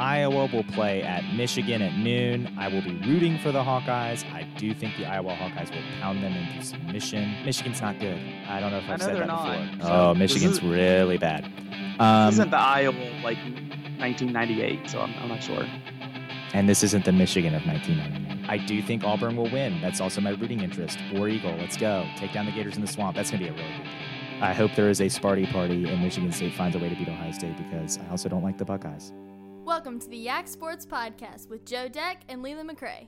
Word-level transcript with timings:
Iowa 0.00 0.48
will 0.52 0.64
play 0.64 1.02
at 1.02 1.22
Michigan 1.34 1.82
at 1.82 1.94
noon. 1.98 2.52
I 2.58 2.68
will 2.68 2.80
be 2.82 2.94
rooting 3.06 3.38
for 3.38 3.52
the 3.52 3.62
Hawkeyes. 3.62 4.24
I 4.32 4.44
do 4.56 4.72
think 4.72 4.96
the 4.96 5.04
Iowa 5.04 5.34
Hawkeyes 5.34 5.70
will 5.70 5.82
pound 6.00 6.22
them 6.24 6.32
into 6.32 6.64
submission. 6.64 7.34
Michigan's 7.44 7.82
not 7.82 7.98
good. 8.00 8.18
I 8.48 8.60
don't 8.60 8.70
know 8.70 8.78
if 8.78 8.84
I've 8.88 8.98
know 8.98 9.04
said 9.06 9.16
that 9.18 9.26
not. 9.26 9.72
before. 9.72 9.86
So 9.86 9.92
oh, 9.92 10.14
Michigan's 10.14 10.56
is- 10.56 10.62
really 10.62 11.18
bad. 11.18 11.44
this 11.44 12.00
Um, 12.00 12.28
isn't 12.30 12.50
the 12.50 12.56
Iowa 12.58 12.94
like 13.22 13.36
1998, 13.98 14.88
so 14.88 15.00
I'm, 15.00 15.12
I'm 15.20 15.28
not 15.28 15.42
sure. 15.42 15.66
and 16.54 16.66
this 16.68 16.82
isn't 16.82 17.04
the 17.04 17.12
Michigan 17.12 17.54
of 17.54 17.64
1999. 17.66 18.46
I 18.48 18.56
do 18.56 18.80
think 18.82 19.04
Auburn 19.04 19.36
will 19.36 19.50
win. 19.50 19.80
That's 19.82 20.00
also 20.00 20.20
my 20.22 20.30
rooting 20.30 20.60
interest. 20.60 20.98
War 21.12 21.28
Eagle, 21.28 21.54
let's 21.58 21.76
go. 21.76 22.06
Take 22.16 22.32
down 22.32 22.46
the 22.46 22.52
Gators 22.52 22.74
in 22.76 22.80
the 22.80 22.88
swamp. 22.88 23.16
That's 23.16 23.30
going 23.30 23.44
to 23.44 23.52
be 23.52 23.54
a 23.54 23.62
really 23.62 23.72
good 23.76 23.84
game. 23.84 24.42
I 24.42 24.54
hope 24.54 24.74
there 24.74 24.88
is 24.88 25.00
a 25.00 25.04
Sparty 25.04 25.46
party 25.52 25.86
and 25.88 26.02
Michigan 26.02 26.32
State 26.32 26.54
finds 26.54 26.74
a 26.74 26.78
way 26.78 26.88
to 26.88 26.96
beat 26.96 27.08
Ohio 27.08 27.30
State 27.32 27.56
because 27.58 27.98
I 27.98 28.10
also 28.10 28.28
don't 28.30 28.42
like 28.42 28.56
the 28.56 28.64
Buckeyes. 28.64 29.12
Welcome 29.70 30.00
to 30.00 30.08
the 30.08 30.16
Yak 30.16 30.48
Sports 30.48 30.84
Podcast 30.84 31.48
with 31.48 31.64
Joe 31.64 31.86
Deck 31.86 32.22
and 32.28 32.42
Leland 32.42 32.68
McCrae. 32.68 33.06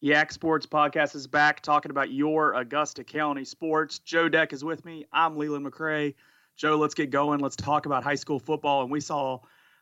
Yak 0.00 0.32
Sports 0.32 0.64
Podcast 0.64 1.14
is 1.14 1.26
back 1.26 1.60
talking 1.60 1.90
about 1.90 2.10
your 2.10 2.54
Augusta 2.54 3.04
County 3.04 3.44
sports. 3.44 3.98
Joe 3.98 4.30
Deck 4.30 4.54
is 4.54 4.64
with 4.64 4.86
me. 4.86 5.04
I'm 5.12 5.36
Leland 5.36 5.66
McCrae. 5.66 6.14
Joe, 6.56 6.76
let's 6.76 6.94
get 6.94 7.10
going. 7.10 7.40
Let's 7.40 7.56
talk 7.56 7.84
about 7.84 8.02
high 8.02 8.14
school 8.14 8.38
football. 8.38 8.84
And 8.84 8.90
we 8.90 9.00
saw 9.00 9.40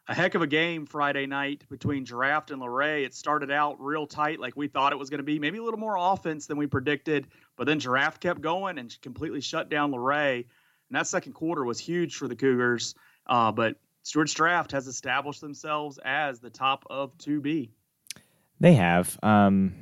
a 0.08 0.14
heck 0.14 0.34
of 0.34 0.42
a 0.42 0.48
game 0.48 0.84
Friday 0.84 1.26
night 1.26 1.62
between 1.70 2.02
Draft 2.02 2.50
and 2.50 2.60
Luray. 2.60 3.04
It 3.04 3.14
started 3.14 3.52
out 3.52 3.80
real 3.80 4.08
tight, 4.08 4.40
like 4.40 4.56
we 4.56 4.66
thought 4.66 4.92
it 4.92 4.98
was 4.98 5.10
going 5.10 5.18
to 5.18 5.24
be, 5.24 5.38
maybe 5.38 5.58
a 5.58 5.62
little 5.62 5.78
more 5.78 5.96
offense 5.96 6.46
than 6.46 6.58
we 6.58 6.66
predicted. 6.66 7.28
But 7.56 7.68
then 7.68 7.78
Draft 7.78 8.20
kept 8.20 8.40
going 8.40 8.78
and 8.78 9.00
completely 9.00 9.40
shut 9.40 9.68
down 9.68 9.92
Luray. 9.92 10.38
And 10.38 10.98
that 10.98 11.06
second 11.06 11.34
quarter 11.34 11.64
was 11.64 11.78
huge 11.78 12.16
for 12.16 12.26
the 12.26 12.34
Cougars. 12.34 12.96
Uh, 13.28 13.52
but 13.52 13.76
Stuart 14.04 14.28
Draft 14.28 14.70
has 14.72 14.86
established 14.86 15.40
themselves 15.40 15.98
as 16.04 16.38
the 16.38 16.50
top 16.50 16.84
of 16.88 17.16
2B. 17.18 17.70
They 18.60 18.74
have. 18.74 19.18
Um, 19.22 19.74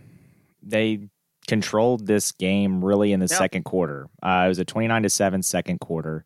they 0.62 1.08
controlled 1.46 2.06
this 2.06 2.32
game 2.32 2.84
really 2.84 3.12
in 3.12 3.20
the 3.20 3.24
Yep. 3.28 3.36
second 3.38 3.64
quarter. 3.64 4.08
Uh, 4.22 4.44
it 4.46 4.48
was 4.48 4.58
a 4.60 4.64
29 4.64 5.02
to 5.02 5.10
7 5.10 5.42
second 5.42 5.80
quarter. 5.80 6.24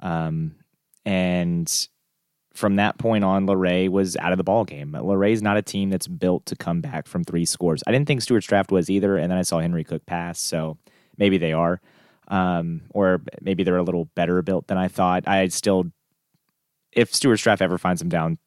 Um, 0.00 0.56
and 1.06 1.88
from 2.52 2.76
that 2.76 2.98
point 2.98 3.22
on, 3.24 3.46
Luray 3.46 3.88
was 3.88 4.16
out 4.16 4.32
of 4.32 4.38
the 4.38 4.44
ball 4.44 4.64
game. 4.64 4.92
Luray's 4.92 5.40
not 5.42 5.56
a 5.56 5.62
team 5.62 5.90
that's 5.90 6.08
built 6.08 6.44
to 6.46 6.56
come 6.56 6.80
back 6.80 7.06
from 7.06 7.22
three 7.22 7.44
scores. 7.44 7.82
I 7.86 7.92
didn't 7.92 8.08
think 8.08 8.20
Stuarts 8.20 8.46
Draft 8.48 8.72
was 8.72 8.90
either, 8.90 9.16
and 9.16 9.30
then 9.30 9.38
I 9.38 9.42
saw 9.42 9.60
Henry 9.60 9.84
Cook 9.84 10.04
pass, 10.06 10.40
so 10.40 10.76
maybe 11.16 11.38
they 11.38 11.52
are. 11.52 11.80
Um, 12.26 12.82
or 12.90 13.22
maybe 13.40 13.62
they're 13.62 13.78
a 13.78 13.82
little 13.84 14.06
better 14.16 14.42
built 14.42 14.66
than 14.66 14.76
I 14.76 14.88
thought. 14.88 15.26
I 15.26 15.48
still, 15.48 15.90
if 16.92 17.14
Stuarts 17.14 17.42
Draft 17.42 17.62
ever 17.62 17.78
finds 17.78 18.00
them 18.00 18.08
down, 18.08 18.38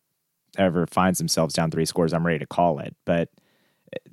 ever 0.58 0.86
finds 0.88 1.18
themselves 1.20 1.54
down 1.54 1.72
three 1.72 1.86
scores, 1.86 2.14
I'm 2.14 2.26
ready 2.26 2.40
to 2.40 2.46
call 2.48 2.80
it. 2.80 2.96
But 3.06 3.30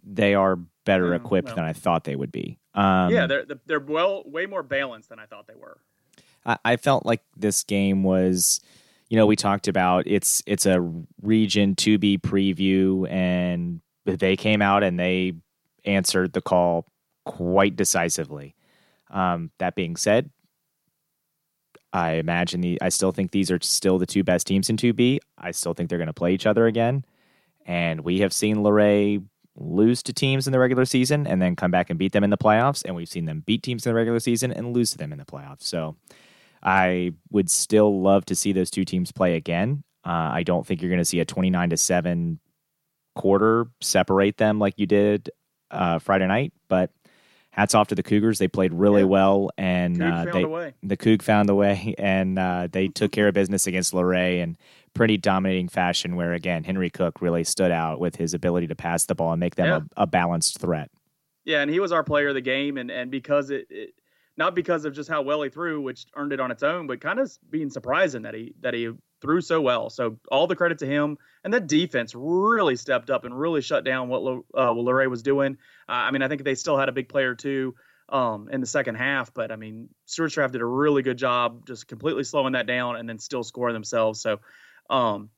they 0.05 0.35
are 0.35 0.57
better 0.85 1.11
Mm, 1.11 1.17
equipped 1.17 1.49
well. 1.49 1.57
than 1.57 1.65
I 1.65 1.73
thought 1.73 2.05
they 2.05 2.17
would 2.17 2.33
be. 2.33 2.59
Um, 2.75 3.13
yeah, 3.13 3.27
they're 3.27 3.45
they're 3.67 3.81
well 3.81 4.23
way 4.27 4.47
more 4.47 4.63
balanced 4.63 5.09
than 5.09 5.19
I 5.19 5.27
thought 5.27 5.47
they 5.47 5.55
were. 5.55 5.81
I, 6.47 6.59
I 6.65 6.77
felt 6.77 7.05
like 7.05 7.23
this 7.37 7.63
game 7.65 8.03
was, 8.05 8.61
you 9.09 9.17
know, 9.17 9.27
we 9.27 9.37
talked 9.37 9.69
about 9.69 10.05
it's 10.07 10.43
it's 10.47 10.67
a 10.67 10.81
region 11.23 11.75
2B 11.75 12.21
preview, 12.21 13.09
and 13.11 13.81
they 14.05 14.37
came 14.37 14.63
out 14.63 14.83
and 14.83 14.99
they 14.99 15.35
answered 15.85 16.33
the 16.33 16.41
call 16.41 16.87
quite 17.25 17.77
decisively. 17.77 18.55
Um, 19.11 19.51
that 19.59 19.75
being 19.75 19.97
said, 19.97 20.31
I 21.93 22.13
imagine 22.13 22.61
the 22.61 22.81
I 22.83 22.91
still 22.91 23.13
think 23.13 23.31
these 23.31 23.51
are 23.51 23.59
still 23.63 23.99
the 23.99 24.07
two 24.07 24.23
best 24.23 24.47
teams 24.47 24.69
in 24.69 24.77
2B. 24.77 25.19
I 25.39 25.53
still 25.53 25.75
think 25.75 25.89
they're 25.89 25.99
going 25.99 26.07
to 26.07 26.13
play 26.13 26.33
each 26.35 26.47
other 26.47 26.67
again, 26.67 27.05
and 27.67 28.01
we 28.03 28.21
have 28.21 28.33
seen 28.33 28.63
Luray 28.63 29.21
lose 29.61 30.03
to 30.05 30.13
teams 30.13 30.47
in 30.47 30.53
the 30.53 30.59
regular 30.59 30.85
season 30.85 31.27
and 31.27 31.43
then 31.43 31.57
come 31.57 31.71
back 31.71 31.91
and 31.91 31.99
beat 31.99 32.13
them 32.13 32.25
in 32.25 32.31
the 32.31 32.39
playoffs, 32.39 32.85
and 32.85 32.95
we've 32.95 33.09
seen 33.09 33.25
them 33.25 33.43
beat 33.47 33.63
teams 33.63 33.85
in 33.87 33.91
the 33.91 33.95
regular 33.95 34.21
season 34.21 34.53
and 34.53 34.73
lose 34.75 34.91
to 34.93 34.99
them 34.99 35.13
in 35.13 35.19
the 35.19 35.25
playoffs. 35.25 35.63
So 35.63 35.97
I 36.63 37.13
would 37.31 37.51
still 37.51 38.01
love 38.01 38.25
to 38.27 38.37
see 38.37 38.53
those 38.53 38.71
two 38.71 38.85
teams 38.85 39.13
play 39.13 39.35
again. 39.35 39.83
Uh, 40.05 40.31
I 40.33 40.43
don't 40.43 40.67
think 40.67 40.81
you're 40.81 40.91
going 40.91 41.01
to 41.01 41.05
see 41.05 41.21
a 41.21 41.25
29 41.25 41.71
to 41.71 41.77
7 41.77 42.41
quarter 43.15 43.67
separate 43.81 44.37
them 44.37 44.59
like 44.59 44.75
you 44.77 44.87
did 44.87 45.31
uh, 45.71 45.99
Friday 45.99 46.27
night, 46.27 46.53
but 46.69 46.91
hats 47.51 47.75
off 47.75 47.89
to 47.89 47.95
the 47.95 48.03
Cougars. 48.03 48.39
They 48.39 48.49
played 48.49 48.73
really 48.73 49.01
Yeah. 49.03 49.07
well, 49.07 49.51
and 49.59 50.03
uh, 50.03 50.25
found 50.31 50.55
they, 50.55 50.73
the 50.83 50.97
Coug 50.97 51.23
found 51.23 51.51
a 51.51 51.55
way, 51.55 51.95
and 51.99 52.39
uh, 52.39 52.69
they 52.71 52.89
took 52.89 53.13
care 53.13 53.29
of 53.29 53.35
business 53.35 53.67
against 53.67 53.93
Luray 53.95 54.41
in 54.41 54.57
pretty 54.95 55.17
dominating 55.17 55.69
fashion. 55.69 56.17
Where 56.17 56.33
again, 56.33 56.65
Henry 56.65 56.91
Cook 56.91 57.21
really 57.21 57.45
stood 57.45 57.71
out 57.73 58.01
with 58.01 58.17
his 58.17 58.35
ability 58.35 58.67
to 58.69 58.75
pass 58.75 59.07
the 59.07 59.15
ball 59.15 59.33
and 59.33 59.41
make 59.41 59.55
them 59.57 59.67
Yeah. 59.67 59.81
a, 59.97 60.03
a 60.03 60.07
balanced 60.07 60.61
threat. 60.61 60.91
Yeah, 61.45 61.63
and 61.63 61.71
he 61.71 61.81
was 61.81 61.93
our 61.93 62.05
player 62.05 62.29
of 62.29 62.35
the 62.35 62.41
game, 62.41 62.77
and 62.77 62.91
and 62.91 63.11
because 63.11 63.51
it, 63.51 63.67
it 63.71 63.91
not 64.37 64.55
because 64.55 64.85
of 64.85 64.93
just 64.95 65.09
how 65.09 65.23
well 65.23 65.43
he 65.43 65.51
threw, 65.51 65.81
which 65.81 66.07
earned 66.15 66.33
it 66.33 66.39
on 66.41 66.51
its 66.53 66.63
own, 66.63 66.87
but 66.87 67.01
kind 67.01 67.19
of 67.19 67.33
being 67.51 67.71
surprising 67.71 68.23
that 68.23 68.35
he 68.35 68.55
that 68.61 68.75
he 68.75 68.91
threw 69.21 69.41
so 69.41 69.61
well. 69.61 69.91
So 69.91 70.17
all 70.31 70.47
the 70.47 70.55
credit 70.55 70.79
to 70.79 70.87
him, 70.87 71.17
and 71.43 71.53
that 71.55 71.67
defense 71.67 72.15
really 72.15 72.77
stepped 72.77 73.11
up 73.11 73.25
and 73.25 73.37
really 73.37 73.63
shut 73.63 73.83
down 73.85 74.09
what 74.09 74.21
uh, 74.55 74.73
what 74.75 74.85
Luray 74.85 75.07
was 75.09 75.23
doing. 75.23 75.57
I 75.89 76.11
mean, 76.11 76.23
I 76.23 76.29
think 76.29 76.45
they 76.45 76.55
still 76.55 76.77
had 76.77 76.89
a 76.89 76.93
big 76.93 77.09
player 77.09 77.35
too 77.35 77.75
um, 78.09 78.49
in 78.51 78.61
the 78.61 78.67
second 78.67 78.97
half, 78.97 79.33
but 79.33 79.51
I 79.51 79.57
mean, 79.57 79.89
Stuarts 80.07 80.35
Draft 80.35 80.53
did 80.53 80.63
a 80.63 80.67
really 80.67 81.03
good 81.03 81.19
job 81.19 81.67
just 81.67 81.87
completely 81.89 82.25
slowing 82.25 82.53
that 82.53 82.67
down 82.67 82.97
and 82.97 83.09
then 83.09 83.19
still 83.19 83.45
scoring 83.45 83.75
themselves. 83.75 84.21
So. 84.21 84.41
Um, 84.91 85.31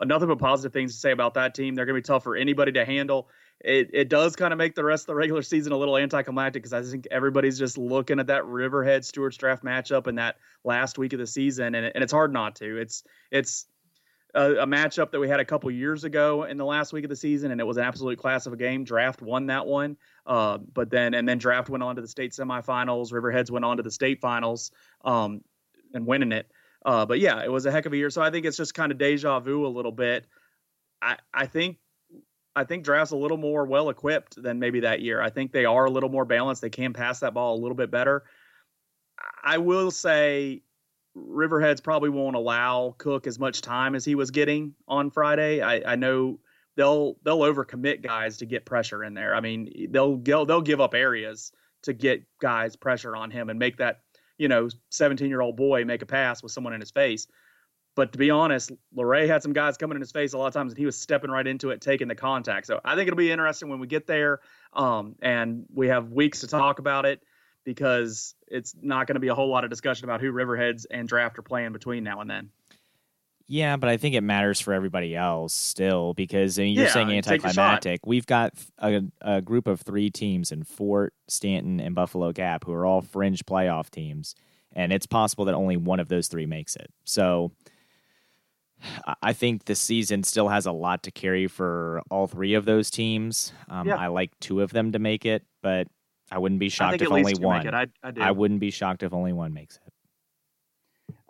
Nothing 0.00 0.28
but 0.28 0.38
positive 0.38 0.72
things 0.72 0.92
to 0.92 1.00
say 1.00 1.10
about 1.10 1.34
that 1.34 1.56
team. 1.56 1.74
They're 1.74 1.84
going 1.84 1.96
to 1.96 2.00
be 2.00 2.06
tough 2.06 2.22
for 2.22 2.36
anybody 2.36 2.70
to 2.70 2.84
handle 2.84 3.28
it, 3.60 3.90
it 3.92 4.08
does 4.08 4.36
kind 4.36 4.52
of 4.52 4.58
make 4.58 4.74
the 4.74 4.84
rest 4.84 5.04
of 5.04 5.06
the 5.08 5.14
regular 5.14 5.42
season 5.42 5.72
a 5.72 5.76
little 5.76 5.96
anticlimactic 5.96 6.62
because 6.62 6.72
I 6.72 6.82
think 6.82 7.08
everybody's 7.10 7.58
just 7.58 7.76
looking 7.76 8.20
at 8.20 8.28
that 8.28 8.46
Riverhead 8.46 9.04
Stuarts 9.04 9.36
Draft 9.36 9.64
matchup 9.64 10.06
in 10.06 10.16
that 10.16 10.36
last 10.64 10.98
week 10.98 11.12
of 11.12 11.18
the 11.18 11.26
season, 11.26 11.74
and, 11.74 11.86
it, 11.86 11.92
and 11.94 12.04
it's 12.04 12.12
hard 12.12 12.32
not 12.32 12.56
to. 12.56 12.78
It's 12.78 13.02
it's 13.30 13.66
a, 14.34 14.52
a 14.56 14.66
matchup 14.66 15.10
that 15.10 15.20
we 15.20 15.28
had 15.28 15.40
a 15.40 15.44
couple 15.44 15.70
years 15.70 16.04
ago 16.04 16.44
in 16.44 16.56
the 16.56 16.64
last 16.64 16.92
week 16.92 17.04
of 17.04 17.10
the 17.10 17.16
season, 17.16 17.50
and 17.50 17.60
it 17.60 17.64
was 17.64 17.76
an 17.76 17.84
absolute 17.84 18.18
class 18.18 18.46
of 18.46 18.52
a 18.52 18.56
game. 18.56 18.84
Draft 18.84 19.22
won 19.22 19.46
that 19.46 19.66
one, 19.66 19.96
uh, 20.26 20.58
but 20.58 20.90
then 20.90 21.14
and 21.14 21.28
then 21.28 21.38
draft 21.38 21.68
went 21.68 21.82
on 21.82 21.96
to 21.96 22.02
the 22.02 22.08
state 22.08 22.32
semifinals. 22.32 23.12
Riverheads 23.12 23.50
went 23.50 23.64
on 23.64 23.78
to 23.78 23.82
the 23.82 23.90
state 23.90 24.20
finals, 24.20 24.70
um, 25.04 25.42
and 25.94 26.06
winning 26.06 26.32
it. 26.32 26.50
Uh, 26.84 27.06
but 27.06 27.18
yeah, 27.20 27.42
it 27.42 27.50
was 27.50 27.66
a 27.66 27.70
heck 27.70 27.86
of 27.86 27.92
a 27.92 27.96
year. 27.96 28.10
So 28.10 28.22
I 28.22 28.30
think 28.30 28.46
it's 28.46 28.56
just 28.56 28.74
kind 28.74 28.92
of 28.92 28.98
deja 28.98 29.40
vu 29.40 29.66
a 29.66 29.68
little 29.68 29.92
bit. 29.92 30.26
I 31.00 31.16
I 31.32 31.46
think 31.46 31.78
I 32.54 32.64
think 32.64 32.84
draft's 32.84 33.12
a 33.12 33.16
little 33.16 33.36
more 33.36 33.64
well 33.64 33.88
equipped 33.88 34.40
than 34.40 34.58
maybe 34.58 34.80
that 34.80 35.00
year. 35.00 35.22
I 35.22 35.30
think 35.30 35.52
they 35.52 35.64
are 35.64 35.86
a 35.86 35.90
little 35.90 36.10
more 36.10 36.24
balanced. 36.24 36.60
They 36.60 36.70
can 36.70 36.92
pass 36.92 37.20
that 37.20 37.34
ball 37.34 37.54
a 37.56 37.60
little 37.60 37.76
bit 37.76 37.90
better. 37.90 38.24
I 39.42 39.58
will 39.58 39.90
say 39.90 40.62
Riverheads 41.28 41.82
probably 41.82 42.10
won't 42.10 42.36
allow 42.36 42.94
Cook 42.98 43.26
as 43.26 43.38
much 43.38 43.60
time 43.60 43.94
as 43.94 44.04
he 44.04 44.14
was 44.14 44.30
getting 44.30 44.74
on 44.86 45.10
Friday. 45.10 45.60
I, 45.60 45.92
I 45.92 45.96
know 45.96 46.38
they'll 46.76 47.16
they'll 47.22 47.40
overcommit 47.40 48.02
guys 48.02 48.38
to 48.38 48.46
get 48.46 48.64
pressure 48.64 49.04
in 49.04 49.14
there. 49.14 49.34
I 49.34 49.40
mean, 49.40 49.88
they'll 49.90 50.16
they'll, 50.16 50.46
they'll 50.46 50.62
give 50.62 50.80
up 50.80 50.94
areas 50.94 51.52
to 51.82 51.92
get 51.92 52.24
guys 52.40 52.76
pressure 52.76 53.14
on 53.16 53.30
him 53.30 53.50
and 53.50 53.58
make 53.58 53.78
that 53.78 54.00
you 54.38 54.48
know 54.48 54.68
17 54.90 55.28
year 55.28 55.40
old 55.40 55.56
boy 55.56 55.84
make 55.84 56.02
a 56.02 56.06
pass 56.06 56.42
with 56.42 56.52
someone 56.52 56.72
in 56.72 56.80
his 56.80 56.90
face. 56.90 57.26
But 57.94 58.12
to 58.12 58.18
be 58.18 58.30
honest, 58.30 58.70
Luray 58.94 59.26
had 59.26 59.42
some 59.42 59.52
guys 59.52 59.76
coming 59.76 59.96
in 59.96 60.00
his 60.00 60.12
face 60.12 60.32
a 60.32 60.38
lot 60.38 60.46
of 60.46 60.54
times, 60.54 60.70
and 60.70 60.78
he 60.78 60.86
was 60.86 60.96
stepping 60.96 61.32
right 61.32 61.46
into 61.46 61.70
it, 61.70 61.80
taking 61.80 62.06
the 62.06 62.14
contact. 62.14 62.68
So 62.68 62.80
I 62.84 62.94
think 62.94 63.08
it'll 63.08 63.16
be 63.16 63.32
interesting 63.32 63.68
when 63.68 63.80
we 63.80 63.88
get 63.88 64.06
there, 64.06 64.38
um, 64.72 65.16
and 65.20 65.66
we 65.74 65.88
have 65.88 66.12
weeks 66.12 66.40
to 66.40 66.46
talk 66.46 66.78
about 66.78 67.06
it 67.06 67.20
because 67.74 68.34
it's 68.46 68.74
not 68.80 69.06
going 69.06 69.16
to 69.16 69.20
be 69.20 69.28
a 69.28 69.34
whole 69.34 69.50
lot 69.50 69.62
of 69.62 69.68
discussion 69.68 70.04
about 70.04 70.22
who 70.22 70.32
Riverheads 70.32 70.86
and 70.90 71.06
Draft 71.06 71.38
are 71.38 71.42
playing 71.42 71.72
between 71.72 72.02
now 72.02 72.22
and 72.22 72.30
then. 72.30 72.48
Yeah, 73.46 73.76
but 73.76 73.90
I 73.90 73.98
think 73.98 74.14
it 74.14 74.22
matters 74.22 74.58
for 74.58 74.72
everybody 74.72 75.14
else 75.14 75.52
still 75.52 76.14
because 76.14 76.58
I 76.58 76.62
mean, 76.62 76.74
you're 76.74 76.86
Yeah, 76.86 76.92
saying 76.94 77.08
take 77.08 77.42
the 77.42 77.48
shot. 77.48 77.58
anticlimactic. 77.58 78.06
We've 78.06 78.24
got 78.26 78.54
a, 78.78 79.02
a 79.20 79.42
group 79.42 79.66
of 79.66 79.82
three 79.82 80.08
teams 80.10 80.50
in 80.50 80.62
Fort, 80.64 81.12
Staunton, 81.28 81.78
and 81.78 81.94
Buffalo 81.94 82.32
Gap 82.32 82.64
who 82.64 82.72
are 82.72 82.86
all 82.86 83.02
fringe 83.02 83.44
playoff 83.44 83.90
teams, 83.90 84.34
and 84.72 84.90
it's 84.92 85.06
possible 85.06 85.44
that 85.44 85.54
only 85.54 85.76
one 85.76 86.00
of 86.00 86.08
those 86.08 86.28
three 86.28 86.46
makes 86.46 86.74
it. 86.74 86.90
So 87.04 87.52
I- 89.06 89.14
I 89.22 89.32
think 89.34 89.64
the 89.66 89.74
season 89.74 90.22
still 90.24 90.48
has 90.48 90.64
a 90.66 90.72
lot 90.72 91.02
to 91.02 91.10
carry 91.10 91.46
for 91.48 92.02
all 92.10 92.26
three 92.28 92.54
of 92.54 92.64
those 92.64 92.90
teams. 92.90 93.52
Um, 93.68 93.88
Yeah. 93.88 93.96
I 93.96 94.06
like 94.06 94.38
two 94.40 94.60
of 94.62 94.70
them 94.72 94.92
to 94.92 94.98
make 94.98 95.26
it, 95.26 95.44
but 95.62 95.88
I 96.30 96.38
wouldn't 96.38 96.60
be 96.60 96.68
shocked 96.68 97.00
if 97.00 97.10
only 97.10 97.34
one. 97.34 97.74
I, 97.74 97.86
I. 98.02 98.12
I 98.20 98.30
wouldn't 98.30 98.60
be 98.60 98.70
shocked 98.70 99.02
if 99.02 99.12
only 99.12 99.32
one 99.32 99.52
makes 99.52 99.76
it. 99.76 99.92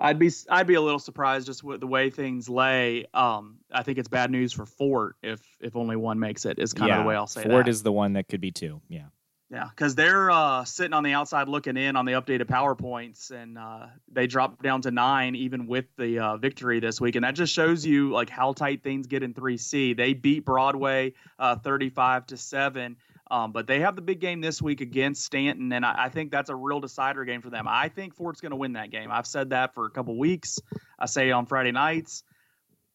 I'd 0.00 0.18
be 0.18 0.30
I'd 0.48 0.66
be 0.66 0.74
a 0.74 0.80
little 0.80 0.98
surprised 0.98 1.46
just 1.46 1.64
with 1.64 1.80
the 1.80 1.86
way 1.86 2.10
things 2.10 2.48
lay. 2.48 3.06
Um, 3.14 3.58
I 3.72 3.82
think 3.82 3.98
it's 3.98 4.08
bad 4.08 4.30
news 4.30 4.52
for 4.52 4.66
Fort 4.66 5.16
if 5.22 5.40
if 5.60 5.76
only 5.76 5.96
one 5.96 6.18
makes 6.18 6.44
it. 6.44 6.58
Is 6.58 6.72
kind 6.72 6.88
yeah, 6.88 6.98
of 6.98 7.04
the 7.04 7.08
way 7.08 7.16
I'll 7.16 7.26
say 7.26 7.42
it. 7.42 7.48
Fort 7.48 7.66
that. 7.66 7.70
is 7.70 7.82
the 7.82 7.92
one 7.92 8.12
that 8.14 8.28
could 8.28 8.40
be 8.40 8.50
two. 8.50 8.80
Yeah. 8.88 9.06
Yeah, 9.50 9.68
because 9.70 9.94
they're 9.94 10.30
uh, 10.30 10.66
sitting 10.66 10.92
on 10.92 11.02
the 11.02 11.14
outside 11.14 11.48
looking 11.48 11.78
in 11.78 11.96
on 11.96 12.04
the 12.04 12.12
updated 12.12 12.44
PowerPoints, 12.44 13.30
and 13.30 13.56
uh, 13.56 13.86
they 14.12 14.26
dropped 14.26 14.62
down 14.62 14.82
to 14.82 14.90
nine 14.90 15.34
even 15.34 15.66
with 15.66 15.86
the 15.96 16.18
uh, 16.18 16.36
victory 16.36 16.80
this 16.80 17.00
week, 17.00 17.16
and 17.16 17.24
that 17.24 17.34
just 17.34 17.54
shows 17.54 17.84
you 17.84 18.10
like 18.10 18.28
how 18.28 18.52
tight 18.52 18.82
things 18.82 19.06
get 19.06 19.22
in 19.22 19.32
3C. 19.32 19.96
They 19.96 20.12
beat 20.12 20.44
Broadway 20.44 21.14
uh, 21.38 21.56
35 21.56 22.26
to 22.26 22.36
seven, 22.36 22.98
um, 23.30 23.52
but 23.52 23.66
they 23.66 23.80
have 23.80 23.96
the 23.96 24.02
big 24.02 24.20
game 24.20 24.40
this 24.40 24.60
week 24.62 24.80
against 24.80 25.24
Staunton, 25.24 25.72
and 25.72 25.84
I, 25.84 26.04
I 26.04 26.08
think 26.08 26.30
that's 26.30 26.50
a 26.50 26.56
real 26.56 26.80
decider 26.80 27.24
game 27.24 27.42
for 27.42 27.50
them. 27.50 27.66
I 27.68 27.88
think 27.88 28.14
Fort's 28.14 28.40
going 28.40 28.50
to 28.50 28.56
win 28.56 28.74
that 28.74 28.90
game. 28.90 29.10
I've 29.10 29.26
said 29.26 29.50
that 29.50 29.74
for 29.74 29.86
a 29.86 29.90
couple 29.90 30.16
weeks. 30.18 30.58
I 30.98 31.06
say 31.06 31.30
on 31.30 31.46
Friday 31.46 31.72
nights 31.72 32.24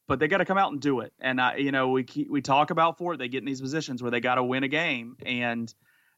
but 0.08 0.20
they 0.20 0.28
got 0.28 0.40
to 0.40 0.46
come 0.46 0.58
out 0.58 0.72
and 0.72 0.82
do 0.82 1.00
it. 1.00 1.14
And 1.20 1.40
I, 1.40 1.58
you 1.58 1.72
know, 1.72 1.90
we 1.90 2.04
keep, 2.04 2.30
we 2.30 2.42
talk 2.42 2.72
about 2.72 2.98
Fort. 2.98 3.20
They 3.20 3.30
get 3.30 3.40
in 3.40 3.46
these 3.46 3.62
positions 3.62 4.02
where 4.02 4.12
they 4.12 4.20
got 4.20 4.36
to 4.36 4.44
win 4.44 4.64
a 4.64 4.68
game, 4.68 5.18
and 5.26 5.74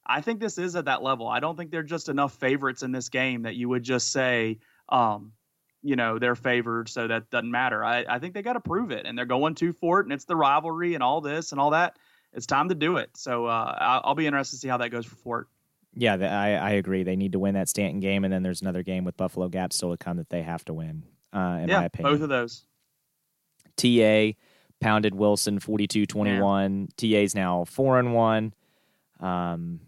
I 0.06 0.22
think 0.22 0.40
this 0.40 0.58
is 0.58 0.76
at 0.76 0.86
that 0.86 1.02
level. 1.02 1.28
I 1.28 1.40
don't 1.40 1.56
think 1.56 1.72
they're 1.72 1.84
just 1.84 2.10
enough 2.10 2.34
favorites 2.36 2.84
in 2.84 2.92
this 2.92 3.10
game 3.10 3.44
that 3.44 3.56
you 3.56 3.70
would 3.70 3.84
just 3.84 4.12
say, 4.12 4.60
um, 4.90 5.32
you 5.82 5.96
know, 5.96 6.20
they're 6.20 6.36
favored, 6.36 6.90
so 6.90 7.08
that 7.08 7.30
doesn't 7.30 7.50
matter. 7.50 7.84
I, 7.84 8.06
I 8.08 8.20
think 8.20 8.34
they 8.34 8.42
got 8.42 8.54
to 8.54 8.60
prove 8.60 8.92
it, 8.92 9.06
and 9.06 9.18
they're 9.18 9.26
going 9.26 9.56
to 9.56 9.74
Fort, 9.74 10.06
and 10.06 10.14
it's 10.14 10.26
the 10.26 10.36
rivalry 10.36 10.94
and 10.94 11.04
all 11.04 11.22
this 11.22 11.52
and 11.52 11.62
all 11.62 11.72
that. 11.72 11.98
It's 12.36 12.46
time 12.46 12.70
to 12.70 12.76
do 12.76 12.98
it. 12.98 13.10
So 13.16 13.46
uh, 13.46 13.76
I'll, 13.80 14.02
I'll 14.06 14.16
be 14.16 14.28
interested 14.28 14.58
to 14.58 14.60
see 14.60 14.68
how 14.68 14.78
that 14.78 14.90
goes 14.90 15.06
for 15.06 15.16
Fort. 15.16 15.48
Yeah, 15.96 16.16
I, 16.16 16.56
I 16.56 16.70
agree. 16.72 17.04
They 17.04 17.16
need 17.16 17.32
to 17.32 17.40
win 17.40 17.56
that 17.56 17.70
Staunton 17.70 18.02
game, 18.02 18.26
and 18.26 18.34
then 18.34 18.44
there's 18.44 18.62
another 18.62 18.84
game 18.84 19.06
with 19.06 19.16
Buffalo 19.16 19.48
Gap 19.48 19.72
still 19.72 19.92
to 19.92 19.98
come 19.98 20.18
that 20.18 20.30
they 20.30 20.42
have 20.42 20.66
to 20.66 20.74
win. 20.74 21.04
Uh, 21.34 21.60
in 21.64 21.70
yeah, 21.70 21.80
my 21.80 21.86
opinion, 21.86 22.14
both 22.14 22.22
of 22.22 22.30
those. 22.30 22.66
TA 23.78 24.38
pounded 24.82 25.16
Wilson 25.16 25.60
42-21. 25.60 26.90
TA's 26.98 27.34
now 27.34 27.64
four 27.64 27.98
and 27.98 28.14
one. 28.14 28.54
Um, 29.20 29.80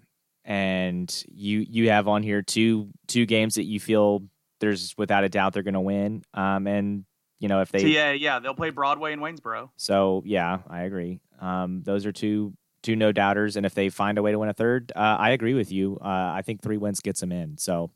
and 0.45 1.23
you 1.27 1.65
you 1.69 1.89
have 1.89 2.07
on 2.07 2.23
here 2.23 2.41
two 2.41 2.89
two 3.07 3.25
games 3.25 3.55
that 3.55 3.65
you 3.65 3.81
feel 3.81 4.23
there's 4.59 4.97
without 4.97 5.25
a 5.25 5.29
doubt 5.29 5.53
they're 5.53 5.63
going 5.63 5.73
to 5.73 5.81
win. 5.81 6.23
Um, 6.33 6.67
and 6.67 7.03
you 7.39 7.49
know 7.49 7.59
if 7.59 7.69
they 7.69 7.93
TA, 7.93 8.11
yeah, 8.11 8.39
they'll 8.39 8.55
play 8.55 8.69
Broadway 8.69 9.11
and 9.11 9.21
Waynesboro. 9.21 9.71
So 9.75 10.23
yeah, 10.25 10.59
I 10.69 10.83
agree. 10.83 11.19
Um, 11.39 11.83
those 11.83 12.05
are 12.05 12.11
two 12.11 12.53
two 12.83 12.95
no 12.95 13.11
doubters, 13.11 13.55
and 13.55 13.65
if 13.65 13.73
they 13.73 13.89
find 13.89 14.17
a 14.17 14.21
way 14.21 14.31
to 14.31 14.39
win 14.39 14.49
a 14.49 14.53
third, 14.53 14.91
uh, 14.95 15.17
I 15.19 15.31
agree 15.31 15.53
with 15.53 15.71
you. 15.71 15.97
Uh, 16.01 16.33
I 16.35 16.41
think 16.43 16.61
three 16.61 16.77
wins 16.77 17.01
gets 17.01 17.19
them 17.19 17.31
in. 17.31 17.57
So 17.57 17.91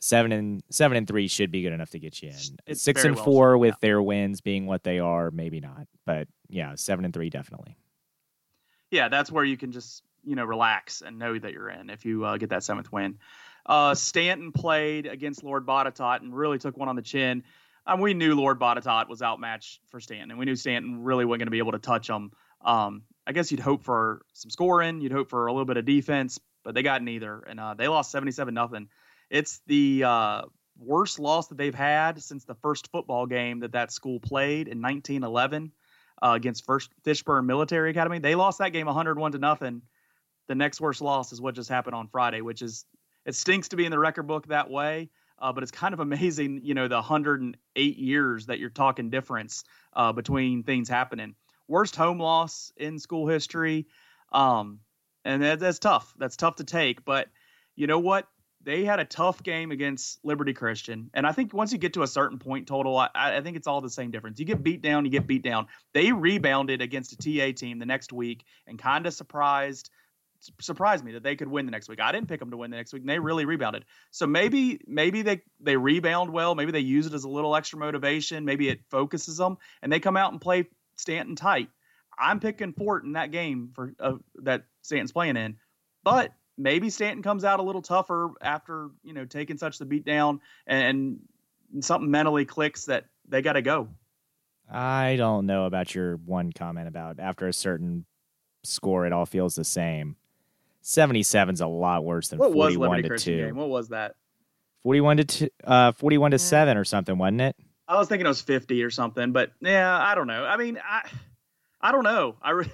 seven 0.00 0.32
and 0.32 0.62
seven 0.70 0.96
and 0.96 1.06
three 1.06 1.28
should 1.28 1.50
be 1.50 1.62
good 1.62 1.72
enough 1.72 1.90
to 1.90 1.98
get 1.98 2.22
you 2.22 2.30
in. 2.30 2.58
It's 2.66 2.82
Six 2.82 3.04
and 3.04 3.16
well 3.16 3.24
four 3.24 3.54
said, 3.54 3.60
with 3.60 3.74
yeah. 3.74 3.78
their 3.80 4.02
wins 4.02 4.40
being 4.40 4.66
what 4.66 4.84
they 4.84 4.98
are, 4.98 5.30
maybe 5.30 5.60
not. 5.60 5.86
But 6.06 6.28
yeah, 6.48 6.74
seven 6.76 7.04
and 7.04 7.12
three 7.12 7.30
definitely. 7.30 7.76
yeah, 8.90 9.08
that's 9.08 9.30
where 9.30 9.44
you 9.44 9.56
can 9.56 9.72
just 9.72 10.02
you 10.24 10.36
know 10.36 10.44
relax 10.44 11.02
and 11.02 11.18
know 11.18 11.38
that 11.38 11.52
you're 11.52 11.70
in 11.70 11.90
if 11.90 12.04
you 12.04 12.24
uh, 12.24 12.36
get 12.36 12.50
that 12.50 12.64
seventh 12.64 12.90
win. 12.92 13.18
Uh, 13.66 13.94
Staunton 13.94 14.52
played 14.52 15.06
against 15.06 15.44
Lord 15.44 15.66
Botetourt 15.66 16.20
and 16.22 16.34
really 16.34 16.58
took 16.58 16.76
one 16.76 16.88
on 16.88 16.96
the 16.96 17.02
chin. 17.02 17.42
Um, 17.86 18.00
we 18.00 18.14
knew 18.14 18.34
Lord 18.34 18.58
Botetourt 18.58 19.08
was 19.08 19.22
outmatched 19.22 19.80
for 19.88 20.00
Staunton, 20.00 20.30
and 20.30 20.38
we 20.38 20.46
knew 20.46 20.56
Staunton 20.56 21.02
really 21.02 21.24
wasn't 21.24 21.40
going 21.40 21.46
to 21.46 21.52
be 21.52 21.58
able 21.58 21.72
to 21.72 21.78
touch 21.78 22.08
him. 22.08 22.32
Um, 22.64 23.02
I 23.26 23.32
guess 23.32 23.50
you'd 23.50 23.60
hope 23.60 23.84
for 23.84 24.22
some 24.32 24.50
scoring, 24.50 25.00
you'd 25.00 25.12
hope 25.12 25.28
for 25.28 25.46
a 25.46 25.52
little 25.52 25.66
bit 25.66 25.76
of 25.76 25.84
defense, 25.84 26.40
but 26.64 26.74
they 26.74 26.82
got 26.82 27.02
neither, 27.02 27.40
and 27.40 27.60
uh, 27.60 27.74
they 27.74 27.88
lost 27.88 28.10
seventy-seven 28.10 28.54
nothing. 28.54 28.88
It's 29.30 29.60
the 29.66 30.04
uh, 30.04 30.42
worst 30.78 31.18
loss 31.18 31.48
that 31.48 31.58
they've 31.58 31.74
had 31.74 32.22
since 32.22 32.44
the 32.44 32.54
first 32.54 32.90
football 32.90 33.26
game 33.26 33.60
that 33.60 33.72
that 33.72 33.92
school 33.92 34.20
played 34.20 34.68
in 34.68 34.80
1911 34.80 35.72
uh, 36.22 36.32
against 36.34 36.64
First 36.64 36.90
Fishburne 37.04 37.46
Military 37.46 37.90
Academy. 37.90 38.18
They 38.18 38.34
lost 38.34 38.58
that 38.58 38.70
game 38.70 38.86
101 38.86 39.32
to 39.32 39.38
nothing. 39.38 39.82
The 40.48 40.54
next 40.54 40.80
worst 40.80 41.02
loss 41.02 41.32
is 41.32 41.40
what 41.40 41.54
just 41.54 41.68
happened 41.68 41.94
on 41.94 42.08
Friday, 42.08 42.40
which 42.40 42.62
is 42.62 42.86
it 43.26 43.34
stinks 43.34 43.68
to 43.68 43.76
be 43.76 43.84
in 43.84 43.90
the 43.90 43.98
record 43.98 44.26
book 44.26 44.46
that 44.48 44.70
way. 44.70 45.10
Uh, 45.38 45.52
but 45.52 45.62
it's 45.62 45.72
kind 45.72 45.94
of 45.94 46.00
amazing, 46.08 46.60
you 46.64 46.74
know, 46.74 46.88
the 46.88 46.96
108 46.96 47.98
years 47.98 48.46
that 48.46 48.58
you're 48.58 48.70
talking 48.70 49.10
difference 49.10 49.64
uh, 49.94 50.12
between 50.12 50.62
things 50.62 50.88
happening. 50.88 51.34
Worst 51.68 51.96
home 51.96 52.18
loss 52.18 52.72
in 52.76 52.98
school 52.98 53.28
history, 53.28 53.86
um, 54.32 54.80
and 55.24 55.42
that, 55.42 55.60
that's 55.60 55.78
tough. 55.78 56.12
That's 56.18 56.36
tough 56.36 56.56
to 56.56 56.64
take. 56.64 57.04
But 57.04 57.28
you 57.76 57.86
know 57.86 57.98
what? 57.98 58.26
They 58.64 58.84
had 58.84 58.98
a 58.98 59.04
tough 59.04 59.42
game 59.42 59.70
against 59.70 60.18
Liberty 60.24 60.52
Christian, 60.52 61.10
and 61.14 61.26
I 61.26 61.32
think 61.32 61.54
once 61.54 61.72
you 61.72 61.78
get 61.78 61.94
to 61.94 62.02
a 62.02 62.06
certain 62.08 62.38
point 62.38 62.66
total, 62.66 62.96
I, 62.96 63.10
I 63.14 63.40
think 63.40 63.56
it's 63.56 63.66
all 63.66 63.80
the 63.80 63.90
same 63.90 64.10
difference. 64.10 64.40
You 64.40 64.46
get 64.46 64.62
beat 64.62 64.82
down, 64.82 65.04
you 65.04 65.10
get 65.10 65.26
beat 65.26 65.42
down. 65.42 65.68
They 65.94 66.10
rebounded 66.12 66.82
against 66.82 67.12
a 67.12 67.16
TA 67.16 67.52
team 67.56 67.78
the 67.78 67.86
next 67.86 68.12
week 68.12 68.44
and 68.66 68.78
kind 68.78 69.06
of 69.06 69.14
surprised 69.14 69.90
surprised 70.60 71.04
me 71.04 71.12
that 71.12 71.22
they 71.22 71.36
could 71.36 71.48
win 71.48 71.66
the 71.66 71.72
next 71.72 71.88
week. 71.88 72.00
I 72.00 72.12
didn't 72.12 72.28
pick 72.28 72.40
them 72.40 72.50
to 72.50 72.56
win 72.56 72.70
the 72.70 72.76
next 72.76 72.92
week, 72.92 73.02
and 73.02 73.08
they 73.08 73.18
really 73.18 73.44
rebounded. 73.44 73.84
So 74.10 74.26
maybe 74.26 74.80
maybe 74.86 75.22
they 75.22 75.42
they 75.60 75.76
rebound 75.76 76.30
well. 76.30 76.54
Maybe 76.54 76.72
they 76.72 76.80
use 76.80 77.06
it 77.06 77.14
as 77.14 77.24
a 77.24 77.28
little 77.28 77.54
extra 77.56 77.78
motivation. 77.78 78.44
Maybe 78.44 78.68
it 78.68 78.80
focuses 78.90 79.36
them, 79.36 79.58
and 79.82 79.92
they 79.92 80.00
come 80.00 80.16
out 80.16 80.32
and 80.32 80.40
play 80.40 80.68
Staunton 80.98 81.36
tight. 81.36 81.68
I'm 82.18 82.40
picking 82.40 82.72
Fort 82.72 83.04
in 83.04 83.12
that 83.12 83.30
game 83.30 83.70
for 83.74 83.92
uh, 84.00 84.14
that 84.42 84.64
Staunton's 84.82 85.12
playing 85.12 85.36
in, 85.36 85.56
but 86.04 86.32
maybe 86.56 86.90
Staunton 86.90 87.22
comes 87.22 87.44
out 87.44 87.60
a 87.60 87.62
little 87.62 87.82
tougher 87.82 88.30
after 88.42 88.90
you 89.04 89.14
know 89.14 89.24
taking 89.24 89.56
such 89.56 89.78
the 89.78 89.84
beat 89.86 90.04
down, 90.04 90.40
and, 90.66 91.20
and 91.72 91.84
something 91.84 92.10
mentally 92.10 92.44
clicks 92.44 92.86
that 92.86 93.04
they 93.28 93.40
got 93.42 93.52
to 93.54 93.62
go. 93.62 93.88
I 94.70 95.16
don't 95.16 95.46
know 95.46 95.64
about 95.64 95.94
your 95.94 96.16
one 96.16 96.52
comment 96.52 96.88
about 96.88 97.20
after 97.20 97.46
a 97.46 97.52
certain 97.52 98.04
score, 98.64 99.06
it 99.06 99.12
all 99.12 99.24
feels 99.26 99.54
the 99.54 99.64
same. 99.64 100.16
77's 100.82 101.60
a 101.60 101.66
lot 101.66 102.04
worse 102.04 102.28
than 102.28 102.38
What 102.38 102.52
was 102.52 102.74
41 102.74 102.88
Liberty 102.88 103.02
to 103.02 103.08
Christian 103.08 103.38
2. 103.38 103.46
game? 103.46 103.56
What 103.56 103.68
was 103.68 103.88
that? 103.88 104.14
41 104.82 105.16
to 105.18 105.24
two, 105.24 105.48
uh 105.64 105.92
41 105.92 106.30
to 106.32 106.38
7 106.38 106.76
or 106.76 106.84
something, 106.84 107.18
wasn't 107.18 107.40
it? 107.42 107.56
I 107.88 107.96
was 107.96 108.08
thinking 108.08 108.26
it 108.26 108.28
was 108.28 108.42
50 108.42 108.82
or 108.82 108.90
something, 108.90 109.32
but 109.32 109.52
yeah, 109.60 109.98
I 109.98 110.14
don't 110.14 110.26
know. 110.26 110.44
I 110.44 110.56
mean, 110.56 110.78
I 110.84 111.08
I 111.80 111.92
don't 111.92 112.04
know. 112.04 112.36
I 112.42 112.50
re- 112.50 112.72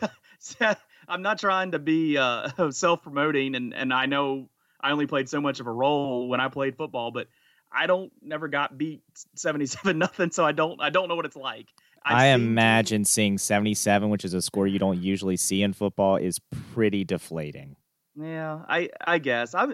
I'm 1.08 1.22
not 1.22 1.38
trying 1.38 1.72
to 1.72 1.78
be 1.78 2.18
uh, 2.18 2.70
self-promoting 2.70 3.54
and 3.54 3.72
and 3.72 3.92
I 3.92 4.06
know 4.06 4.48
I 4.80 4.90
only 4.90 5.06
played 5.06 5.28
so 5.28 5.40
much 5.40 5.60
of 5.60 5.66
a 5.66 5.72
role 5.72 6.28
when 6.28 6.40
I 6.40 6.48
played 6.48 6.76
football, 6.76 7.10
but 7.10 7.28
I 7.72 7.86
don't 7.86 8.12
never 8.22 8.48
got 8.48 8.76
beat 8.76 9.02
77 9.36 9.98
nothing, 9.98 10.30
so 10.30 10.44
I 10.44 10.52
don't 10.52 10.80
I 10.80 10.90
don't 10.90 11.08
know 11.08 11.16
what 11.16 11.26
it's 11.26 11.36
like. 11.36 11.68
I've 12.06 12.16
I 12.16 12.26
imagine 12.26 13.06
seeing 13.06 13.38
77, 13.38 14.10
which 14.10 14.26
is 14.26 14.34
a 14.34 14.42
score 14.42 14.66
you 14.66 14.78
don't 14.78 15.00
usually 15.00 15.38
see 15.38 15.62
in 15.62 15.72
football, 15.72 16.16
is 16.16 16.38
pretty 16.74 17.02
deflating. 17.02 17.76
Yeah, 18.14 18.60
I 18.68 18.90
I 19.00 19.18
guess 19.18 19.54
I. 19.54 19.68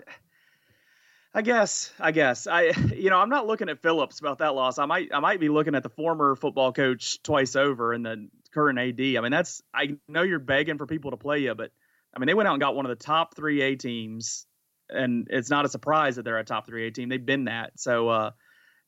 I 1.33 1.43
guess, 1.43 1.93
I 2.01 2.11
guess, 2.11 2.47
I, 2.47 2.63
you 2.95 3.11
know, 3.11 3.19
I'm 3.19 3.29
not 3.29 3.47
looking 3.47 3.69
at 3.69 3.83
Phillips 3.83 4.21
about 4.21 4.39
that 4.39 4.55
loss. 4.55 4.79
I 4.79 4.87
might, 4.87 5.09
I 5.13 5.21
might 5.21 5.41
be 5.41 5.49
looking 5.49 5.75
at 5.75 5.83
the 5.83 5.89
former 5.91 6.35
football 6.37 6.73
coach 6.73 7.23
twice 7.23 7.57
over 7.57 7.93
and 7.93 8.05
the 8.05 8.29
current 8.53 8.79
AD. 8.79 9.01
I 9.01 9.21
mean, 9.21 9.31
that's, 9.31 9.63
I 9.73 9.97
know 10.09 10.23
you're 10.23 10.39
begging 10.39 10.79
for 10.79 10.87
people 10.87 11.13
to 11.13 11.17
play 11.17 11.39
you, 11.39 11.55
but 11.55 11.71
I 12.15 12.19
mean, 12.19 12.27
they 12.27 12.35
went 12.35 12.49
out 12.49 12.55
and 12.55 12.61
got 12.61 12.75
one 12.75 12.85
of 12.85 12.91
the 12.91 13.05
top 13.05 13.37
three 13.37 13.63
A 13.63 13.77
teams, 13.77 14.47
and 14.89 15.29
it's 15.31 15.51
not 15.51 15.65
a 15.65 15.69
surprise 15.69 16.17
that 16.17 16.25
they're 16.25 16.39
a 16.39 16.45
top 16.45 16.67
three 16.67 16.89
A 16.89 16.91
team. 16.91 17.09
They've 17.09 17.25
been 17.25 17.45
that, 17.45 17.73
so 17.77 18.09
uh, 18.09 18.31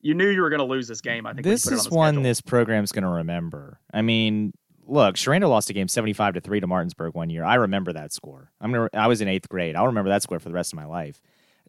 you 0.01 0.13
knew 0.13 0.27
you 0.27 0.41
were 0.41 0.49
going 0.49 0.59
to 0.59 0.65
lose 0.65 0.89
this 0.89 0.99
game. 0.99 1.25
I 1.25 1.33
think 1.33 1.45
This 1.45 1.65
is 1.65 1.87
on 1.87 1.93
one 1.95 2.13
schedule. 2.15 2.23
this 2.23 2.41
program's 2.41 2.91
going 2.91 3.03
to 3.03 3.09
remember. 3.09 3.79
I 3.93 4.01
mean, 4.01 4.51
look, 4.85 5.15
Sherando 5.15 5.47
lost 5.47 5.69
a 5.69 5.73
game 5.73 5.87
75 5.87 6.33
to 6.33 6.41
3 6.41 6.59
to 6.59 6.67
Martinsburg 6.67 7.15
one 7.15 7.29
year. 7.29 7.45
I 7.45 7.55
remember 7.55 7.93
that 7.93 8.11
score. 8.11 8.51
I'm 8.59 8.73
gonna, 8.73 8.89
I 8.93 9.07
was 9.07 9.21
in 9.21 9.29
eighth 9.29 9.47
grade. 9.47 9.77
I'll 9.77 9.87
remember 9.87 10.09
that 10.09 10.21
score 10.23 10.39
for 10.39 10.49
the 10.49 10.55
rest 10.55 10.73
of 10.73 10.77
my 10.77 10.85
life. 10.85 11.21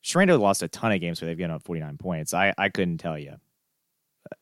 Sherando 0.04 0.38
lost 0.38 0.62
a 0.62 0.68
ton 0.68 0.92
of 0.92 1.00
games 1.00 1.20
where 1.20 1.26
they've 1.26 1.38
given 1.38 1.50
up 1.50 1.62
49 1.62 1.96
points. 1.96 2.34
I, 2.34 2.52
I 2.58 2.68
couldn't 2.68 2.98
tell 2.98 3.18
you 3.18 3.36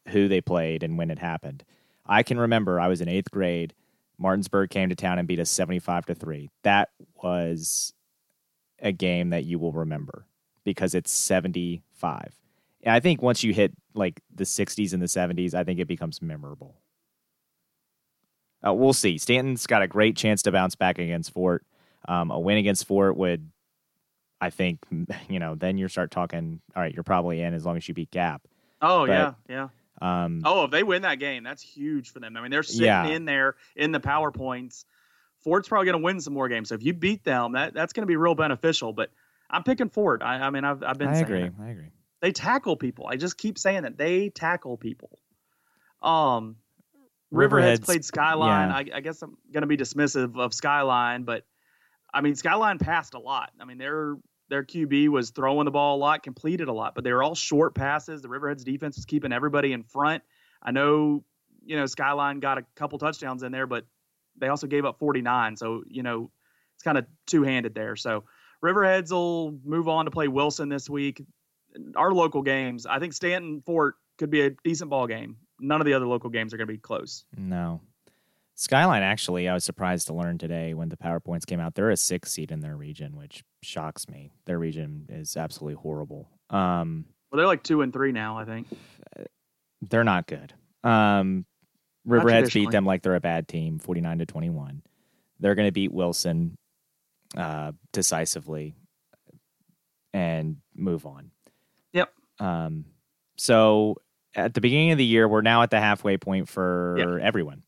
who 0.09 0.29
they 0.29 0.41
played 0.41 0.83
and 0.83 0.99
when 0.99 1.11
it 1.11 1.19
happened. 1.19 1.65
I 2.05 2.23
can 2.23 2.39
remember 2.39 2.81
I 2.81 2.89
was 2.89 3.01
in 3.01 3.09
eighth 3.09 3.31
grade. 3.31 3.75
Martinsburg 4.19 4.71
came 4.71 4.89
to 4.89 4.97
town 4.97 5.19
and 5.19 5.29
beat 5.29 5.41
us 5.41 5.51
75 5.51 6.07
to 6.07 6.15
3. 6.15 6.51
That 6.65 6.91
was 7.23 7.95
a 8.81 8.93
game 8.93 9.31
that 9.31 9.45
you 9.45 9.59
will 9.59 9.73
remember 9.73 10.27
because 10.65 10.95
it's 10.95 11.13
75. 11.13 12.37
And 12.83 12.95
I 12.95 13.01
think 13.01 13.23
once 13.23 13.45
you 13.45 13.53
hit 13.53 13.73
like 13.95 14.21
the 14.35 14.45
60s 14.45 14.93
and 14.93 15.01
the 15.01 15.07
70s, 15.07 15.55
I 15.55 15.65
think 15.65 15.79
it 15.79 15.87
becomes 15.87 16.21
memorable. 16.21 16.77
Uh, 18.67 18.75
we'll 18.75 18.93
see. 18.93 19.19
Staunton's 19.19 19.67
got 19.67 19.83
a 19.83 19.89
great 19.89 20.17
chance 20.17 20.43
to 20.43 20.53
bounce 20.53 20.75
back 20.75 20.99
against 20.99 21.33
Fort. 21.33 21.65
Um, 22.09 22.31
a 22.31 22.39
win 22.39 22.59
against 22.59 22.87
Fort 22.87 23.17
would, 23.17 23.51
I 24.43 24.51
think, 24.51 24.81
you 25.31 25.39
know, 25.39 25.55
then 25.55 25.79
you 25.79 25.89
start 25.89 26.11
talking. 26.11 26.61
All 26.77 26.83
right, 26.83 26.93
you're 26.93 27.03
probably 27.05 27.41
in 27.41 27.55
as 27.55 27.65
long 27.65 27.77
as 27.79 27.89
you 27.89 27.95
beat 27.95 28.11
Gap. 28.11 28.43
Oh 28.83 29.07
but- 29.07 29.13
yeah, 29.13 29.33
yeah. 29.49 29.69
Um, 30.01 30.43
Oh, 30.45 30.65
if 30.65 30.71
they 30.73 30.83
win 30.83 31.03
that 31.03 31.21
game, 31.21 31.45
that's 31.45 31.63
huge 31.63 32.11
for 32.11 32.19
them. 32.19 32.37
I 32.37 32.41
mean, 32.41 32.51
they're 32.51 32.65
sitting 32.65 32.87
Yeah. 32.87 33.07
in 33.07 33.25
there 33.25 33.55
in 33.77 33.93
the 33.93 34.01
PowerPoints. 34.01 34.85
Fort's 35.45 35.69
probably 35.69 35.87
going 35.87 36.01
to 36.01 36.05
win 36.05 36.21
some 36.21 36.35
more 36.35 36.49
games. 36.49 36.71
So 36.71 36.75
if 36.75 36.83
you 36.83 36.93
beat 36.93 37.23
them, 37.25 37.53
that 37.53 37.73
that's 37.73 37.93
going 37.93 38.03
to 38.03 38.07
be 38.09 38.17
real 38.17 38.35
beneficial. 38.35 38.93
But 38.93 39.11
I'm 39.49 39.63
picking 39.63 39.89
Fort. 39.91 40.23
I, 40.23 40.37
I 40.37 40.51
mean, 40.51 40.65
I've 40.65 40.83
I've 40.83 40.99
been 40.99 41.09
I 41.09 41.19
agree. 41.21 41.43
it. 41.43 41.53
I 41.61 41.69
agree. 41.71 41.91
They 42.21 42.33
tackle 42.33 42.77
people. 42.77 43.07
I 43.07 43.17
just 43.17 43.37
keep 43.39 43.59
saying 43.59 43.83
that 43.83 43.97
they 43.97 44.29
tackle 44.31 44.77
people. 44.77 45.19
Um, 46.03 46.57
Riverhead's 47.31 47.81
Riverhead's- 47.81 47.85
played 47.87 48.05
Skyline. 48.05 48.69
yeah. 48.87 48.95
I, 48.95 48.99
I 48.99 49.01
guess 49.01 49.23
I'm 49.23 49.37
going 49.53 49.63
to 49.63 49.67
be 49.69 49.77
dismissive 49.77 50.37
of 50.39 50.53
Skyline, 50.53 51.23
but 51.25 51.45
I 52.13 52.21
mean, 52.21 52.35
Skyline 52.35 52.79
passed 52.79 53.15
a 53.15 53.19
lot. 53.21 53.51
I 53.61 53.65
mean, 53.65 53.79
their 53.79 54.17
their 54.53 54.63
QB 54.63 55.09
was 55.09 55.31
throwing 55.31 55.65
the 55.65 55.71
ball 55.71 55.97
a 55.97 55.99
lot, 55.99 56.23
completed 56.23 56.69
a 56.69 56.73
lot, 56.73 56.95
but 56.95 57.05
they 57.05 57.13
were 57.13 57.23
all 57.23 57.35
short 57.35 57.75
passes. 57.75 58.21
The 58.21 58.29
Riverheads 58.29 58.65
defense 58.65 58.97
was 58.97 59.07
keeping 59.07 59.33
everybody 59.33 59.73
in 59.73 59.83
front. 59.83 60.23
I 60.63 60.73
know, 60.73 61.25
you 61.65 61.75
know, 61.75 61.87
Skyline 61.87 62.39
got 62.39 62.59
a 62.59 62.65
couple 62.77 62.99
touchdowns 62.99 63.43
in 63.43 63.51
there, 63.51 63.67
but 63.67 63.87
they 64.37 64.49
also 64.49 64.67
gave 64.67 64.85
up 64.85 64.99
49. 64.99 65.57
So, 65.57 65.85
you 65.89 66.03
know, 66.03 66.31
it's 66.75 66.83
kind 66.83 66.99
of 66.99 67.07
two 67.27 67.45
handed 67.45 67.75
there. 67.75 67.97
So, 67.97 68.25
Riverheads 68.63 69.11
will 69.11 69.59
move 69.65 69.89
on 69.89 70.05
to 70.05 70.11
play 70.11 70.29
Wilson 70.29 70.69
this 70.69 70.89
week. 70.89 71.25
Our 71.97 72.13
local 72.13 72.43
games, 72.43 72.85
I 72.85 72.99
think 72.99 73.15
Staunton 73.15 73.63
Fort 73.63 73.95
could 74.19 74.31
be 74.31 74.43
a 74.43 74.51
decent 74.63 74.91
ball 74.91 75.07
game. 75.07 75.39
None 75.61 75.81
of 75.81 75.87
the 75.87 75.95
other 75.95 76.07
local 76.07 76.29
games 76.29 76.53
are 76.53 76.59
going 76.59 76.69
to 76.69 76.75
be 76.75 76.79
close. 76.79 77.25
No. 77.39 77.81
Skyline, 78.55 79.03
actually, 79.03 79.49
I 79.49 79.55
was 79.55 79.65
surprised 79.65 80.07
to 80.09 80.15
learn 80.15 80.39
today 80.39 80.75
when 80.75 80.89
the 80.89 80.97
PowerPoints 80.97 81.47
came 81.47 81.59
out. 81.59 81.75
They're 81.75 81.91
a 81.91 81.97
six 81.97 82.33
seed 82.33 82.51
in 82.51 82.61
their 82.61 82.77
region, 82.77 83.17
which 83.17 83.43
shocks 83.63 84.09
me. 84.09 84.31
Their 84.45 84.59
region 84.59 85.07
is 85.09 85.37
absolutely 85.37 85.81
horrible. 85.81 86.29
Um, 86.51 87.07
well, 87.31 87.39
they're 87.39 87.47
like 87.47 87.63
two 87.63 87.81
and 87.81 87.93
three 87.93 88.13
now, 88.13 88.39
I 88.39 88.45
think. 88.45 88.69
They're 89.81 90.05
not 90.05 90.27
good. 90.27 90.53
Um, 90.85 91.47
Riverheads 92.07 92.53
beat 92.53 92.71
them 92.71 92.85
like 92.85 93.03
they're 93.03 93.15
a 93.15 93.21
bad 93.21 93.49
team, 93.49 93.79
49 93.79 94.19
to 94.19 94.27
21. 94.27 94.83
They're 95.41 95.55
going 95.55 95.69
to 95.69 95.73
beat 95.73 95.93
Wilson 95.93 96.57
uh, 97.37 97.73
decisively 97.93 98.75
and 100.13 100.59
move 100.75 101.07
on. 101.07 101.31
Yep. 101.93 102.13
Um, 102.39 102.85
so 103.37 103.97
at 104.35 104.55
the 104.55 104.61
beginning 104.61 104.93
of 104.93 104.99
the 104.99 105.05
year, 105.05 105.27
we're 105.29 105.43
now 105.43 105.63
at 105.63 105.71
the 105.71 105.81
halfway 105.81 106.17
point 106.17 106.49
for 106.49 106.97
yep. 106.99 107.09
everyone. 107.23 107.63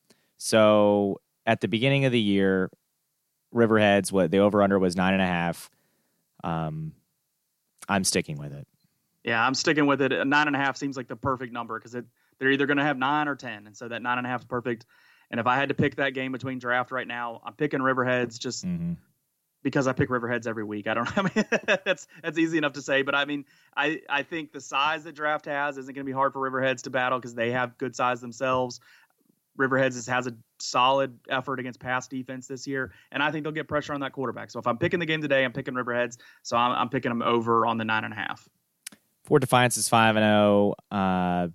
So 0.45 1.23
at 1.47 1.63
the 1.63 1.69
beginning 1.69 2.05
of 2.05 2.13
the 2.13 2.21
year, 2.21 2.71
Riverheads, 3.55 4.13
what 4.13 4.31
the 4.31 4.41
over 4.41 4.63
under 4.63 4.79
was 4.79 4.95
nine 4.95 5.15
and 5.15 5.23
a 5.23 5.27
half. 5.27 5.71
Um, 6.43 6.93
I'm 7.89 8.05
sticking 8.05 8.37
with 8.37 8.53
it. 8.53 8.67
Yeah, 9.25 9.43
I'm 9.43 9.55
sticking 9.55 9.87
with 9.87 10.03
it. 10.03 10.13
Nine 10.27 10.47
and 10.49 10.55
a 10.55 10.59
half 10.59 10.77
seems 10.77 10.99
like 10.99 11.09
the 11.09 11.17
perfect 11.17 11.55
number 11.55 11.79
because 11.79 11.97
they're 12.39 12.51
either 12.51 12.67
going 12.67 12.77
to 12.77 12.85
have 12.85 12.99
nine 12.99 13.27
or 13.27 13.37
ten, 13.37 13.67
and 13.67 13.75
so 13.75 13.89
that 13.89 14.03
nine 14.03 14.19
and 14.19 14.27
a 14.27 14.31
half 14.31 14.43
is 14.43 14.45
perfect. 14.45 14.85
And 15.31 15.41
if 15.41 15.47
I 15.47 15.57
had 15.57 15.71
to 15.71 15.75
pick 15.75 15.97
that 15.97 16.11
game 16.11 16.31
between 16.33 16.59
draft 16.59 16.91
right 16.91 17.09
now, 17.09 17.41
I'm 17.43 17.55
picking 17.55 17.81
Riverheads 17.81 18.39
just 18.39 18.67
mm-hmm. 18.67 18.93
because 19.63 19.87
I 19.87 19.95
pick 19.95 20.11
Riverheads 20.11 20.47
every 20.47 20.65
week. 20.65 20.87
I 20.89 20.93
don't. 20.93 21.09
I 21.19 21.23
mean, 21.23 21.47
that's 21.87 22.07
that's 22.23 22.37
easy 22.37 22.59
enough 22.59 22.75
to 22.75 22.83
say, 22.83 23.01
but 23.01 23.15
I 23.15 23.25
mean, 23.25 23.47
I 23.75 24.03
I 24.11 24.25
think 24.25 24.53
the 24.53 24.61
size 24.61 25.05
that 25.05 25.15
draft 25.15 25.47
has 25.47 25.79
isn't 25.79 25.95
going 25.95 26.05
to 26.05 26.11
be 26.11 26.13
hard 26.13 26.35
for 26.35 26.51
Riverheads 26.51 26.83
to 26.83 26.91
battle 26.91 27.19
because 27.19 27.35
they 27.35 27.51
have 27.53 27.79
good 27.79 27.97
size 27.97 28.21
themselves. 28.21 28.81
Riverheads 29.59 30.09
has 30.09 30.27
a 30.27 30.37
solid 30.59 31.19
effort 31.29 31.61
against 31.61 31.81
pass 31.81 32.09
defense 32.09 32.47
this 32.47 32.67
year, 32.67 32.93
and 33.13 33.23
I 33.23 33.31
think 33.31 33.45
they'll 33.45 33.53
get 33.53 33.69
pressure 33.69 33.93
on 33.93 34.01
that 34.01 34.13
quarterback. 34.13 34.51
So 34.51 34.59
if 34.59 34.67
I'm 34.67 34.79
picking 34.79 35.01
the 35.01 35.07
game 35.07 35.23
today, 35.23 35.45
I'm 35.45 35.53
picking 35.53 35.75
Riverheads. 35.75 36.19
So 36.43 36.57
I'm, 36.57 36.73
I'm 36.73 36.89
picking 36.89 37.11
them 37.11 37.23
over 37.23 37.67
on 37.67 37.79
the 37.79 37.85
nine 37.85 38.05
and 38.05 38.13
a 38.13 38.17
half. 38.17 38.49
Fort 39.25 39.41
Defiance 39.41 39.77
is 39.77 39.89
five 39.89 40.17
and 40.17 40.25
zero. 40.25 40.75
Oh. 40.91 40.97
Uh, 40.97 41.49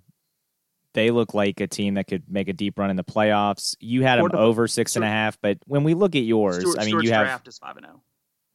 they 0.92 1.10
look 1.10 1.34
like 1.34 1.60
a 1.60 1.68
team 1.68 1.94
that 1.94 2.08
could 2.08 2.24
make 2.28 2.48
a 2.48 2.52
deep 2.52 2.76
run 2.78 2.90
in 2.90 2.96
the 2.96 3.04
playoffs. 3.04 3.76
You 3.78 4.02
had 4.02 4.18
them 4.18 4.30
over 4.34 4.66
six 4.66 4.96
and 4.96 5.04
a 5.04 5.08
half, 5.08 5.40
but 5.40 5.58
when 5.66 5.84
we 5.84 5.94
look 5.94 6.16
at 6.16 6.22
yours, 6.22 6.64
I 6.78 6.84
mean, 6.84 7.00
you 7.00 7.12
have 7.12 7.26
draft 7.26 7.46
is 7.48 7.58
five 7.58 7.76
and 7.76 7.86
zero. 7.86 7.96
Oh. 7.98 8.02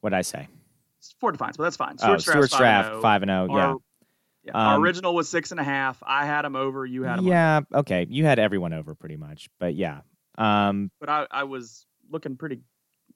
What 0.02 0.10
did 0.10 0.16
I 0.16 0.22
say? 0.22 0.48
Fort 1.20 1.34
Defiance, 1.34 1.56
but 1.56 1.62
that's 1.64 1.76
fine. 1.76 1.96
Oh, 2.02 2.16
Stuarts 2.18 2.56
Draft 2.56 3.00
five 3.00 3.22
and 3.22 3.30
zero. 3.30 3.46
Yeah, 3.50 3.74
um, 4.54 4.66
our 4.66 4.80
original 4.80 5.14
was 5.14 5.28
six 5.28 5.50
and 5.50 5.60
a 5.60 5.64
half. 5.64 6.02
I 6.06 6.26
had 6.26 6.42
them 6.42 6.56
over. 6.56 6.84
You 6.84 7.02
had 7.02 7.18
them. 7.18 7.26
Yeah, 7.26 7.60
over. 7.70 7.80
okay. 7.80 8.06
You 8.08 8.24
had 8.24 8.38
everyone 8.38 8.72
over 8.72 8.94
pretty 8.94 9.16
much, 9.16 9.48
but 9.58 9.74
yeah. 9.74 10.00
Um, 10.38 10.90
but 11.00 11.08
I, 11.08 11.26
I 11.30 11.44
was 11.44 11.86
looking 12.10 12.36
pretty. 12.36 12.60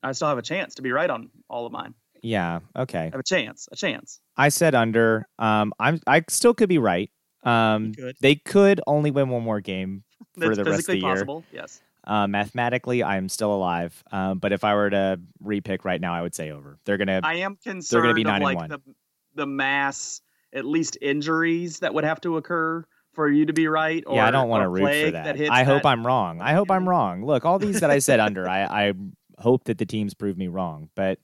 I 0.03 0.13
still 0.13 0.29
have 0.29 0.39
a 0.39 0.43
chance 0.43 0.77
to 0.77 0.83
be 0.83 0.93
right 0.93 1.11
on 1.11 1.31
all 1.49 1.67
of 1.67 1.73
mine. 1.73 1.95
Yeah. 2.23 2.61
Okay. 2.77 2.99
I 2.99 3.05
have 3.05 3.21
a 3.21 3.23
chance. 3.23 3.69
A 3.73 3.77
chance. 3.77 4.21
I 4.37 4.49
said 4.49 4.75
under. 4.75 5.29
Um, 5.39 5.73
I'm. 5.79 6.01
I 6.07 6.25
still 6.29 6.55
could 6.55 6.69
be 6.69 6.79
right. 6.79 7.11
Um, 7.43 7.95
could. 7.95 8.17
they 8.21 8.35
could 8.35 8.81
only 8.87 9.11
win 9.11 9.29
one 9.29 9.43
more 9.43 9.61
game 9.61 10.05
for 10.39 10.55
the 10.55 10.65
rest 10.65 10.81
of 10.81 10.87
the 10.87 10.99
year. 10.99 11.15
Possible. 11.15 11.45
Yes. 11.53 11.81
Uh, 12.05 12.27
mathematically, 12.27 13.03
I 13.03 13.17
am 13.19 13.29
still 13.29 13.53
alive. 13.53 14.03
Um, 14.11 14.39
but 14.39 14.53
if 14.53 14.65
I 14.65 14.75
were 14.75 14.91
to 14.91 15.21
repick 15.45 15.85
right 15.85 16.01
now, 16.01 16.15
I 16.15 16.23
would 16.23 16.35
say 16.35 16.51
over. 16.51 16.79
They're 16.85 16.97
gonna. 16.97 17.21
I 17.23 17.37
am 17.37 17.57
concerned. 17.57 17.85
They're 17.91 18.03
gonna 18.03 18.15
be 18.15 18.25
nine 18.25 18.43
like 18.43 18.59
and 18.59 18.71
one. 18.71 18.81
The, 18.85 18.95
the 19.43 19.47
mass 19.47 20.23
at 20.52 20.64
least 20.64 20.99
injuries 21.00 21.80
that 21.80 21.95
would 21.95 22.04
have 22.04 22.21
to 22.23 22.37
occur 22.37 22.85
for 23.12 23.28
you 23.28 23.47
to 23.47 23.52
be 23.52 23.66
right. 23.66 24.02
Or, 24.07 24.16
yeah, 24.16 24.26
I 24.26 24.30
don't 24.30 24.49
want 24.49 24.62
to 24.62 24.69
root 24.69 25.07
for 25.07 25.11
that. 25.12 25.37
that 25.37 25.50
I 25.50 25.64
hope 25.64 25.85
I'm 25.85 26.07
wrong. 26.07 26.40
I 26.40 26.52
hope 26.52 26.71
I'm 26.71 26.88
wrong. 26.88 27.25
Look, 27.25 27.45
all 27.45 27.59
these 27.59 27.80
that 27.80 27.90
I 27.90 27.99
said 27.99 28.21
under, 28.21 28.49
I, 28.49 28.88
I 28.88 28.92
hope 29.38 29.64
that 29.64 29.78
the 29.78 29.87
teams 29.87 30.14
prove 30.14 30.37
me 30.37 30.49
wrong, 30.49 30.88
but. 30.95 31.19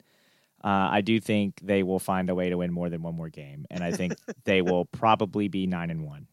Uh, 0.64 0.88
I 0.90 1.00
do 1.00 1.20
think 1.20 1.60
they 1.62 1.84
will 1.84 2.00
find 2.00 2.28
a 2.28 2.34
way 2.34 2.48
to 2.48 2.56
win 2.56 2.72
more 2.72 2.88
than 2.90 3.00
one 3.00 3.14
more 3.14 3.28
game, 3.28 3.66
and 3.70 3.84
I 3.84 3.92
think 3.92 4.14
they 4.46 4.62
will 4.62 4.86
probably 4.86 5.46
be 5.46 5.68
nine 5.68 5.90
and 5.90 6.02
one. 6.04 6.26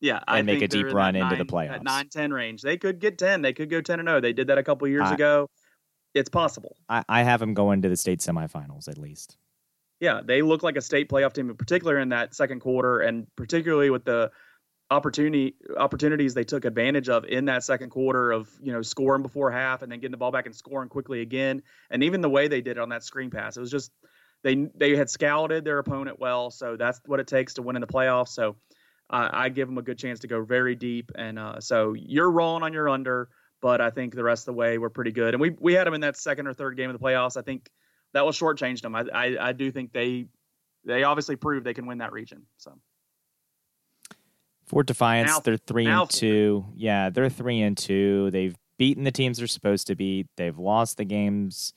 Yeah, 0.00 0.20
and 0.26 0.46
make 0.46 0.62
a 0.62 0.68
deep 0.68 0.92
run 0.92 1.14
into 1.14 1.36
the 1.36 1.44
playoffs. 1.44 1.84
Nine 1.84 2.08
ten 2.08 2.32
range, 2.32 2.62
they 2.62 2.76
could 2.76 2.98
get 2.98 3.18
ten. 3.18 3.42
They 3.42 3.52
could 3.52 3.70
go 3.70 3.80
ten 3.80 4.00
and 4.00 4.08
zero. 4.08 4.20
They 4.20 4.32
did 4.32 4.48
that 4.48 4.58
a 4.58 4.64
couple 4.64 4.88
years 4.88 5.08
ago. 5.12 5.48
It's 6.12 6.30
possible. 6.30 6.76
I, 6.88 7.04
I 7.08 7.22
have 7.22 7.38
them 7.38 7.54
going 7.54 7.82
to 7.82 7.88
the 7.88 7.96
state 7.96 8.18
semifinals 8.18 8.88
at 8.88 8.98
least 8.98 9.36
yeah, 10.00 10.20
they 10.24 10.42
look 10.42 10.62
like 10.62 10.76
a 10.76 10.80
state 10.80 11.08
playoff 11.08 11.32
team, 11.32 11.50
in 11.50 11.56
particular 11.56 11.98
in 11.98 12.10
that 12.10 12.34
second 12.34 12.60
quarter, 12.60 13.00
and 13.00 13.26
particularly 13.36 13.90
with 13.90 14.04
the 14.04 14.30
opportunity 14.90 15.54
opportunities 15.76 16.32
they 16.32 16.44
took 16.44 16.64
advantage 16.64 17.10
of 17.10 17.26
in 17.26 17.44
that 17.44 17.62
second 17.62 17.90
quarter 17.90 18.30
of 18.30 18.48
you 18.62 18.72
know 18.72 18.80
scoring 18.80 19.22
before 19.22 19.50
half 19.50 19.82
and 19.82 19.92
then 19.92 19.98
getting 19.98 20.12
the 20.12 20.16
ball 20.16 20.32
back 20.32 20.46
and 20.46 20.54
scoring 20.54 20.88
quickly 20.88 21.20
again, 21.20 21.62
and 21.90 22.02
even 22.02 22.20
the 22.20 22.30
way 22.30 22.48
they 22.48 22.60
did 22.60 22.76
it 22.76 22.80
on 22.80 22.90
that 22.90 23.02
screen 23.02 23.30
pass, 23.30 23.56
it 23.56 23.60
was 23.60 23.70
just 23.70 23.90
they 24.42 24.68
they 24.76 24.96
had 24.96 25.10
scouted 25.10 25.64
their 25.64 25.78
opponent 25.78 26.20
well, 26.20 26.50
so 26.50 26.76
that's 26.76 27.00
what 27.06 27.20
it 27.20 27.26
takes 27.26 27.54
to 27.54 27.62
win 27.62 27.76
in 27.76 27.80
the 27.80 27.86
playoffs. 27.86 28.28
So 28.28 28.56
uh, 29.10 29.28
I 29.32 29.48
give 29.48 29.68
them 29.68 29.78
a 29.78 29.82
good 29.82 29.98
chance 29.98 30.20
to 30.20 30.28
go 30.28 30.44
very 30.44 30.76
deep, 30.76 31.10
and 31.16 31.38
uh, 31.38 31.60
so 31.60 31.94
you're 31.94 32.30
rolling 32.30 32.62
on 32.62 32.72
your 32.72 32.88
under, 32.88 33.30
but 33.60 33.80
I 33.80 33.90
think 33.90 34.14
the 34.14 34.22
rest 34.22 34.42
of 34.42 34.54
the 34.54 34.58
way 34.58 34.78
we're 34.78 34.90
pretty 34.90 35.12
good, 35.12 35.34
and 35.34 35.40
we 35.40 35.56
we 35.58 35.72
had 35.72 35.86
them 35.86 35.94
in 35.94 36.02
that 36.02 36.16
second 36.16 36.46
or 36.46 36.54
third 36.54 36.76
game 36.76 36.88
of 36.88 36.98
the 36.98 37.04
playoffs. 37.04 37.36
I 37.36 37.42
think 37.42 37.68
that 38.12 38.24
will 38.24 38.32
shortchange 38.32 38.80
them. 38.80 38.94
I, 38.94 39.04
I, 39.12 39.48
I 39.48 39.52
do 39.52 39.70
think 39.70 39.92
they 39.92 40.26
they 40.84 41.04
obviously 41.04 41.36
proved 41.36 41.66
they 41.66 41.74
can 41.74 41.86
win 41.86 41.98
that 41.98 42.12
region. 42.12 42.46
So 42.56 42.78
Fort 44.66 44.86
Defiance, 44.86 45.30
now, 45.30 45.40
they're 45.40 45.56
three 45.56 45.86
and 45.86 46.08
two. 46.10 46.66
Yeah, 46.74 47.10
they're 47.10 47.30
three 47.30 47.60
and 47.62 47.76
two. 47.76 48.30
They've 48.30 48.56
beaten 48.78 49.04
the 49.04 49.10
teams 49.10 49.38
they're 49.38 49.46
supposed 49.46 49.86
to 49.88 49.94
beat. 49.94 50.26
They've 50.36 50.58
lost 50.58 50.96
the 50.96 51.04
games. 51.04 51.72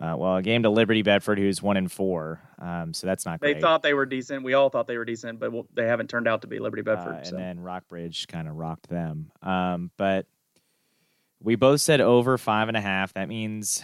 Uh, 0.00 0.14
well, 0.16 0.36
a 0.36 0.42
game 0.42 0.62
to 0.62 0.70
Liberty 0.70 1.02
Bedford, 1.02 1.38
who's 1.38 1.60
one 1.60 1.76
and 1.76 1.92
four. 1.92 2.40
Um, 2.58 2.94
so 2.94 3.06
that's 3.06 3.26
not 3.26 3.38
great. 3.38 3.54
They 3.54 3.60
thought 3.60 3.82
they 3.82 3.92
were 3.92 4.06
decent. 4.06 4.42
We 4.42 4.54
all 4.54 4.70
thought 4.70 4.86
they 4.86 4.96
were 4.96 5.04
decent, 5.04 5.38
but 5.38 5.52
they 5.74 5.86
haven't 5.86 6.08
turned 6.08 6.26
out 6.26 6.40
to 6.40 6.48
be 6.48 6.58
Liberty 6.58 6.82
Bedford. 6.82 7.12
Uh, 7.12 7.18
and 7.18 7.26
so. 7.26 7.36
then 7.36 7.60
Rockbridge 7.60 8.26
kind 8.26 8.48
of 8.48 8.54
rocked 8.54 8.88
them. 8.88 9.30
Um, 9.42 9.90
but 9.98 10.26
we 11.42 11.56
both 11.56 11.82
said 11.82 12.00
over 12.00 12.38
five 12.38 12.68
and 12.68 12.78
a 12.78 12.80
half. 12.80 13.12
That 13.12 13.28
means 13.28 13.82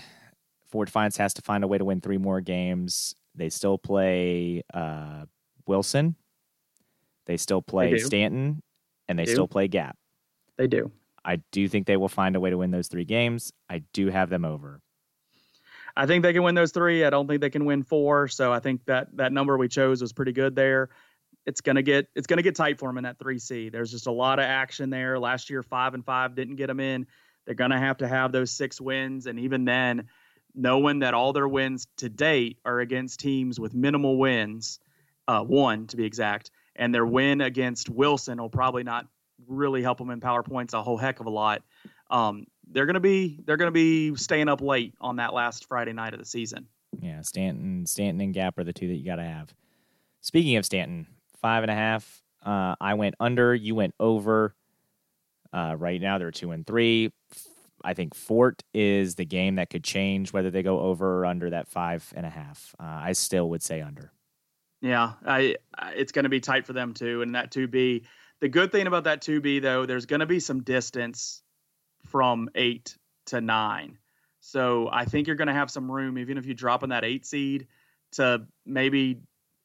Fort 0.76 0.88
Defiance 0.88 1.16
has 1.16 1.33
to 1.33 1.40
find 1.40 1.64
a 1.64 1.66
way 1.66 1.78
to 1.78 1.87
win 1.87 2.02
three 2.02 2.18
more 2.18 2.42
games. 2.42 3.14
They 3.35 3.49
still 3.49 3.78
play 3.78 4.62
uh, 4.75 5.25
Wilson. 5.66 6.16
They 7.25 7.38
still 7.38 7.62
play 7.62 7.92
they 7.92 7.99
Staunton, 7.99 8.62
and 9.09 9.18
they, 9.18 9.25
they 9.25 9.33
still 9.33 9.49
play 9.49 9.68
Gap. 9.68 9.97
They 10.59 10.66
do. 10.66 10.92
I 11.25 11.37
do 11.50 11.66
think 11.66 11.87
they 11.87 11.97
will 11.97 12.11
find 12.11 12.37
a 12.37 12.40
way 12.40 12.50
to 12.50 12.59
win 12.59 12.73
those 12.73 12.88
three 12.88 13.06
games. 13.06 13.54
I 13.71 13.85
do 13.95 14.09
have 14.09 14.28
them 14.28 14.45
over. 14.45 14.83
I 15.97 16.04
think 16.04 16.23
they 16.23 16.35
can 16.35 16.42
win 16.42 16.54
those 16.54 16.73
three. 16.73 17.06
I 17.06 17.09
don't 17.09 17.26
think 17.26 17.40
they 17.40 17.49
can 17.49 17.64
win 17.64 17.83
four. 17.83 18.28
So 18.28 18.52
I 18.52 18.59
think 18.59 18.85
that 18.85 19.16
that 19.16 19.33
number 19.33 19.56
we 19.56 19.68
chose 19.68 20.02
was 20.02 20.12
pretty 20.12 20.33
good 20.33 20.54
there. 20.54 20.90
It's 21.47 21.62
gonna 21.62 21.80
get 21.80 22.09
it's 22.14 22.26
gonna 22.26 22.42
get 22.42 22.54
tight 22.54 22.78
for 22.78 22.90
them 22.90 22.99
in 22.99 23.04
that 23.04 23.18
three 23.18 23.38
C. 23.38 23.71
There's 23.71 23.92
just 23.92 24.09
a 24.09 24.12
lot 24.12 24.40
of 24.40 24.45
action 24.45 24.90
there. 24.90 25.18
Last 25.18 25.49
year, 25.49 25.62
five 25.62 25.95
and 25.95 26.04
five 26.04 26.35
didn't 26.35 26.56
get 26.56 26.66
them 26.66 26.80
in. 26.80 27.06
They're 27.47 27.54
gonna 27.54 27.78
have 27.78 27.97
to 27.99 28.09
have 28.09 28.30
those 28.30 28.50
six 28.50 28.78
wins, 28.78 29.25
and 29.25 29.40
even 29.40 29.64
then, 29.64 30.09
knowing 30.56 31.00
that 31.00 31.14
all 31.14 31.32
their 31.32 31.46
wins 31.46 31.86
to 31.98 32.08
date 32.08 32.58
are 32.64 32.80
against 32.80 33.20
teams 33.20 33.60
with 33.60 33.75
minimal 33.75 34.18
wins, 34.18 34.80
uh, 35.28 35.42
one 35.42 35.86
to 35.88 35.96
be 35.96 36.04
exact, 36.04 36.50
and 36.75 36.94
their 36.94 37.06
win 37.06 37.40
against 37.40 37.88
Wilson 37.88 38.40
will 38.40 38.50
probably 38.50 38.82
not 38.82 39.06
really 39.46 39.82
help 39.82 39.98
them 39.98 40.10
in 40.10 40.20
power 40.20 40.42
points 40.42 40.75
a 40.75 40.82
whole 40.82 40.96
heck 40.96 41.20
of 41.20 41.26
a 41.26 41.30
lot. 41.30 41.62
Um, 42.10 42.46
they're 42.70 42.86
gonna 42.86 43.00
be 43.00 43.38
they're 43.44 43.56
gonna 43.56 43.70
be 43.70 44.16
staying 44.16 44.48
up 44.48 44.60
late 44.60 44.94
on 45.00 45.16
that 45.16 45.34
last 45.34 45.66
Friday 45.66 45.92
night 45.92 46.14
of 46.14 46.18
the 46.18 46.26
season. 46.26 46.66
Yeah, 47.00 47.20
Staunton, 47.20 47.86
Staunton 47.86 48.20
and 48.20 48.34
Gap 48.34 48.58
are 48.58 48.64
the 48.64 48.72
two 48.72 48.88
that 48.88 48.94
you 48.94 49.04
got 49.04 49.16
to 49.16 49.25
have. 49.25 49.52
Speaking 50.22 50.56
of 50.56 50.64
Staunton, 50.64 51.06
five 51.40 51.62
and 51.62 51.70
a 51.70 51.75
half. 51.75 52.22
Uh, 52.44 52.76
I 52.80 52.94
went 52.94 53.16
under. 53.20 53.54
You 53.54 53.75
went 53.75 53.94
over. 53.98 54.54
Uh, 55.52 55.75
right 55.76 56.00
now 56.00 56.18
they're 56.18 56.30
two 56.30 56.52
and 56.52 56.66
three. 56.66 57.12
I 57.85 57.95
think 57.95 58.14
Fort 58.14 58.62
is 58.75 59.14
the 59.14 59.25
game 59.25 59.56
that 59.56 59.71
could 59.71 59.85
change 59.85 60.33
whether 60.33 60.50
they 60.50 60.62
go 60.62 60.80
over 60.80 61.21
or 61.21 61.26
under 61.26 61.50
that 61.50 61.68
five 61.68 62.12
and 62.16 62.26
a 62.26 62.30
half. 62.30 62.75
Uh, 62.80 62.85
I 62.85 63.12
still 63.12 63.50
would 63.50 63.62
say 63.62 63.80
under. 63.80 64.12
Yeah, 64.80 65.12
I, 65.25 65.56
it's 65.95 66.12
going 66.12 66.25
to 66.25 66.28
be 66.28 66.40
tight 66.40 66.66
for 66.66 66.73
them 66.73 66.95
too. 66.95 67.23
And 67.23 67.35
that 67.35 67.50
2B, 67.50 68.04
the 68.40 68.49
good 68.49 68.73
thing 68.73 68.87
about 68.87 69.04
that 69.04 69.21
2B 69.23 69.62
though, 69.62 69.87
there's 69.87 70.06
going 70.06 70.21
to 70.21 70.26
be 70.26 70.40
some 70.40 70.62
distance 70.62 71.42
from 72.06 72.49
eight 72.54 72.97
to 73.26 73.40
nine. 73.40 73.99
So 74.40 74.88
I 74.92 75.06
think 75.06 75.26
you're 75.26 75.37
going 75.37 75.49
to 75.49 75.54
have 75.54 75.71
some 75.71 75.90
room, 75.90 76.18
even 76.18 76.38
if 76.38 76.47
you 76.47 76.54
drop 76.54 76.83
in 76.83 76.90
that 76.90 77.04
eight 77.04 77.26
seed, 77.26 77.66
to 78.12 78.47
maybe 78.64 79.21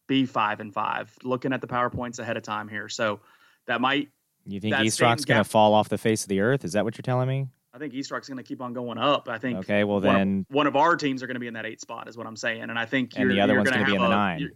be 0.07 0.25
five 0.25 0.59
and 0.59 0.73
five. 0.73 1.15
Looking 1.23 1.53
at 1.53 1.61
the 1.61 1.67
powerpoints 1.67 2.19
ahead 2.19 2.35
of 2.35 2.43
time 2.43 2.67
here, 2.67 2.89
so 2.89 3.19
that 3.67 3.79
might. 3.79 4.09
You 4.47 4.59
think 4.59 4.79
East 4.79 4.99
Rock's 4.99 5.23
going 5.23 5.37
to 5.37 5.47
fall 5.47 5.75
off 5.75 5.87
the 5.87 5.99
face 5.99 6.23
of 6.23 6.29
the 6.29 6.39
earth? 6.39 6.65
Is 6.65 6.73
that 6.73 6.83
what 6.83 6.97
you're 6.97 7.03
telling 7.03 7.27
me? 7.27 7.47
I 7.73 7.77
think 7.77 7.93
East 7.93 8.11
Rock's 8.11 8.27
going 8.27 8.37
to 8.37 8.43
keep 8.43 8.61
on 8.61 8.73
going 8.73 8.97
up. 8.97 9.29
I 9.29 9.37
think. 9.37 9.59
Okay, 9.59 9.83
well 9.83 10.01
one 10.01 10.07
of- 10.15 10.19
then, 10.19 10.45
one 10.49 10.67
of 10.67 10.75
our 10.75 10.95
teams 10.95 11.23
are 11.23 11.27
going 11.27 11.35
to 11.35 11.39
be 11.39 11.47
in 11.47 11.53
that 11.53 11.65
eight 11.65 11.79
spot, 11.81 12.07
is 12.07 12.17
what 12.17 12.27
I'm 12.27 12.35
saying, 12.35 12.63
and 12.63 12.77
I 12.77 12.85
think 12.85 13.13
And 13.15 13.29
the 13.29 13.35
you're, 13.35 13.43
other 13.43 13.53
you're 13.53 13.59
one's 13.61 13.69
gonna 13.71 13.83
gonna 13.83 13.91
be 13.91 13.95
in 13.95 14.01
the 14.01 14.07
a- 14.07 14.09
nine. 14.09 14.39
You're, 14.39 14.51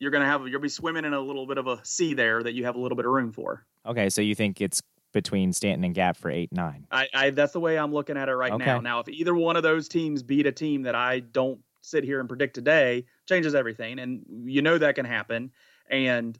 you're 0.00 0.10
going 0.10 0.22
to 0.22 0.28
have 0.28 0.46
you'll 0.48 0.60
be 0.60 0.68
swimming 0.68 1.04
in 1.04 1.12
a 1.12 1.20
little 1.20 1.46
bit 1.46 1.58
of 1.58 1.66
a 1.66 1.84
sea 1.84 2.14
there 2.14 2.42
that 2.42 2.54
you 2.54 2.64
have 2.64 2.76
a 2.76 2.80
little 2.80 2.96
bit 2.96 3.04
of 3.04 3.12
room 3.12 3.32
for. 3.32 3.66
okay, 3.84 4.08
so 4.08 4.22
you 4.22 4.34
think 4.34 4.60
it's 4.60 4.80
between 5.12 5.52
Staunton 5.52 5.84
and 5.84 5.94
Gap 5.94 6.16
for 6.16 6.30
eight 6.30 6.52
nine? 6.52 6.86
I, 6.90 7.08
I 7.14 7.30
that's 7.30 7.52
the 7.52 7.60
way 7.60 7.78
I'm 7.78 7.92
looking 7.92 8.16
at 8.16 8.28
it 8.28 8.34
right 8.34 8.56
now. 8.56 8.80
Now, 8.80 9.00
if 9.00 9.08
either 9.08 9.34
one 9.34 9.56
of 9.56 9.62
those 9.62 9.88
teams 9.88 10.22
beat 10.22 10.46
a 10.46 10.52
team 10.52 10.82
that 10.82 10.94
I 10.94 11.20
don't 11.20 11.60
sit 11.82 12.04
here 12.04 12.20
and 12.20 12.28
predict 12.28 12.54
today, 12.54 13.06
changes 13.26 13.54
everything, 13.54 13.98
and 13.98 14.24
you 14.44 14.62
know 14.62 14.78
that 14.78 14.94
can 14.94 15.04
happen. 15.06 15.50
And 15.90 16.38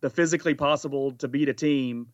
the 0.00 0.10
physically 0.10 0.54
possible 0.54 1.12
to 1.12 1.26
beat 1.28 1.48
a 1.48 1.54
team, 1.54 2.08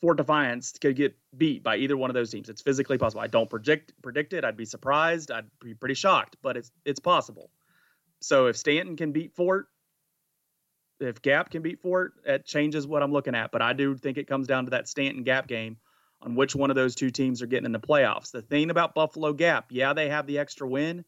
Fort 0.00 0.18
Defiance 0.18 0.72
could 0.72 0.96
get 0.96 1.16
beat 1.36 1.62
by 1.62 1.76
either 1.76 1.96
one 1.96 2.10
of 2.10 2.14
those 2.14 2.30
teams. 2.30 2.48
It's 2.48 2.62
physically 2.62 2.98
possible. 2.98 3.22
I 3.22 3.28
don't 3.28 3.48
predict 3.48 3.92
predict 4.02 4.32
it. 4.32 4.44
I'd 4.44 4.56
be 4.56 4.66
surprised. 4.66 5.30
I'd 5.30 5.46
be 5.60 5.74
pretty 5.74 5.94
shocked, 5.94 6.36
but 6.42 6.56
it's 6.56 6.70
it's 6.84 7.00
possible. 7.00 7.50
So 8.20 8.46
if 8.46 8.56
Staunton 8.56 8.96
can 8.96 9.12
beat 9.12 9.34
Fort, 9.34 9.68
if 11.00 11.22
Gap 11.22 11.50
can 11.50 11.62
beat 11.62 11.80
Fort, 11.80 12.14
it 12.24 12.44
changes 12.44 12.86
what 12.86 13.02
I'm 13.02 13.12
looking 13.12 13.34
at. 13.34 13.52
But 13.52 13.62
I 13.62 13.72
do 13.72 13.96
think 13.96 14.18
it 14.18 14.28
comes 14.28 14.46
down 14.46 14.64
to 14.66 14.70
that 14.70 14.88
Staunton 14.88 15.22
Gap 15.22 15.46
game 15.46 15.78
on 16.22 16.34
which 16.34 16.54
one 16.54 16.70
of 16.70 16.76
those 16.76 16.94
two 16.94 17.10
teams 17.10 17.42
are 17.42 17.46
getting 17.46 17.66
in 17.66 17.72
the 17.72 17.80
playoffs. 17.80 18.30
The 18.30 18.42
thing 18.42 18.70
about 18.70 18.94
Buffalo 18.94 19.32
Gap, 19.32 19.66
yeah, 19.70 19.92
they 19.92 20.08
have 20.08 20.26
the 20.26 20.38
extra 20.38 20.68
win, 20.68 21.04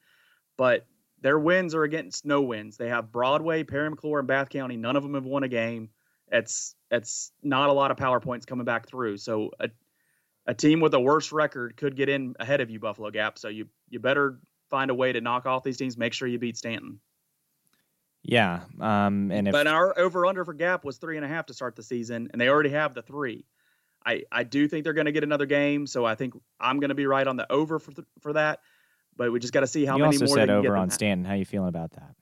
but 0.56 0.86
their 1.20 1.38
wins 1.38 1.74
are 1.74 1.82
against 1.82 2.24
no 2.24 2.42
wins. 2.42 2.76
They 2.76 2.88
have 2.88 3.10
Broadway, 3.10 3.64
Parry 3.64 3.90
McCluer, 3.90 4.20
and 4.20 4.28
Bath 4.28 4.50
County. 4.50 4.76
None 4.76 4.96
of 4.96 5.02
them 5.02 5.14
have 5.14 5.24
won 5.24 5.42
a 5.42 5.48
game. 5.48 5.90
It's 6.30 6.74
it's 6.90 7.32
not 7.42 7.70
a 7.70 7.72
lot 7.72 7.90
of 7.90 7.96
power 7.96 8.20
points 8.20 8.46
coming 8.46 8.64
back 8.64 8.86
through. 8.86 9.16
So 9.18 9.50
a 9.60 9.70
a 10.46 10.54
team 10.54 10.80
with 10.80 10.94
a 10.94 11.00
worse 11.00 11.30
record 11.32 11.76
could 11.76 11.94
get 11.94 12.08
in 12.08 12.34
ahead 12.40 12.60
of 12.60 12.70
you, 12.70 12.80
Buffalo 12.80 13.10
Gap. 13.10 13.38
So 13.38 13.48
you 13.48 13.68
you 13.90 13.98
better 13.98 14.38
find 14.70 14.90
a 14.90 14.94
way 14.94 15.12
to 15.12 15.20
knock 15.20 15.46
off 15.46 15.62
these 15.62 15.76
teams. 15.76 15.96
Make 15.96 16.12
sure 16.12 16.28
you 16.28 16.38
beat 16.38 16.56
Staunton. 16.56 17.00
Yeah, 18.22 18.62
um, 18.80 19.30
and 19.30 19.48
if 19.48 19.52
But 19.52 19.66
our 19.66 19.98
over 19.98 20.26
under 20.26 20.44
for 20.44 20.52
Gap 20.52 20.84
was 20.84 20.98
three 20.98 21.16
and 21.16 21.24
a 21.24 21.28
half 21.28 21.46
to 21.46 21.54
start 21.54 21.76
the 21.76 21.82
season, 21.82 22.28
and 22.32 22.40
they 22.40 22.48
already 22.48 22.70
have 22.70 22.94
the 22.94 23.02
three. 23.02 23.44
I, 24.04 24.22
I 24.30 24.44
do 24.44 24.68
think 24.68 24.84
they're 24.84 24.92
going 24.92 25.06
to 25.06 25.12
get 25.12 25.22
another 25.22 25.46
game, 25.46 25.86
so 25.86 26.04
I 26.04 26.14
think 26.14 26.34
I'm 26.60 26.80
going 26.80 26.88
to 26.88 26.94
be 26.94 27.06
right 27.06 27.26
on 27.26 27.36
the 27.36 27.50
over 27.50 27.78
for 27.78 27.92
th- 27.92 28.06
for 28.20 28.32
that. 28.32 28.60
But 29.16 29.32
we 29.32 29.40
just 29.40 29.52
got 29.52 29.60
to 29.60 29.66
see 29.66 29.84
how 29.84 29.96
you 29.96 30.04
many 30.04 30.16
also 30.16 30.26
more 30.26 30.36
said 30.36 30.50
over 30.50 30.76
on. 30.76 30.90
Staunton, 30.90 31.24
how 31.24 31.34
you 31.34 31.44
feeling 31.44 31.68
about 31.68 31.92
that? 31.92 32.14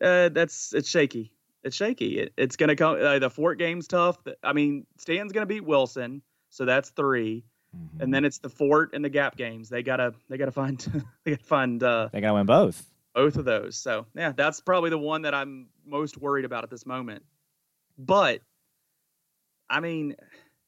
Uh, 0.00 0.28
that's 0.30 0.72
it's 0.72 0.88
shaky. 0.88 1.33
It's 1.64 1.74
shaky. 1.74 2.18
It, 2.18 2.32
it's 2.36 2.56
going 2.56 2.68
to 2.68 2.76
come. 2.76 2.98
Uh, 3.00 3.18
the 3.18 3.30
Fort 3.30 3.58
game's 3.58 3.88
tough. 3.88 4.18
I 4.42 4.52
mean, 4.52 4.86
Stan's 4.98 5.32
going 5.32 5.42
to 5.42 5.52
beat 5.52 5.64
Wilson, 5.64 6.22
so 6.50 6.64
that's 6.64 6.90
three, 6.90 7.44
Mhm. 7.74 8.02
and 8.02 8.14
then 8.14 8.24
it's 8.24 8.38
the 8.38 8.48
Fort 8.50 8.90
and 8.94 9.04
the 9.04 9.08
Gap 9.08 9.36
games. 9.36 9.68
They 9.68 9.82
gotta 9.82 10.14
they 10.28 10.36
gotta 10.36 10.52
find 10.52 10.78
they 11.24 11.32
gotta 11.32 11.42
find 11.44 11.82
uh, 11.82 12.08
they 12.12 12.20
got 12.20 12.28
to 12.28 12.34
win 12.34 12.46
both. 12.46 12.88
both 13.14 13.36
of 13.36 13.44
those. 13.44 13.76
So 13.76 14.06
yeah, 14.14 14.30
that's 14.32 14.60
probably 14.60 14.90
the 14.90 14.98
one 14.98 15.22
that 15.22 15.34
I'm 15.34 15.66
most 15.86 16.16
worried 16.18 16.44
about 16.44 16.62
at 16.64 16.70
this 16.70 16.86
moment. 16.86 17.24
But 17.98 18.42
I 19.70 19.80
mean, 19.80 20.16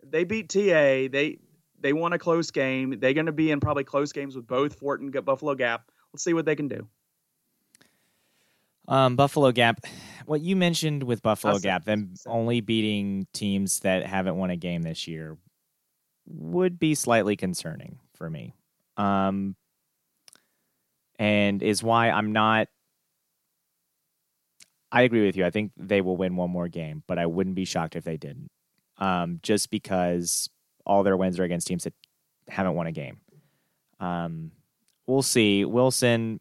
they 0.03 0.25
beat 0.25 0.49
TA. 0.49 1.09
They 1.09 1.39
they 1.79 1.93
won 1.93 2.13
a 2.15 2.19
close 2.19 2.51
game. 2.51 2.99
They're 3.01 3.13
going 3.13 3.27
to 3.27 3.33
be 3.33 3.51
in 3.51 3.61
probably 3.61 3.85
close 3.85 4.13
games 4.13 4.35
with 4.35 4.47
both 4.47 4.75
Fort 4.77 5.01
and 5.01 5.13
Buffalo 5.25 5.55
Gap. 5.55 5.91
Let's 6.13 6.25
see 6.25 6.33
what 6.33 6.47
they 6.47 6.57
can 6.57 6.69
do. 6.69 6.89
Um, 8.89 9.17
Buffalo 9.17 9.51
Gap, 9.53 9.85
what 10.27 10.41
you 10.41 10.57
mentioned 10.57 11.03
with 11.03 11.23
Buffalo 11.23 11.55
said- 11.55 11.63
Gap, 11.63 11.85
them 11.85 12.15
only 12.27 12.61
beating 12.61 13.27
teams 13.33 13.81
that 13.81 14.07
haven't 14.07 14.37
won 14.37 14.51
a 14.51 14.57
game 14.57 14.83
this 14.83 15.07
year, 15.09 15.37
would 16.27 16.79
be 16.79 16.95
slightly 16.95 17.37
concerning 17.37 17.99
for 18.15 18.29
me. 18.29 18.55
Um, 18.97 19.57
and 21.19 21.63
is 21.63 21.83
why 21.83 22.11
I'm 22.11 22.33
not. 22.33 22.69
I 24.93 25.03
agree 25.03 25.27
with 25.27 25.37
you. 25.37 25.45
I 25.45 25.51
think 25.51 25.73
they 25.77 26.01
will 26.01 26.17
win 26.17 26.37
one 26.37 26.51
more 26.51 26.69
game, 26.69 27.03
but 27.07 27.19
I 27.19 27.27
wouldn't 27.27 27.57
be 27.57 27.65
shocked 27.65 27.97
if 27.97 28.05
they 28.05 28.17
didn't. 28.17 28.51
Um, 28.99 29.41
just 29.43 29.71
because 29.71 30.49
all 30.87 31.03
their 31.03 31.17
wins 31.17 31.39
are 31.39 31.45
against 31.45 31.67
teams 31.67 31.85
that 31.85 31.93
haven't 32.49 32.75
won 32.75 32.87
a 32.87 32.93
game. 32.93 33.21
Um, 34.01 34.53
we'll 35.07 35.23
see. 35.23 35.65
Wilson, 35.65 36.41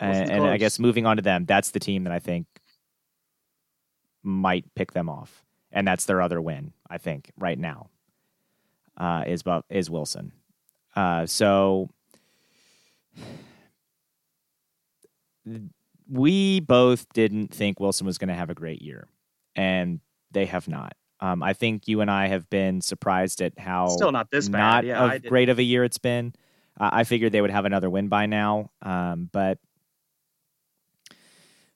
and, 0.00 0.30
and 0.30 0.44
I 0.46 0.56
guess 0.56 0.78
moving 0.78 1.06
on 1.06 1.16
to 1.16 1.22
them, 1.22 1.44
that's 1.44 1.70
the 1.70 1.80
team 1.80 2.04
that 2.04 2.12
I 2.12 2.18
think 2.18 2.46
might 4.22 4.64
pick 4.74 4.92
them 4.92 5.08
off, 5.08 5.44
and 5.72 5.86
that's 5.86 6.04
their 6.04 6.20
other 6.20 6.40
win. 6.40 6.72
I 6.88 6.98
think 6.98 7.30
right 7.36 7.58
now 7.58 7.90
uh, 8.96 9.24
is 9.26 9.42
is 9.70 9.90
Wilson. 9.90 10.32
Uh, 10.96 11.26
so 11.26 11.90
we 16.10 16.60
both 16.60 17.06
didn't 17.12 17.54
think 17.54 17.80
Wilson 17.80 18.06
was 18.06 18.18
going 18.18 18.28
to 18.28 18.34
have 18.34 18.50
a 18.50 18.54
great 18.54 18.82
year, 18.82 19.08
and 19.54 20.00
they 20.32 20.46
have 20.46 20.68
not. 20.68 20.94
Um, 21.20 21.42
I 21.42 21.52
think 21.52 21.88
you 21.88 22.00
and 22.00 22.10
I 22.10 22.28
have 22.28 22.48
been 22.48 22.80
surprised 22.80 23.40
at 23.40 23.58
how 23.58 23.88
Still 23.88 24.12
not 24.12 24.30
this 24.30 24.48
bad. 24.48 24.58
not 24.58 24.84
yeah, 24.84 25.18
great 25.18 25.48
of 25.48 25.58
a 25.58 25.62
year 25.62 25.84
it's 25.84 25.98
been. 25.98 26.32
Uh, 26.78 26.90
I 26.92 27.04
figured 27.04 27.32
they 27.32 27.40
would 27.40 27.50
have 27.50 27.64
another 27.64 27.90
win 27.90 28.08
by 28.08 28.26
now, 28.26 28.70
um, 28.82 29.28
but 29.32 29.58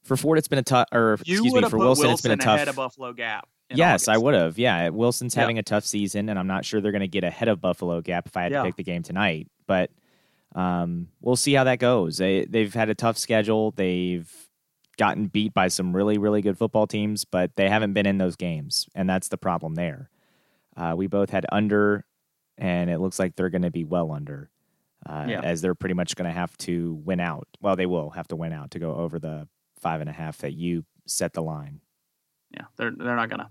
for 0.05 0.17
Ford, 0.17 0.39
it's 0.39 0.49
been 0.49 0.59
a 0.59 0.63
tough. 0.63 0.89
Or 0.93 1.17
You 1.25 1.35
excuse 1.45 1.55
me, 1.55 1.69
for 1.69 1.79
Wilson, 1.79 2.07
Wilson 2.09 2.11
it's 2.11 2.23
been 2.23 2.31
a 2.33 2.35
ahead 2.53 2.67
tough. 2.67 2.69
of 2.73 2.77
Buffalo 2.77 3.13
Gap. 3.13 3.49
Yes, 3.75 4.07
I 4.09 4.19
would 4.19 4.35
have. 4.35 4.59
Yeah, 4.59 4.91
Wilson's 4.91 5.35
Yeah. 5.35 5.41
having 5.43 5.59
a 5.59 5.63
tough 5.63 5.85
season, 5.85 6.29
and 6.29 6.39
I'm 6.39 6.47
not 6.47 6.65
sure 6.67 6.81
they're 6.83 6.93
going 6.93 7.01
to 7.01 7.09
get 7.09 7.25
ahead 7.25 7.49
of 7.49 7.61
Buffalo 7.63 8.01
Gap 8.03 8.27
if 8.27 8.37
I 8.37 8.43
had 8.43 8.53
Yeah. 8.53 8.59
to 8.59 8.65
pick 8.67 8.77
the 8.77 8.83
game 8.83 9.03
tonight. 9.03 9.49
But 9.67 9.91
um, 10.55 11.09
we'll 11.23 11.37
see 11.37 11.55
how 11.55 11.65
that 11.65 11.79
goes. 11.79 12.19
They, 12.19 12.45
they've 12.45 12.73
had 12.75 12.91
a 12.91 12.95
tough 12.95 13.17
schedule. 13.17 13.71
They've 13.71 14.31
gotten 14.99 15.27
beat 15.29 15.55
by 15.55 15.69
some 15.69 15.97
really, 15.97 16.19
really 16.19 16.43
good 16.43 16.59
football 16.59 16.87
teams, 16.87 17.25
but 17.25 17.57
they 17.57 17.71
haven't 17.71 17.95
been 17.95 18.05
in 18.05 18.19
those 18.19 18.37
games, 18.37 18.87
and 18.95 19.09
that's 19.09 19.29
the 19.29 19.39
problem 19.39 19.75
there. 19.75 20.11
Uh, 20.77 20.93
we 20.95 21.07
both 21.07 21.31
had 21.31 21.47
under, 21.51 22.05
and 22.59 22.91
it 22.91 22.99
looks 22.99 23.19
like 23.19 23.35
they're 23.37 23.49
going 23.49 23.63
to 23.63 23.71
be 23.71 23.85
well 23.85 24.13
under, 24.13 24.51
uh, 25.09 25.25
Yeah. 25.29 25.41
as 25.41 25.63
they're 25.63 25.75
pretty 25.75 25.95
much 25.95 26.15
going 26.15 26.29
to 26.29 26.35
have 26.39 26.55
to 26.59 26.93
win 27.07 27.21
out. 27.21 27.49
Well, 27.63 27.77
they 27.77 27.87
will 27.87 28.11
have 28.11 28.29
to 28.29 28.37
win 28.37 28.53
out 28.53 28.73
to 28.73 28.79
go 28.79 28.95
over 28.95 29.19
the 29.19 29.49
five 29.83 30.01
and 30.01 30.09
a 30.09 30.13
half 30.13 30.39
that 30.39 30.53
you 30.55 30.85
set 31.07 31.35
the 31.35 31.43
line. 31.43 31.81
Yeah, 32.53 32.65
they're 32.77 32.91
they're 32.91 33.17
not 33.17 33.29
gonna. 33.29 33.51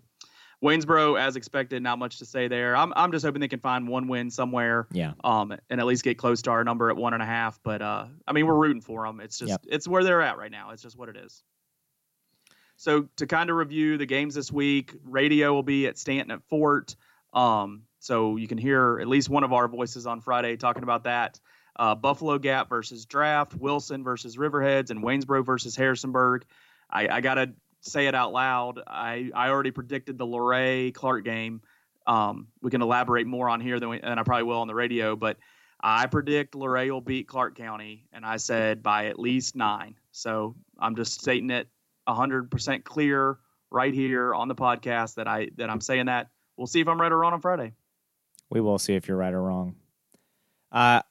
Waynesboro, 0.63 1.15
as 1.15 1.35
expected, 1.37 1.81
not 1.81 1.97
much 1.97 2.19
to 2.19 2.25
say 2.25 2.47
there. 2.47 2.75
I'm 2.75 2.93
I'm 2.95 3.11
just 3.11 3.25
hoping 3.25 3.41
they 3.41 3.47
can 3.47 3.59
find 3.59 3.87
one 3.87 4.07
win 4.07 4.29
somewhere. 4.29 4.87
Yeah. 4.91 5.13
um, 5.23 5.55
and 5.71 5.79
at 5.79 5.87
least 5.87 6.03
get 6.03 6.19
close 6.19 6.43
to 6.43 6.51
our 6.51 6.63
number 6.63 6.89
at 6.91 6.95
one 6.97 7.13
and 7.13 7.21
a 7.23 7.25
half. 7.25 7.59
But 7.63 7.81
uh, 7.81 8.05
I 8.27 8.31
mean, 8.33 8.45
we're 8.45 8.55
rooting 8.55 8.81
for 8.81 9.05
them. 9.05 9.19
It's 9.19 9.39
just 9.39 9.49
Yep. 9.49 9.61
it's 9.67 9.87
where 9.87 10.03
they're 10.03 10.21
at 10.21 10.37
right 10.37 10.51
now. 10.51 10.69
It's 10.69 10.83
just 10.83 10.97
what 10.97 11.09
it 11.09 11.17
is. 11.17 11.43
So 12.77 13.07
to 13.17 13.27
kind 13.27 13.49
of 13.49 13.55
review 13.55 13.97
the 13.97 14.05
games 14.05 14.35
this 14.35 14.51
week, 14.51 14.93
radio 15.03 15.53
will 15.53 15.63
be 15.63 15.87
at 15.87 15.97
Staunton 15.97 16.31
at 16.31 16.43
Fort. 16.43 16.95
Um, 17.33 17.83
so 17.99 18.35
you 18.37 18.47
can 18.47 18.57
hear 18.57 18.99
at 18.99 19.07
least 19.07 19.29
one 19.29 19.43
of 19.43 19.53
our 19.53 19.67
voices 19.67 20.05
on 20.07 20.21
Friday 20.21 20.57
talking 20.57 20.83
about 20.83 21.03
that. 21.03 21.39
Uh, 21.75 21.95
Buffalo 21.95 22.37
Gap 22.37 22.69
versus 22.69 23.05
Draft, 23.05 23.55
Wilson 23.55 24.03
versus 24.03 24.37
Riverheads, 24.37 24.89
and 24.89 25.03
Waynesboro 25.03 25.43
versus 25.43 25.75
Harrisonburg. 25.75 26.45
I, 26.89 27.07
I 27.07 27.21
gotta 27.21 27.53
say 27.81 28.07
it 28.07 28.15
out 28.15 28.33
loud. 28.33 28.81
I, 28.85 29.31
I 29.33 29.49
already 29.49 29.71
predicted 29.71 30.17
the 30.17 30.25
Luray 30.25 30.91
Clarke 30.91 31.25
game. 31.25 31.61
Um, 32.05 32.47
we 32.61 32.71
can 32.71 32.81
elaborate 32.81 33.27
more 33.27 33.49
on 33.49 33.61
here 33.61 33.79
than, 33.79 33.89
we, 33.89 33.99
than 33.99 34.19
I 34.19 34.23
probably 34.23 34.43
will 34.43 34.59
on 34.59 34.67
the 34.67 34.75
radio, 34.75 35.15
but 35.15 35.37
I 35.79 36.05
predict 36.07 36.55
Luray 36.55 36.91
will 36.91 37.01
beat 37.01 37.27
Clarke 37.27 37.55
County, 37.55 38.05
and 38.13 38.25
I 38.25 38.37
said 38.37 38.83
by 38.83 39.07
at 39.07 39.19
least 39.19 39.55
nine. 39.55 39.95
So 40.11 40.55
I'm 40.79 40.95
just 40.95 41.21
stating 41.21 41.49
it 41.49 41.67
100% 42.07 42.83
clear 42.83 43.37
right 43.71 43.93
here 43.93 44.33
on 44.35 44.47
the 44.47 44.55
podcast 44.55 45.15
that 45.15 45.27
I 45.27 45.49
that 45.57 45.69
I'm 45.69 45.81
saying 45.81 46.05
that. 46.07 46.29
We'll 46.57 46.67
see 46.67 46.81
if 46.81 46.87
I'm 46.87 46.99
right 47.01 47.11
or 47.11 47.17
wrong 47.17 47.33
on 47.33 47.41
Friday. 47.41 47.73
We 48.49 48.61
will 48.61 48.77
see 48.77 48.93
if 48.93 49.07
you're 49.07 49.17
right 49.17 49.33
or 49.33 49.41
wrong. 49.41 49.75
Uh, 50.71 51.01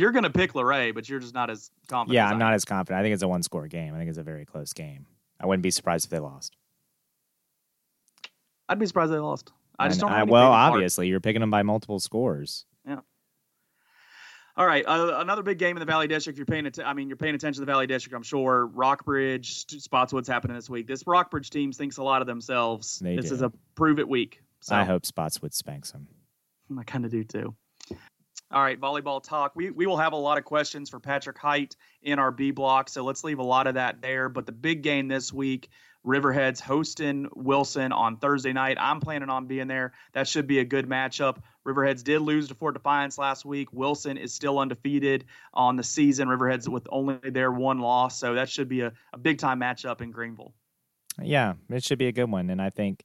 You're 0.00 0.12
gonna 0.12 0.30
pick 0.30 0.54
Luray, 0.54 0.92
but 0.92 1.08
you're 1.08 1.20
just 1.20 1.34
not 1.34 1.50
as 1.50 1.70
confident. 1.88 2.14
yeah, 2.14 2.26
as 2.26 2.32
I'm 2.32 2.38
not 2.38 2.54
as 2.54 2.64
confident. 2.64 2.98
I 2.98 3.02
think 3.02 3.12
it's 3.12 3.22
a 3.22 3.28
one 3.28 3.42
score 3.42 3.68
game. 3.68 3.94
I 3.94 3.98
think 3.98 4.08
it's 4.08 4.18
a 4.18 4.22
very 4.22 4.46
close 4.46 4.72
game. 4.72 5.04
I 5.38 5.46
wouldn't 5.46 5.62
be 5.62 5.70
surprised 5.70 6.06
if 6.06 6.10
they 6.10 6.18
lost. 6.18 6.56
I'd 8.68 8.78
be 8.78 8.86
surprised 8.86 9.12
they 9.12 9.18
lost. 9.18 9.52
I 9.78 9.88
just 9.88 10.00
And 10.00 10.08
don't. 10.10 10.18
I- 10.18 10.24
well, 10.24 10.52
obviously, 10.52 11.08
you're 11.08 11.20
picking 11.20 11.40
them 11.40 11.50
by 11.50 11.62
multiple 11.62 12.00
scores. 12.00 12.64
Yeah. 12.86 13.00
All 14.56 14.66
right, 14.66 14.84
uh, 14.86 15.18
another 15.20 15.42
big 15.42 15.58
game 15.58 15.76
in 15.76 15.80
the 15.80 15.86
Valley 15.86 16.08
District. 16.08 16.34
If 16.34 16.38
you're 16.38 16.46
paying, 16.46 16.66
att- 16.66 16.78
I 16.84 16.92
mean, 16.92 17.08
you're 17.08 17.16
paying 17.16 17.34
attention 17.34 17.60
to 17.60 17.66
the 17.66 17.72
Valley 17.72 17.86
District. 17.86 18.14
I'm 18.14 18.22
sure 18.22 18.66
Rockbridge, 18.66 19.66
Spotswood's 19.66 20.28
happening 20.28 20.54
this 20.56 20.68
week. 20.70 20.86
This 20.86 21.06
Rockbridge 21.06 21.50
team 21.50 21.72
thinks 21.72 21.98
a 21.98 22.02
lot 22.02 22.20
of 22.20 22.26
themselves. 22.26 22.98
They 23.00 23.16
this 23.16 23.28
do. 23.28 23.34
is 23.34 23.42
a 23.42 23.52
prove 23.74 23.98
it 23.98 24.08
week. 24.08 24.42
So 24.60 24.76
I 24.76 24.84
hope 24.84 25.04
Spotswood 25.06 25.54
spanks 25.54 25.92
them. 25.92 26.08
I 26.78 26.84
kind 26.84 27.04
of 27.04 27.10
do 27.10 27.24
too. 27.24 27.54
All 28.52 28.60
right, 28.60 28.80
volleyball 28.80 29.22
talk. 29.22 29.52
We 29.54 29.70
we 29.70 29.86
will 29.86 29.96
have 29.96 30.12
a 30.12 30.16
lot 30.16 30.36
of 30.36 30.44
questions 30.44 30.90
for 30.90 30.98
Patrick 30.98 31.38
Height 31.38 31.76
in 32.02 32.18
our 32.18 32.32
B 32.32 32.50
block, 32.50 32.88
so 32.88 33.04
let's 33.04 33.22
leave 33.22 33.38
a 33.38 33.44
lot 33.44 33.68
of 33.68 33.74
that 33.74 34.02
there. 34.02 34.28
But 34.28 34.46
the 34.46 34.52
big 34.52 34.82
game 34.82 35.06
this 35.06 35.32
week, 35.32 35.68
Riverhead's 36.02 36.58
hosting 36.58 37.28
Wilson 37.36 37.92
on 37.92 38.16
Thursday 38.16 38.52
night. 38.52 38.76
I'm 38.80 38.98
planning 38.98 39.30
on 39.30 39.46
being 39.46 39.68
there. 39.68 39.92
That 40.14 40.26
should 40.26 40.48
be 40.48 40.58
a 40.58 40.64
good 40.64 40.88
matchup. 40.88 41.38
Riverheads 41.64 42.02
did 42.02 42.22
lose 42.22 42.48
to 42.48 42.54
Fort 42.54 42.74
Defiance 42.74 43.18
last 43.18 43.44
week. 43.44 43.72
Wilson 43.72 44.16
is 44.16 44.34
still 44.34 44.58
undefeated 44.58 45.26
on 45.54 45.76
the 45.76 45.84
season. 45.84 46.26
Riverheads 46.26 46.68
with 46.68 46.88
only 46.90 47.18
their 47.30 47.52
one 47.52 47.78
loss, 47.78 48.18
so 48.18 48.34
that 48.34 48.48
should 48.48 48.68
be 48.68 48.80
a, 48.80 48.92
a 49.12 49.18
big 49.18 49.38
time 49.38 49.60
matchup 49.60 50.00
in 50.00 50.10
Greenville. 50.10 50.54
Yeah, 51.22 51.54
it 51.68 51.84
should 51.84 51.98
be 51.98 52.08
a 52.08 52.12
good 52.12 52.30
one, 52.30 52.50
and 52.50 52.60
I 52.60 52.70
think 52.70 53.04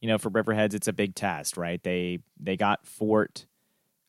you 0.00 0.06
know 0.06 0.18
for 0.18 0.30
Riverheads 0.30 0.74
it's 0.74 0.86
a 0.86 0.92
big 0.92 1.16
test, 1.16 1.56
right? 1.56 1.82
They 1.82 2.20
they 2.38 2.56
got 2.56 2.86
Fort. 2.86 3.46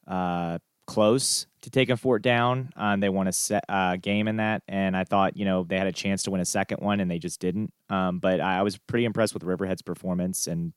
Uh, 0.06 0.60
close 0.86 1.48
to 1.62 1.70
taking 1.70 1.96
Fort 1.96 2.22
down. 2.22 2.70
Um, 2.76 3.00
they 3.00 3.10
won 3.10 3.28
a 3.28 3.32
set, 3.32 3.66
uh, 3.68 3.96
game 3.98 4.28
in 4.28 4.38
that, 4.38 4.64
and 4.68 4.96
I 4.96 5.04
thought 5.04 5.38
you 5.38 5.46
know 5.46 5.64
they 5.64 5.78
had 5.78 5.88
a 5.88 5.92
chance 5.92 6.24
to 6.24 6.32
win 6.32 6.42
a 6.42 6.46
second 6.46 6.78
one, 6.80 7.00
and 7.00 7.10
they 7.10 7.20
just 7.20 7.40
didn't. 7.40 7.74
Um, 7.90 8.20
but 8.20 8.40
I, 8.40 8.60
I, 8.60 8.62
was 8.62 8.78
pretty 8.78 9.06
impressed 9.06 9.34
with 9.34 9.44
Riverhead's 9.44 9.82
performance, 9.82 10.48
and 10.48 10.74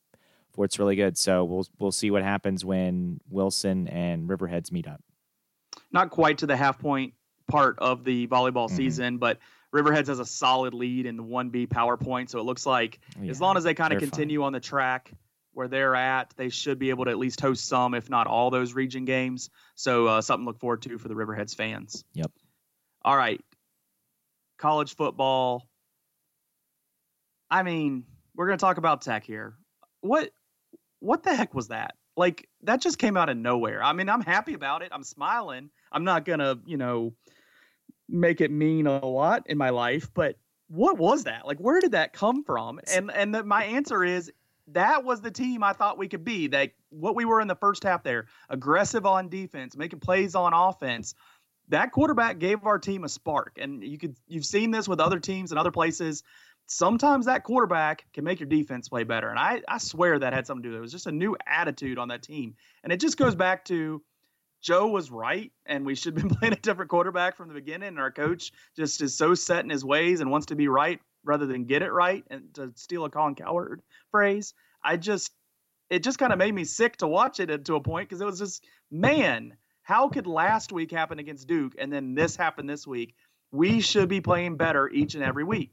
Fort's 0.53 0.79
really 0.79 0.97
good. 0.97 1.17
So 1.17 1.45
we'll 1.45 1.67
we'll 1.79 1.93
see 1.93 2.11
what 2.11 2.23
happens 2.23 2.65
when 2.65 3.21
Wilson 3.29 3.89
and 3.89 4.29
Riverheads 4.29 4.73
meet 4.73 4.89
up. 4.89 5.03
Not 5.93 6.11
quite 6.11 6.39
to 6.39 6.47
the 6.47 6.57
half 6.57 6.79
point 6.79 7.15
part 7.47 7.79
of 7.79 8.05
the 8.05 8.27
volleyball 8.27 8.67
mm-hmm. 8.67 8.77
season, 8.77 9.19
but 9.19 9.39
Riverheads 9.75 10.07
has 10.07 10.19
a 10.19 10.27
solid 10.27 10.75
lead 10.75 11.07
in 11.07 11.17
the 11.17 11.23
one 11.23 11.51
B 11.51 11.67
power 11.67 11.97
point. 11.97 12.31
So 12.31 12.39
it 12.39 12.45
looks 12.45 12.67
like 12.67 13.01
yeah, 13.21 13.31
as 13.31 13.41
long 13.41 13.57
as 13.57 13.65
they 13.65 13.75
kind 13.75 13.93
of 13.93 13.99
continue 13.99 14.41
fine. 14.41 14.47
on 14.47 14.53
the 14.53 14.61
track 14.61 15.13
where 15.59 15.67
they're 15.67 15.97
at, 15.97 16.33
they 16.37 16.51
should 16.51 16.79
be 16.79 16.91
able 16.91 17.05
to 17.05 17.11
at 17.11 17.19
least 17.19 17.41
host 17.41 17.67
some, 17.67 17.93
if 17.93 18.09
not 18.09 18.29
all, 18.29 18.49
those 18.49 18.75
region 18.75 19.05
games. 19.05 19.51
So 19.75 20.07
uh, 20.07 20.21
something 20.21 20.45
to 20.45 20.51
look 20.51 20.61
forward 20.61 20.83
to 20.83 20.99
for 20.99 21.09
the 21.09 21.17
Riverheads 21.17 21.53
fans. 21.53 22.05
Yep. 22.15 22.31
All 23.05 23.17
right. 23.17 23.45
College 24.57 24.95
football. 24.95 25.69
I 27.51 27.65
mean, 27.65 28.05
we're 28.37 28.47
going 28.47 28.57
to 28.57 28.65
talk 28.65 28.77
about 28.77 29.03
Tech 29.03 29.25
here. 29.25 29.57
What 30.01 30.31
what 31.01 31.25
the 31.25 31.35
heck 31.35 31.55
was 31.55 31.69
that? 31.69 31.97
Like 32.17 32.49
that 32.63 32.81
just 32.81 32.99
came 32.99 33.17
out 33.17 33.29
of 33.29 33.37
nowhere. 33.37 33.83
I 33.83 33.93
mean, 33.95 34.09
I'm 34.09 34.23
happy 34.23 34.55
about 34.55 34.83
it. 34.83 34.91
I'm 34.93 35.03
smiling. 35.03 35.71
I'm 35.91 36.05
not 36.05 36.25
going 36.25 36.39
to, 36.39 36.61
you 36.67 36.77
know, 36.77 37.15
make 38.09 38.41
it 38.41 38.53
mean 38.53 38.87
a 38.87 39.05
lot 39.05 39.45
in 39.47 39.59
my 39.59 39.71
life, 39.71 40.09
but 40.15 40.37
what 40.69 40.99
was 40.99 41.25
that? 41.25 41.47
Like 41.47 41.59
where 41.59 41.81
did 41.81 41.93
that 41.93 42.13
come 42.13 42.45
from? 42.45 42.79
And 42.95 43.11
and 43.11 43.35
the, 43.35 43.43
my 43.43 43.65
answer 43.65 44.05
is 44.05 44.31
that 44.73 45.05
was 45.05 45.21
the 45.21 45.31
team 45.31 45.63
I 45.63 45.73
thought 45.73 45.99
we 45.99 46.09
could 46.09 46.25
be. 46.25 46.49
That 46.49 46.73
what 46.91 47.17
we 47.17 47.25
were 47.25 47.41
in 47.41 47.49
the 47.49 47.55
first 47.55 47.83
half 47.83 48.03
there, 48.03 48.27
aggressive 48.49 49.07
on 49.07 49.29
defense, 49.29 49.77
making 49.77 50.01
plays 50.01 50.35
on 50.35 50.53
offense. 50.53 51.15
That 51.69 51.93
quarterback 51.93 52.39
gave 52.39 52.65
our 52.65 52.79
team 52.79 53.05
a 53.05 53.09
spark, 53.09 53.59
and 53.61 53.83
you 53.83 53.99
could 53.99 54.17
you've 54.27 54.47
seen 54.47 54.71
this 54.71 54.89
with 54.89 55.01
other 55.01 55.19
teams 55.19 55.53
and 55.53 55.59
other 55.59 55.71
places. 55.71 56.23
Sometimes 56.67 57.27
that 57.27 57.45
quarterback 57.45 58.05
can 58.13 58.25
make 58.25 58.41
your 58.41 58.49
defense 58.49 58.89
play 58.89 59.05
better, 59.05 59.29
and 59.29 59.39
I 59.39 59.63
I 59.69 59.79
swear 59.79 60.19
that 60.19 60.33
had 60.33 60.47
something 60.47 60.63
to 60.65 60.71
do. 60.71 60.77
It 60.77 60.81
was 60.81 60.93
just 60.93 61.07
a 61.07 61.13
new 61.13 61.37
attitude 61.47 61.99
on 61.99 62.09
that 62.09 62.23
team, 62.23 62.55
and 62.85 62.93
it 62.93 63.01
just 63.01 63.17
goes 63.17 63.35
back 63.35 63.65
to 63.67 64.03
Joe 64.61 64.89
was 64.89 65.11
right, 65.11 65.53
and 65.67 65.87
we 65.87 65.95
should 65.95 66.17
have 66.17 66.29
been 66.29 66.37
playing 66.39 66.55
a 66.55 66.61
different 66.61 66.91
quarterback 66.91 67.37
from 67.37 67.49
the 67.49 67.55
beginning. 67.55 67.89
And 67.89 67.99
our 67.99 68.11
coach 68.11 68.53
just 68.77 69.01
is 69.03 69.17
so 69.17 69.35
set 69.35 69.65
in 69.65 69.71
his 69.71 69.85
ways 69.85 70.21
and 70.21 70.31
wants 70.31 70.47
to 70.47 70.57
be 70.57 70.69
right 70.69 71.01
rather 71.25 71.47
than 71.47 71.65
get 71.65 71.83
it 71.83 71.93
right. 71.93 72.25
And 72.31 72.53
to 72.55 72.73
steal 72.75 73.05
a 73.05 73.11
Colin 73.11 73.35
Cowherd 73.35 73.83
phrase, 74.11 74.55
I 74.83 74.97
just 74.97 75.33
it 75.91 76.03
just 76.03 76.19
kind 76.19 76.33
of 76.33 76.39
made 76.39 76.55
me 76.55 76.65
sick 76.65 76.99
to 76.99 77.07
watch 77.07 77.41
it 77.41 77.65
to 77.65 77.75
a 77.75 77.81
point 77.81 78.09
because 78.09 78.21
it 78.21 78.27
was 78.27 78.39
just 78.39 78.65
man, 78.91 79.57
how 79.83 80.09
could 80.09 80.27
last 80.27 80.73
week 80.73 80.91
happen 80.91 81.19
against 81.19 81.49
Duke 81.49 81.75
and 81.79 81.93
then 81.93 82.15
this 82.15 82.37
happen 82.37 82.67
this 82.67 82.87
week? 82.87 83.15
We 83.51 83.81
should 83.81 84.09
be 84.09 84.21
playing 84.21 84.57
better 84.57 84.89
each 84.91 85.15
and 85.15 85.25
every 85.25 85.45
week. 85.45 85.73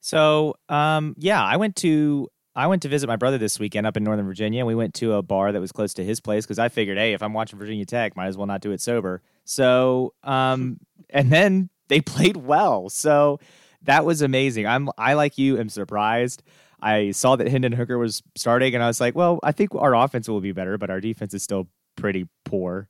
So, 0.00 0.56
um, 0.68 1.14
yeah, 1.18 1.42
I 1.42 1.56
went 1.58 1.76
to 1.76 2.28
I 2.54 2.66
went 2.66 2.82
to 2.82 2.88
visit 2.88 3.06
my 3.06 3.16
brother 3.16 3.38
this 3.38 3.58
weekend 3.58 3.86
up 3.86 3.96
in 3.96 4.04
Northern 4.04 4.26
Virginia. 4.26 4.66
We 4.66 4.74
went 4.74 4.94
to 4.94 5.14
a 5.14 5.22
bar 5.22 5.52
that 5.52 5.60
was 5.60 5.72
close 5.72 5.94
to 5.94 6.04
his 6.04 6.20
place 6.20 6.44
because 6.44 6.58
I 6.58 6.68
figured, 6.68 6.98
hey, 6.98 7.14
if 7.14 7.22
I'm 7.22 7.32
watching 7.32 7.58
Virginia 7.58 7.86
Tech, 7.86 8.14
might 8.16 8.26
as 8.26 8.36
well 8.36 8.46
not 8.46 8.60
do 8.60 8.72
it 8.72 8.80
sober. 8.80 9.22
So, 9.44 10.12
um, 10.22 10.78
and 11.10 11.30
then 11.30 11.70
they 11.88 12.00
played 12.02 12.36
well. 12.36 12.90
So 12.90 13.40
that 13.84 14.04
was 14.04 14.22
amazing. 14.22 14.66
I'm 14.66 14.88
I 14.98 15.14
like 15.14 15.38
you 15.38 15.58
am 15.58 15.68
surprised. 15.68 16.42
I 16.80 17.12
saw 17.12 17.36
that 17.36 17.48
Hendon 17.48 17.72
Hooker 17.72 17.96
was 17.96 18.22
starting, 18.34 18.74
and 18.74 18.82
I 18.82 18.88
was 18.88 19.00
like, 19.00 19.14
well, 19.14 19.38
I 19.42 19.52
think 19.52 19.74
our 19.74 19.94
offense 19.94 20.28
will 20.28 20.40
be 20.40 20.52
better, 20.52 20.78
but 20.78 20.90
our 20.90 21.00
defense 21.00 21.32
is 21.32 21.42
still 21.42 21.68
pretty 21.96 22.26
poor. 22.44 22.88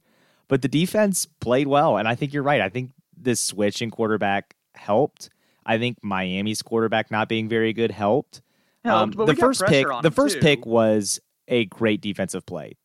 But 0.49 0.63
the 0.63 0.69
defense 0.69 1.27
played 1.41 1.67
well, 1.67 1.99
and 1.99 2.09
I 2.09 2.15
think 2.15 2.33
you're 2.33 2.43
right. 2.43 2.61
I 2.61 2.69
think 2.69 2.91
this 3.17 3.41
switch 3.41 3.83
in 3.83 3.91
quarterback 3.91 4.55
helped. 4.75 5.29
I 5.65 5.79
think 5.79 5.99
Miami's 6.03 6.63
quarterback 6.63 7.11
not 7.11 7.29
being 7.29 7.49
very 7.49 7.73
good 7.73 7.91
helped. 7.91 8.41
helped 8.85 9.19
um, 9.19 9.27
the 9.27 9.37
first 9.37 9.65
pick, 9.67 9.87
the 10.03 10.11
first 10.11 10.37
too. 10.37 10.41
pick 10.41 10.67
was 10.67 11.21
a 11.49 11.67
great 11.67 12.01
defensive 12.01 12.47
play. 12.47 12.77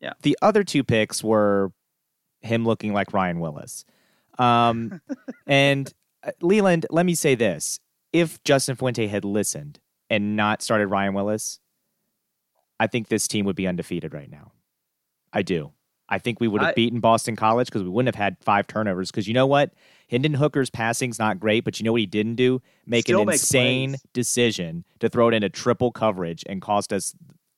Yeah. 0.00 0.12
The 0.22 0.36
other 0.42 0.64
two 0.64 0.84
picks 0.84 1.24
were 1.24 1.72
him 2.42 2.64
looking 2.64 2.92
like 2.92 3.12
Ryan 3.12 3.40
Willis. 3.40 3.84
Um, 4.38 5.00
and 5.46 5.92
Uh, 6.26 6.32
Leland, 6.42 6.86
let 6.90 7.06
me 7.06 7.14
say 7.14 7.34
this: 7.34 7.80
if 8.12 8.42
Justin 8.44 8.76
Fuente 8.76 9.06
had 9.06 9.24
listened, 9.24 9.78
and 10.10 10.36
not 10.36 10.62
started 10.62 10.88
Ryan 10.88 11.14
Willis, 11.14 11.60
I 12.78 12.86
think 12.86 13.08
this 13.08 13.28
team 13.28 13.46
would 13.46 13.56
be 13.56 13.66
undefeated 13.66 14.12
right 14.12 14.30
now. 14.30 14.52
I 15.32 15.42
do. 15.42 15.72
I 16.08 16.18
think 16.18 16.38
we 16.38 16.46
would 16.46 16.60
have 16.60 16.70
I, 16.70 16.74
beaten 16.74 17.00
Boston 17.00 17.34
College 17.34 17.66
because 17.66 17.82
we 17.82 17.88
wouldn't 17.88 18.14
have 18.14 18.22
had 18.22 18.36
five 18.40 18.66
turnovers. 18.66 19.10
Because 19.10 19.26
you 19.26 19.34
know 19.34 19.46
what? 19.46 19.72
Hendon 20.08 20.34
Hooker's 20.34 20.70
passing's 20.70 21.18
not 21.18 21.40
great, 21.40 21.64
but 21.64 21.80
you 21.80 21.84
know 21.84 21.92
what 21.92 22.00
he 22.00 22.06
didn't 22.06 22.36
do? 22.36 22.62
Make 22.86 23.08
an 23.08 23.28
insane 23.28 23.96
decision 24.12 24.84
to 25.00 25.08
throw 25.08 25.28
it 25.28 25.34
into 25.34 25.48
triple 25.48 25.90
coverage 25.90 26.44
and 26.48 26.62
cost 26.62 26.92
us 26.92 27.14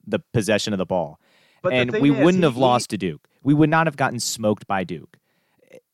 the 0.07 0.19
possession 0.19 0.73
of 0.73 0.79
the 0.79 0.87
ball. 0.87 1.21
But 1.63 1.75
and 1.75 1.93
we 1.93 2.11
is, 2.11 2.25
wouldn't 2.25 2.43
he, 2.43 2.49
have 2.49 2.57
lost 2.57 2.91
to 2.91 2.97
Duke. 2.97 3.29
We 3.43 3.53
would 3.53 3.69
not 3.69 3.87
have 3.87 3.97
gotten 3.97 4.21
smoked 4.21 4.67
by 4.67 4.85
Duke. 4.85 5.19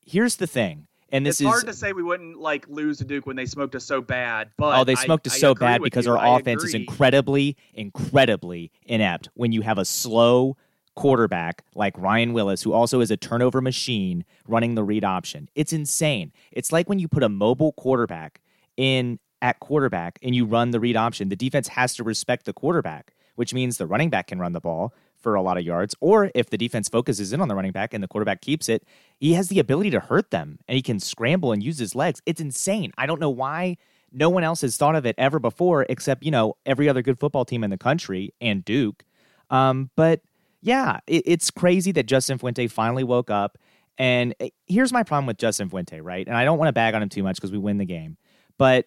Here's 0.06 0.36
the 0.36 0.46
thing 0.46 0.86
and 1.14 1.24
this 1.24 1.36
it's 1.36 1.42
is 1.42 1.46
hard 1.46 1.66
to 1.66 1.72
say 1.72 1.92
we 1.92 2.02
wouldn't 2.02 2.40
like 2.40 2.66
lose 2.68 2.98
to 2.98 3.04
Duke 3.04 3.24
when 3.24 3.36
they 3.36 3.46
smoked 3.46 3.76
us 3.76 3.84
so 3.84 4.00
bad. 4.00 4.50
But 4.56 4.80
oh, 4.80 4.84
they 4.84 4.96
smoked 4.96 5.28
I, 5.28 5.30
us 5.30 5.38
so 5.38 5.54
bad 5.54 5.80
because 5.80 6.06
you. 6.06 6.12
our 6.12 6.38
offense 6.38 6.64
is 6.64 6.74
incredibly, 6.74 7.56
incredibly 7.72 8.72
inept. 8.84 9.28
When 9.34 9.52
you 9.52 9.62
have 9.62 9.78
a 9.78 9.84
slow 9.84 10.56
quarterback 10.96 11.64
like 11.76 11.96
Ryan 11.96 12.32
Willis, 12.32 12.62
who 12.62 12.72
also 12.72 13.00
is 13.00 13.12
a 13.12 13.16
turnover 13.16 13.60
machine, 13.60 14.24
running 14.48 14.74
the 14.74 14.82
read 14.82 15.04
option, 15.04 15.48
it's 15.54 15.72
insane. 15.72 16.32
It's 16.50 16.72
like 16.72 16.88
when 16.88 16.98
you 16.98 17.06
put 17.06 17.22
a 17.22 17.28
mobile 17.28 17.72
quarterback 17.72 18.40
in 18.76 19.20
at 19.40 19.60
quarterback 19.60 20.18
and 20.20 20.34
you 20.34 20.44
run 20.44 20.72
the 20.72 20.80
read 20.80 20.96
option. 20.96 21.28
The 21.28 21.36
defense 21.36 21.68
has 21.68 21.94
to 21.96 22.02
respect 22.02 22.44
the 22.44 22.52
quarterback, 22.52 23.14
which 23.36 23.54
means 23.54 23.78
the 23.78 23.86
running 23.86 24.10
back 24.10 24.26
can 24.28 24.40
run 24.40 24.52
the 24.52 24.60
ball 24.60 24.92
for 25.24 25.34
a 25.34 25.42
lot 25.42 25.58
of 25.58 25.64
yards. 25.64 25.96
Or 26.00 26.30
if 26.34 26.50
the 26.50 26.56
defense 26.56 26.88
focuses 26.88 27.32
in 27.32 27.40
on 27.40 27.48
the 27.48 27.56
running 27.56 27.72
back 27.72 27.92
and 27.92 28.04
the 28.04 28.06
quarterback 28.06 28.40
keeps 28.40 28.68
it, 28.68 28.84
he 29.18 29.32
has 29.32 29.48
the 29.48 29.58
ability 29.58 29.90
to 29.90 29.98
hurt 29.98 30.30
them 30.30 30.60
and 30.68 30.76
he 30.76 30.82
can 30.82 31.00
scramble 31.00 31.50
and 31.50 31.64
use 31.64 31.78
his 31.78 31.96
legs. 31.96 32.22
It's 32.26 32.40
insane. 32.40 32.92
I 32.96 33.06
don't 33.06 33.20
know 33.20 33.30
why 33.30 33.78
no 34.12 34.30
one 34.30 34.44
else 34.44 34.60
has 34.60 34.76
thought 34.76 34.94
of 34.94 35.04
it 35.04 35.16
ever 35.18 35.40
before, 35.40 35.86
except, 35.88 36.22
you 36.22 36.30
know, 36.30 36.56
every 36.64 36.88
other 36.88 37.02
good 37.02 37.18
football 37.18 37.44
team 37.44 37.64
in 37.64 37.70
the 37.70 37.78
country 37.78 38.32
and 38.40 38.64
Duke. 38.64 39.04
Um, 39.50 39.90
but 39.96 40.20
yeah, 40.62 41.00
it, 41.08 41.24
it's 41.26 41.50
crazy 41.50 41.90
that 41.92 42.06
Justin 42.06 42.38
Fuente 42.38 42.68
finally 42.68 43.02
woke 43.02 43.30
up. 43.30 43.58
And 43.98 44.34
eh, 44.38 44.50
here's 44.66 44.92
my 44.92 45.02
problem 45.02 45.26
with 45.26 45.38
Justin 45.38 45.68
Fuente, 45.68 46.00
right? 46.00 46.26
And 46.26 46.36
I 46.36 46.44
don't 46.44 46.58
want 46.58 46.68
to 46.68 46.72
bag 46.72 46.94
on 46.94 47.02
him 47.02 47.08
too 47.08 47.22
much 47.22 47.36
because 47.36 47.50
we 47.50 47.58
win 47.58 47.78
the 47.78 47.84
game. 47.84 48.16
But 48.58 48.86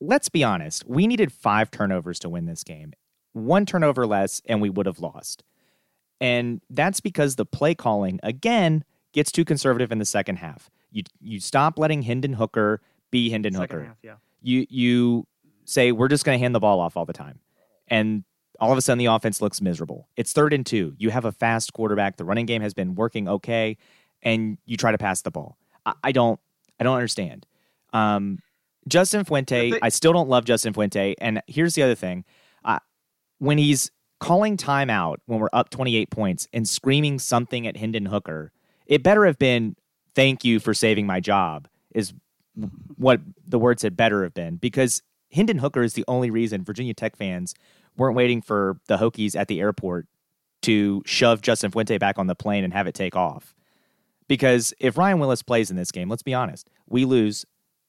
let's 0.00 0.28
be 0.28 0.42
honest, 0.42 0.88
we 0.88 1.06
needed 1.06 1.32
five 1.32 1.70
turnovers 1.70 2.18
to 2.20 2.28
win 2.28 2.46
this 2.46 2.64
game 2.64 2.92
one 3.32 3.66
turnover 3.66 4.06
less, 4.06 4.42
and 4.46 4.60
we 4.60 4.70
would 4.70 4.86
have 4.86 5.00
lost. 5.00 5.44
And 6.20 6.60
that's 6.68 7.00
because 7.00 7.36
the 7.36 7.46
play 7.46 7.74
calling, 7.74 8.20
again, 8.22 8.84
gets 9.12 9.32
too 9.32 9.44
conservative 9.44 9.90
in 9.90 9.98
the 9.98 10.04
second 10.04 10.36
half. 10.36 10.70
You 10.90 11.04
you 11.20 11.40
stop 11.40 11.78
letting 11.78 12.02
Hendon 12.02 12.34
Hooker 12.34 12.80
be 13.10 13.30
Hendon 13.30 13.54
second 13.54 13.62
Hooker. 13.62 13.84
Half, 13.86 13.96
yeah. 14.02 14.14
You 14.42 14.66
you 14.68 15.26
say 15.64 15.92
we're 15.92 16.08
just 16.08 16.24
going 16.24 16.38
to 16.38 16.42
hand 16.42 16.54
the 16.54 16.60
ball 16.60 16.80
off 16.80 16.96
all 16.96 17.06
the 17.06 17.12
time, 17.12 17.40
and 17.88 18.24
all 18.58 18.72
of 18.72 18.78
a 18.78 18.82
sudden 18.82 18.98
the 18.98 19.06
offense 19.06 19.40
looks 19.40 19.60
miserable. 19.60 20.08
It's 20.16 20.32
third 20.32 20.52
and 20.52 20.66
two. 20.66 20.94
You 20.98 21.10
have 21.10 21.24
a 21.24 21.32
fast 21.32 21.72
quarterback. 21.72 22.16
The 22.16 22.24
running 22.24 22.46
game 22.46 22.60
has 22.60 22.74
been 22.74 22.94
working 22.94 23.28
okay, 23.28 23.78
and 24.22 24.58
you 24.66 24.76
try 24.76 24.92
to 24.92 24.98
pass 24.98 25.22
the 25.22 25.30
ball. 25.30 25.56
I, 25.86 25.94
I 26.04 26.12
don't 26.12 26.38
I 26.78 26.84
don't 26.84 26.94
understand. 26.94 27.46
Um, 27.92 28.38
Justin 28.88 29.24
Fuente, 29.24 29.72
I 29.82 29.88
still 29.90 30.12
don't 30.12 30.28
love 30.28 30.44
Justin 30.44 30.72
Fuente. 30.72 31.14
And 31.20 31.42
here's 31.46 31.74
the 31.74 31.82
other 31.82 31.94
thing 31.94 32.24
when 33.40 33.58
he's 33.58 33.90
calling 34.20 34.56
timeout 34.56 35.16
when 35.26 35.40
we're 35.40 35.48
up 35.52 35.70
28 35.70 36.10
points 36.10 36.46
and 36.52 36.68
screaming 36.68 37.18
something 37.18 37.66
at 37.66 37.76
Hendon 37.76 38.06
Hooker, 38.06 38.52
it 38.86 39.02
better 39.02 39.26
have 39.26 39.38
been 39.38 39.74
thank 40.14 40.44
you 40.44 40.60
for 40.60 40.72
saving 40.74 41.06
my 41.06 41.18
job 41.20 41.66
is 41.94 42.12
what 42.96 43.20
the 43.46 43.58
words 43.58 43.82
had 43.82 43.96
better 43.96 44.22
have 44.22 44.34
been 44.34 44.56
because 44.56 45.02
Hendon 45.32 45.58
Hooker 45.58 45.82
is 45.82 45.94
the 45.94 46.04
only 46.06 46.30
reason 46.30 46.62
Virginia 46.64 46.92
Tech 46.94 47.16
fans 47.16 47.54
weren't 47.96 48.14
waiting 48.16 48.42
for 48.42 48.78
the 48.88 48.98
Hokies 48.98 49.34
at 49.34 49.48
the 49.48 49.60
airport 49.60 50.06
to 50.62 51.02
shove 51.06 51.40
Justin 51.40 51.70
Fuente 51.70 51.96
back 51.98 52.18
on 52.18 52.26
the 52.26 52.34
plane 52.34 52.64
and 52.64 52.72
have 52.72 52.86
it 52.86 52.94
take 52.94 53.16
off. 53.16 53.54
Because 54.28 54.74
if 54.78 54.96
Ryan 54.98 55.18
Willis 55.18 55.42
plays 55.42 55.70
in 55.70 55.76
this 55.76 55.90
game, 55.90 56.08
let's 56.08 56.22
be 56.22 56.34
honest, 56.34 56.68
we 56.88 57.04
lose 57.04 57.44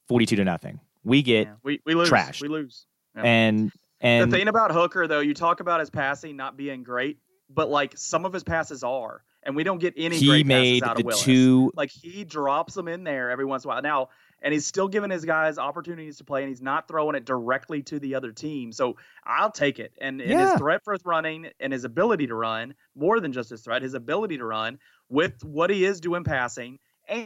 42 0.08 0.36
to 0.36 0.44
nothing. 0.44 0.80
We 1.04 1.22
get 1.22 1.46
Yeah, 1.48 1.54
we 1.62 1.80
we 1.84 1.94
lose. 1.94 2.08
trashed. 2.08 2.40
We 2.40 2.48
lose. 2.48 2.86
Yeah. 3.16 3.22
and 3.22 3.72
and 4.02 4.30
the 4.32 4.36
thing 4.36 4.48
about 4.48 4.72
Hooker, 4.72 5.06
though, 5.06 5.20
you 5.20 5.34
talk 5.34 5.60
about 5.60 5.80
his 5.80 5.90
passing 5.90 6.36
not 6.36 6.56
being 6.56 6.82
great, 6.82 7.18
but 7.48 7.68
like 7.70 7.96
some 7.96 8.24
of 8.24 8.32
his 8.32 8.42
passes 8.44 8.82
are, 8.82 9.22
and 9.42 9.56
we 9.56 9.64
don't 9.64 9.78
get 9.78 9.94
any. 9.96 10.16
he 10.16 10.26
great 10.26 10.46
made 10.46 10.82
passes 10.82 10.90
out 10.90 10.96
the 10.96 11.02
of 11.02 11.06
Willis. 11.06 11.24
two 11.24 11.72
Like 11.74 11.90
he 11.90 12.24
drops 12.24 12.74
them 12.74 12.88
in 12.88 13.04
there 13.04 13.30
every 13.30 13.44
once 13.44 13.64
in 13.64 13.68
a 13.70 13.74
while. 13.74 13.82
Now, 13.82 14.08
and 14.42 14.52
he's 14.52 14.66
still 14.66 14.88
giving 14.88 15.10
his 15.10 15.24
guys 15.24 15.56
opportunities 15.58 16.16
to 16.18 16.24
play, 16.24 16.42
and 16.42 16.48
he's 16.48 16.62
not 16.62 16.88
throwing 16.88 17.14
it 17.14 17.24
directly 17.24 17.82
to 17.84 17.98
the 17.98 18.14
other 18.16 18.32
team. 18.32 18.72
So 18.72 18.96
I'll 19.24 19.52
take 19.52 19.78
it. 19.78 19.92
And, 20.00 20.20
and 20.20 20.30
Yeah. 20.30 20.50
his 20.50 20.58
threat 20.58 20.82
for 20.82 20.96
running 21.04 21.48
and 21.60 21.72
his 21.72 21.84
ability 21.84 22.26
to 22.26 22.34
run, 22.34 22.74
more 22.96 23.20
than 23.20 23.32
just 23.32 23.50
his 23.50 23.62
threat, 23.62 23.82
his 23.82 23.94
ability 23.94 24.38
to 24.38 24.44
run 24.44 24.78
with 25.08 25.44
what 25.44 25.70
he 25.70 25.84
is 25.84 26.00
doing 26.00 26.24
passing, 26.24 26.78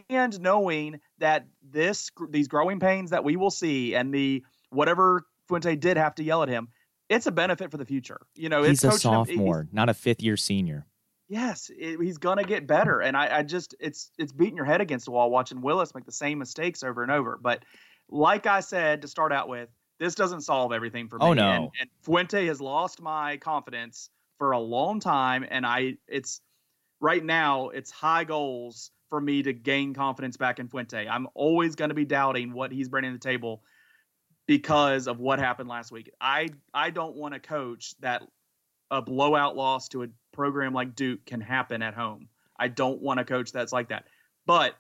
and 0.09 0.41
knowing 0.41 1.01
that 1.19 1.47
this 1.63 2.11
these 2.31 2.49
growing 2.49 2.81
pains 2.81 3.11
that 3.11 3.25
we 3.25 3.37
will 3.37 3.51
see, 3.51 3.95
and 3.95 4.13
the 4.13 4.43
whatever 4.71 5.25
Fuente 5.49 5.77
did 5.77 5.97
have 5.97 6.15
to 6.17 6.25
yell 6.25 6.43
at 6.43 6.49
him, 6.49 6.69
it's 7.09 7.27
a 7.27 7.33
benefit 7.33 7.71
for 7.71 7.77
the 7.77 7.85
future. 7.85 8.21
You 8.35 8.49
know, 8.49 8.63
he's 8.63 8.83
it's 8.83 8.85
a 8.85 8.91
coaching 8.91 9.13
him- 9.13 9.25
he's- 9.25 9.37
sophomore, 9.37 9.69
not 9.73 9.89
a 9.89 9.95
fifth 9.95 10.23
year 10.23 10.37
senior. 10.37 10.87
Yes, 11.29 11.71
it, 11.77 12.01
he's 12.01 12.19
gonna 12.19 12.45
get 12.45 12.69
better, 12.69 13.01
and 13.01 13.17
I, 13.17 13.39
I 13.39 13.43
just 13.43 13.75
it's 13.81 14.13
it's 14.17 14.31
beating 14.31 14.57
your 14.57 14.65
head 14.65 14.81
against 14.81 15.07
the 15.07 15.11
wall 15.11 15.29
watching 15.29 15.61
Willis 15.61 15.93
make 15.93 16.05
the 16.05 16.13
same 16.13 16.39
mistakes 16.39 16.85
over 16.85 17.03
and 17.03 17.11
over. 17.11 17.37
But 17.41 17.65
like 18.09 18.47
I 18.47 18.61
said 18.61 19.03
to 19.03 19.09
start 19.09 19.33
out 19.33 19.49
with, 19.49 19.69
this 19.99 20.15
doesn't 20.15 20.43
solve 20.43 20.73
everything 20.73 21.09
for 21.09 21.19
oh, 21.21 21.27
me. 21.35 21.41
Oh, 21.41 21.45
no. 21.45 21.51
And, 21.51 21.71
and 21.81 21.91
Fuente 22.03 22.47
has 22.47 22.61
lost 22.61 23.03
my 23.03 23.39
confidence 23.39 24.11
for 24.39 24.53
a 24.53 24.59
long 24.61 25.01
time, 25.01 25.45
and 25.49 25.67
I 25.67 25.97
it's 26.07 26.41
right 27.01 27.25
now 27.25 27.71
it's 27.71 27.91
high 27.91 28.25
goals 28.25 28.93
for 29.09 29.21
me 29.21 29.43
to 29.43 29.53
gain 29.53 29.95
confidence 29.95 30.37
back 30.37 30.59
in 30.59 30.69
Fuente. 30.69 31.09
I'm 31.09 31.27
always 31.35 31.75
going 31.75 31.91
to 31.91 31.95
be 31.95 32.05
doubting 32.05 32.53
what 32.53 32.73
he's 32.73 32.89
bringing 32.89 33.13
to 33.13 33.19
the 33.19 33.23
table 33.23 33.63
because 34.47 35.09
of 35.09 35.19
what 35.19 35.39
happened 35.39 35.69
last 35.69 35.93
week. 35.93 36.11
I 36.21 36.51
I 36.73 36.91
don't 36.91 37.17
want 37.17 37.35
to 37.35 37.41
coach 37.41 37.95
that 38.01 38.23
a 38.91 39.03
blowout 39.03 39.57
loss 39.57 39.89
to 39.89 40.05
a 40.05 40.09
program 40.33 40.73
like 40.73 40.95
Duke 40.95 41.25
can 41.27 41.41
happen 41.41 41.83
at 41.83 41.95
home. 41.95 42.29
I 42.59 42.69
don't 42.69 43.03
want 43.03 43.21
a 43.21 43.25
coach 43.25 43.53
that's 43.53 43.73
like 43.73 43.89
that. 43.89 44.05
But 44.47 44.75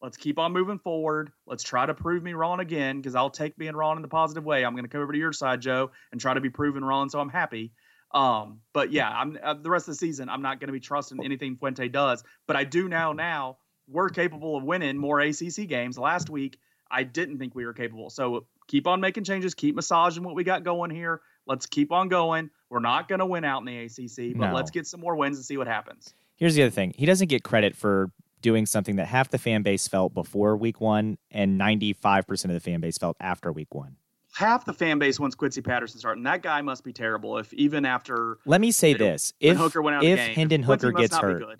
let's 0.00 0.16
keep 0.16 0.38
on 0.38 0.52
moving 0.52 0.78
forward. 0.78 1.32
Let's 1.46 1.64
try 1.64 1.84
to 1.86 1.94
prove 1.94 2.22
me 2.22 2.34
wrong 2.34 2.60
again 2.60 2.98
because 2.98 3.14
I'll 3.14 3.30
take 3.30 3.56
being 3.56 3.74
wrong 3.74 3.96
in 3.96 4.02
the 4.02 4.08
positive 4.08 4.44
way. 4.44 4.64
I'm 4.64 4.74
going 4.74 4.84
to 4.84 4.88
come 4.88 5.02
over 5.02 5.12
to 5.12 5.18
your 5.18 5.32
side, 5.32 5.60
Joe, 5.60 5.90
and 6.12 6.20
try 6.20 6.34
to 6.34 6.40
be 6.40 6.50
proven 6.50 6.84
wrong 6.84 7.08
so 7.08 7.20
I'm 7.20 7.28
happy. 7.28 7.72
Um, 8.12 8.60
but 8.72 8.90
yeah, 8.92 9.10
I'm 9.10 9.38
uh, 9.42 9.54
the 9.54 9.68
rest 9.68 9.88
of 9.88 9.92
the 9.92 9.98
season. 9.98 10.28
I'm 10.28 10.40
not 10.40 10.60
going 10.60 10.68
to 10.68 10.72
be 10.72 10.80
trusting 10.80 11.22
anything 11.22 11.56
Fuente 11.56 11.88
does. 11.88 12.22
But 12.46 12.56
I 12.56 12.64
do 12.64 12.88
now. 12.88 13.12
Now 13.12 13.58
we're 13.88 14.08
capable 14.08 14.56
of 14.56 14.64
winning 14.64 14.96
more 14.96 15.20
ACC 15.20 15.66
games. 15.66 15.98
Last 15.98 16.30
week 16.30 16.58
I 16.90 17.02
didn't 17.02 17.38
think 17.38 17.54
we 17.54 17.66
were 17.66 17.74
capable. 17.74 18.08
So 18.08 18.46
keep 18.68 18.86
on 18.86 19.00
making 19.00 19.24
changes. 19.24 19.54
Keep 19.54 19.74
massaging 19.74 20.22
what 20.22 20.36
we 20.36 20.44
got 20.44 20.62
going 20.62 20.90
here. 20.90 21.20
Let's 21.46 21.66
keep 21.66 21.90
on 21.90 22.08
going. 22.08 22.50
We're 22.70 22.80
not 22.80 23.08
going 23.08 23.18
to 23.18 23.26
win 23.26 23.44
out 23.44 23.60
in 23.60 23.64
the 23.66 23.78
ACC, 23.86 24.36
but 24.38 24.48
No. 24.50 24.54
let's 24.54 24.70
get 24.70 24.86
some 24.86 25.00
more 25.00 25.16
wins 25.16 25.38
and 25.38 25.44
see 25.44 25.56
what 25.56 25.66
happens. 25.66 26.14
Here's 26.36 26.54
the 26.54 26.62
other 26.62 26.70
thing. 26.70 26.94
He 26.96 27.06
doesn't 27.06 27.28
get 27.28 27.42
credit 27.42 27.74
for 27.74 28.12
doing 28.40 28.66
something 28.66 28.96
that 28.96 29.06
half 29.06 29.30
the 29.30 29.38
fan 29.38 29.62
base 29.62 29.88
felt 29.88 30.14
before 30.14 30.56
week 30.56 30.80
one 30.80 31.18
and 31.32 31.60
95% 31.60 32.44
of 32.44 32.50
the 32.52 32.60
fan 32.60 32.80
base 32.80 32.96
felt 32.96 33.16
after 33.18 33.50
week 33.50 33.74
one. 33.74 33.96
Half 34.34 34.66
the 34.66 34.74
fan 34.74 34.98
base 34.98 35.18
wants 35.18 35.34
Quincy 35.34 35.62
Patterson 35.62 35.98
starting. 35.98 36.22
That 36.22 36.42
guy 36.42 36.60
must 36.60 36.84
be 36.84 36.92
terrible. 36.92 37.38
If 37.38 37.52
even 37.54 37.84
after 37.84 38.38
Let 38.44 38.60
me 38.60 38.70
say 38.70 38.94
this. 38.94 39.32
If, 39.40 39.56
Hooker 39.56 39.82
went 39.82 39.96
out 39.96 40.04
if 40.04 40.18
game, 40.18 40.34
Hendon 40.34 40.62
Hooker 40.62 40.92
gets 40.92 41.16
hurt, 41.16 41.58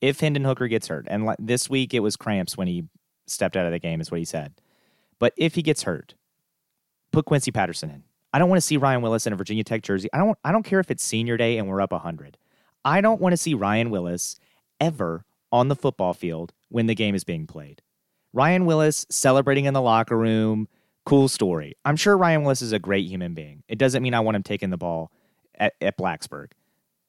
if 0.00 0.20
Hendon 0.20 0.44
Hooker 0.44 0.68
gets 0.68 0.86
hurt, 0.86 1.06
and 1.08 1.24
like, 1.24 1.38
this 1.40 1.68
week 1.68 1.94
it 1.94 2.00
was 2.00 2.16
cramps 2.16 2.56
when 2.56 2.68
he 2.68 2.84
stepped 3.26 3.56
out 3.56 3.66
of 3.66 3.72
the 3.72 3.78
game, 3.78 4.00
is 4.00 4.10
what 4.10 4.18
he 4.18 4.24
said. 4.24 4.52
But 5.18 5.32
if 5.36 5.54
he 5.54 5.62
gets 5.62 5.84
hurt, 5.84 6.14
put 7.12 7.26
Quincy 7.26 7.50
Patterson 7.50 7.90
in. 7.90 8.02
I 8.32 8.38
don't 8.38 8.48
want 8.48 8.56
to 8.56 8.66
see 8.66 8.76
Ryan 8.78 9.02
Willis 9.02 9.26
in 9.26 9.32
a 9.32 9.36
Virginia 9.36 9.62
Tech 9.62 9.82
jersey. 9.82 10.08
I 10.12 10.18
don't. 10.18 10.38
I 10.44 10.52
don't 10.52 10.62
care 10.62 10.80
if 10.80 10.90
it's 10.90 11.04
senior 11.04 11.36
day 11.36 11.58
and 11.58 11.68
we're 11.68 11.80
up 11.80 11.92
hundred. 11.92 12.38
I 12.84 13.00
don't 13.00 13.20
want 13.20 13.32
to 13.32 13.36
see 13.36 13.54
Ryan 13.54 13.90
Willis 13.90 14.40
ever 14.80 15.24
on 15.52 15.68
the 15.68 15.76
football 15.76 16.14
field 16.14 16.52
when 16.68 16.86
the 16.86 16.94
game 16.94 17.14
is 17.14 17.24
being 17.24 17.46
played. 17.46 17.82
Ryan 18.32 18.64
Willis 18.64 19.06
celebrating 19.10 19.66
in 19.66 19.74
the 19.74 19.82
locker 19.82 20.16
room, 20.16 20.66
cool 21.04 21.28
story. 21.28 21.76
I'm 21.84 21.96
sure 21.96 22.16
Ryan 22.16 22.42
Willis 22.42 22.62
is 22.62 22.72
a 22.72 22.78
great 22.78 23.06
human 23.06 23.34
being. 23.34 23.62
It 23.68 23.78
doesn't 23.78 24.02
mean 24.02 24.14
I 24.14 24.20
want 24.20 24.36
him 24.36 24.42
taking 24.42 24.70
the 24.70 24.78
ball 24.78 25.12
at, 25.54 25.74
at 25.80 25.98
Blacksburg. 25.98 26.52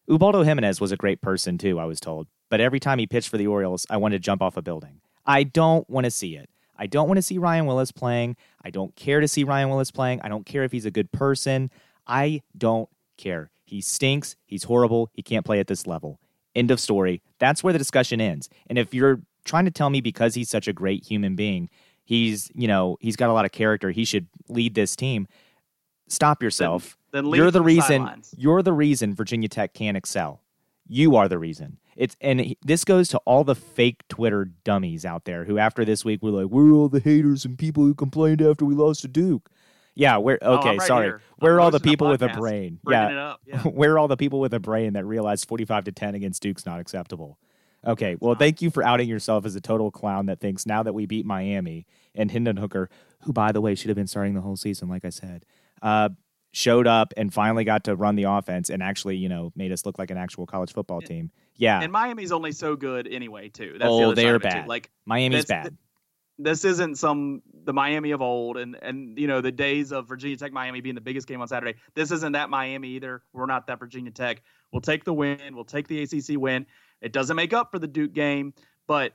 Ubaldo 0.09 0.43
Jimenez 0.43 0.81
was 0.81 0.91
a 0.91 0.97
great 0.97 1.21
person 1.21 1.57
too, 1.57 1.79
I 1.79 1.85
was 1.85 2.01
told. 2.01 2.27
But 2.49 2.59
every 2.59 2.81
time 2.81 2.99
he 2.99 3.07
pitched 3.07 3.29
for 3.29 3.37
the 3.37 3.47
Orioles, 3.47 3.87
I 3.89 3.97
wanted 3.97 4.17
to 4.17 4.25
jump 4.25 4.41
off 4.41 4.57
a 4.57 4.61
building. 4.61 4.99
I 5.25 5.43
don't 5.43 5.89
want 5.89 6.03
to 6.03 6.11
see 6.11 6.35
it. 6.35 6.49
I 6.77 6.87
don't 6.87 7.07
want 7.07 7.17
to 7.17 7.21
see 7.21 7.37
Ryan 7.37 7.65
Willis 7.65 7.91
playing. 7.91 8.35
I 8.63 8.69
don't 8.69 8.95
care 8.95 9.19
to 9.21 9.27
see 9.27 9.43
Ryan 9.43 9.69
Willis 9.69 9.91
playing. 9.91 10.21
I 10.21 10.29
don't 10.29 10.45
care 10.45 10.63
if 10.63 10.71
he's 10.71 10.85
a 10.85 10.91
good 10.91 11.11
person. 11.11 11.69
I 12.07 12.41
don't 12.57 12.89
care. 13.17 13.51
He 13.65 13.81
stinks. 13.81 14.35
He's 14.45 14.63
horrible. 14.63 15.09
He 15.13 15.21
can't 15.21 15.45
play 15.45 15.59
at 15.59 15.67
this 15.67 15.87
level. 15.87 16.19
End 16.55 16.71
of 16.71 16.79
story. 16.79 17.21
That's 17.39 17.63
where 17.63 17.73
the 17.73 17.79
discussion 17.79 18.21
ends. 18.21 18.49
And 18.67 18.77
if 18.77 18.93
you're 18.93 19.21
trying 19.45 19.65
to 19.65 19.71
tell 19.71 19.89
me 19.89 20.01
because 20.01 20.35
he's 20.35 20.49
such 20.49 20.67
a 20.67 20.73
great 20.73 21.03
human 21.05 21.35
being, 21.35 21.69
he's, 22.03 22.51
you 22.53 22.67
know, 22.67 22.97
he's 22.99 23.15
got 23.15 23.29
a 23.29 23.33
lot 23.33 23.45
of 23.45 23.51
character, 23.51 23.91
he 23.91 24.05
should 24.05 24.27
lead 24.49 24.75
this 24.75 24.95
team, 24.95 25.27
stop 26.07 26.43
yourself. 26.43 26.97
Then 27.11 27.29
leave 27.29 27.39
you're 27.39 27.51
the 27.51 27.59
from 27.59 27.65
reason 27.65 28.01
sidelines. 28.01 28.35
you're 28.37 28.61
the 28.61 28.73
reason 28.73 29.15
Virginia 29.15 29.49
Tech 29.49 29.73
can't 29.73 29.97
excel. 29.97 30.41
You 30.87 31.15
are 31.15 31.27
the 31.27 31.39
reason. 31.39 31.77
It's 31.95 32.15
and 32.21 32.55
this 32.63 32.83
goes 32.83 33.07
to 33.09 33.19
all 33.19 33.43
the 33.43 33.55
fake 33.55 34.07
Twitter 34.09 34.45
dummies 34.63 35.05
out 35.05 35.25
there 35.25 35.45
who 35.45 35.57
after 35.57 35.85
this 35.85 36.03
week 36.03 36.21
were 36.23 36.31
like, 36.31 36.47
"We're 36.47 36.71
all 36.71 36.89
the 36.89 36.99
haters 36.99 37.45
and 37.45 37.57
people 37.57 37.83
who 37.83 37.93
complained 37.93 38.41
after 38.41 38.65
we 38.65 38.73
lost 38.75 39.01
to 39.03 39.07
Duke." 39.07 39.49
Yeah, 39.95 40.17
we're 40.17 40.39
Oh, 40.41 40.57
okay. 40.57 40.69
right 40.77 40.81
sorry. 40.81 41.05
here. 41.05 41.21
We're 41.39 41.59
I'm 41.59 41.65
all 41.65 41.71
the 41.71 41.79
people 41.79 42.09
with 42.09 42.23
a 42.23 42.29
brain. 42.29 42.79
Yeah. 42.89 43.35
Yeah. 43.45 43.61
we're 43.65 43.97
all 43.99 44.07
the 44.07 44.17
people 44.17 44.39
with 44.39 44.53
a 44.53 44.59
brain 44.59 44.93
that 44.93 45.05
realized 45.05 45.47
45 45.47 45.83
to 45.83 45.91
10 45.91 46.15
against 46.15 46.41
Duke's 46.41 46.65
not 46.65 46.79
acceptable. 46.79 47.37
Okay, 47.85 48.15
well, 48.19 48.33
thank 48.33 48.61
you 48.61 48.71
for 48.71 48.81
outing 48.81 49.07
yourself 49.07 49.45
as 49.45 49.55
a 49.55 49.61
total 49.61 49.91
clown 49.91 50.25
that 50.27 50.39
thinks 50.39 50.65
now 50.65 50.81
that 50.83 50.93
we 50.93 51.05
beat 51.05 51.25
Miami 51.27 51.85
and 52.15 52.31
Hendon 52.31 52.57
Hooker, 52.57 52.89
who, 53.23 53.33
by 53.33 53.51
the 53.51 53.61
way, 53.61 53.75
should 53.75 53.89
have 53.89 53.95
been 53.97 54.07
starting 54.07 54.33
the 54.33 54.41
whole 54.41 54.55
season, 54.55 54.87
like 54.89 55.03
I 55.05 55.09
said, 55.09 55.45
uh, 55.81 56.09
showed 56.53 56.87
up 56.87 57.13
and 57.17 57.33
finally 57.33 57.63
got 57.65 57.83
to 57.83 57.95
run 57.95 58.15
the 58.15 58.23
offense 58.23 58.69
and 58.69 58.81
actually, 58.81 59.17
you 59.17 59.27
know, 59.27 59.51
made 59.55 59.71
us 59.71 59.85
look 59.85 59.99
like 59.99 60.11
an 60.11 60.17
actual 60.17 60.45
college 60.45 60.71
football 60.71 61.01
team. 61.01 61.29
Yeah, 61.57 61.81
And 61.81 61.91
Miami's 61.91 62.31
only 62.31 62.51
so 62.51 62.75
good 62.75 63.07
anyway, 63.07 63.49
too. 63.49 63.73
That's 63.77 63.83
the 63.83 63.89
Oh, 63.89 64.05
other 64.05 64.15
they're 64.15 64.39
too. 64.39 64.43
bad. 64.43 64.67
Like 64.67 64.89
Miami's 65.05 65.45
bad. 65.45 65.75
this 66.39 66.63
isn't 66.65 66.97
some 66.97 67.41
the 67.65 67.73
Miami 67.73 68.11
of 68.11 68.21
old 68.21 68.57
and 68.57 68.75
and 68.81 69.17
you 69.19 69.27
know 69.27 69.39
the 69.39 69.51
days 69.51 69.91
of 69.91 70.07
Virginia 70.09 70.35
Tech 70.37 70.51
Miami 70.51 70.81
being 70.81 70.95
the 70.95 71.01
biggest 71.01 71.27
game 71.27 71.41
on 71.41 71.47
Saturday. 71.47 71.77
This 71.95 72.11
isn't 72.11 72.31
that 72.33 72.49
Miami 72.49 72.89
either. 72.89 73.21
We're 73.33 73.45
not 73.45 73.67
that 73.67 73.79
Virginia 73.79 74.11
Tech. 74.11 74.41
We'll 74.71 74.81
take 74.81 75.03
the 75.03 75.13
win. 75.13 75.39
We'll 75.53 75.63
take 75.63 75.87
the 75.87 76.01
ACC 76.01 76.39
win. 76.39 76.65
It 77.01 77.11
doesn't 77.13 77.35
make 77.35 77.53
up 77.53 77.69
for 77.71 77.77
the 77.79 77.87
Duke 77.87 78.13
game, 78.13 78.53
but 78.87 79.13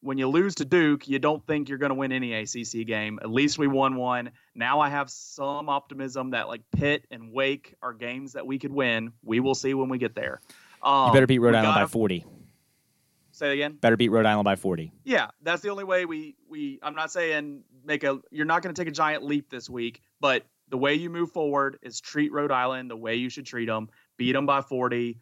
when 0.00 0.18
you 0.18 0.28
lose 0.28 0.54
to 0.56 0.64
Duke, 0.64 1.08
you 1.08 1.18
don't 1.18 1.44
think 1.46 1.68
you're 1.68 1.78
going 1.78 1.90
to 1.90 1.94
win 1.94 2.12
any 2.12 2.32
ACC 2.34 2.86
game. 2.86 3.18
At 3.22 3.30
least 3.30 3.58
we 3.58 3.66
won 3.66 3.96
one. 3.96 4.30
Now 4.54 4.80
I 4.80 4.88
have 4.90 5.10
some 5.10 5.68
optimism 5.68 6.30
that 6.30 6.48
like 6.48 6.62
Pitt 6.70 7.04
and 7.10 7.32
Wake 7.32 7.74
are 7.82 7.92
games 7.92 8.34
that 8.34 8.46
we 8.46 8.58
could 8.58 8.72
win. 8.72 9.12
We 9.24 9.40
will 9.40 9.54
see 9.54 9.74
when 9.74 9.88
we 9.88 9.98
get 9.98 10.14
there. 10.14 10.40
Um, 10.82 11.08
You 11.08 11.12
better 11.14 11.26
beat 11.26 11.40
Rhode 11.40 11.54
Island 11.56 11.74
by 11.74 11.80
gotta- 11.80 11.88
40. 11.88 12.24
Say 13.32 13.50
it 13.50 13.54
again. 13.54 13.74
Better 13.80 13.96
beat 13.96 14.08
Rhode 14.08 14.26
Island 14.26 14.44
by 14.44 14.56
40. 14.56 14.90
Yeah, 15.04 15.28
that's 15.42 15.62
the 15.62 15.68
only 15.68 15.84
way 15.84 16.06
we 16.06 16.34
we. 16.48 16.80
I'm 16.82 16.96
not 16.96 17.12
saying 17.12 17.62
make 17.84 18.02
a. 18.02 18.18
You're 18.32 18.46
not 18.46 18.62
going 18.62 18.74
to 18.74 18.80
take 18.80 18.88
a 18.88 18.92
giant 18.94 19.22
leap 19.22 19.48
this 19.48 19.70
week, 19.70 20.02
but 20.20 20.44
the 20.70 20.76
way 20.76 20.94
you 20.94 21.08
move 21.08 21.30
forward 21.30 21.78
is 21.82 22.00
treat 22.00 22.32
Rhode 22.32 22.50
Island 22.50 22.90
the 22.90 22.96
way 22.96 23.14
you 23.14 23.28
should 23.30 23.46
treat 23.46 23.66
them. 23.66 23.90
Beat 24.16 24.32
them 24.32 24.44
by 24.44 24.60
40, 24.62 25.20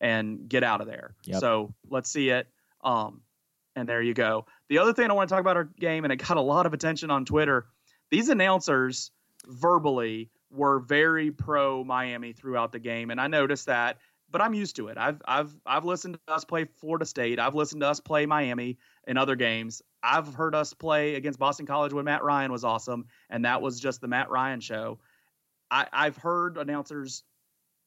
and 0.00 0.48
get 0.48 0.62
out 0.64 0.80
of 0.80 0.86
there. 0.86 1.14
Yep. 1.24 1.40
So 1.40 1.74
let's 1.90 2.08
see 2.10 2.30
it. 2.30 2.46
Um, 2.82 3.20
and 3.78 3.88
there 3.88 4.02
you 4.02 4.14
go. 4.14 4.46
The 4.68 4.78
other 4.78 4.92
thing 4.92 5.10
I 5.10 5.14
want 5.14 5.28
to 5.28 5.32
talk 5.34 5.40
about 5.40 5.56
our 5.56 5.64
game, 5.64 6.04
and 6.04 6.12
it 6.12 6.16
got 6.16 6.36
a 6.36 6.42
lot 6.42 6.66
of 6.66 6.74
attention 6.74 7.10
on 7.10 7.24
Twitter. 7.24 7.66
These 8.10 8.28
announcers 8.28 9.10
verbally 9.46 10.30
were 10.50 10.80
very 10.80 11.30
pro 11.30 11.84
Miami 11.84 12.32
throughout 12.32 12.72
the 12.72 12.78
game, 12.78 13.10
and 13.10 13.20
I 13.20 13.26
noticed 13.26 13.66
that. 13.66 13.98
But 14.30 14.42
I'm 14.42 14.52
used 14.52 14.76
to 14.76 14.88
it. 14.88 14.98
I've 14.98 15.22
I've 15.26 15.54
I've 15.64 15.86
listened 15.86 16.18
to 16.26 16.34
us 16.34 16.44
play 16.44 16.66
Florida 16.80 17.06
State. 17.06 17.38
I've 17.38 17.54
listened 17.54 17.80
to 17.80 17.88
us 17.88 17.98
play 17.98 18.26
Miami 18.26 18.76
in 19.06 19.16
other 19.16 19.36
games. 19.36 19.80
I've 20.02 20.34
heard 20.34 20.54
us 20.54 20.74
play 20.74 21.14
against 21.14 21.38
Boston 21.38 21.64
College 21.64 21.94
when 21.94 22.04
Matt 22.04 22.22
Ryan 22.22 22.52
was 22.52 22.62
awesome, 22.62 23.06
and 23.30 23.46
that 23.46 23.62
was 23.62 23.80
just 23.80 24.02
the 24.02 24.08
Matt 24.08 24.28
Ryan 24.28 24.60
show. 24.60 24.98
I, 25.70 25.86
I've 25.92 26.16
heard 26.16 26.58
announcers 26.58 27.24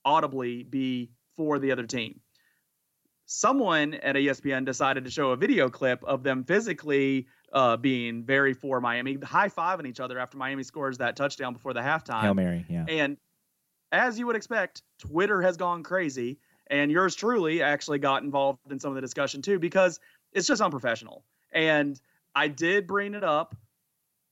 audibly 0.04 0.64
be 0.64 1.12
for 1.38 1.60
the 1.60 1.72
other 1.72 1.86
team. 1.86 2.20
Someone 3.34 3.94
at 3.94 4.16
ESPN 4.18 4.66
decided 4.66 5.06
to 5.06 5.10
show 5.10 5.32
a 5.32 5.38
video 5.38 5.70
clip 5.70 6.04
of 6.04 6.22
them 6.22 6.44
physically 6.44 7.28
uh, 7.54 7.78
being 7.78 8.26
very 8.26 8.54
for 8.54 8.82
Miami, 8.82 9.16
high 9.24 9.48
fiving 9.48 9.88
each 9.88 10.02
other 10.02 10.20
after 10.20 10.36
Miami 10.36 10.64
scores 10.64 10.98
that 10.98 11.16
touchdown 11.16 11.54
before 11.54 11.74
the 11.74 11.80
halftime. 11.80 12.24
Hail 12.24 12.34
Mary, 12.34 12.66
yeah. 12.68 12.84
And 12.90 13.16
as 13.94 14.20
you 14.20 14.28
would 14.28 14.36
expect, 14.36 14.82
Twitter 15.00 15.42
has 15.42 15.56
gone 15.56 15.82
crazy. 15.82 16.40
And 16.68 16.92
yours 16.92 17.16
truly 17.16 17.62
actually 17.62 18.00
got 18.00 18.22
involved 18.22 18.70
in 18.70 18.82
some 18.82 18.90
of 18.90 18.96
the 18.96 19.02
discussion 19.02 19.42
too 19.42 19.60
because 19.60 20.02
it's 20.34 20.46
just 20.46 20.62
unprofessional. 20.62 21.24
And 21.54 21.98
I 22.36 22.50
did 22.50 22.86
bring 22.86 23.14
it 23.14 23.24
up 23.24 23.56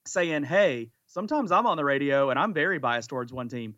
saying, 0.07 0.43
hey, 0.43 0.91
sometimes 1.07 1.53
I'm 1.53 1.67
on 1.67 1.77
the 1.77 1.85
radio 1.85 2.31
and 2.31 2.37
I'm 2.37 2.53
very 2.53 2.79
biased 2.79 3.07
towards 3.07 3.31
one 3.31 3.47
team. 3.47 3.75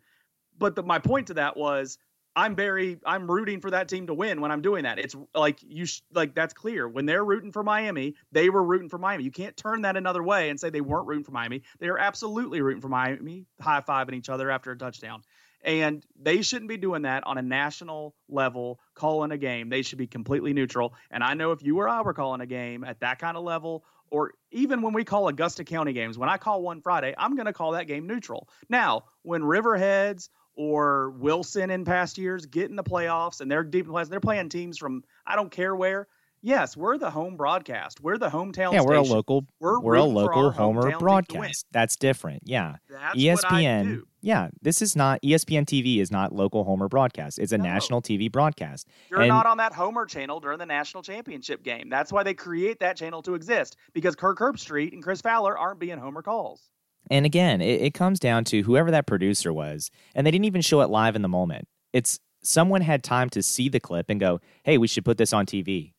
But 0.58 0.74
the, 0.74 0.82
my 0.82 0.98
point 0.98 1.28
to 1.28 1.34
that 1.34 1.56
was 1.56 1.96
I'm 2.34 2.56
very 2.56 2.98
I'm 3.04 3.30
rooting 3.30 3.60
for 3.60 3.70
that 3.70 3.88
team 3.88 4.06
to 4.06 4.14
win 4.14 4.40
when 4.40 4.50
I'm 4.50 4.62
doing 4.62 4.84
that. 4.84 4.98
It's 4.98 5.14
like 5.34 5.58
you 5.62 5.86
sh- 5.86 6.00
like 6.14 6.34
that's 6.34 6.54
clear. 6.54 6.88
When 6.88 7.06
they're 7.06 7.24
rooting 7.24 7.52
for 7.52 7.62
Miami, 7.62 8.14
they 8.32 8.48
were 8.48 8.62
rooting 8.62 8.88
for 8.88 8.98
Miami. 8.98 9.24
You 9.24 9.30
can't 9.30 9.56
turn 9.56 9.82
that 9.82 9.96
another 9.96 10.22
way 10.22 10.48
and 10.48 10.58
say 10.58 10.70
they 10.70 10.80
weren't 10.80 11.06
rooting 11.06 11.24
for 11.24 11.32
Miami. 11.32 11.62
They 11.78 11.88
are 11.88 11.98
absolutely 11.98 12.62
rooting 12.62 12.80
for 12.80 12.88
Miami, 12.88 13.46
high 13.60 13.82
fiving 13.82 14.14
each 14.14 14.28
other 14.28 14.50
after 14.50 14.70
a 14.70 14.78
touchdown. 14.78 15.22
And 15.64 16.04
they 16.20 16.42
shouldn't 16.42 16.68
be 16.68 16.76
doing 16.76 17.02
that 17.02 17.24
on 17.24 17.38
a 17.38 17.42
national 17.42 18.16
level, 18.28 18.80
calling 18.94 19.30
a 19.30 19.38
game. 19.38 19.68
They 19.68 19.82
should 19.82 19.98
be 19.98 20.08
completely 20.08 20.52
neutral. 20.54 20.94
And 21.10 21.22
I 21.22 21.34
know 21.34 21.52
if 21.52 21.62
you 21.62 21.78
or 21.78 21.88
I 21.88 22.00
were 22.00 22.14
calling 22.14 22.40
a 22.40 22.46
game 22.46 22.82
at 22.82 23.00
that 23.00 23.20
kind 23.20 23.36
of 23.36 23.44
level, 23.44 23.84
or 24.10 24.32
even 24.50 24.82
when 24.82 24.92
we 24.92 25.04
call 25.04 25.28
Augusta 25.28 25.64
County 25.64 25.92
games, 25.92 26.18
when 26.18 26.28
I 26.28 26.36
call 26.36 26.62
one 26.62 26.82
Friday, 26.82 27.14
I'm 27.16 27.36
going 27.36 27.46
to 27.46 27.52
call 27.52 27.72
that 27.72 27.86
game 27.86 28.06
neutral. 28.06 28.48
Now, 28.68 29.04
when 29.22 29.42
Riverheads 29.42 30.28
or 30.56 31.10
Wilson 31.10 31.70
in 31.70 31.84
past 31.84 32.18
years 32.18 32.46
get 32.46 32.70
in 32.70 32.76
the 32.76 32.84
playoffs 32.84 33.40
and 33.40 33.50
they're 33.50 33.64
deep 33.64 33.86
in 33.86 33.92
the 33.92 33.98
playoffs, 33.98 34.08
they're 34.08 34.20
playing 34.20 34.48
teams 34.48 34.78
from 34.78 35.02
I 35.26 35.36
don't 35.36 35.50
care 35.50 35.74
where. 35.74 36.08
Yes, 36.44 36.76
we're 36.76 36.98
the 36.98 37.08
home 37.08 37.36
broadcast. 37.36 38.00
We're 38.00 38.18
the 38.18 38.28
hometown. 38.28 38.72
Yeah, 38.72 38.82
we're 38.82 38.94
a 38.96 39.02
local. 39.02 39.46
We're, 39.60 39.78
We're 39.78 39.94
a 39.94 40.02
local 40.02 40.50
homer 40.50 40.82
hometown 40.82 40.82
team 40.82 40.90
to 40.90 40.96
win. 40.96 40.98
broadcast. 40.98 41.66
That's 41.70 41.94
different. 41.94 42.42
Yeah. 42.46 42.76
That's 42.90 43.16
ESPN. 43.16 44.00
Yeah, 44.22 44.48
this 44.60 44.82
is 44.82 44.96
not 44.96 45.22
ESPN 45.22 45.66
TV 45.66 45.98
is 46.00 46.10
not 46.10 46.32
local 46.32 46.64
homer 46.64 46.88
broadcast. 46.88 47.38
It's 47.38 47.52
a 47.52 47.58
No. 47.58 47.64
national 47.64 48.02
TV 48.02 48.30
broadcast. 48.30 48.88
You're 49.08 49.20
And- 49.20 49.28
not 49.28 49.46
on 49.46 49.58
that 49.58 49.72
Homer 49.72 50.04
channel 50.04 50.40
during 50.40 50.58
the 50.58 50.66
national 50.66 51.04
championship 51.04 51.62
game. 51.62 51.88
That's 51.88 52.12
why 52.12 52.24
they 52.24 52.34
create 52.34 52.80
that 52.80 52.96
channel 52.96 53.22
to 53.22 53.34
exist 53.34 53.76
because 53.92 54.16
Kirk 54.16 54.38
Herbstreit 54.40 54.92
and 54.92 55.02
Chris 55.02 55.20
Fowler 55.20 55.56
aren't 55.56 55.78
being 55.78 55.98
Homer 55.98 56.22
calls. 56.22 56.70
And 57.10 57.26
again, 57.26 57.60
it, 57.60 57.80
it 57.80 57.94
comes 57.94 58.18
down 58.18 58.44
to 58.44 58.62
whoever 58.62 58.90
that 58.90 59.06
producer 59.06 59.52
was, 59.52 59.90
and 60.14 60.26
they 60.26 60.30
didn't 60.30 60.44
even 60.44 60.62
show 60.62 60.80
it 60.80 60.90
live 60.90 61.16
in 61.16 61.22
the 61.22 61.28
moment. 61.28 61.68
It's 61.92 62.20
someone 62.42 62.80
had 62.80 63.02
time 63.02 63.30
to 63.30 63.42
see 63.42 63.68
the 63.68 63.80
clip 63.80 64.08
and 64.08 64.20
go, 64.20 64.40
"Hey, 64.64 64.78
we 64.78 64.86
should 64.88 65.04
put 65.04 65.18
this 65.18 65.32
on 65.32 65.46
TV." 65.46 65.92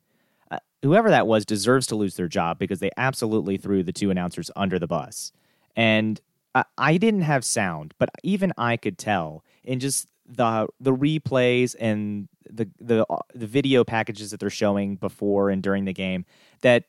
Uh, 0.49 0.59
whoever 0.81 1.09
that 1.09 1.27
was 1.27 1.45
deserves 1.45 1.87
to 1.87 1.95
lose 1.95 2.15
their 2.15 2.27
job 2.27 2.59
because 2.59 2.79
they 2.79 2.91
absolutely 2.97 3.57
threw 3.57 3.83
the 3.83 3.93
two 3.93 4.11
announcers 4.11 4.51
under 4.55 4.79
the 4.79 4.87
bus. 4.87 5.31
And 5.75 6.19
I, 6.53 6.63
I 6.77 6.97
didn't 6.97 7.21
have 7.21 7.43
sound, 7.43 7.93
but 7.97 8.09
even 8.23 8.53
I 8.57 8.77
could 8.77 8.97
tell 8.97 9.43
in 9.63 9.79
just 9.79 10.07
the 10.25 10.67
the 10.79 10.95
replays 10.95 11.75
and 11.79 12.27
the 12.49 12.69
the 12.79 13.05
uh, 13.09 13.17
the 13.33 13.47
video 13.47 13.83
packages 13.83 14.31
that 14.31 14.39
they're 14.39 14.49
showing 14.49 14.95
before 14.95 15.49
and 15.49 15.61
during 15.61 15.85
the 15.85 15.93
game 15.93 16.25
that 16.61 16.85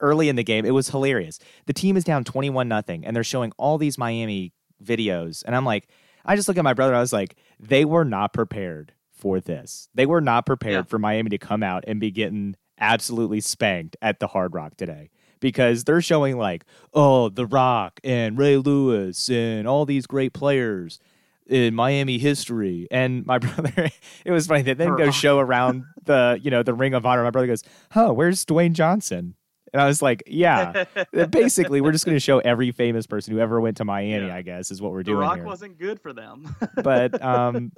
early 0.00 0.28
in 0.28 0.36
the 0.36 0.44
game 0.44 0.64
it 0.64 0.70
was 0.72 0.88
hilarious. 0.90 1.38
The 1.66 1.72
team 1.72 1.96
is 1.96 2.04
down 2.04 2.24
21 2.24 2.68
nothing 2.68 3.04
and 3.04 3.14
they're 3.14 3.24
showing 3.24 3.52
all 3.58 3.78
these 3.78 3.98
Miami 3.98 4.52
videos 4.82 5.42
and 5.46 5.54
I'm 5.56 5.64
like 5.64 5.88
I 6.24 6.36
just 6.36 6.48
look 6.48 6.56
at 6.58 6.64
my 6.64 6.74
brother 6.74 6.94
I 6.94 7.00
was 7.00 7.12
like 7.12 7.36
they 7.60 7.84
were 7.84 8.04
not 8.04 8.32
prepared 8.32 8.92
for 9.12 9.40
this. 9.40 9.88
They 9.94 10.06
were 10.06 10.20
not 10.20 10.46
prepared 10.46 10.74
Yeah. 10.74 10.82
for 10.82 10.98
Miami 10.98 11.30
to 11.30 11.38
come 11.38 11.62
out 11.62 11.84
and 11.86 11.98
be 12.00 12.10
getting 12.10 12.56
absolutely 12.78 13.40
spanked 13.40 13.96
at 14.02 14.18
the 14.20 14.26
Hard 14.26 14.52
Rock 14.54 14.76
today 14.76 15.10
because 15.40 15.84
they're 15.84 16.02
showing 16.02 16.36
like 16.38 16.64
oh 16.92 17.28
The 17.28 17.46
Rock 17.46 18.00
and 18.04 18.36
Ray 18.38 18.56
Lewis 18.56 19.28
and 19.30 19.66
all 19.68 19.84
these 19.86 20.06
great 20.06 20.32
players 20.34 20.98
in 21.46 21.74
Miami 21.74 22.18
history. 22.18 22.88
And 22.90 23.24
my 23.26 23.38
brother, 23.44 23.90
it 24.24 24.30
was 24.32 24.46
funny. 24.46 24.62
They 24.62 24.72
then 24.74 24.96
go 24.96 25.10
show 25.10 25.38
around 25.38 25.84
the 26.04 26.38
you 26.42 26.50
know 26.50 26.62
the 26.62 26.74
Ring 26.74 26.94
of 26.94 27.04
Honor. 27.06 27.22
My 27.22 27.30
brother 27.30 27.46
goes, 27.46 27.62
"Huh, 27.90 28.12
where's 28.12 28.44
Dwayne 28.44 28.72
Johnson?" 28.72 29.34
And 29.74 29.82
I 29.82 29.86
was 29.86 30.00
like, 30.00 30.22
"Yeah." 30.26 30.84
Basically, 31.30 31.80
we're 31.80 31.90
just 31.92 32.04
going 32.06 32.14
to 32.16 32.20
show 32.20 32.38
every 32.38 32.70
famous 32.70 33.06
person 33.08 33.34
who 33.34 33.40
ever 33.40 33.60
went 33.60 33.76
to 33.78 33.84
Miami. 33.84 34.28
Yeah. 34.28 34.36
I 34.36 34.42
guess 34.42 34.70
is 34.70 34.80
what 34.80 34.92
we're 34.92 34.98
the 35.00 35.04
doing 35.10 35.18
Rock 35.18 35.36
here. 35.36 35.44
wasn't 35.44 35.78
good 35.78 36.00
for 36.00 36.12
them. 36.12 36.54
but 36.82 37.20
um, 37.22 37.72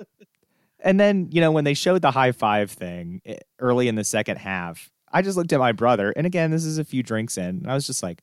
and 0.80 1.00
then 1.00 1.28
you 1.32 1.40
know 1.40 1.50
when 1.50 1.64
they 1.64 1.72
showed 1.74 2.02
the 2.02 2.10
high 2.10 2.32
five 2.32 2.70
thing 2.70 3.22
eh, 3.24 3.38
early 3.58 3.88
in 3.88 3.94
the 3.94 4.04
second 4.04 4.36
half, 4.36 4.90
I 5.10 5.22
just 5.22 5.38
looked 5.38 5.54
at 5.54 5.58
my 5.58 5.72
brother, 5.72 6.12
and 6.14 6.26
again, 6.26 6.50
this 6.50 6.66
is 6.66 6.76
a 6.76 6.84
few 6.84 7.02
drinks 7.02 7.38
in, 7.38 7.44
and 7.62 7.66
I 7.66 7.72
was 7.74 7.86
just 7.86 8.02
like, 8.02 8.22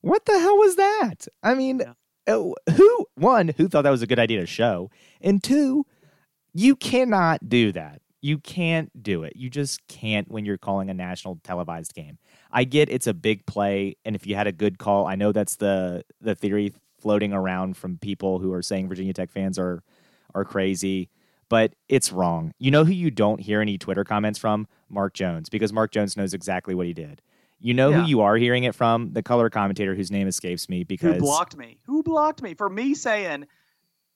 "What 0.00 0.24
the 0.24 0.38
hell 0.40 0.56
was 0.56 0.76
that?" 0.76 1.28
I 1.42 1.54
mean, 1.54 1.82
Yeah. 2.26 2.34
uh, 2.36 2.52
who 2.74 3.06
one 3.16 3.48
who 3.58 3.68
thought 3.68 3.82
that 3.82 3.90
was 3.90 4.00
a 4.02 4.06
good 4.06 4.18
idea 4.18 4.40
to 4.40 4.46
show, 4.46 4.90
and 5.20 5.42
two, 5.44 5.84
you 6.54 6.74
cannot 6.74 7.50
do 7.50 7.70
that. 7.72 8.00
You 8.22 8.38
can't 8.38 9.02
do 9.02 9.22
it. 9.24 9.34
You 9.36 9.48
just 9.50 9.86
can't 9.88 10.30
when 10.30 10.44
you're 10.46 10.58
calling 10.58 10.88
a 10.90 10.94
national 10.94 11.38
televised 11.44 11.94
game. 11.94 12.18
I 12.52 12.64
get 12.64 12.88
it's 12.88 13.06
a 13.06 13.14
big 13.14 13.46
play, 13.46 13.96
and 14.04 14.16
if 14.16 14.26
you 14.26 14.34
had 14.34 14.46
a 14.46 14.52
good 14.52 14.78
call, 14.78 15.06
I 15.06 15.14
know 15.14 15.32
that's 15.32 15.56
the 15.56 16.04
the 16.20 16.34
theory 16.34 16.72
floating 17.00 17.32
around 17.32 17.76
from 17.76 17.96
people 17.98 18.38
who 18.38 18.52
are 18.52 18.62
saying 18.62 18.88
Virginia 18.88 19.12
Tech 19.12 19.30
fans 19.30 19.58
are 19.58 19.82
are 20.34 20.44
crazy, 20.44 21.08
but 21.48 21.74
it's 21.88 22.12
wrong. 22.12 22.52
You 22.58 22.70
know 22.70 22.84
who 22.84 22.92
you 22.92 23.10
don't 23.10 23.40
hear 23.40 23.60
any 23.60 23.78
Twitter 23.78 24.04
comments 24.04 24.38
from? 24.38 24.66
Mark 24.88 25.14
Jones, 25.14 25.48
because 25.48 25.72
Mark 25.72 25.92
Jones 25.92 26.16
knows 26.16 26.34
exactly 26.34 26.74
what 26.74 26.86
he 26.86 26.92
did. 26.92 27.22
You 27.60 27.74
know 27.74 27.90
Yeah. 27.90 28.02
who 28.02 28.08
you 28.08 28.20
are 28.22 28.36
hearing 28.36 28.64
it 28.64 28.74
from? 28.74 29.12
The 29.12 29.22
color 29.22 29.50
commentator 29.50 29.94
whose 29.94 30.10
name 30.10 30.26
escapes 30.26 30.68
me 30.68 30.82
because 30.82 31.14
Who 31.14 31.20
blocked 31.20 31.56
me? 31.56 31.78
Who 31.86 32.02
blocked 32.02 32.42
me 32.42 32.54
for 32.54 32.68
me 32.68 32.94
saying, 32.94 33.46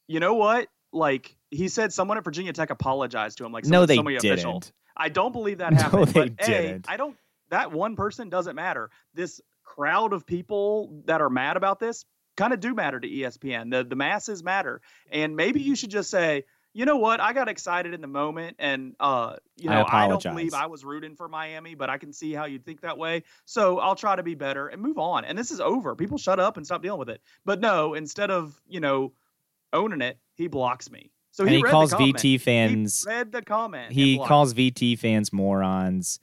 you 0.08 0.18
know 0.18 0.34
what? 0.34 0.68
Like 0.92 1.36
he 1.50 1.68
said, 1.68 1.92
someone 1.92 2.16
at 2.18 2.24
Virginia 2.24 2.52
Tech 2.52 2.70
apologized 2.70 3.38
to 3.38 3.44
him. 3.44 3.52
Like 3.52 3.66
no, 3.66 3.86
they 3.86 3.96
somebody 3.96 4.18
didn't. 4.18 4.72
I 4.96 5.08
don't 5.08 5.32
believe 5.32 5.58
that 5.58 5.72
happened. 5.80 6.00
No, 6.00 6.04
they 6.06 6.28
but 6.30 6.36
didn't. 6.46 6.86
I 6.88 6.96
don't. 6.96 7.16
That 7.50 7.72
one 7.72 7.96
person 7.96 8.28
doesn't 8.28 8.56
matter. 8.56 8.90
This 9.14 9.40
crowd 9.62 10.12
of 10.12 10.26
people 10.26 11.02
that 11.06 11.20
are 11.20 11.30
mad 11.30 11.56
about 11.56 11.80
this 11.80 12.04
kind 12.36 12.52
of 12.52 12.60
do 12.60 12.74
matter 12.74 13.00
to 13.00 13.08
ESPN. 13.08 13.70
The 13.70 13.84
the 13.84 13.96
masses 13.96 14.42
matter, 14.42 14.80
and 15.10 15.36
maybe 15.36 15.60
you 15.60 15.76
should 15.76 15.90
just 15.90 16.10
say, 16.10 16.44
you 16.72 16.84
know 16.84 16.96
what? 16.96 17.20
I 17.20 17.32
got 17.32 17.48
excited 17.48 17.94
in 17.94 18.00
the 18.00 18.08
moment, 18.08 18.56
and 18.58 18.94
uh, 18.98 19.36
you 19.56 19.70
know, 19.70 19.86
I, 19.88 20.08
don't 20.08 20.22
believe 20.22 20.54
I 20.54 20.66
was 20.66 20.84
rooting 20.84 21.14
for 21.14 21.28
Miami, 21.28 21.76
but 21.76 21.88
I 21.88 21.98
can 21.98 22.12
see 22.12 22.32
how 22.32 22.46
you'd 22.46 22.64
think 22.66 22.80
that 22.80 22.98
way. 22.98 23.22
So 23.44 23.78
I'll 23.78 23.94
try 23.94 24.16
to 24.16 24.24
be 24.24 24.34
better 24.34 24.66
and 24.66 24.82
move 24.82 24.98
on. 24.98 25.24
And 25.24 25.38
this 25.38 25.52
is 25.52 25.60
over. 25.60 25.94
People 25.94 26.18
shut 26.18 26.40
up 26.40 26.56
and 26.56 26.66
stop 26.66 26.82
dealing 26.82 26.98
with 26.98 27.10
it. 27.10 27.20
But 27.44 27.60
no, 27.60 27.94
instead 27.94 28.30
of 28.30 28.60
you 28.66 28.80
know 28.80 29.12
owning 29.72 30.00
it, 30.00 30.18
he 30.34 30.48
blocks 30.48 30.90
me. 30.90 31.12
So 31.30 31.44
and 31.44 31.52
he, 31.52 31.58
he 31.58 31.62
calls. 31.62 31.92
VT 31.94 32.40
fans 32.40 33.04
He 33.04 33.08
read 33.08 33.30
the 33.30 33.42
comment. 33.42 33.92
he 33.92 34.18
calls 34.18 34.52
VT 34.52 34.98
fans 34.98 35.32
morons, 35.32 36.18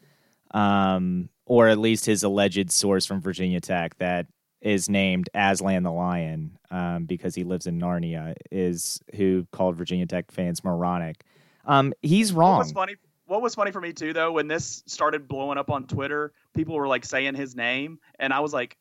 um, 0.53 1.29
or 1.45 1.67
at 1.67 1.77
least 1.79 2.05
his 2.05 2.23
alleged 2.23 2.71
source 2.71 3.05
from 3.05 3.21
Virginia 3.21 3.59
Tech 3.59 3.97
that 3.97 4.27
is 4.61 4.89
named 4.89 5.29
Aslan 5.33 5.83
the 5.83 5.91
Lion, 5.91 6.57
um, 6.69 7.05
because 7.05 7.33
he 7.33 7.43
lives 7.43 7.65
in 7.67 7.79
Narnia, 7.79 8.35
is 8.51 9.01
who 9.15 9.47
called 9.51 9.75
Virginia 9.75 10.05
Tech 10.05 10.31
fans 10.31 10.63
moronic. 10.63 11.23
Um, 11.65 11.93
he's 12.01 12.31
What 12.31 12.39
wrong. 12.41 12.59
was 12.59 12.71
funny? 12.71 12.95
What 13.25 13.41
was 13.41 13.55
funny 13.55 13.71
for 13.71 13.81
me 13.81 13.93
too, 13.93 14.13
though, 14.13 14.31
when 14.33 14.47
this 14.47 14.83
started 14.87 15.27
blowing 15.27 15.57
up 15.57 15.69
on 15.71 15.87
Twitter, 15.87 16.33
people 16.53 16.75
were 16.75 16.87
like 16.87 17.05
saying 17.05 17.35
his 17.35 17.55
name, 17.55 17.99
and 18.19 18.33
I 18.33 18.41
was 18.41 18.53
like, 18.53 18.77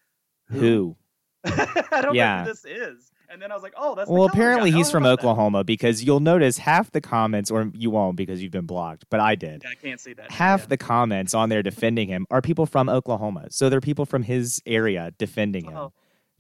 Who? 0.49 0.97
I 1.45 2.01
don't 2.03 2.15
Yeah. 2.15 2.39
know 2.39 2.45
who 2.45 2.49
this 2.51 2.65
is. 2.65 3.11
And 3.31 3.41
then 3.41 3.53
I 3.53 3.55
was 3.55 3.63
like, 3.63 3.75
oh, 3.77 3.95
that's 3.95 4.11
Well, 4.11 4.25
apparently 4.25 4.71
he's 4.73 4.89
Oh, 4.89 4.93
from 4.93 5.03
thought 5.05 5.21
that. 5.21 5.27
Oklahoma 5.27 5.63
because 5.65 6.03
you'll 6.03 6.19
notice 6.21 6.59
half 6.59 6.91
the 6.91 7.01
comments, 7.01 7.51
or 7.51 7.71
you 7.75 7.89
won't 7.91 8.17
because 8.17 8.43
you've 8.43 8.51
been 8.53 8.67
blocked, 8.67 9.05
but 9.09 9.21
I 9.21 9.37
did. 9.37 9.63
Yeah, 9.65 9.71
I 9.71 9.75
can't 9.75 10.01
see 10.01 10.15
that. 10.15 10.31
half 10.33 10.63
Yeah. 10.63 10.67
the 10.67 10.77
comments 10.77 11.33
on 11.35 11.49
there 11.49 11.63
defending 11.63 12.09
him 12.09 12.27
are 12.31 12.43
people 12.43 12.67
from 12.67 12.89
Oklahoma. 12.89 13.47
So 13.51 13.69
they're 13.69 13.81
people 13.81 14.05
from 14.05 14.25
his 14.25 14.61
area 14.67 15.13
defending 15.17 15.67
him 15.67 15.77
Oh. 15.77 15.93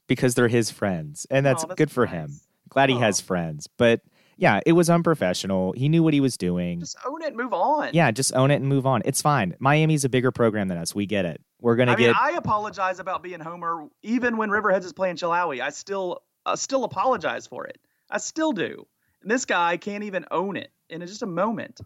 because 0.08 0.34
they're 0.34 0.48
his 0.48 0.70
friends. 0.70 1.26
And 1.30 1.46
that's, 1.46 1.62
Oh, 1.64 1.68
that's 1.68 1.78
good 1.78 1.90
for 1.92 2.06
nice. 2.06 2.14
him. 2.14 2.30
Glad 2.68 2.88
he 2.90 2.98
has 2.98 3.20
Oh. 3.20 3.24
friends. 3.24 3.68
But 3.76 4.00
yeah, 4.36 4.58
it 4.66 4.72
was 4.72 4.88
unprofessional. 4.90 5.72
He 5.76 5.88
knew 5.88 6.02
what 6.02 6.14
he 6.14 6.20
was 6.20 6.36
doing. 6.36 6.80
Just 6.80 6.96
own 7.06 7.22
it 7.22 7.28
and 7.28 7.36
move 7.36 7.52
on. 7.52 7.90
yeah, 7.92 8.10
just 8.10 8.34
own 8.34 8.50
it 8.50 8.56
and 8.56 8.66
move 8.66 8.86
on. 8.86 9.02
It's 9.04 9.20
fine. 9.22 9.54
Miami's 9.60 10.04
a 10.04 10.08
bigger 10.08 10.30
program 10.32 10.68
than 10.68 10.78
us. 10.78 10.94
We 10.94 11.06
get 11.06 11.24
it. 11.24 11.40
We're 11.60 11.76
going 11.76 11.88
to 11.88 11.92
I 11.92 11.96
mean, 11.96 12.06
get 12.08 12.16
I 12.16 12.30
apologize 12.32 12.98
about 13.00 13.22
being 13.22 13.38
Homer, 13.40 13.86
even 14.02 14.38
when 14.38 14.48
Riverheads 14.50 14.84
is 14.84 14.92
playing 14.94 15.16
Chilhowie. 15.16 15.60
I 15.60 15.68
still, 15.70 16.22
uh, 16.52 16.56
still 16.56 16.84
apologize 16.84 17.46
for 17.46 17.66
it. 17.66 17.78
I 18.10 18.18
still 18.18 18.52
do. 18.52 18.86
And 19.22 19.30
this 19.30 19.44
guy 19.44 19.76
can't 19.76 20.04
even 20.04 20.24
own 20.30 20.56
it 20.56 20.70
in 20.88 21.00
just 21.06 21.22
a 21.22 21.26
moment. 21.26 21.80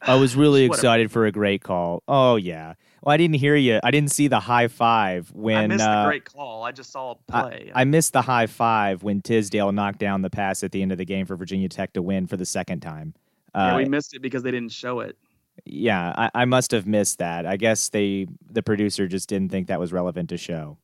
I 0.00 0.16
was 0.16 0.36
really 0.36 0.64
excited 0.64 1.10
for 1.10 1.26
a 1.26 1.32
great 1.32 1.62
call. 1.62 2.02
Oh 2.08 2.36
yeah. 2.36 2.74
Well, 3.02 3.12
I 3.12 3.16
didn't 3.16 3.36
hear 3.36 3.54
you. 3.54 3.80
I 3.82 3.90
didn't 3.90 4.12
see 4.12 4.28
the 4.28 4.40
high 4.40 4.68
five 4.68 5.30
when 5.32 5.56
I 5.56 5.66
missed 5.66 5.84
uh, 5.84 6.02
the 6.04 6.08
great 6.08 6.24
call. 6.24 6.62
I 6.62 6.72
just 6.72 6.90
saw 6.90 7.12
a 7.12 7.32
play. 7.32 7.70
I 7.74 7.84
missed 7.84 8.12
the 8.12 8.22
high 8.22 8.46
five 8.46 9.02
when 9.02 9.20
Tisdale 9.20 9.72
knocked 9.72 9.98
down 9.98 10.22
the 10.22 10.30
pass 10.30 10.62
at 10.62 10.72
the 10.72 10.80
end 10.82 10.90
of 10.92 10.98
the 10.98 11.04
game 11.04 11.26
for 11.26 11.36
Virginia 11.36 11.68
Tech 11.68 11.92
to 11.94 12.02
win 12.02 12.26
for 12.26 12.36
the 12.36 12.46
second 12.46 12.80
time. 12.80 13.14
yeah, 13.54 13.74
Uh, 13.74 13.76
we 13.76 13.84
missed 13.84 14.14
it 14.14 14.22
because 14.22 14.42
they 14.42 14.50
didn't 14.50 14.72
show 14.72 15.00
it. 15.00 15.16
yeah, 15.64 16.12
I, 16.16 16.30
I 16.34 16.44
must 16.46 16.70
have 16.72 16.86
missed 16.86 17.18
that. 17.18 17.46
I 17.46 17.56
guess 17.56 17.90
they 17.90 18.26
the 18.50 18.62
producer 18.62 19.06
just 19.06 19.28
didn't 19.28 19.50
think 19.50 19.68
that 19.68 19.78
was 19.80 19.92
relevant 19.92 20.30
to 20.30 20.36
show. 20.38 20.78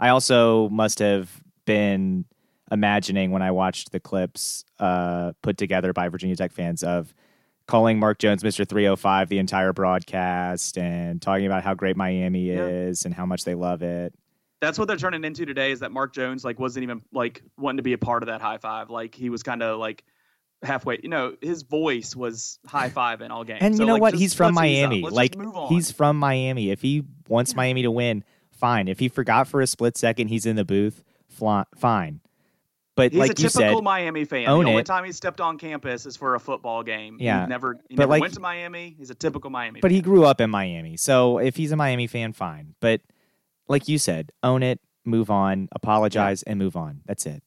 I 0.00 0.08
also 0.08 0.68
must 0.70 0.98
have 0.98 1.42
been 1.64 2.24
imagining 2.70 3.30
when 3.30 3.42
I 3.42 3.50
watched 3.50 3.92
the 3.92 4.00
clips 4.00 4.64
uh, 4.78 5.32
put 5.42 5.56
together 5.58 5.92
by 5.92 6.08
Virginia 6.08 6.36
Tech 6.36 6.52
fans 6.52 6.82
of 6.82 7.14
calling 7.66 7.98
Mark 7.98 8.18
Jones 8.18 8.42
Mr. 8.42 8.68
305 8.68 9.28
the 9.28 9.38
entire 9.38 9.72
broadcast 9.72 10.76
and 10.78 11.20
talking 11.20 11.46
about 11.46 11.62
how 11.62 11.74
great 11.74 11.96
Miami 11.96 12.48
Yeah. 12.48 12.66
is 12.66 13.04
and 13.04 13.14
how 13.14 13.26
much 13.26 13.44
they 13.44 13.54
love 13.54 13.82
it. 13.82 14.14
That's 14.60 14.78
what 14.78 14.88
they're 14.88 14.96
turning 14.96 15.24
into 15.24 15.44
today. 15.44 15.72
Is 15.72 15.80
that 15.80 15.92
Mark 15.92 16.14
Jones 16.14 16.44
like 16.44 16.58
wasn't 16.58 16.84
even 16.84 17.02
like 17.12 17.42
wanting 17.58 17.78
to 17.78 17.82
be 17.82 17.92
a 17.92 17.98
part 17.98 18.22
of 18.22 18.28
that 18.28 18.40
high 18.40 18.58
five. 18.58 18.88
Like 18.88 19.14
he 19.14 19.28
was 19.28 19.42
kind 19.42 19.62
of 19.62 19.78
like 19.78 20.04
halfway. 20.62 21.00
You 21.02 21.10
know, 21.10 21.36
his 21.42 21.62
voice 21.64 22.16
was 22.16 22.58
high 22.66 22.88
five 22.88 23.20
in 23.20 23.30
all 23.30 23.44
games. 23.44 23.58
And 23.60 23.76
So, 23.76 23.82
you 23.82 23.86
know 23.86 23.92
like, 23.94 24.02
what? 24.02 24.10
just- 24.12 24.22
He's 24.22 24.34
from 24.34 24.54
let's 24.54 24.66
ease 24.68 24.82
up. 24.84 24.90
Miami. 24.90 25.02
Like 25.10 25.36
he's 25.68 25.90
from 25.90 26.16
Miami. 26.16 26.70
If 26.70 26.80
he 26.80 27.02
wants 27.28 27.54
Miami 27.54 27.82
to 27.82 27.90
win, 27.90 28.24
fine. 28.52 28.88
If 28.88 28.98
he 29.00 29.08
forgot 29.08 29.48
for 29.48 29.60
a 29.60 29.66
split 29.66 29.98
second, 29.98 30.28
he's 30.28 30.46
in 30.46 30.56
the 30.56 30.64
booth. 30.64 31.02
Fly, 31.34 31.64
fine. 31.76 32.20
But 32.96 33.10
He's 33.10 33.18
like 33.18 33.30
a 33.30 33.42
you 33.42 33.48
typical 33.48 33.76
said, 33.78 33.82
Miami 33.84 34.24
fan. 34.24 34.44
the 34.44 34.50
only 34.52 34.76
it. 34.76 34.86
time 34.86 35.04
he 35.04 35.10
stepped 35.10 35.40
on 35.40 35.58
campus 35.58 36.06
is 36.06 36.16
for 36.16 36.36
a 36.36 36.40
football 36.40 36.84
game. 36.84 37.16
Yeah. 37.18 37.42
he 37.42 37.48
never, 37.48 37.80
he 37.88 37.96
But, 37.96 38.02
never 38.04 38.10
like- 38.10 38.20
went 38.20 38.34
to 38.34 38.40
Miami. 38.40 38.94
He's 38.96 39.10
a 39.10 39.16
typical 39.16 39.50
Miami. 39.50 39.80
but 39.80 39.90
he 39.90 40.00
grew 40.00 40.24
up 40.24 40.40
in 40.40 40.48
Miami. 40.48 40.96
So 40.96 41.38
if 41.38 41.56
he's 41.56 41.72
a 41.72 41.76
Miami 41.76 42.06
fan, 42.06 42.32
fine. 42.32 42.76
But 42.80 43.00
like 43.66 43.88
you 43.88 43.98
said, 43.98 44.30
own 44.44 44.62
it, 44.62 44.78
move 45.04 45.28
on, 45.28 45.68
apologize, 45.72 46.44
and 46.44 46.56
move 46.58 46.76
on. 46.76 47.00
That's 47.04 47.26
it. 47.26 47.42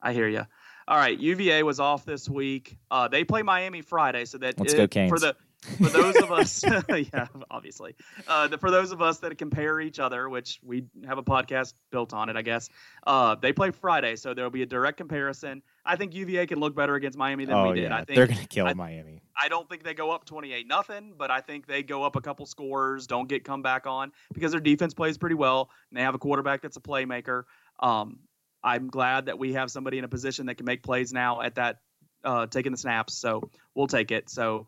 I 0.00 0.12
hear 0.12 0.28
you. 0.28 0.46
All 0.88 0.96
right, 0.96 1.18
UVA 1.18 1.64
was 1.64 1.80
off 1.80 2.04
this 2.04 2.28
week. 2.28 2.78
Uh, 2.88 3.08
they 3.08 3.24
play 3.24 3.42
Miami 3.42 3.82
Friday, 3.82 4.24
so 4.24 4.38
that 4.38 4.56
Let's 4.60 4.72
it- 4.72 4.76
go 4.76 4.86
Canes. 4.86 5.10
for 5.10 5.18
the 5.18 5.34
for 5.62 5.88
those 5.88 6.16
of 6.16 6.30
us, 6.30 6.64
yeah, 6.88 7.26
obviously, 7.50 7.94
uh, 8.28 8.48
for 8.58 8.70
those 8.70 8.92
of 8.92 9.02
us 9.02 9.18
that 9.18 9.36
compare 9.38 9.80
each 9.80 9.98
other, 9.98 10.28
which 10.28 10.60
we 10.62 10.84
have 11.06 11.18
a 11.18 11.22
podcast 11.22 11.74
built 11.90 12.12
on 12.12 12.28
it, 12.28 12.36
I 12.36 12.42
guess. 12.42 12.68
Uh, 13.06 13.34
they 13.34 13.52
play 13.52 13.70
Friday, 13.70 14.16
so 14.16 14.34
there 14.34 14.44
will 14.44 14.50
be 14.50 14.62
a 14.62 14.66
direct 14.66 14.98
comparison. 14.98 15.62
I 15.84 15.96
think 15.96 16.14
UVA 16.14 16.46
can 16.46 16.60
look 16.60 16.74
better 16.74 16.94
against 16.94 17.18
Miami 17.18 17.44
than 17.44 17.56
oh 17.56 17.68
we 17.70 17.80
did. 17.80 17.90
yeah, 17.90 17.96
I 17.96 18.04
think 18.04 18.16
they're 18.16 18.26
gonna 18.26 18.46
kill 18.46 18.66
I- 18.66 18.74
Miami. 18.74 19.22
I 19.38 19.48
don't 19.48 19.68
think 19.68 19.84
they 19.84 19.92
go 19.92 20.10
up 20.12 20.24
28 20.24 20.66
nothing, 20.66 21.12
but 21.16 21.30
I 21.30 21.40
think 21.40 21.66
they 21.66 21.82
go 21.82 22.02
up 22.04 22.16
a 22.16 22.20
couple 22.22 22.46
scores, 22.46 23.06
don't 23.06 23.28
get 23.28 23.44
come 23.44 23.60
back 23.60 23.86
on 23.86 24.12
because 24.32 24.52
their 24.52 24.60
defense 24.60 24.94
plays 24.94 25.18
pretty 25.18 25.34
well 25.34 25.70
and 25.90 25.98
they 25.98 26.02
have 26.02 26.14
a 26.14 26.18
quarterback 26.18 26.62
that's 26.62 26.78
a 26.78 26.80
playmaker. 26.80 27.42
Um, 27.78 28.20
I'm 28.64 28.88
glad 28.88 29.26
that 29.26 29.38
we 29.38 29.52
have 29.52 29.70
somebody 29.70 29.98
in 29.98 30.04
a 30.04 30.08
position 30.08 30.46
that 30.46 30.54
can 30.54 30.64
make 30.64 30.82
plays 30.82 31.12
now 31.12 31.42
at 31.42 31.56
that 31.56 31.80
uh, 32.24 32.46
taking 32.46 32.72
the 32.72 32.78
snaps, 32.78 33.14
so 33.14 33.50
we'll 33.74 33.86
take 33.86 34.10
it. 34.10 34.30
So 34.30 34.66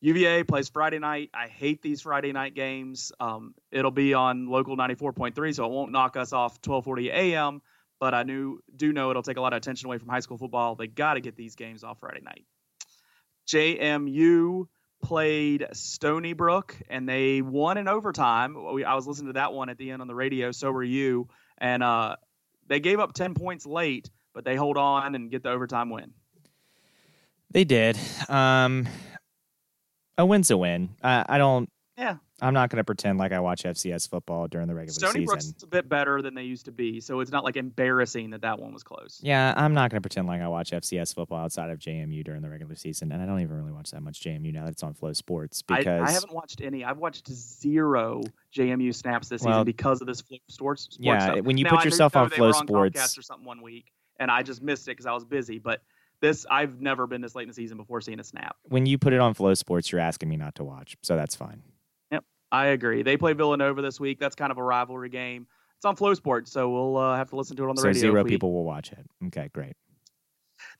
UVA 0.00 0.44
plays 0.44 0.68
Friday 0.68 0.98
night. 0.98 1.30
I 1.34 1.48
hate 1.48 1.82
these 1.82 2.02
Friday 2.02 2.32
night 2.32 2.54
games. 2.54 3.12
Um, 3.18 3.54
it'll 3.72 3.90
be 3.90 4.14
on 4.14 4.46
local 4.46 4.76
94.3, 4.76 5.54
so 5.54 5.64
it 5.64 5.70
won't 5.70 5.90
knock 5.90 6.16
us 6.16 6.32
off 6.32 6.60
12:40 6.62 7.08
a.m. 7.08 7.62
But 7.98 8.14
I 8.14 8.22
knew 8.22 8.60
do 8.74 8.92
know 8.92 9.10
it'll 9.10 9.22
take 9.22 9.38
a 9.38 9.40
lot 9.40 9.52
of 9.52 9.56
attention 9.56 9.86
away 9.86 9.98
from 9.98 10.08
high 10.08 10.20
school 10.20 10.38
football. 10.38 10.76
They 10.76 10.86
got 10.86 11.14
to 11.14 11.20
get 11.20 11.36
these 11.36 11.56
games 11.56 11.82
off 11.82 11.98
Friday 11.98 12.20
night. 12.22 12.44
JMU 13.48 14.68
played 15.02 15.66
Stony 15.72 16.32
Brook 16.32 16.76
and 16.88 17.08
they 17.08 17.42
won 17.42 17.78
in 17.78 17.88
overtime. 17.88 18.56
We, 18.72 18.84
I 18.84 18.94
was 18.94 19.06
listening 19.06 19.28
to 19.28 19.32
that 19.34 19.52
one 19.52 19.68
at 19.68 19.78
the 19.78 19.90
end 19.90 20.02
on 20.02 20.08
the 20.08 20.14
radio. 20.14 20.52
So 20.52 20.70
were 20.70 20.84
you. 20.84 21.28
And 21.56 21.82
uh, 21.82 22.16
they 22.66 22.80
gave 22.80 23.00
up 23.00 23.14
10 23.14 23.34
points 23.34 23.66
late, 23.66 24.10
but 24.34 24.44
they 24.44 24.54
hold 24.54 24.76
on 24.76 25.14
and 25.14 25.30
get 25.30 25.42
the 25.42 25.50
overtime 25.50 25.90
win. 25.90 26.12
They 27.50 27.64
did. 27.64 27.98
Um, 28.28 28.86
a 30.18 30.26
win's 30.26 30.50
a 30.50 30.56
win. 30.58 30.90
I, 31.02 31.24
I 31.28 31.38
don't. 31.38 31.70
Yeah. 31.96 32.16
I'm 32.40 32.54
not 32.54 32.70
going 32.70 32.76
to 32.76 32.84
pretend 32.84 33.18
like 33.18 33.32
I 33.32 33.40
watch 33.40 33.64
FCS 33.64 34.08
football 34.08 34.46
during 34.46 34.68
the 34.68 34.74
regular 34.74 34.92
season. 34.92 35.08
Stony 35.08 35.24
season. 35.26 35.50
Brook's 35.50 35.62
a 35.64 35.66
bit 35.66 35.88
better 35.88 36.22
than 36.22 36.34
they 36.36 36.44
used 36.44 36.66
to 36.66 36.70
be. 36.70 37.00
So 37.00 37.18
it's 37.18 37.32
not 37.32 37.42
like 37.42 37.56
embarrassing 37.56 38.30
that 38.30 38.42
that 38.42 38.60
one 38.60 38.72
was 38.72 38.84
close. 38.84 39.18
Yeah, 39.20 39.52
I'm 39.56 39.74
not 39.74 39.90
going 39.90 39.96
to 40.00 40.00
pretend 40.00 40.28
like 40.28 40.40
I 40.40 40.46
watch 40.46 40.70
FCS 40.70 41.16
football 41.16 41.38
outside 41.40 41.70
of 41.70 41.80
JMU 41.80 42.22
during 42.22 42.40
the 42.42 42.48
regular 42.48 42.76
season, 42.76 43.10
and 43.10 43.20
I 43.20 43.26
don't 43.26 43.40
even 43.40 43.56
really 43.56 43.72
watch 43.72 43.90
that 43.90 44.02
much 44.02 44.20
JMU 44.20 44.52
now 44.52 44.66
that 44.66 44.70
it's 44.70 44.84
on 44.84 44.94
Flow 44.94 45.12
Sports 45.14 45.62
because 45.62 46.08
I 46.08 46.12
haven't 46.12 46.32
watched 46.32 46.60
any. 46.60 46.84
I've 46.84 46.98
watched 46.98 47.26
zero 47.28 48.22
JMU 48.54 48.94
snaps 48.94 49.28
this 49.28 49.42
Well, 49.42 49.54
season 49.54 49.64
because 49.64 50.00
of 50.00 50.06
this 50.06 50.20
Flow 50.20 50.36
sports. 50.48 50.82
sports 50.84 50.96
yeah, 51.00 51.32
stuff. 51.32 51.40
when 51.40 51.58
you 51.58 51.64
Now, 51.64 51.70
put 51.70 51.80
I 51.80 51.84
yourself 51.84 52.14
on 52.14 52.30
Flow 52.30 52.48
on 52.48 52.54
Sports, 52.54 53.00
Comcast 53.00 53.18
or 53.18 53.22
something 53.22 53.46
one 53.46 53.62
week, 53.62 53.86
and 54.20 54.30
I 54.30 54.44
just 54.44 54.62
missed 54.62 54.86
it 54.86 54.92
because 54.92 55.06
I 55.06 55.12
was 55.12 55.24
busy. 55.24 55.58
But 55.58 55.82
this, 56.20 56.46
I've 56.50 56.80
never 56.80 57.06
been 57.06 57.20
this 57.20 57.34
late 57.34 57.42
in 57.44 57.48
the 57.48 57.54
season 57.54 57.76
before 57.76 58.00
seeing 58.00 58.20
a 58.20 58.24
snap. 58.24 58.56
when 58.64 58.86
you 58.86 58.98
put 58.98 59.12
it 59.12 59.20
on 59.20 59.34
Flow 59.34 59.54
Sports, 59.54 59.90
you're 59.92 60.00
asking 60.00 60.28
me 60.28 60.36
not 60.36 60.54
to 60.56 60.64
watch, 60.64 60.96
so 61.02 61.16
that's 61.16 61.36
fine. 61.36 61.62
Yep, 62.10 62.24
I 62.52 62.66
agree. 62.66 63.02
They 63.02 63.16
play 63.16 63.32
Villanova 63.34 63.82
this 63.82 64.00
week. 64.00 64.18
That's 64.18 64.34
kind 64.34 64.50
of 64.50 64.58
a 64.58 64.62
rivalry 64.62 65.08
game. 65.10 65.46
It's 65.76 65.84
on 65.84 65.94
Flow 65.96 66.14
Sports, 66.14 66.50
so 66.50 66.68
we'll 66.70 66.96
uh, 66.96 67.16
have 67.16 67.30
to 67.30 67.36
listen 67.36 67.56
to 67.56 67.64
it 67.64 67.68
on 67.68 67.76
the 67.76 67.82
So 67.82 67.88
radio. 67.88 68.00
zero 68.00 68.24
people 68.24 68.52
will 68.52 68.64
watch 68.64 68.90
it. 68.92 69.06
Okay, 69.26 69.48
great. 69.54 69.74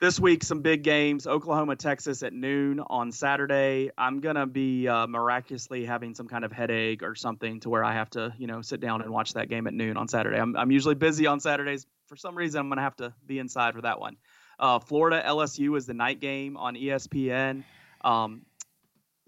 This 0.00 0.18
week, 0.18 0.42
some 0.42 0.60
big 0.60 0.82
games: 0.82 1.26
Oklahoma, 1.28 1.76
Texas 1.76 2.24
at 2.24 2.32
noon 2.32 2.80
on 2.80 3.12
Saturday. 3.12 3.90
I'm 3.96 4.20
gonna 4.20 4.46
be 4.46 4.88
uh, 4.88 5.06
miraculously 5.06 5.84
having 5.84 6.14
some 6.16 6.26
kind 6.26 6.44
of 6.44 6.50
headache 6.50 7.04
or 7.04 7.14
something 7.14 7.60
to 7.60 7.70
where 7.70 7.84
I 7.84 7.92
have 7.92 8.10
to, 8.10 8.32
you 8.38 8.48
know, 8.48 8.60
sit 8.60 8.80
down 8.80 9.02
and 9.02 9.10
watch 9.12 9.34
that 9.34 9.48
game 9.48 9.68
at 9.68 9.74
noon 9.74 9.96
on 9.96 10.08
Saturday. 10.08 10.38
I'm 10.38 10.56
I'm 10.56 10.72
usually 10.72 10.96
busy 10.96 11.26
on 11.28 11.38
Saturdays. 11.38 11.86
For 12.06 12.16
some 12.16 12.34
reason, 12.36 12.58
I'm 12.58 12.68
gonna 12.68 12.80
have 12.82 12.96
to 12.96 13.14
be 13.24 13.38
inside 13.38 13.74
for 13.74 13.82
that 13.82 14.00
one. 14.00 14.16
Uh, 14.58 14.78
Florida 14.78 15.22
LSU 15.26 15.76
is 15.76 15.86
the 15.86 15.94
night 15.94 16.20
game 16.20 16.56
on 16.56 16.74
ESPN. 16.74 17.64
Um, 18.02 18.42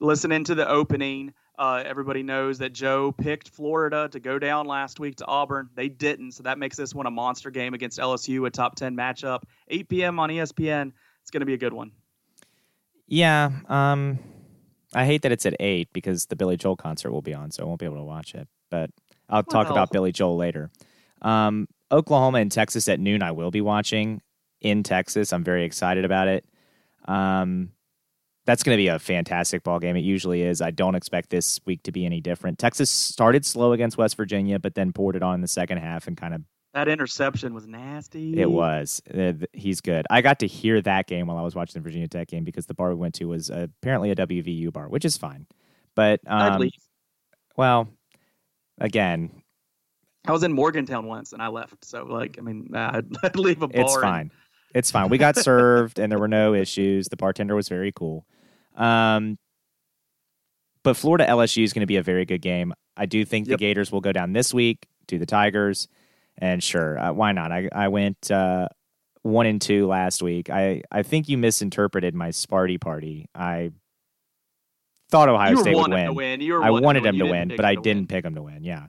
listening 0.01 0.45
to 0.45 0.55
the 0.55 0.69
opening, 0.69 1.33
uh, 1.59 1.83
everybody 1.85 2.23
knows 2.23 2.59
that 2.59 2.73
Joe 2.73 3.13
picked 3.13 3.49
Florida 3.49 4.09
to 4.13 4.19
go 4.21 4.39
down 4.39 4.67
last 4.67 4.99
week 4.99 5.17
to 5.17 5.27
Auburn. 5.27 5.69
They 5.75 5.89
didn't, 5.89 6.33
so 6.33 6.43
that 6.45 6.59
makes 6.59 6.77
this 6.77 6.95
one 6.95 7.07
a 7.07 7.11
monster 7.11 7.51
game 7.51 7.75
against 7.75 7.99
LSU, 7.99 8.47
a 8.47 8.51
top 8.51 8.75
10 8.77 8.97
matchup. 8.97 9.43
8 9.69 9.89
p.m. 9.89 10.19
on 10.19 10.31
ESPN. 10.31 10.93
It's 11.23 11.31
going 11.31 11.41
to 11.41 11.47
be 11.47 11.55
a 11.55 11.59
good 11.59 11.73
one. 11.75 11.93
Yeah, 13.07 13.51
um, 13.69 14.19
I 14.95 15.05
hate 15.05 15.23
that 15.23 15.33
it's 15.33 15.45
at 15.45 15.55
eight 15.61 15.89
because 15.93 16.27
the 16.27 16.37
Billy 16.37 16.57
Joel 16.57 16.77
concert 16.77 17.11
will 17.13 17.23
be 17.23 17.35
on, 17.35 17.51
so 17.51 17.63
I 17.63 17.67
won't 17.67 17.81
be 17.81 17.87
able 17.87 17.97
to 17.97 18.05
watch 18.05 18.35
it. 18.35 18.49
But 18.71 18.91
I'll 19.29 19.43
talk 19.43 19.65
Well. 19.65 19.73
about 19.73 19.91
Billy 19.91 20.13
Joel 20.13 20.37
later. 20.37 20.71
Um, 21.21 21.69
Oklahoma 21.93 22.39
and 22.39 22.51
Texas 22.51 22.89
at 22.89 23.01
noon. 23.01 23.23
I 23.23 23.33
will 23.33 23.51
be 23.51 23.61
watching 23.61 24.23
in 24.61 24.83
Texas. 24.83 25.33
I'm 25.33 25.45
very 25.45 25.65
excited 25.65 26.05
about 26.05 26.29
it. 26.29 26.45
Um, 27.07 27.71
that's 28.47 28.63
going 28.63 28.77
to 28.77 28.81
be 28.81 28.89
a 28.89 28.99
fantastic 28.99 29.63
ball 29.63 29.79
game. 29.79 29.97
It 29.97 30.01
usually 30.01 30.43
is. 30.43 30.61
I 30.61 30.71
don't 30.71 30.95
expect 30.95 31.31
this 31.31 31.61
week 31.67 31.83
to 31.85 31.93
be 31.93 32.05
any 32.07 32.21
different. 32.21 32.59
Texas 32.59 32.91
started 32.91 33.45
slow 33.45 33.73
against 33.73 33.97
West 33.99 34.17
Virginia, 34.17 34.59
but 34.59 34.75
then 34.75 34.93
poured 34.93 35.17
it 35.17 35.23
on 35.23 35.35
in 35.37 35.41
the 35.41 35.49
second 35.49 35.79
half 35.79 36.07
and 36.09 36.17
kind 36.17 36.35
of 36.35 36.43
That 36.75 36.89
interception 36.89 37.55
was 37.55 37.67
nasty. 37.67 38.41
it 38.41 38.51
was. 38.51 39.03
Uh, 39.13 39.33
he's 39.53 39.81
good. 39.81 40.07
I 40.11 40.21
got 40.23 40.41
to 40.41 40.47
hear 40.47 40.81
that 40.83 41.07
game 41.07 41.27
while 41.27 41.37
I 41.37 41.43
was 41.43 41.55
watching 41.55 41.81
the 41.81 41.85
Virginia 41.85 42.09
Tech 42.09 42.29
game 42.29 42.45
because 42.45 42.67
the 42.67 42.75
bar 42.75 42.89
we 42.89 42.95
went 42.97 43.15
to 43.17 43.27
was 43.27 43.51
apparently 43.51 44.11
a 44.11 44.17
WVU 44.17 44.73
bar, 44.73 44.89
which 44.89 45.05
is 45.05 45.17
fine. 45.17 45.47
But 45.95 46.21
um, 46.27 46.63
well, 47.57 47.89
again, 48.79 49.43
I 50.27 50.33
was 50.33 50.43
in 50.43 50.53
Morgantown 50.53 51.07
once 51.07 51.33
and 51.33 51.43
I 51.43 51.49
left. 51.49 51.85
So, 51.85 52.05
like, 52.05 52.37
I 52.39 52.43
mean, 52.43 52.71
I'd, 52.75 53.07
I'd 53.23 53.37
leave 53.37 53.63
a 53.63 53.69
bar. 53.69 53.81
it's 53.83 53.95
and- 53.95 54.03
fine. 54.03 54.31
It's 54.75 54.91
fine. 54.91 55.09
We 55.09 55.19
got 55.19 55.37
served 55.37 55.99
and 55.99 56.11
there 56.13 56.19
were 56.19 56.29
no 56.29 56.55
issues. 56.55 57.09
The 57.09 57.17
bartender 57.17 57.55
was 57.57 57.69
very 57.69 57.93
cool. 57.93 58.25
Um, 58.77 59.39
but 60.83 60.97
Florida 60.97 61.27
LSU 61.27 61.63
is 61.65 61.73
going 61.73 61.81
to 61.83 61.87
be 61.87 61.97
a 61.97 62.03
very 62.03 62.25
good 62.25 62.41
game. 62.41 62.73
I 62.97 63.07
do 63.07 63.25
think 63.25 63.49
Yep. 63.49 63.59
the 63.59 63.61
Gators 63.61 63.91
will 63.93 64.01
go 64.01 64.13
down 64.13 64.33
this 64.33 64.55
week 64.55 64.87
to 65.09 65.19
the 65.19 65.27
Tigers, 65.27 65.89
and 66.39 66.63
sure, 66.63 66.99
uh, 66.99 67.13
why 67.13 67.33
not? 67.33 67.53
I 67.53 67.69
I 67.73 67.89
went 67.89 68.31
uh, 68.31 68.69
one 69.23 69.47
and 69.47 69.61
two 69.61 69.87
last 69.87 70.23
week. 70.23 70.49
I 70.51 70.83
I 70.91 71.03
think 71.03 71.29
you 71.29 71.37
misinterpreted 71.37 72.15
my 72.15 72.29
Sparty 72.31 72.81
party. 72.81 73.27
I 73.35 73.73
thought 75.11 75.29
Ohio 75.29 75.57
State 75.57 75.75
would 75.77 75.91
win. 75.91 76.15
win. 76.15 76.41
I 76.63 76.71
wanted 76.71 77.03
them 77.03 77.19
to 77.19 77.25
win, 77.27 77.53
but 77.57 77.65
I 77.65 77.75
didn't 77.75 78.07
pick 78.09 78.23
them 78.23 78.35
to 78.37 78.43
win. 78.43 78.63
Yeah, 78.65 78.87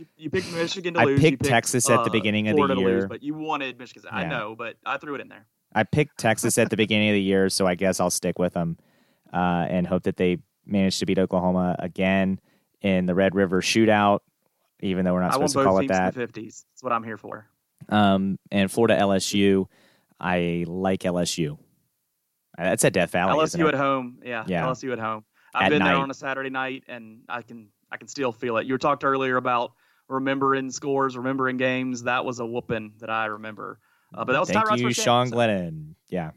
You, 0.00 0.06
you 0.16 0.30
picked 0.30 0.50
Michigan 0.54 0.94
to 0.94 1.00
I 1.00 1.04
lose. 1.04 1.20
you 1.22 1.30
picked 1.30 1.42
picked, 1.42 1.50
Texas 1.50 1.90
at 1.90 2.04
the 2.04 2.08
uh, 2.08 2.12
beginning 2.12 2.48
of 2.48 2.52
the 2.52 2.56
Florida 2.56 2.74
to 2.74 2.80
lose, 2.80 2.88
year. 3.00 3.06
but 3.06 3.22
you 3.22 3.34
wanted 3.34 3.78
Michigan. 3.78 4.08
I 4.10 4.24
know, 4.24 4.54
but 4.56 4.76
I 4.86 4.96
threw 4.96 5.14
it 5.14 5.20
in 5.20 5.28
there. 5.28 5.44
I 5.74 5.82
picked 5.82 6.16
Texas 6.16 6.56
at 6.56 6.70
the 6.70 6.76
beginning 6.78 7.10
of 7.10 7.12
the 7.12 7.20
year, 7.20 7.50
so 7.50 7.66
I 7.66 7.74
guess 7.74 8.00
I'll 8.00 8.08
stick 8.08 8.38
with 8.38 8.54
them 8.54 8.78
uh, 9.30 9.66
and 9.68 9.86
hope 9.86 10.04
that 10.04 10.16
they 10.16 10.38
manage 10.64 11.00
to 11.00 11.06
beat 11.06 11.18
Oklahoma 11.18 11.76
again 11.80 12.40
in 12.80 13.04
the 13.04 13.14
Red 13.14 13.34
River 13.34 13.60
Shootout. 13.60 14.20
Even 14.80 15.04
though 15.04 15.12
we're 15.12 15.20
not 15.20 15.32
I 15.32 15.34
supposed 15.34 15.52
to 15.54 15.64
call 15.64 15.78
it 15.80 15.88
that. 15.88 16.14
the 16.14 16.26
50s. 16.26 16.64
That's 16.72 16.82
what 16.82 16.94
I'm 16.94 17.04
here 17.04 17.18
for. 17.18 17.46
Um, 17.90 18.38
and 18.50 18.72
Florida 18.72 18.96
LSU, 18.98 19.66
I 20.18 20.64
like 20.66 21.00
LSU. 21.00 21.52
Uh, 21.52 21.56
That's 22.56 22.86
at 22.86 22.94
Death 22.94 23.10
Valley, 23.10 23.34
LSU 23.38 23.68
at 23.68 23.74
home. 23.74 24.20
Yeah, 24.24 24.44
Yeah. 24.46 24.64
LSU 24.64 24.94
at 24.94 24.98
home. 24.98 25.24
I've 25.52 25.64
At 25.64 25.68
been 25.70 25.82
there 25.84 25.96
on 25.96 26.10
a 26.10 26.14
Saturday 26.14 26.48
night, 26.48 26.84
and 26.88 27.20
I 27.28 27.42
can 27.42 27.68
I 27.92 27.98
can 27.98 28.08
still 28.08 28.32
feel 28.32 28.56
it. 28.56 28.66
You 28.66 28.78
talked 28.78 29.04
earlier 29.04 29.36
about 29.36 29.72
remembering 30.10 30.70
scores, 30.70 31.16
remembering 31.16 31.56
games. 31.56 32.02
That 32.02 32.24
was 32.24 32.40
a 32.40 32.46
whooping 32.46 32.94
that 32.98 33.10
I 33.10 33.26
remember. 33.26 33.78
Uh, 34.12 34.24
but 34.24 34.32
that 34.32 34.40
was 34.40 34.50
Thank 34.50 34.66
Tyrod 34.66 34.78
you, 34.78 34.88
first 34.88 34.98
game, 34.98 35.04
Sean 35.04 35.26
so 35.28 35.36
Glennon. 35.36 35.94
Yeah, 36.08 36.32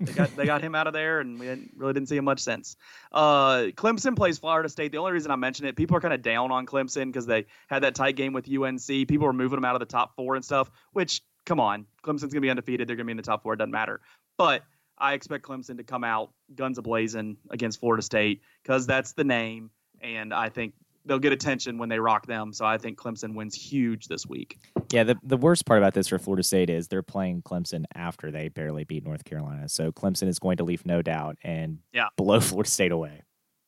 They 0.00 0.12
got 0.12 0.36
they 0.36 0.46
got 0.46 0.62
him 0.62 0.74
out 0.74 0.86
of 0.86 0.92
there, 0.92 1.20
and 1.20 1.38
we 1.40 1.46
didn't, 1.46 1.72
really 1.76 1.92
didn't 1.92 2.08
see 2.08 2.16
him 2.16 2.24
much 2.24 2.40
since. 2.40 2.76
Uh, 3.10 3.68
Clemson 3.74 4.14
plays 4.14 4.38
Florida 4.38 4.68
State. 4.68 4.92
The 4.92 4.98
only 4.98 5.12
reason 5.12 5.30
I 5.30 5.36
mention 5.36 5.66
it, 5.66 5.76
people 5.76 5.96
are 5.96 6.00
kind 6.00 6.14
of 6.14 6.22
down 6.22 6.52
on 6.52 6.66
Clemson 6.66 7.06
because 7.06 7.26
they 7.26 7.46
had 7.68 7.82
that 7.82 7.94
tight 7.94 8.14
game 8.14 8.32
with 8.32 8.48
UNC. 8.48 8.86
People 8.86 9.26
were 9.26 9.32
moving 9.32 9.56
them 9.56 9.64
out 9.64 9.74
of 9.74 9.80
the 9.80 9.86
top 9.86 10.14
four 10.14 10.36
and 10.36 10.44
stuff. 10.44 10.70
Which, 10.92 11.22
come 11.46 11.58
on, 11.58 11.86
Clemson's 12.04 12.32
gonna 12.32 12.42
be 12.42 12.50
undefeated. 12.50 12.86
They're 12.86 12.96
gonna 12.96 13.06
be 13.06 13.12
in 13.12 13.16
the 13.16 13.22
top 13.22 13.42
four. 13.42 13.54
It 13.54 13.56
doesn't 13.56 13.72
matter. 13.72 14.00
But 14.36 14.62
I 14.98 15.14
expect 15.14 15.44
Clemson 15.44 15.76
to 15.78 15.84
come 15.84 16.04
out 16.04 16.32
guns 16.54 16.78
a 16.78 16.82
blazing 16.82 17.36
against 17.50 17.80
Florida 17.80 18.02
State 18.02 18.42
because 18.62 18.86
that's 18.86 19.12
the 19.14 19.24
name, 19.24 19.70
and 20.00 20.32
I 20.32 20.48
think 20.50 20.74
they'll 21.08 21.18
get 21.18 21.32
attention 21.32 21.78
when 21.78 21.88
they 21.88 21.98
rock 21.98 22.26
them. 22.26 22.52
So 22.52 22.64
I 22.64 22.78
think 22.78 22.98
Clemson 22.98 23.34
wins 23.34 23.54
huge 23.54 24.06
this 24.06 24.26
week. 24.26 24.58
Yeah, 24.92 25.04
the 25.04 25.16
the 25.22 25.36
worst 25.36 25.66
part 25.66 25.78
about 25.78 25.94
this 25.94 26.08
for 26.08 26.18
Florida 26.18 26.42
State 26.42 26.70
is 26.70 26.88
they're 26.88 27.02
playing 27.02 27.42
Clemson 27.42 27.84
after 27.94 28.30
they 28.30 28.48
barely 28.48 28.84
beat 28.84 29.04
North 29.04 29.24
Carolina. 29.24 29.68
So 29.68 29.90
Clemson 29.90 30.28
is 30.28 30.38
going 30.38 30.58
to 30.58 30.64
leave 30.64 30.86
no 30.86 31.02
doubt 31.02 31.36
and 31.42 31.78
yeah. 31.92 32.06
blow 32.16 32.40
Florida 32.40 32.70
State 32.70 32.92
away. 32.92 33.22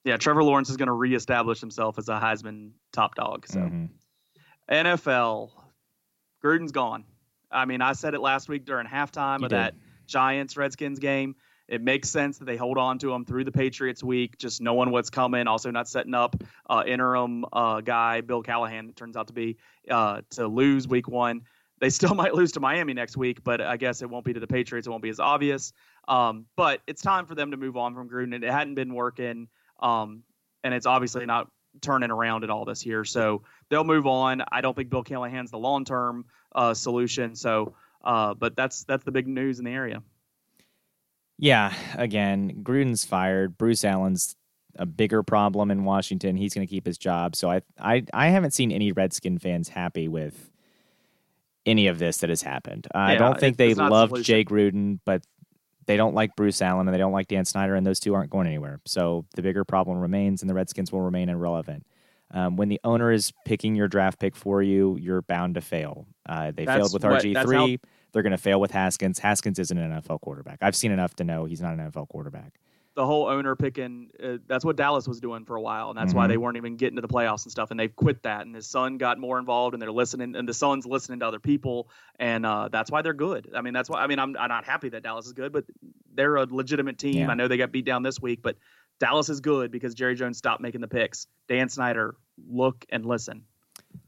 Yeah, 0.04 0.16
Trevor 0.16 0.44
Lawrence 0.44 0.70
is 0.70 0.76
going 0.76 0.86
to 0.86 0.92
reestablish 0.94 1.60
himself 1.60 1.98
as 1.98 2.08
a 2.08 2.18
Heisman 2.18 2.70
top 2.92 3.16
dog. 3.16 3.46
So 3.48 3.60
Mm-hmm. 3.60 3.86
NFL, 4.70 5.50
Gruden's 6.44 6.72
gone. 6.72 7.04
I 7.50 7.64
mean, 7.64 7.82
I 7.82 7.92
said 7.92 8.14
it 8.14 8.20
last 8.20 8.48
week 8.48 8.64
during 8.64 8.86
halftime 8.86 9.40
You 9.40 9.46
of 9.46 9.50
did. 9.50 9.58
that 9.58 9.74
Giants 10.06 10.56
Redskins 10.56 10.98
game. 11.00 11.34
It 11.70 11.80
makes 11.82 12.10
sense 12.10 12.36
that 12.38 12.46
they 12.46 12.56
hold 12.56 12.78
on 12.78 12.98
to 12.98 13.14
him 13.14 13.24
through 13.24 13.44
the 13.44 13.52
Patriots 13.52 14.02
week, 14.02 14.36
just 14.38 14.60
knowing 14.60 14.90
what's 14.90 15.08
coming. 15.08 15.46
Also, 15.46 15.70
not 15.70 15.88
setting 15.88 16.14
up 16.14 16.34
uh, 16.68 16.82
interim 16.84 17.44
uh, 17.52 17.80
guy 17.80 18.22
Bill 18.22 18.42
Callahan. 18.42 18.88
It 18.88 18.96
turns 18.96 19.16
out 19.16 19.28
to 19.28 19.32
be 19.32 19.56
uh, 19.88 20.22
to 20.30 20.48
lose 20.48 20.88
week 20.88 21.06
one. 21.06 21.42
They 21.78 21.88
still 21.88 22.14
might 22.16 22.34
lose 22.34 22.50
to 22.52 22.60
Miami 22.60 22.92
next 22.92 23.16
week, 23.16 23.44
but 23.44 23.60
I 23.60 23.76
guess 23.76 24.02
it 24.02 24.10
won't 24.10 24.24
be 24.24 24.32
to 24.32 24.40
the 24.40 24.48
Patriots. 24.48 24.88
It 24.88 24.90
won't 24.90 25.02
be 25.02 25.10
as 25.10 25.20
obvious. 25.20 25.72
Um, 26.08 26.46
but 26.56 26.80
it's 26.88 27.02
time 27.02 27.24
for 27.24 27.36
them 27.36 27.52
to 27.52 27.56
move 27.56 27.76
on 27.76 27.94
from 27.94 28.10
Gruden. 28.10 28.34
It 28.34 28.50
hadn't 28.50 28.74
been 28.74 28.92
working, 28.92 29.46
um, 29.78 30.24
and 30.64 30.74
it's 30.74 30.86
obviously 30.86 31.24
not 31.24 31.52
turning 31.80 32.10
around 32.10 32.42
at 32.42 32.50
all 32.50 32.64
this 32.64 32.84
year. 32.84 33.04
So 33.04 33.42
they'll 33.68 33.84
move 33.84 34.08
on. 34.08 34.42
I 34.50 34.60
don't 34.60 34.74
think 34.74 34.90
Bill 34.90 35.04
Callahan's 35.04 35.52
the 35.52 35.58
long 35.58 35.84
term 35.84 36.24
uh, 36.52 36.74
solution. 36.74 37.36
So, 37.36 37.74
uh, 38.02 38.34
but 38.34 38.56
that's 38.56 38.82
that's 38.82 39.04
the 39.04 39.12
big 39.12 39.28
news 39.28 39.60
in 39.60 39.64
the 39.64 39.70
area. 39.70 40.02
Yeah, 41.40 41.72
again, 41.96 42.62
Gruden's 42.62 43.04
fired. 43.04 43.56
Bruce 43.56 43.82
Allen's 43.82 44.36
a 44.76 44.84
bigger 44.84 45.22
problem 45.22 45.70
in 45.70 45.84
Washington. 45.84 46.36
He's 46.36 46.52
going 46.52 46.66
to 46.66 46.70
keep 46.70 46.84
his 46.84 46.98
job. 46.98 47.34
So 47.34 47.50
I, 47.50 47.62
I, 47.78 48.04
I 48.12 48.28
haven't 48.28 48.52
seen 48.52 48.70
any 48.70 48.92
Redskin 48.92 49.38
fans 49.38 49.68
happy 49.68 50.06
with 50.06 50.50
any 51.64 51.86
of 51.86 51.98
this 51.98 52.18
that 52.18 52.28
has 52.28 52.42
happened. 52.42 52.86
I 52.94 53.16
don't 53.16 53.40
think 53.40 53.56
they 53.56 53.70
it's 53.70 53.78
not 53.78 53.90
love. 53.90 54.22
Jay 54.22 54.44
Gruden, 54.44 55.00
but 55.06 55.24
they 55.86 55.96
don't 55.96 56.14
like 56.14 56.36
Bruce 56.36 56.60
Allen 56.60 56.86
and 56.86 56.94
they 56.94 56.98
don't 56.98 57.12
like 57.12 57.28
Dan 57.28 57.46
Snyder, 57.46 57.74
and 57.74 57.86
those 57.86 58.00
two 58.00 58.14
aren't 58.14 58.30
going 58.30 58.46
anywhere. 58.46 58.80
So 58.84 59.24
the 59.34 59.42
bigger 59.42 59.64
problem 59.64 59.98
remains, 59.98 60.42
and 60.42 60.50
the 60.50 60.54
Redskins 60.54 60.92
will 60.92 61.00
remain 61.00 61.30
irrelevant. 61.30 61.86
Um, 62.32 62.56
when 62.56 62.68
the 62.68 62.80
owner 62.84 63.10
is 63.10 63.32
picking 63.44 63.74
your 63.74 63.88
draft 63.88 64.20
pick 64.20 64.36
for 64.36 64.62
you, 64.62 64.96
you're 65.00 65.22
bound 65.22 65.54
to 65.54 65.60
fail. 65.60 66.06
Uh, 66.28 66.52
they 66.54 66.64
That's 66.64 66.78
failed 66.78 66.92
with 66.92 67.02
RG 67.02 67.42
three. 67.44 67.80
They're 68.12 68.22
going 68.22 68.32
to 68.32 68.38
fail 68.38 68.60
with 68.60 68.70
Haskins. 68.70 69.18
Haskins 69.18 69.58
isn't 69.58 69.76
an 69.76 70.00
NFL 70.02 70.20
quarterback. 70.20 70.58
I've 70.62 70.76
seen 70.76 70.92
enough 70.92 71.14
to 71.16 71.24
know 71.24 71.44
he's 71.44 71.60
not 71.60 71.74
an 71.74 71.90
NFL 71.90 72.08
quarterback. 72.08 72.58
The 72.96 73.06
whole 73.06 73.28
owner 73.28 73.54
picking, 73.54 74.10
uh, 74.22 74.38
that's 74.48 74.64
what 74.64 74.74
Dallas 74.76 75.06
was 75.06 75.20
doing 75.20 75.44
for 75.44 75.54
a 75.54 75.60
while, 75.60 75.90
and 75.90 75.96
that's 75.96 76.12
why 76.12 76.26
Mhm. 76.26 76.28
they 76.30 76.36
weren't 76.36 76.56
even 76.56 76.76
getting 76.76 76.96
to 76.96 77.02
the 77.02 77.08
playoffs 77.08 77.44
and 77.44 77.52
stuff. 77.52 77.70
And 77.70 77.78
they've 77.78 77.94
quit 77.94 78.24
that, 78.24 78.44
and 78.46 78.54
his 78.54 78.66
son 78.66 78.98
got 78.98 79.16
more 79.18 79.38
involved, 79.38 79.74
and 79.74 79.80
they're 79.80 79.92
listening, 79.92 80.34
and 80.34 80.46
the 80.48 80.52
son's 80.52 80.86
listening 80.86 81.20
to 81.20 81.26
other 81.26 81.38
people, 81.38 81.88
and 82.18 82.44
uh, 82.44 82.68
that's 82.68 82.90
why 82.90 83.00
they're 83.00 83.14
good. 83.14 83.48
I 83.54 83.62
mean, 83.62 83.72
that's 83.74 83.88
why. 83.88 84.02
I 84.02 84.08
mean, 84.08 84.18
I'm, 84.18 84.36
I'm 84.36 84.48
not 84.48 84.64
happy 84.64 84.88
that 84.88 85.04
Dallas 85.04 85.24
is 85.26 85.32
good, 85.32 85.52
but 85.52 85.64
they're 86.12 86.36
a 86.36 86.46
legitimate 86.46 86.98
team. 86.98 87.14
Yeah. 87.14 87.30
I 87.30 87.34
know 87.34 87.46
they 87.46 87.56
got 87.56 87.70
beat 87.70 87.84
down 87.86 88.02
this 88.02 88.20
week, 88.20 88.40
but 88.42 88.56
Dallas 88.98 89.28
is 89.28 89.40
good 89.40 89.70
because 89.70 89.94
Jerry 89.94 90.16
Jones 90.16 90.36
stopped 90.36 90.60
making 90.60 90.80
the 90.80 90.88
picks. 90.88 91.28
Dan 91.48 91.68
Snyder, 91.68 92.16
look 92.50 92.84
and 92.90 93.06
listen. 93.06 93.44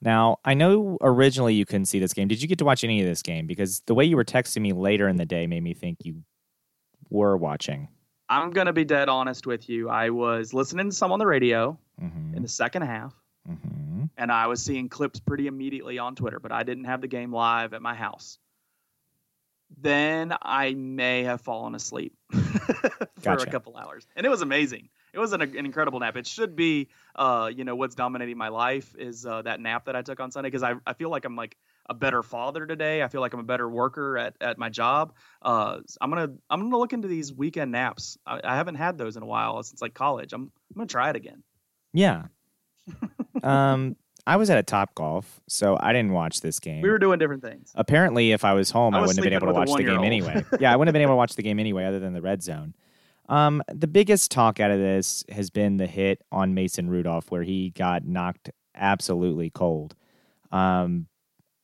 Now, 0.00 0.38
I 0.44 0.54
know 0.54 0.98
originally 1.00 1.54
you 1.54 1.64
couldn't 1.64 1.86
see 1.86 1.98
this 1.98 2.12
game. 2.12 2.28
Did 2.28 2.42
you 2.42 2.48
get 2.48 2.58
to 2.58 2.64
watch 2.64 2.82
any 2.84 3.00
of 3.00 3.06
this 3.06 3.22
game? 3.22 3.46
Because 3.46 3.80
the 3.86 3.94
way 3.94 4.04
you 4.04 4.16
were 4.16 4.24
texting 4.24 4.62
me 4.62 4.72
later 4.72 5.08
in 5.08 5.16
the 5.16 5.26
day 5.26 5.46
made 5.46 5.62
me 5.62 5.74
think 5.74 5.98
you 6.04 6.22
were 7.10 7.36
watching. 7.36 7.88
I'm 8.28 8.50
gonna 8.50 8.72
be 8.72 8.84
dead 8.84 9.08
honest 9.08 9.46
with 9.46 9.68
you. 9.68 9.88
I 9.90 10.10
was 10.10 10.54
listening 10.54 10.90
to 10.90 10.96
some 10.96 11.12
on 11.12 11.18
the 11.18 11.26
radio 11.26 11.78
hmm 11.98 12.34
in 12.34 12.42
the 12.42 12.48
second 12.48 12.82
half, 12.82 13.12
hmm 13.46 14.04
and 14.16 14.32
I 14.32 14.46
was 14.46 14.62
seeing 14.62 14.88
clips 14.88 15.20
pretty 15.20 15.46
immediately 15.46 15.98
on 15.98 16.14
Twitter, 16.14 16.40
but 16.40 16.50
I 16.50 16.62
didn't 16.62 16.84
have 16.84 17.00
the 17.00 17.08
game 17.08 17.32
live 17.32 17.74
at 17.74 17.82
my 17.82 17.94
house. 17.94 18.38
Then 19.78 20.34
I 20.40 20.74
may 20.74 21.24
have 21.24 21.40
fallen 21.40 21.74
asleep 21.74 22.14
for 22.30 22.38
Gotcha. 23.22 23.48
a 23.48 23.50
couple 23.50 23.76
hours, 23.76 24.06
and 24.16 24.26
it 24.26 24.28
was 24.28 24.42
amazing. 24.42 24.88
It 25.12 25.18
was 25.18 25.32
an, 25.32 25.42
an 25.42 25.66
incredible 25.66 26.00
nap. 26.00 26.16
It 26.16 26.26
should 26.26 26.56
be, 26.56 26.88
uh, 27.14 27.50
you 27.54 27.64
know, 27.64 27.76
what's 27.76 27.94
dominating 27.94 28.38
my 28.38 28.48
life 28.48 28.94
is 28.98 29.26
uh, 29.26 29.42
that 29.42 29.60
nap 29.60 29.84
that 29.84 29.96
I 29.96 30.02
took 30.02 30.20
on 30.20 30.30
Sunday 30.30 30.48
because 30.48 30.62
I, 30.62 30.74
I 30.86 30.94
feel 30.94 31.10
like 31.10 31.24
I'm 31.24 31.36
like 31.36 31.56
a 31.88 31.94
better 31.94 32.22
father 32.22 32.66
today. 32.66 33.02
I 33.02 33.08
feel 33.08 33.20
like 33.20 33.34
I'm 33.34 33.40
a 33.40 33.44
better 33.44 33.68
worker 33.68 34.16
at, 34.16 34.36
at 34.40 34.56
my 34.56 34.70
job. 34.70 35.12
Uh, 35.42 35.78
I'm 36.00 36.10
gonna 36.10 36.32
I'm 36.48 36.60
gonna 36.60 36.78
look 36.78 36.92
into 36.92 37.08
these 37.08 37.32
weekend 37.32 37.72
naps. 37.72 38.16
I, 38.26 38.40
I 38.42 38.56
haven't 38.56 38.76
had 38.76 38.96
those 38.96 39.16
in 39.16 39.22
a 39.22 39.26
while 39.26 39.62
since 39.62 39.82
like 39.82 39.94
college. 39.94 40.32
I'm 40.32 40.42
I'm 40.42 40.76
gonna 40.76 40.86
try 40.86 41.10
it 41.10 41.16
again. 41.16 41.42
Yeah. 41.92 42.24
um, 43.42 43.96
I 44.26 44.36
was 44.36 44.50
at 44.50 44.58
a 44.58 44.62
Top 44.62 44.94
Golf, 44.94 45.40
so 45.48 45.76
I 45.80 45.92
didn't 45.92 46.12
watch 46.12 46.40
this 46.40 46.60
game. 46.60 46.80
We 46.80 46.90
were 46.90 46.98
doing 46.98 47.18
different 47.18 47.42
things. 47.42 47.72
Apparently, 47.74 48.32
if 48.32 48.44
I 48.44 48.54
was 48.54 48.70
home, 48.70 48.94
I 48.94 48.98
I, 48.98 49.00
wouldn't 49.00 49.18
have 49.18 49.24
been 49.24 49.32
able 49.32 49.48
to 49.48 49.52
watch 49.52 49.72
the 49.72 49.82
game 49.82 50.04
anyway. 50.04 50.44
yeah, 50.60 50.72
I 50.72 50.76
wouldn't 50.76 50.88
have 50.88 50.92
been 50.92 51.02
able 51.02 51.12
to 51.12 51.16
watch 51.22 51.34
the 51.34 51.42
game 51.42 51.58
anyway, 51.58 51.84
other 51.84 51.98
than 51.98 52.12
the 52.12 52.22
red 52.22 52.42
zone. 52.42 52.74
Um, 53.28 53.62
the 53.72 53.86
biggest 53.86 54.30
talk 54.30 54.60
out 54.60 54.70
of 54.70 54.78
this 54.78 55.24
has 55.30 55.48
been 55.50 55.76
the 55.76 55.86
hit 55.86 56.22
on 56.30 56.54
Mason 56.54 56.90
Rudolph, 56.90 57.30
where 57.30 57.42
he 57.42 57.70
got 57.70 58.04
knocked 58.04 58.50
absolutely 58.74 59.50
cold. 59.50 59.94
Um, 60.50 61.06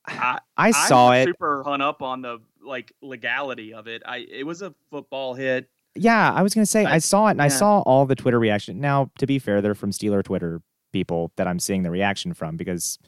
I, 0.07 0.39
I 0.57 0.71
saw 0.71 1.13
it. 1.13 1.27
Super 1.27 1.63
hung 1.65 1.81
up 1.81 2.01
on 2.03 2.23
the 2.23 2.39
like 2.65 2.93
legality 3.03 3.75
of 3.75 3.87
it. 3.87 4.03
I 4.07 4.19
it 4.31 4.45
was 4.47 4.63
a 4.63 4.75
football 4.91 5.35
hit. 5.35 5.69
Yeah, 5.95 6.33
I 6.33 6.43
was 6.43 6.55
gonna 6.55 6.67
say 6.67 6.85
I, 6.85 6.95
I- 6.95 6.99
saw 6.99 7.27
it 7.29 7.33
and 7.33 7.43
I 7.43 7.49
saw 7.49 7.81
all 7.81 8.07
the 8.07 8.15
Twitter 8.15 8.39
reaction. 8.39 8.81
Now, 8.81 9.11
to 9.19 9.27
be 9.27 9.39
fair, 9.39 9.61
they're 9.61 9.75
from 9.75 9.91
Steeler 9.91 10.23
Twitter 10.23 10.63
people 10.93 11.33
that 11.37 11.47
I'm 11.47 11.59
seeing 11.59 11.83
the 11.83 11.91
reaction 11.91 12.33
from 12.33 12.57
because 12.57 12.99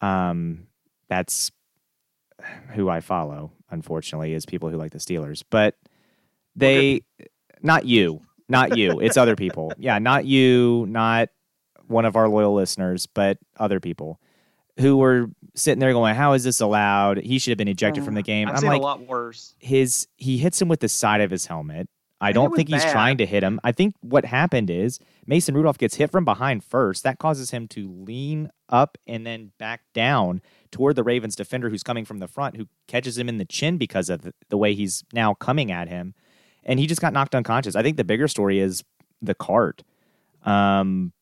um 0.00 0.66
that's 1.08 1.50
who 2.74 2.88
I 2.88 3.00
follow, 3.00 3.52
unfortunately, 3.70 4.34
is 4.34 4.44
people 4.46 4.68
who 4.68 4.76
like 4.76 4.92
the 4.92 4.98
Steelers. 4.98 5.42
But 5.48 5.76
they 6.56 7.02
not 7.64 7.84
you. 7.86 8.20
Not 8.48 8.76
you. 8.76 9.00
It's 9.00 9.16
other 9.16 9.36
people. 9.36 9.72
Yeah, 9.78 9.98
not 9.98 10.24
you, 10.24 10.86
not 10.88 11.30
one 11.88 12.04
of 12.04 12.14
our 12.16 12.28
loyal 12.28 12.54
listeners, 12.54 13.06
but 13.06 13.38
other 13.58 13.80
people 13.80 14.20
who 14.78 14.96
were 14.96 15.30
sitting 15.54 15.80
there 15.80 15.92
going, 15.92 16.14
How 16.14 16.32
is 16.34 16.44
this 16.44 16.60
allowed? 16.60 17.18
He 17.18 17.38
should 17.38 17.50
have 17.50 17.58
been 17.58 17.68
ejected 17.68 18.04
from 18.04 18.14
the 18.14 18.20
mm-hmm. 18.20 18.26
game. 18.26 18.48
I've 18.48 18.54
I'm 18.56 18.60
seen 18.60 18.70
like 18.70 18.80
a 18.80 18.84
lot 18.84 19.06
worse. 19.06 19.54
his 19.58 20.06
he 20.16 20.38
hits 20.38 20.60
him 20.60 20.68
with 20.68 20.80
the 20.80 20.88
side 20.88 21.20
of 21.20 21.30
his 21.30 21.46
helmet. 21.46 21.88
I 22.20 22.28
And 22.28 22.34
don't 22.34 22.56
think 22.56 22.68
he's 22.68 22.84
bad. 22.84 22.92
trying 22.92 23.18
to 23.18 23.26
hit 23.26 23.42
him. 23.42 23.60
I 23.64 23.72
think 23.72 23.96
what 24.00 24.24
happened 24.24 24.70
is 24.70 24.98
Mason 25.26 25.54
Rudolph 25.54 25.78
gets 25.78 25.96
hit 25.96 26.10
from 26.10 26.24
behind 26.24 26.64
first. 26.64 27.02
That 27.02 27.18
causes 27.18 27.50
him 27.50 27.68
to 27.68 27.90
lean 27.90 28.50
up 28.68 28.96
and 29.06 29.26
then 29.26 29.52
back 29.58 29.82
down 29.92 30.40
toward 30.70 30.96
the 30.96 31.02
Ravens 31.02 31.36
defender 31.36 31.68
who's 31.68 31.82
coming 31.82 32.04
from 32.04 32.18
the 32.18 32.28
front, 32.28 32.56
who 32.56 32.68
catches 32.88 33.18
him 33.18 33.28
in 33.28 33.38
the 33.38 33.44
chin 33.44 33.76
because 33.76 34.08
of 34.08 34.32
the 34.48 34.56
way 34.56 34.74
he's 34.74 35.04
now 35.12 35.34
coming 35.34 35.70
at 35.70 35.88
him. 35.88 36.14
And 36.64 36.80
he 36.80 36.86
just 36.86 37.00
got 37.00 37.12
knocked 37.12 37.34
unconscious. 37.34 37.76
I 37.76 37.82
think 37.82 37.96
the 37.96 38.04
bigger 38.04 38.28
story 38.28 38.58
is 38.58 38.82
the 39.20 39.34
cart. 39.34 39.82
Um, 40.44 41.12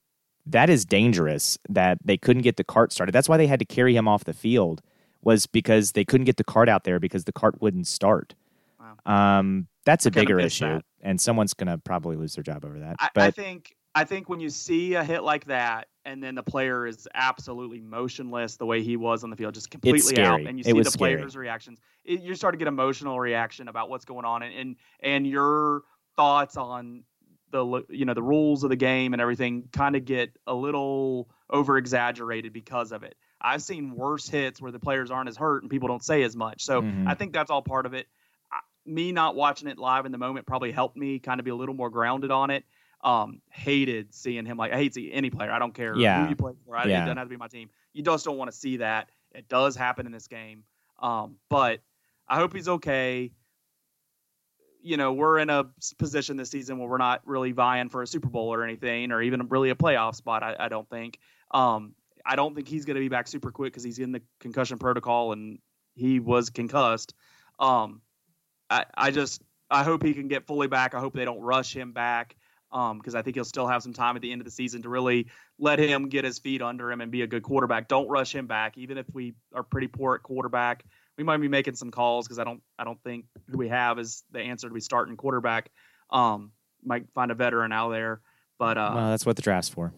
that 0.46 0.70
is 0.70 0.84
dangerous 0.84 1.58
that 1.68 1.98
they 2.04 2.16
couldn't 2.16 2.42
get 2.42 2.56
the 2.56 2.64
cart 2.64 2.92
started. 2.92 3.12
That's 3.12 3.28
why 3.28 3.36
they 3.36 3.46
had 3.46 3.58
to 3.60 3.64
carry 3.64 3.96
him 3.96 4.08
off 4.08 4.24
the 4.24 4.32
field 4.32 4.82
was 5.22 5.46
because 5.46 5.92
they 5.92 6.04
couldn't 6.04 6.24
get 6.24 6.36
the 6.36 6.44
cart 6.44 6.68
out 6.68 6.84
there 6.84 6.98
because 6.98 7.24
the 7.24 7.32
cart 7.32 7.60
wouldn't 7.62 7.86
start. 7.86 8.34
Wow. 8.80 9.38
Um, 9.38 9.68
that's 9.84 10.06
a 10.06 10.08
I 10.08 10.10
kinda 10.10 10.26
bigger 10.26 10.40
issue, 10.40 10.64
that. 10.64 10.84
and 11.00 11.20
someone's 11.20 11.54
gonna 11.54 11.78
probably 11.78 12.16
lose 12.16 12.34
their 12.34 12.42
job 12.42 12.64
over 12.64 12.78
that. 12.80 12.96
I, 12.98 13.10
I 13.16 13.30
think 13.30 13.76
I 13.94 14.04
think 14.04 14.28
when 14.28 14.40
you 14.40 14.50
see 14.50 14.94
a 14.94 15.04
hit 15.04 15.22
like 15.22 15.46
that, 15.46 15.88
and 16.04 16.22
then 16.22 16.34
the 16.34 16.42
player 16.42 16.86
is 16.86 17.08
absolutely 17.14 17.80
motionless, 17.80 18.56
the 18.56 18.66
way 18.66 18.82
he 18.82 18.96
was 18.96 19.24
on 19.24 19.30
the 19.30 19.36
field, 19.36 19.54
just 19.54 19.70
completely 19.70 20.18
out, 20.18 20.40
and 20.40 20.58
you 20.58 20.64
see 20.64 20.72
the 20.72 20.90
scary. 20.90 21.14
players' 21.16 21.36
reactions, 21.36 21.80
it, 22.04 22.20
you 22.20 22.34
start 22.34 22.54
to 22.54 22.58
get 22.58 22.68
emotional 22.68 23.18
reaction 23.20 23.68
about 23.68 23.88
what's 23.90 24.04
going 24.04 24.24
on, 24.24 24.42
and 24.42 24.54
and, 24.54 24.76
and 25.00 25.26
your 25.26 25.82
thoughts 26.16 26.56
on 26.56 27.04
the 27.50 27.84
you 27.90 28.04
know 28.04 28.14
the 28.14 28.22
rules 28.22 28.64
of 28.64 28.70
the 28.70 28.76
game 28.76 29.12
and 29.12 29.20
everything 29.20 29.68
kind 29.72 29.94
of 29.94 30.04
get 30.04 30.36
a 30.46 30.54
little 30.54 31.28
over 31.50 31.76
exaggerated 31.76 32.52
because 32.52 32.92
of 32.92 33.02
it. 33.02 33.14
I've 33.40 33.62
seen 33.62 33.94
worse 33.94 34.28
hits 34.28 34.60
where 34.60 34.72
the 34.72 34.78
players 34.78 35.10
aren't 35.10 35.28
as 35.28 35.36
hurt 35.36 35.62
and 35.62 35.70
people 35.70 35.88
don't 35.88 36.02
say 36.02 36.22
as 36.22 36.34
much. 36.36 36.62
So 36.64 36.82
Mhm. 36.82 37.08
I 37.08 37.14
think 37.14 37.32
that's 37.32 37.50
all 37.50 37.60
part 37.60 37.86
of 37.86 37.92
it. 37.92 38.06
I- 38.50 38.60
Me 38.86 39.12
not 39.12 39.34
watching 39.36 39.68
it 39.68 39.78
live 39.78 40.06
in 40.06 40.12
the 40.12 40.18
moment 40.18 40.46
probably 40.46 40.70
helped 40.72 40.96
me 40.96 41.18
kind 41.18 41.40
of 41.40 41.44
be 41.44 41.50
a 41.50 41.54
little 41.54 41.74
more 41.74 41.90
grounded 41.90 42.30
on 42.30 42.50
it. 42.50 42.64
Um, 43.04 43.40
hated 43.50 44.14
seeing 44.14 44.46
him 44.46 44.56
like 44.56 44.72
I 44.72 44.76
hate 44.76 44.94
seeing 44.94 45.12
any 45.12 45.28
player. 45.30 45.50
I 45.50 45.58
don't 45.58 45.74
care 45.74 45.96
Yeah. 45.96 46.22
who 46.22 46.30
you 46.30 46.36
play 46.36 46.52
for. 46.64 46.76
I, 46.76 46.84
Yeah. 46.86 46.98
It 46.98 47.00
doesn't 47.06 47.16
have 47.16 47.26
to 47.26 47.30
be 47.30 47.36
my 47.36 47.48
team. 47.48 47.68
You 47.92 48.02
just 48.02 48.24
don't 48.24 48.36
want 48.38 48.50
to 48.50 48.56
see 48.56 48.76
that. 48.76 49.08
It 49.32 49.48
does 49.48 49.74
happen 49.74 50.06
in 50.06 50.12
this 50.12 50.28
game. 50.28 50.62
Um, 51.00 51.36
but 51.48 51.80
I 52.28 52.36
hope 52.36 52.54
he's 52.54 52.68
okay. 52.68 53.32
You 54.84 54.96
know, 54.96 55.12
we're 55.12 55.38
in 55.38 55.50
a 55.50 55.66
position 55.98 56.36
this 56.36 56.50
season 56.50 56.78
where 56.78 56.88
we're 56.88 56.96
not 56.98 57.22
really 57.24 57.52
vying 57.52 57.88
for 57.88 58.02
a 58.02 58.06
Super 58.06 58.28
Bowl 58.28 58.52
or 58.52 58.64
anything, 58.64 59.12
or 59.12 59.22
even 59.22 59.48
really 59.48 59.70
a 59.70 59.74
playoff 59.74 60.14
spot. 60.16 60.42
I, 60.42 60.56
I 60.58 60.68
don't 60.68 60.88
think. 60.88 61.18
Um, 61.52 61.94
I 62.24 62.36
don't 62.36 62.54
think 62.54 62.68
he's 62.68 62.84
going 62.84 62.94
to 62.96 63.00
be 63.00 63.08
back 63.08 63.26
super 63.28 63.50
quick 63.50 63.72
because 63.72 63.82
he's 63.84 63.98
in 63.98 64.12
the 64.12 64.22
concussion 64.40 64.78
protocol 64.78 65.32
and 65.32 65.58
he 65.94 66.20
was 66.20 66.50
concussed. 66.50 67.14
Um, 67.58 68.00
I, 68.70 68.86
I 68.94 69.10
just 69.10 69.42
I 69.70 69.82
hope 69.84 70.02
he 70.02 70.14
can 70.14 70.28
get 70.28 70.46
fully 70.46 70.66
back. 70.68 70.94
I 70.94 71.00
hope 71.00 71.14
they 71.14 71.24
don't 71.24 71.40
rush 71.40 71.74
him 71.76 71.92
back 71.92 72.36
because 72.72 73.14
um, 73.14 73.18
I 73.18 73.22
think 73.22 73.36
he'll 73.36 73.44
still 73.44 73.66
have 73.66 73.82
some 73.82 73.92
time 73.92 74.16
at 74.16 74.22
the 74.22 74.32
end 74.32 74.40
of 74.40 74.46
the 74.46 74.50
season 74.50 74.82
to 74.82 74.88
really 74.88 75.26
let 75.58 75.78
him 75.78 76.08
get 76.08 76.24
his 76.24 76.38
feet 76.38 76.62
under 76.62 76.90
him 76.90 77.02
and 77.02 77.12
be 77.12 77.20
a 77.20 77.26
good 77.26 77.42
quarterback. 77.42 77.86
Don't 77.86 78.08
rush 78.08 78.34
him 78.34 78.46
back, 78.46 78.78
even 78.78 78.96
if 78.96 79.06
we 79.12 79.34
are 79.54 79.62
pretty 79.62 79.88
poor 79.88 80.14
at 80.14 80.22
quarterback. 80.22 80.84
We 81.18 81.24
might 81.24 81.36
be 81.36 81.48
making 81.48 81.74
some 81.74 81.90
calls 81.90 82.26
because 82.26 82.38
I 82.38 82.44
don't 82.44 82.62
I 82.78 82.84
don't 82.84 83.00
think 83.04 83.26
who 83.50 83.58
we 83.58 83.68
have 83.68 83.98
is 83.98 84.24
the 84.32 84.40
answer 84.40 84.68
to 84.68 84.74
be 84.74 84.80
starting 84.80 85.16
quarterback. 85.16 85.70
Um, 86.08 86.52
might 86.82 87.04
find 87.14 87.30
a 87.30 87.34
veteran 87.34 87.72
out 87.72 87.90
there, 87.90 88.22
but 88.58 88.78
uh, 88.78 88.92
well, 88.94 89.10
that's 89.10 89.26
what 89.26 89.36
the 89.36 89.42
draft's 89.42 89.68
for. 89.68 89.92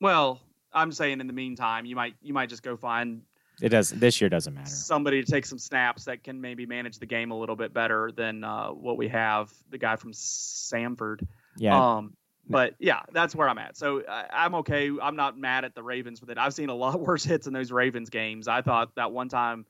Well, 0.00 0.40
I'm 0.72 0.92
saying 0.92 1.20
in 1.20 1.26
the 1.26 1.32
meantime, 1.32 1.86
you 1.86 1.96
might 1.96 2.14
you 2.20 2.34
might 2.34 2.50
just 2.50 2.62
go 2.62 2.76
find 2.76 3.22
it 3.62 3.70
does 3.70 3.90
this 3.90 4.20
year 4.20 4.28
doesn't 4.28 4.54
matter. 4.54 4.68
Somebody 4.68 5.24
to 5.24 5.30
take 5.30 5.46
some 5.46 5.58
snaps 5.58 6.04
that 6.04 6.22
can 6.22 6.40
maybe 6.40 6.66
manage 6.66 6.98
the 6.98 7.06
game 7.06 7.30
a 7.30 7.38
little 7.38 7.56
bit 7.56 7.72
better 7.72 8.10
than 8.14 8.44
uh, 8.44 8.68
what 8.68 8.96
we 8.96 9.08
have. 9.08 9.52
The 9.70 9.78
guy 9.78 9.96
from 9.96 10.12
Samford. 10.12 11.26
Yeah. 11.56 11.96
Um, 11.96 12.14
but 12.48 12.74
yeah, 12.78 13.00
that's 13.12 13.34
where 13.34 13.48
I'm 13.48 13.58
at. 13.58 13.76
So 13.76 14.02
I, 14.08 14.44
am 14.44 14.54
okay. 14.56 14.90
I'm 15.02 15.16
not 15.16 15.38
mad 15.38 15.64
at 15.64 15.74
the 15.74 15.82
Ravens 15.82 16.20
with 16.20 16.30
it. 16.30 16.38
I've 16.38 16.54
seen 16.54 16.68
a 16.68 16.74
lot 16.74 17.00
worse 17.06 17.24
hits 17.24 17.46
in 17.46 17.52
those 17.52 17.72
Ravens 17.72 18.10
games. 18.10 18.46
I 18.46 18.62
thought 18.62 18.94
that 18.96 19.10
one 19.10 19.28
time 19.28 19.66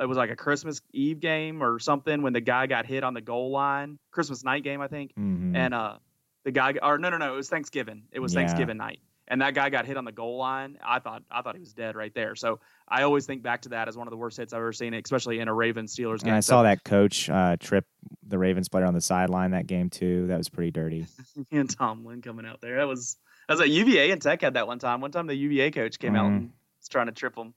it 0.00 0.06
was 0.06 0.18
like 0.18 0.30
a 0.30 0.36
Christmas 0.36 0.80
Eve 0.92 1.20
game 1.20 1.62
or 1.62 1.78
something 1.78 2.22
when 2.22 2.32
the 2.32 2.40
guy 2.40 2.66
got 2.66 2.86
hit 2.86 3.04
on 3.04 3.14
the 3.14 3.20
goal 3.20 3.50
line. 3.50 3.98
Christmas 4.10 4.44
night 4.44 4.64
game, 4.64 4.80
I 4.80 4.88
think. 4.88 5.12
Mm-hmm. 5.12 5.56
And 5.56 5.74
uh, 5.74 5.96
the 6.44 6.50
guy, 6.50 6.74
or 6.82 6.98
no, 6.98 7.08
no, 7.08 7.18
no, 7.18 7.32
it 7.32 7.36
was 7.36 7.48
Thanksgiving. 7.48 8.02
It 8.12 8.20
was 8.20 8.34
yeah. 8.34 8.40
Thanksgiving 8.40 8.76
night 8.76 9.00
and 9.28 9.42
that 9.42 9.54
guy 9.54 9.70
got 9.70 9.86
hit 9.86 9.96
on 9.96 10.04
the 10.04 10.12
goal 10.12 10.38
line. 10.38 10.78
I 10.84 10.98
thought 10.98 11.22
I 11.30 11.42
thought 11.42 11.54
he 11.54 11.60
was 11.60 11.72
dead 11.72 11.94
right 11.94 12.12
there. 12.14 12.34
So 12.34 12.60
I 12.88 13.02
always 13.02 13.26
think 13.26 13.42
back 13.42 13.62
to 13.62 13.68
that 13.70 13.86
as 13.88 13.96
one 13.96 14.06
of 14.06 14.10
the 14.10 14.16
worst 14.16 14.38
hits 14.38 14.52
I've 14.52 14.58
ever 14.58 14.72
seen, 14.72 14.94
especially 14.94 15.38
in 15.38 15.48
a 15.48 15.54
Ravens 15.54 15.94
Steelers 15.94 16.20
game. 16.20 16.30
And 16.30 16.36
I 16.36 16.40
saw 16.40 16.62
that 16.62 16.82
coach 16.84 17.30
uh, 17.30 17.56
trip 17.60 17.84
the 18.26 18.38
Ravens 18.38 18.68
player 18.68 18.86
on 18.86 18.94
the 18.94 19.00
sideline 19.00 19.52
that 19.52 19.66
game 19.66 19.90
too. 19.90 20.26
That 20.26 20.38
was 20.38 20.48
pretty 20.48 20.70
dirty. 20.70 21.06
and 21.52 21.68
Tomlin 21.68 22.22
coming 22.22 22.46
out 22.46 22.60
there. 22.60 22.76
That 22.76 22.88
was 22.88 23.16
that 23.46 23.54
was 23.54 23.60
at 23.60 23.70
UVA 23.70 24.10
and 24.10 24.20
Tech 24.20 24.40
had 24.40 24.54
that 24.54 24.66
one 24.66 24.78
time. 24.78 25.00
One 25.00 25.12
time 25.12 25.26
the 25.26 25.36
UVA 25.36 25.70
coach 25.70 25.98
came 25.98 26.14
mm-hmm. 26.14 26.20
out 26.20 26.26
and 26.26 26.52
was 26.80 26.88
trying 26.88 27.06
to 27.06 27.12
trip 27.12 27.36
him. 27.36 27.54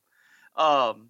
Um, 0.56 1.10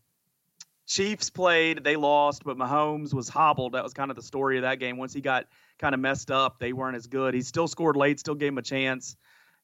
Chiefs 0.87 1.29
played, 1.29 1.83
they 1.83 1.95
lost, 1.95 2.43
but 2.43 2.57
Mahomes 2.57 3.13
was 3.13 3.29
hobbled. 3.29 3.73
That 3.73 3.83
was 3.83 3.93
kind 3.93 4.11
of 4.11 4.17
the 4.17 4.23
story 4.23 4.57
of 4.57 4.63
that 4.63 4.79
game. 4.79 4.97
Once 4.97 5.13
he 5.13 5.21
got 5.21 5.45
kind 5.79 5.95
of 5.95 6.01
messed 6.01 6.29
up, 6.29 6.59
they 6.59 6.73
weren't 6.73 6.97
as 6.97 7.07
good. 7.07 7.33
He 7.33 7.41
still 7.41 7.67
scored 7.67 7.95
late, 7.95 8.19
still 8.19 8.35
gave 8.35 8.49
him 8.49 8.57
a 8.57 8.61
chance 8.61 9.15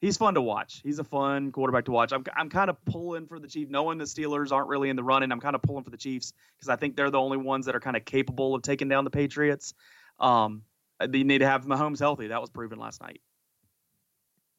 he's 0.01 0.17
fun 0.17 0.35
to 0.35 0.41
watch. 0.41 0.81
He's 0.83 0.99
a 0.99 1.03
fun 1.03 1.51
quarterback 1.51 1.85
to 1.85 1.91
watch. 1.91 2.11
I'm 2.11 2.23
I'm 2.35 2.49
kind 2.49 2.69
of 2.69 2.83
pulling 2.85 3.27
for 3.27 3.39
the 3.39 3.47
Chiefs, 3.47 3.71
knowing 3.71 3.97
the 3.97 4.05
Steelers 4.05 4.51
aren't 4.51 4.67
really 4.67 4.89
in 4.89 4.95
the 4.95 5.03
running. 5.03 5.31
I'm 5.31 5.39
kind 5.39 5.55
of 5.55 5.61
pulling 5.61 5.83
for 5.83 5.89
the 5.89 5.97
Chiefs 5.97 6.33
because 6.57 6.69
I 6.69 6.75
think 6.75 6.95
they're 6.95 7.11
the 7.11 7.19
only 7.19 7.37
ones 7.37 7.65
that 7.65 7.75
are 7.75 7.79
kind 7.79 7.97
of 7.97 8.05
capable 8.05 8.55
of 8.55 8.61
taking 8.61 8.87
down 8.87 9.03
the 9.03 9.09
Patriots. 9.09 9.73
Um, 10.19 10.63
they 10.99 11.23
need 11.23 11.39
to 11.39 11.47
have 11.47 11.65
Mahomes 11.65 11.99
healthy. 11.99 12.27
That 12.27 12.41
was 12.41 12.49
proven 12.49 12.79
last 12.79 13.01
night. 13.01 13.21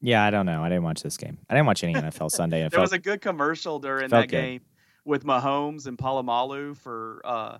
Yeah, 0.01 0.25
I 0.25 0.31
don't 0.31 0.47
know. 0.47 0.63
I 0.63 0.69
didn't 0.69 0.85
watch 0.85 1.03
this 1.03 1.17
game. 1.17 1.39
I 1.51 1.55
didn't 1.55 1.67
watch 1.67 1.83
any 1.83 1.95
NFL 1.95 2.31
Sunday. 2.31 2.61
there 2.61 2.71
felt, 2.71 2.83
was 2.83 2.93
a 2.93 2.99
good 2.99 3.21
commercial 3.21 3.81
during 3.81 4.11
that 4.11 4.29
good. 4.29 4.31
game 4.31 4.61
with 5.05 5.25
Mahomes 5.25 5.87
and 5.87 5.99
Polamalu 5.99 6.77
for 6.77 7.21
uh, 7.25 7.59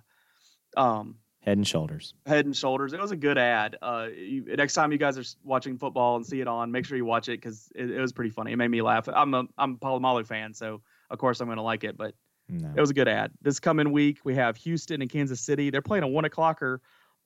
um, 0.77 1.15
Head 1.49 1.57
and 1.57 1.67
Shoulders. 1.67 2.13
Head 2.27 2.45
and 2.45 2.55
Shoulders. 2.55 2.93
It 2.93 2.99
was 2.99 3.09
a 3.09 3.15
good 3.15 3.39
ad. 3.39 3.75
Uh, 3.81 4.09
you, 4.15 4.43
next 4.55 4.75
time 4.75 4.91
you 4.91 4.99
guys 4.99 5.17
are 5.17 5.23
watching 5.43 5.79
football 5.79 6.15
and 6.15 6.23
see 6.23 6.41
it 6.41 6.47
on, 6.47 6.71
make 6.71 6.85
sure 6.85 6.95
you 6.95 7.05
watch 7.05 7.27
it 7.27 7.41
because 7.41 7.71
it, 7.73 7.89
it, 7.89 7.99
was 7.99 8.13
pretty 8.13 8.29
funny. 8.29 8.51
It 8.51 8.55
made 8.57 8.67
me 8.67 8.83
laugh. 8.83 9.09
I'm 9.11 9.33
a 9.33 9.45
I'm 9.57 9.71
a 9.71 9.77
Polamalu 9.77 10.27
fan, 10.27 10.53
so 10.53 10.83
of 11.09 11.17
course 11.17 11.41
I'm 11.41 11.47
going 11.47 11.57
to 11.57 11.63
like 11.63 11.83
it. 11.83 11.97
But 11.97 12.13
no. 12.49 12.71
it 12.75 12.79
was 12.79 12.91
a 12.91 12.93
good 12.93 13.07
ad. 13.07 13.31
This 13.41 13.59
coming 13.59 13.91
week 13.91 14.19
we 14.23 14.35
have 14.35 14.57
Houston 14.57 15.01
and 15.01 15.09
Kansas 15.09 15.41
City. 15.41 15.71
They're 15.71 15.81
playing 15.81 16.03
a 16.03 16.07
one 16.07 16.23
o'clocker 16.23 16.81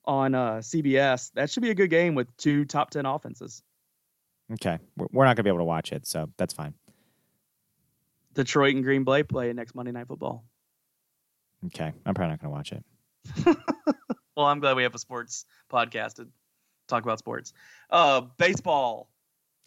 on 0.05 0.36
uh, 0.36 0.51
CBS. 0.59 1.34
That 1.34 1.49
should 1.49 1.63
be 1.63 1.71
a 1.71 1.76
good 1.76 1.89
game 1.89 2.15
with 2.15 2.34
two 2.38 2.63
top 2.63 2.91
ten 2.91 3.05
offenses. 3.05 3.61
Okay, 4.53 4.80
we're 4.95 5.26
not 5.26 5.36
going 5.36 5.38
to 5.38 5.43
be 5.43 5.49
able 5.49 5.59
to 5.59 5.65
watch 5.65 5.91
it, 5.91 6.07
so 6.07 6.30
that's 6.38 6.53
fine. 6.53 6.74
Detroit 8.36 8.74
and 8.76 8.86
Green 8.86 9.03
Bay 9.03 9.24
play 9.24 9.51
next 9.51 9.76
Monday 9.76 9.91
Night 9.91 10.07
Football. 10.07 10.45
Okay, 11.65 11.91
I'm 12.05 12.13
probably 12.13 12.32
not 12.32 12.41
going 12.41 12.49
to 12.49 12.55
watch 12.55 12.71
it. 12.71 12.86
well, 14.36 14.46
I'm 14.46 14.60
glad 14.60 14.76
we 14.76 14.84
have 14.84 14.96
a 14.96 15.00
sports 15.00 15.46
podcast 15.72 16.16
to 16.16 16.28
talk 16.88 17.04
about 17.04 17.20
sports. 17.20 17.54
Uh, 17.90 18.22
baseball. 18.38 19.10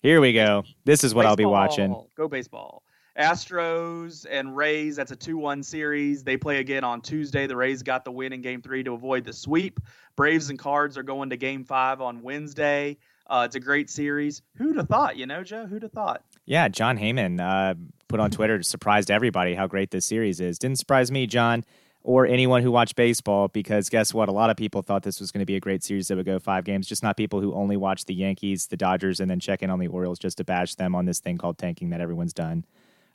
Here 0.03 0.21
we 0.21 0.33
go. 0.33 0.65
This 0.85 1.05
is 1.05 1.15
what 1.15 1.23
baseball. 1.23 1.31
I'll 1.31 1.37
be 1.37 1.45
watching. 1.45 2.07
Go 2.17 2.29
baseball. 2.29 2.83
Astros 3.19 4.27
and 4.31 4.55
Rays, 4.55 4.97
that's 4.97 5.11
a 5.11 5.17
2 5.17 5.39
1 5.39 5.63
series. 5.63 6.23
They 6.23 6.37
play 6.37 6.59
again 6.59 6.85
on 6.85 7.01
Tuesday. 7.01 7.47
The 7.47 7.57
Rays 7.57 7.83
got 7.83 8.05
the 8.05 8.13
win 8.13 8.33
in 8.33 8.43
game 8.43 8.61
three 8.61 8.83
to 8.85 8.93
avoid 8.93 9.25
the 9.25 9.33
sweep. 9.33 9.81
Braves 10.17 10.51
and 10.51 10.59
Cards 10.59 10.99
are 10.99 11.03
going 11.03 11.31
to 11.31 11.37
game 11.37 11.65
five 11.65 12.01
on 12.01 12.23
Wednesday. 12.23 12.99
Uh, 13.29 13.45
it's 13.47 13.57
a 13.57 13.61
great 13.61 13.91
series. 13.91 14.43
Who'd 14.57 14.77
have 14.77 14.89
thought, 14.89 15.17
you 15.17 15.27
know, 15.27 15.43
Joe? 15.43 15.67
Who'd 15.67 15.83
have 15.83 15.93
thought? 15.93 16.25
Yeah, 16.45 16.69
Jon 16.69 16.97
Heyman 16.97 17.41
uh, 17.41 17.75
put 18.07 18.21
on 18.21 18.31
Twitter, 18.31 18.63
surprised 18.63 19.11
everybody 19.11 19.55
how 19.55 19.67
great 19.67 19.91
this 19.91 20.05
series 20.05 20.39
is. 20.39 20.59
Didn't 20.59 20.79
surprise 20.79 21.11
me, 21.11 21.27
Jon 21.27 21.65
or 22.07 22.25
anyone 22.25 22.63
who 22.63 22.71
watched 22.71 22.95
baseball 22.95 23.49
because 23.49 23.89
guess 23.89 24.15
what? 24.15 24.29
A 24.29 24.33
lot 24.33 24.49
of 24.49 24.57
people 24.57 24.81
thought 24.81 25.03
this 25.03 25.19
was 25.19 25.33
going 25.33 25.41
to 25.41 25.47
be 25.47 25.57
a 25.57 25.61
great 25.61 25.83
series 25.83 26.07
that 26.07 26.17
would 26.17 26.25
go 26.25 26.39
five 26.39 26.63
games, 26.63 26.87
just 26.87 27.03
not 27.03 27.17
people 27.17 27.41
who 27.41 27.53
only 27.53 27.77
watch 27.77 28.05
the 28.05 28.15
Yankees, 28.15 28.69
the 28.69 28.77
Dodgers, 28.77 29.19
and 29.19 29.29
then 29.29 29.41
check 29.41 29.61
in 29.61 29.71
on 29.71 29.81
the 29.81 29.89
Orioles 29.89 30.21
just 30.21 30.37
to 30.37 30.45
bash 30.45 30.77
them 30.77 30.95
on 30.95 31.05
this 31.05 31.19
thing 31.19 31.37
called 31.37 31.59
tanking 31.59 31.91
that 31.91 32.01
everyone's 32.01 32.33
done 32.33 32.65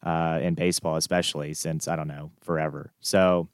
uh, 0.03 0.39
in 0.41 0.55
baseball, 0.55 0.97
especially 0.97 1.53
since, 1.53 1.87
I 1.87 1.95
don't 1.95 2.09
know, 2.09 2.31
forever. 2.41 2.91
So, 2.99 3.47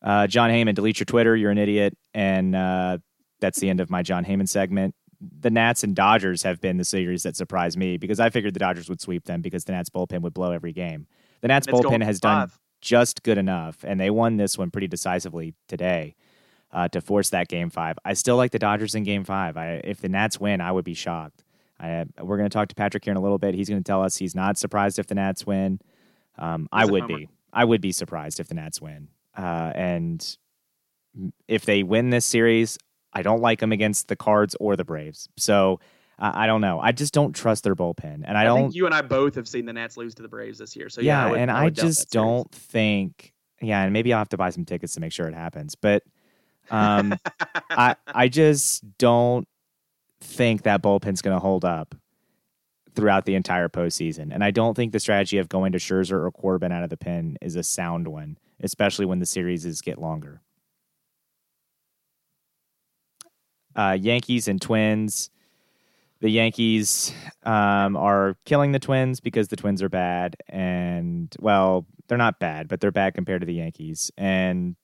uh, 0.00 0.28
Jon 0.28 0.50
Heyman, 0.50 0.76
delete 0.76 1.00
your 1.00 1.06
Twitter. 1.06 1.34
You're 1.34 1.50
an 1.50 1.58
idiot. 1.58 1.98
And 2.14 2.54
uh, 2.54 2.98
that's 3.40 3.58
the 3.58 3.68
end 3.68 3.80
of 3.80 3.90
my 3.90 4.04
Jon 4.04 4.24
Heyman 4.24 4.48
segment. 4.48 4.94
The 5.40 5.50
Nats 5.50 5.82
and 5.82 5.96
Dodgers 5.96 6.44
have 6.44 6.60
been 6.60 6.76
the 6.76 6.84
series 6.84 7.24
that 7.24 7.34
surprised 7.34 7.76
me 7.76 7.96
because 7.96 8.20
I 8.20 8.30
figured 8.30 8.54
the 8.54 8.60
Dodgers 8.60 8.88
would 8.88 9.00
sweep 9.00 9.24
them 9.24 9.40
because 9.40 9.64
the 9.64 9.72
Nats 9.72 9.90
bullpen 9.90 10.20
would 10.20 10.34
blow 10.34 10.52
every 10.52 10.72
game. 10.72 11.08
The 11.40 11.48
Nats 11.48 11.66
bullpen 11.66 12.04
has 12.04 12.20
done 12.20 12.48
just 12.80 13.22
good 13.22 13.38
enough, 13.38 13.84
and 13.84 13.98
they 13.98 14.10
won 14.10 14.36
this 14.36 14.56
one 14.58 14.70
pretty 14.70 14.86
decisively 14.88 15.54
today 15.68 16.14
uh, 16.72 16.88
to 16.88 17.00
force 17.00 17.30
that 17.30 17.48
game 17.48 17.70
five. 17.70 17.98
I 18.04 18.14
still 18.14 18.36
like 18.36 18.50
the 18.50 18.58
Dodgers 18.58 18.94
in 18.94 19.02
game 19.02 19.24
five. 19.24 19.56
I, 19.56 19.80
if 19.84 20.00
the 20.00 20.08
Nats 20.08 20.38
win, 20.38 20.60
I 20.60 20.72
would 20.72 20.84
be 20.84 20.94
shocked. 20.94 21.44
I, 21.78 22.04
we're 22.20 22.36
going 22.36 22.48
to 22.48 22.54
talk 22.54 22.68
to 22.68 22.74
Patrick 22.74 23.04
here 23.04 23.12
in 23.12 23.16
a 23.16 23.20
little 23.20 23.38
bit. 23.38 23.54
He's 23.54 23.68
going 23.68 23.82
to 23.82 23.86
tell 23.86 24.02
us 24.02 24.16
he's 24.16 24.34
not 24.34 24.56
surprised 24.56 24.98
if 24.98 25.06
the 25.06 25.14
Nats 25.14 25.46
win. 25.46 25.80
Um, 26.38 26.68
I 26.72 26.84
would 26.84 27.06
be. 27.06 27.28
I 27.52 27.64
would 27.64 27.80
be 27.80 27.92
surprised 27.92 28.40
if 28.40 28.48
the 28.48 28.54
Nats 28.54 28.80
win. 28.80 29.08
Uh, 29.36 29.72
and 29.74 30.36
if 31.48 31.64
they 31.64 31.82
win 31.82 32.10
this 32.10 32.24
series, 32.26 32.78
I 33.12 33.22
don't 33.22 33.40
like 33.40 33.60
them 33.60 33.72
against 33.72 34.08
the 34.08 34.16
Cards 34.16 34.54
or 34.60 34.76
the 34.76 34.84
Braves. 34.84 35.28
So 35.38 35.80
uh, 36.18 36.32
I 36.34 36.46
don't 36.46 36.62
know. 36.62 36.80
I 36.80 36.92
just 36.92 37.12
don't 37.12 37.34
trust 37.34 37.64
their 37.64 37.74
bullpen, 37.74 38.22
and 38.24 38.38
I, 38.38 38.42
I 38.42 38.44
don't. 38.44 38.74
you 38.74 38.86
and 38.86 38.94
I 38.94 39.02
both 39.02 39.34
have 39.34 39.46
seen 39.46 39.66
the 39.66 39.72
Nats 39.72 39.96
lose 39.96 40.14
to 40.14 40.22
the 40.22 40.28
Braves 40.28 40.58
this 40.58 40.74
year. 40.74 40.88
So 40.88 41.02
yeah, 41.02 41.20
yeah 41.20 41.26
I 41.26 41.30
would, 41.30 41.40
and 41.40 41.50
I, 41.50 41.64
I 41.64 41.70
just 41.70 42.10
don't 42.10 42.50
think. 42.50 43.34
Yeah, 43.60 43.82
and 43.82 43.92
maybe 43.92 44.12
I'll 44.12 44.18
have 44.18 44.28
to 44.30 44.36
buy 44.36 44.50
some 44.50 44.64
tickets 44.64 44.94
to 44.94 45.00
make 45.00 45.12
sure 45.12 45.28
it 45.28 45.34
happens. 45.34 45.74
But 45.74 46.04
um, 46.70 47.14
I 47.70 47.96
I 48.06 48.28
just 48.28 48.84
don't 48.98 49.46
think 50.20 50.62
that 50.62 50.82
bullpen's 50.82 51.20
going 51.20 51.36
to 51.36 51.40
hold 51.40 51.64
up 51.64 51.94
throughout 52.94 53.26
the 53.26 53.34
entire 53.34 53.68
postseason, 53.68 54.30
and 54.32 54.42
I 54.42 54.50
don't 54.50 54.74
think 54.74 54.92
the 54.92 55.00
strategy 55.00 55.36
of 55.36 55.50
going 55.50 55.72
to 55.72 55.78
Scherzer 55.78 56.24
or 56.24 56.30
Corbin 56.30 56.72
out 56.72 56.82
of 56.82 56.88
the 56.88 56.96
pen 56.96 57.36
is 57.42 57.56
a 57.56 57.62
sound 57.62 58.08
one, 58.08 58.38
especially 58.62 59.04
when 59.04 59.18
the 59.18 59.26
series 59.26 59.66
is 59.66 59.82
get 59.82 59.98
longer. 59.98 60.40
Uh, 63.74 63.98
Yankees 64.00 64.48
and 64.48 64.62
Twins 64.62 65.28
the 66.20 66.30
Yankees 66.30 67.12
um, 67.42 67.96
are 67.96 68.36
killing 68.44 68.72
the 68.72 68.78
Twins 68.78 69.20
because 69.20 69.48
the 69.48 69.56
Twins 69.56 69.82
are 69.82 69.88
bad, 69.88 70.36
and 70.48 71.34
well, 71.40 71.86
they're 72.08 72.18
not 72.18 72.38
bad, 72.38 72.68
but 72.68 72.80
they're 72.80 72.90
bad 72.90 73.14
compared 73.14 73.42
to 73.42 73.46
the 73.46 73.54
Yankees. 73.54 74.10
And 74.16 74.76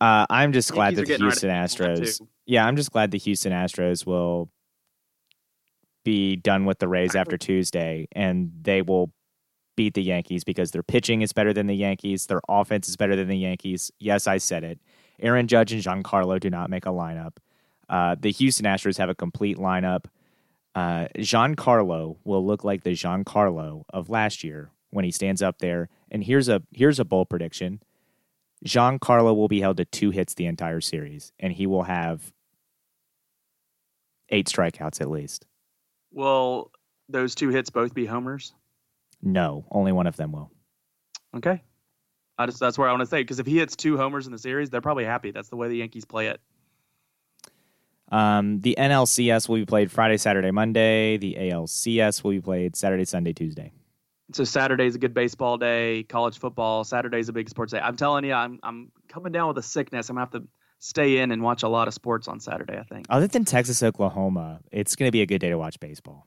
uh, 0.00 0.26
I'm 0.30 0.52
just 0.52 0.72
glad 0.72 0.96
that 0.96 1.06
the 1.06 1.16
Houston 1.16 1.50
Astros. 1.50 2.20
Yeah, 2.46 2.66
I'm 2.66 2.76
just 2.76 2.92
glad 2.92 3.10
the 3.10 3.18
Houston 3.18 3.52
Astros 3.52 4.06
will 4.06 4.50
be 6.04 6.36
done 6.36 6.64
with 6.64 6.78
the 6.78 6.88
Rays 6.88 7.14
after 7.14 7.36
Tuesday, 7.36 8.08
and 8.12 8.50
they 8.62 8.80
will 8.80 9.12
beat 9.76 9.94
the 9.94 10.02
Yankees 10.02 10.42
because 10.42 10.70
their 10.70 10.82
pitching 10.82 11.22
is 11.22 11.32
better 11.32 11.52
than 11.52 11.66
the 11.66 11.76
Yankees, 11.76 12.26
their 12.26 12.40
offense 12.48 12.88
is 12.88 12.96
better 12.96 13.14
than 13.14 13.28
the 13.28 13.36
Yankees. 13.36 13.92
Yes, 14.00 14.26
I 14.26 14.38
said 14.38 14.64
it. 14.64 14.80
Aaron 15.20 15.46
Judge 15.46 15.72
and 15.72 15.82
Giancarlo 15.82 16.40
do 16.40 16.48
not 16.48 16.70
make 16.70 16.86
a 16.86 16.90
lineup. 16.90 17.36
Uh, 17.88 18.16
the 18.18 18.30
Houston 18.30 18.66
Astros 18.66 18.98
have 18.98 19.08
a 19.08 19.14
complete 19.14 19.56
lineup. 19.56 20.06
Uh, 20.74 21.08
Giancarlo 21.16 22.16
will 22.24 22.46
look 22.46 22.64
like 22.64 22.84
the 22.84 22.90
Giancarlo 22.90 23.84
of 23.90 24.10
last 24.10 24.44
year 24.44 24.70
when 24.90 25.04
he 25.04 25.10
stands 25.10 25.42
up 25.42 25.58
there. 25.58 25.88
And 26.10 26.22
here's 26.22 26.48
a 26.48 26.62
here's 26.72 27.00
a 27.00 27.04
bold 27.04 27.28
prediction: 27.28 27.80
Giancarlo 28.64 29.34
will 29.34 29.48
be 29.48 29.60
held 29.60 29.78
to 29.78 29.84
two 29.84 30.10
hits 30.10 30.34
the 30.34 30.46
entire 30.46 30.80
series, 30.80 31.32
and 31.38 31.52
he 31.52 31.66
will 31.66 31.84
have 31.84 32.32
eight 34.28 34.46
strikeouts 34.46 35.00
at 35.00 35.10
least. 35.10 35.46
Will 36.12 36.70
those 37.08 37.34
two 37.34 37.48
hits 37.48 37.70
both 37.70 37.94
be 37.94 38.06
homers? 38.06 38.54
No, 39.22 39.66
only 39.70 39.92
one 39.92 40.06
of 40.06 40.16
them 40.16 40.32
will. 40.32 40.50
Okay. 41.36 41.62
I 42.38 42.46
just 42.46 42.60
that's 42.60 42.78
where 42.78 42.88
I 42.88 42.92
want 42.92 43.00
to 43.00 43.06
say 43.06 43.20
because 43.20 43.40
if 43.40 43.46
he 43.46 43.58
hits 43.58 43.74
two 43.74 43.96
homers 43.96 44.26
in 44.26 44.32
the 44.32 44.38
series, 44.38 44.70
they're 44.70 44.80
probably 44.80 45.04
happy. 45.04 45.32
That's 45.32 45.48
the 45.48 45.56
way 45.56 45.68
the 45.68 45.76
Yankees 45.76 46.04
play 46.04 46.28
it. 46.28 46.40
Um, 48.10 48.60
the 48.60 48.74
NLCS 48.78 49.48
will 49.48 49.56
be 49.56 49.66
played 49.66 49.90
Friday, 49.90 50.16
Saturday, 50.16 50.50
Monday. 50.50 51.16
The 51.18 51.36
ALCS 51.38 52.24
will 52.24 52.30
be 52.30 52.40
played 52.40 52.74
Saturday, 52.76 53.04
Sunday, 53.04 53.32
Tuesday. 53.32 53.72
So 54.32 54.44
Saturday's 54.44 54.94
a 54.94 54.98
good 54.98 55.14
baseball 55.14 55.56
day. 55.58 56.02
College 56.04 56.38
football. 56.38 56.84
Saturday's 56.84 57.28
a 57.28 57.32
big 57.32 57.48
sports 57.48 57.72
day. 57.72 57.80
I'm 57.80 57.96
telling 57.96 58.24
you, 58.24 58.32
I'm 58.32 58.60
I'm 58.62 58.90
coming 59.08 59.32
down 59.32 59.48
with 59.48 59.58
a 59.58 59.62
sickness. 59.62 60.08
I'm 60.10 60.16
gonna 60.16 60.26
have 60.30 60.42
to 60.42 60.48
stay 60.80 61.18
in 61.18 61.32
and 61.32 61.42
watch 61.42 61.62
a 61.62 61.68
lot 61.68 61.88
of 61.88 61.94
sports 61.94 62.28
on 62.28 62.38
Saturday. 62.40 62.78
I 62.78 62.82
think. 62.82 63.06
Other 63.08 63.26
than 63.26 63.44
Texas, 63.44 63.82
Oklahoma, 63.82 64.60
it's 64.70 64.96
going 64.96 65.08
to 65.08 65.12
be 65.12 65.22
a 65.22 65.26
good 65.26 65.38
day 65.40 65.48
to 65.48 65.58
watch 65.58 65.80
baseball. 65.80 66.26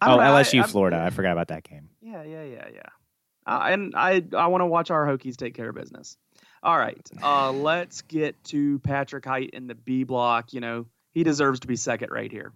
I 0.00 0.12
Oh, 0.12 0.16
know, 0.16 0.22
LSU, 0.22 0.60
I'm- 0.60 0.68
Florida. 0.68 0.98
I 1.02 1.10
forgot 1.10 1.32
about 1.32 1.48
that 1.48 1.64
game. 1.64 1.90
Yeah, 2.00 2.22
yeah, 2.22 2.44
yeah, 2.44 2.66
yeah. 2.74 2.82
Uh, 3.46 3.60
and 3.70 3.94
I 3.96 4.22
I 4.36 4.46
want 4.46 4.62
to 4.62 4.66
watch 4.66 4.90
our 4.90 5.06
Hokies 5.06 5.36
take 5.36 5.54
care 5.54 5.68
of 5.70 5.74
business. 5.74 6.16
All 6.62 6.76
right, 6.76 7.08
uh, 7.22 7.52
let's 7.52 8.02
get 8.02 8.42
to 8.44 8.80
Patrick 8.80 9.24
Hite 9.24 9.50
in 9.50 9.66
the 9.68 9.74
B 9.74 10.04
block. 10.04 10.52
You 10.52 10.60
know 10.60 10.86
he 11.12 11.22
deserves 11.22 11.60
to 11.60 11.66
be 11.66 11.76
second 11.76 12.10
right 12.10 12.30
here. 12.30 12.52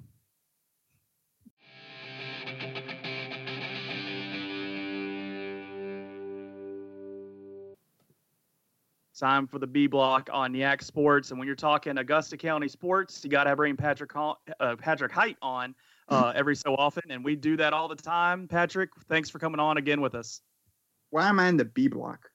Time 9.19 9.47
for 9.47 9.61
the 9.61 9.69
B 9.69 9.87
block 9.87 10.31
on 10.33 10.53
Yak 10.53 10.83
Sports, 10.83 11.31
and 11.31 11.39
when 11.39 11.47
you're 11.47 11.55
talking 11.55 11.97
Augusta 11.97 12.37
County 12.37 12.67
sports, 12.67 13.23
you 13.23 13.31
got 13.31 13.45
to 13.45 13.55
bring 13.55 13.77
Patrick 13.77 14.11
uh, 14.17 14.35
Patrick 14.77 15.13
Hite 15.13 15.37
on 15.41 15.77
uh, 16.09 16.33
every 16.35 16.57
so 16.57 16.75
often, 16.75 17.05
and 17.09 17.25
we 17.25 17.37
do 17.37 17.57
that 17.59 17.73
all 17.73 17.87
the 17.87 17.95
time. 17.95 18.49
Patrick, 18.49 18.91
thanks 19.09 19.31
for 19.31 19.39
coming 19.39 19.61
on 19.61 19.77
again 19.77 20.01
with 20.01 20.17
us. 20.17 20.41
Why 21.11 21.29
am 21.29 21.39
I 21.39 21.47
in 21.47 21.57
the 21.57 21.65
B 21.65 21.87
block? 21.87 22.32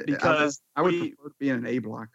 I 0.00 0.04
would- 0.04 0.18
Because 0.18 0.60
I 0.76 0.82
would, 0.82 0.92
we- 0.92 1.10
prefer 1.12 1.28
to 1.28 1.34
be 1.38 1.48
in 1.50 1.56
an 1.56 1.66
A 1.66 1.78
block. 1.78 2.08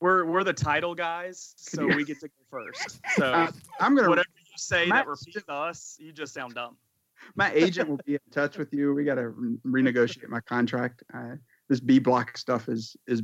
We're 0.00 0.24
we're 0.24 0.42
the 0.42 0.52
title 0.52 0.96
guys, 0.96 1.54
so 1.56 1.86
we 1.86 2.04
get 2.04 2.18
to 2.20 2.28
go 2.28 2.34
first. 2.50 3.00
So 3.16 3.32
Uh, 3.32 3.50
I'm 3.78 3.94
gonna. 3.94 4.08
whatever 4.08 4.26
you 4.36 4.52
say 4.56 4.86
Matt, 4.86 5.04
that 5.06 5.08
repeats 5.08 5.48
us, 5.48 5.96
you 6.00 6.12
just 6.12 6.34
sound 6.34 6.54
dumb. 6.54 6.76
My 7.36 7.52
agent 7.52 7.88
will 7.88 8.00
be 8.04 8.14
in 8.14 8.20
touch 8.32 8.58
with 8.58 8.72
you. 8.74 8.92
We 8.94 9.04
got 9.04 9.14
to 9.14 9.28
re- 9.28 9.56
renegotiate 9.64 10.28
my 10.28 10.40
contract. 10.40 11.04
Uh, 11.14 11.36
this 11.68 11.78
B 11.78 12.00
block 12.00 12.36
stuff 12.36 12.68
is 12.68 12.96
is 13.06 13.22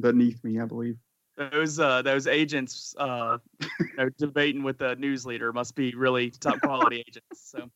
beneath 0.00 0.42
me, 0.42 0.58
I 0.58 0.64
believe. 0.64 0.96
Those 1.36 1.78
uh, 1.78 2.02
those 2.02 2.26
agents 2.26 2.92
uh, 2.98 3.38
you 3.60 3.86
know, 3.96 4.08
debating 4.18 4.64
with 4.64 4.78
the 4.78 4.96
news 4.96 5.24
leader 5.24 5.52
must 5.52 5.76
be 5.76 5.94
really 5.94 6.30
top 6.30 6.60
quality 6.60 7.04
agents. 7.06 7.48
So 7.50 7.70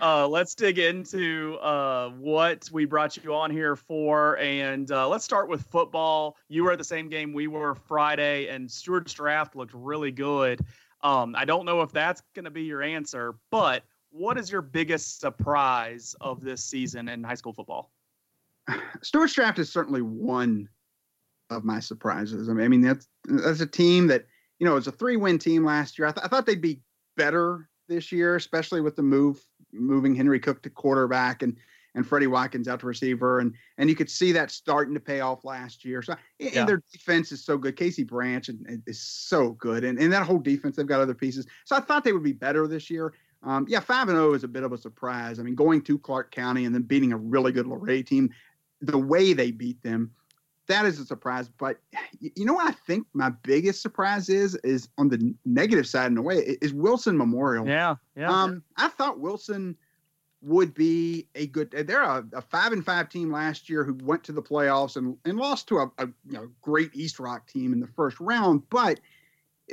uh, 0.00 0.26
let's 0.28 0.54
dig 0.54 0.78
into 0.78 1.56
uh, 1.60 2.10
what 2.10 2.68
we 2.72 2.84
brought 2.84 3.16
you 3.16 3.34
on 3.34 3.50
here 3.50 3.76
for, 3.76 4.38
and 4.38 4.90
uh, 4.90 5.08
let's 5.08 5.24
start 5.24 5.48
with 5.48 5.62
football. 5.66 6.36
You 6.48 6.64
were 6.64 6.72
at 6.72 6.78
the 6.78 6.84
same 6.84 7.08
game 7.08 7.32
we 7.32 7.46
were 7.46 7.74
Friday, 7.74 8.48
and 8.48 8.70
Stuarts 8.70 9.12
Draft 9.12 9.56
looked 9.56 9.74
really 9.74 10.10
good. 10.10 10.60
Um, 11.02 11.34
I 11.36 11.44
don't 11.44 11.64
know 11.64 11.80
if 11.82 11.92
that's 11.92 12.22
going 12.34 12.44
to 12.44 12.50
be 12.50 12.62
your 12.62 12.82
answer, 12.82 13.36
but 13.50 13.84
what 14.10 14.38
is 14.38 14.50
your 14.50 14.62
biggest 14.62 15.20
surprise 15.20 16.14
of 16.20 16.42
this 16.42 16.62
season 16.64 17.08
in 17.08 17.22
high 17.22 17.34
school 17.34 17.52
football? 17.52 17.90
Stuarts 19.02 19.34
Draft 19.34 19.58
is 19.58 19.72
certainly 19.72 20.02
one 20.02 20.68
of 21.48 21.64
my 21.64 21.80
surprises. 21.80 22.48
I 22.48 22.52
mean, 22.52 22.64
I 22.64 22.68
mean 22.68 22.80
that's 22.82 23.08
that's 23.24 23.60
a 23.60 23.66
team 23.66 24.06
that 24.08 24.26
you 24.58 24.66
know 24.66 24.72
it 24.72 24.76
was 24.76 24.86
a 24.86 24.92
three 24.92 25.16
win 25.16 25.38
team 25.38 25.64
last 25.64 25.98
year. 25.98 26.08
I, 26.08 26.12
th- 26.12 26.24
I 26.24 26.28
thought 26.28 26.46
they'd 26.46 26.60
be 26.60 26.82
better 27.16 27.68
this 27.88 28.12
year, 28.12 28.36
especially 28.36 28.80
with 28.80 28.96
the 28.96 29.02
move 29.02 29.44
moving 29.72 30.14
Henry 30.14 30.40
Cook 30.40 30.62
to 30.62 30.70
quarterback 30.70 31.42
and 31.42 31.56
and 31.96 32.06
Freddie 32.06 32.28
Watkins 32.28 32.68
out 32.68 32.80
to 32.80 32.86
receiver, 32.86 33.40
and 33.40 33.54
and 33.76 33.90
you 33.90 33.96
could 33.96 34.10
see 34.10 34.30
that 34.32 34.50
starting 34.50 34.94
to 34.94 35.00
pay 35.00 35.20
off 35.20 35.44
last 35.44 35.84
year. 35.84 36.02
So 36.02 36.14
and 36.38 36.52
Yeah. 36.52 36.64
their 36.64 36.82
defense 36.92 37.32
is 37.32 37.44
so 37.44 37.58
good. 37.58 37.76
Casey 37.76 38.04
Branch 38.04 38.48
is 38.86 39.02
so 39.02 39.52
good, 39.52 39.84
and 39.84 39.98
and 39.98 40.12
that 40.12 40.24
whole 40.24 40.38
defense 40.38 40.76
they've 40.76 40.86
got 40.86 41.00
other 41.00 41.14
pieces. 41.14 41.46
So 41.64 41.76
I 41.76 41.80
thought 41.80 42.04
they 42.04 42.12
would 42.12 42.22
be 42.22 42.32
better 42.32 42.68
this 42.68 42.90
year. 42.90 43.12
Um, 43.42 43.66
yeah, 43.68 43.80
five 43.80 44.08
and 44.08 44.16
zero 44.16 44.34
is 44.34 44.44
a 44.44 44.48
bit 44.48 44.62
of 44.62 44.72
a 44.72 44.78
surprise. 44.78 45.40
I 45.40 45.42
mean, 45.42 45.54
going 45.54 45.82
to 45.82 45.98
Clarke 45.98 46.30
County 46.30 46.64
and 46.66 46.74
then 46.74 46.82
beating 46.82 47.12
a 47.12 47.16
really 47.16 47.52
good 47.52 47.66
Luray 47.66 48.02
team, 48.02 48.30
the 48.80 48.98
way 48.98 49.32
they 49.32 49.50
beat 49.50 49.82
them, 49.82 50.12
that 50.70 50.86
is 50.86 50.98
a 50.98 51.04
surprise. 51.04 51.48
But 51.48 51.78
you 52.20 52.44
know 52.44 52.54
what 52.54 52.68
I 52.68 52.72
think 52.86 53.06
my 53.12 53.30
biggest 53.30 53.82
surprise 53.82 54.28
is 54.28 54.54
is 54.56 54.88
on 54.98 55.08
the 55.08 55.34
negative 55.44 55.86
side 55.86 56.10
in 56.10 56.16
a 56.16 56.22
way 56.22 56.56
is 56.62 56.72
Wilson 56.72 57.16
Memorial. 57.16 57.66
Yeah, 57.66 57.96
yeah. 58.16 58.30
Um, 58.30 58.62
I 58.76 58.88
thought 58.88 59.20
Wilson 59.20 59.76
would 60.42 60.72
be 60.72 61.28
a 61.34 61.46
good. 61.46 61.70
They're 61.70 62.02
a, 62.02 62.24
a 62.32 62.40
five 62.40 62.72
and 62.72 62.84
five 62.84 63.08
team 63.08 63.30
last 63.30 63.68
year 63.68 63.84
who 63.84 63.94
went 64.04 64.24
to 64.24 64.32
the 64.32 64.42
playoffs 64.42 64.96
and, 64.96 65.16
and 65.24 65.38
lost 65.38 65.68
to 65.68 65.78
a, 65.78 65.92
a 65.98 66.06
you 66.06 66.32
know 66.32 66.48
great 66.62 66.90
East 66.94 67.18
Rock 67.18 67.46
team 67.46 67.72
in 67.72 67.80
the 67.80 67.88
first 67.88 68.18
round, 68.20 68.62
but 68.70 69.00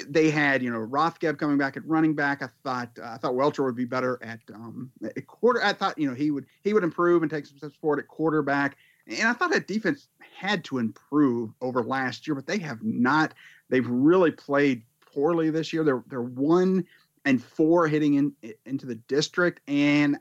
they 0.08 0.30
had 0.30 0.62
you 0.62 0.72
know 0.72 0.80
Rothgeb 0.80 1.38
coming 1.38 1.58
back 1.58 1.78
at 1.78 1.86
running 1.86 2.16
back. 2.16 2.41
I 2.41 2.50
thought 2.64 2.89
uh, 3.02 3.12
I 3.12 3.18
thought 3.18 3.36
Welcher 3.36 3.64
would 3.64 3.76
be 3.76 3.86
better 3.86 4.20
at 4.22 4.39
um, 4.54 4.91
at 5.04 5.28
quarter. 5.28 5.64
I 5.64 5.74
thought 5.74 5.98
you 5.98 6.08
know 6.08 6.16
he 6.16 6.32
would 6.32 6.45
he 6.64 6.74
would 6.74 6.84
improve 6.84 7.22
and 7.22 7.32
take 7.32 7.45
some 7.45 7.58
steps 7.58 7.76
forward 7.76 8.00
at 8.00 8.08
quarterback. 8.08 8.78
And 9.08 9.28
I 9.28 9.34
thought 9.34 9.52
that 9.52 9.68
defense 9.68 10.10
had 10.38 10.63
to 10.65 10.77
improve 10.77 11.51
over 11.61 11.81
last 11.81 12.27
year, 12.27 12.35
but 12.35 12.45
they 12.45 12.59
have 12.59 12.83
not. 12.83 13.33
They've 13.69 13.88
really 13.88 14.31
played 14.31 14.83
poorly 15.01 15.49
this 15.49 15.73
year. 15.73 15.83
They're 15.83 16.03
they're 16.07 16.21
one 16.21 16.85
and 17.25 17.43
four 17.43 17.88
hitting 17.88 18.13
in 18.15 18.55
into 18.65 18.85
the 18.85 18.95
district, 18.95 19.61
and 19.67 20.17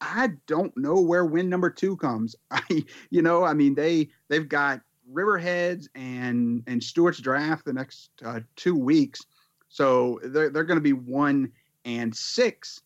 I 0.00 0.30
don't 0.46 0.76
know 0.76 1.00
where 1.00 1.24
win 1.24 1.48
number 1.48 1.68
two 1.68 1.96
comes. 1.96 2.36
I 2.50 2.84
you 3.10 3.22
know 3.22 3.44
I 3.44 3.54
mean 3.54 3.74
they 3.74 4.08
they've 4.28 4.48
got 4.48 4.80
Riverheads 5.12 5.88
and 5.96 6.62
and 6.68 6.82
Stuarts 6.82 7.18
Draft 7.18 7.64
the 7.64 7.72
next 7.72 8.10
uh, 8.24 8.40
two 8.54 8.76
weeks, 8.76 9.26
so 9.68 10.20
they're 10.22 10.50
they're 10.50 10.64
going 10.64 10.78
to 10.78 10.80
be 10.80 10.92
one 10.92 11.50
and 11.84 12.14
six. 12.14 12.82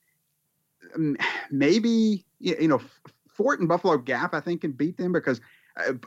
Um, 0.94 1.16
Maybe 1.50 2.24
you 2.38 2.68
know 2.68 2.80
Fort 3.28 3.60
and 3.60 3.68
Buffalo 3.68 3.98
Gap 3.98 4.32
I 4.32 4.40
think 4.40 4.62
can 4.62 4.72
beat 4.72 4.96
them 4.96 5.12
because 5.12 5.42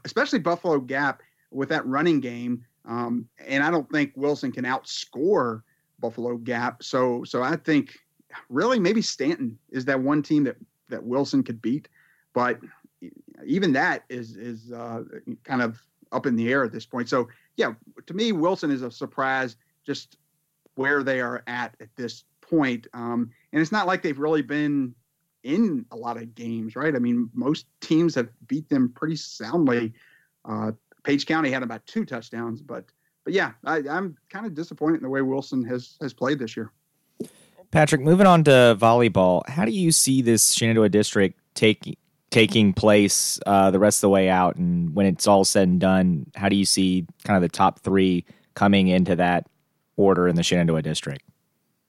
especially 0.05 0.39
Buffalo 0.39 0.79
Gap 0.79 1.21
with 1.51 1.69
that 1.69 1.85
running 1.85 2.19
game. 2.19 2.65
Um, 2.85 3.27
and 3.45 3.63
I 3.63 3.71
don't 3.71 3.89
think 3.91 4.11
Wilson 4.15 4.51
can 4.51 4.65
outscore 4.65 5.61
Buffalo 5.99 6.37
Gap. 6.37 6.83
So 6.83 7.23
so 7.23 7.41
I 7.41 7.55
think 7.55 7.97
really 8.49 8.79
maybe 8.79 9.01
Staunton 9.01 9.57
is 9.71 9.85
that 9.85 9.99
one 9.99 10.21
team 10.21 10.43
that 10.43 10.57
that 10.89 11.03
Wilson 11.03 11.43
could 11.43 11.61
beat, 11.61 11.87
but 12.33 12.59
even 13.45 13.73
that 13.73 14.03
is 14.09 14.35
is 14.35 14.71
uh, 14.71 15.03
kind 15.43 15.61
of 15.61 15.81
up 16.11 16.25
in 16.25 16.35
the 16.35 16.51
air 16.51 16.63
at 16.63 16.71
this 16.71 16.85
point. 16.85 17.09
So 17.09 17.27
yeah, 17.55 17.73
to 18.05 18.13
me 18.13 18.31
Wilson 18.31 18.71
is 18.71 18.81
a 18.81 18.91
surprise 18.91 19.55
just 19.85 20.17
where 20.75 21.03
they 21.03 21.21
are 21.21 21.43
at 21.47 21.75
at 21.79 21.95
this 21.95 22.23
point. 22.41 22.87
Um, 22.93 23.31
and 23.51 23.61
it's 23.61 23.71
not 23.71 23.87
like 23.87 24.01
they've 24.01 24.17
really 24.19 24.41
been 24.41 24.93
in 25.43 25.85
a 25.91 25.95
lot 25.95 26.17
of 26.17 26.33
games, 26.35 26.75
right? 26.75 26.95
I 26.95 26.99
mean, 26.99 27.29
most 27.33 27.65
teams 27.81 28.15
have 28.15 28.29
beat 28.47 28.69
them 28.69 28.89
pretty 28.89 29.15
soundly. 29.15 29.93
Uh, 30.45 30.71
Page 31.03 31.25
County 31.25 31.51
had 31.51 31.63
about 31.63 31.85
two 31.85 32.05
touchdowns, 32.05 32.61
but 32.61 32.85
but 33.23 33.33
yeah, 33.33 33.51
I, 33.63 33.77
I'm 33.89 34.17
kind 34.29 34.45
of 34.45 34.53
disappointed 34.53 34.97
in 34.97 35.03
the 35.03 35.09
way 35.09 35.21
Wilson 35.21 35.63
has 35.65 35.97
has 36.01 36.13
played 36.13 36.39
this 36.39 36.55
year. 36.57 36.71
Patrick, 37.71 38.01
moving 38.01 38.27
on 38.27 38.43
to 38.43 38.77
volleyball, 38.79 39.47
how 39.49 39.65
do 39.65 39.71
you 39.71 39.91
see 39.91 40.21
this 40.21 40.53
Shenandoah 40.53 40.89
district 40.89 41.39
taking 41.55 41.95
taking 42.29 42.73
place 42.73 43.39
uh, 43.45 43.71
the 43.71 43.79
rest 43.79 43.97
of 43.97 44.01
the 44.01 44.09
way 44.09 44.29
out? 44.29 44.55
And 44.55 44.93
when 44.95 45.05
it's 45.05 45.27
all 45.27 45.43
said 45.43 45.67
and 45.67 45.79
done, 45.79 46.29
how 46.35 46.49
do 46.49 46.55
you 46.55 46.65
see 46.65 47.05
kind 47.23 47.35
of 47.35 47.41
the 47.41 47.49
top 47.49 47.79
three 47.79 48.25
coming 48.53 48.87
into 48.87 49.15
that 49.15 49.47
order 49.97 50.27
in 50.27 50.35
the 50.35 50.43
Shenandoah 50.43 50.81
district? 50.81 51.23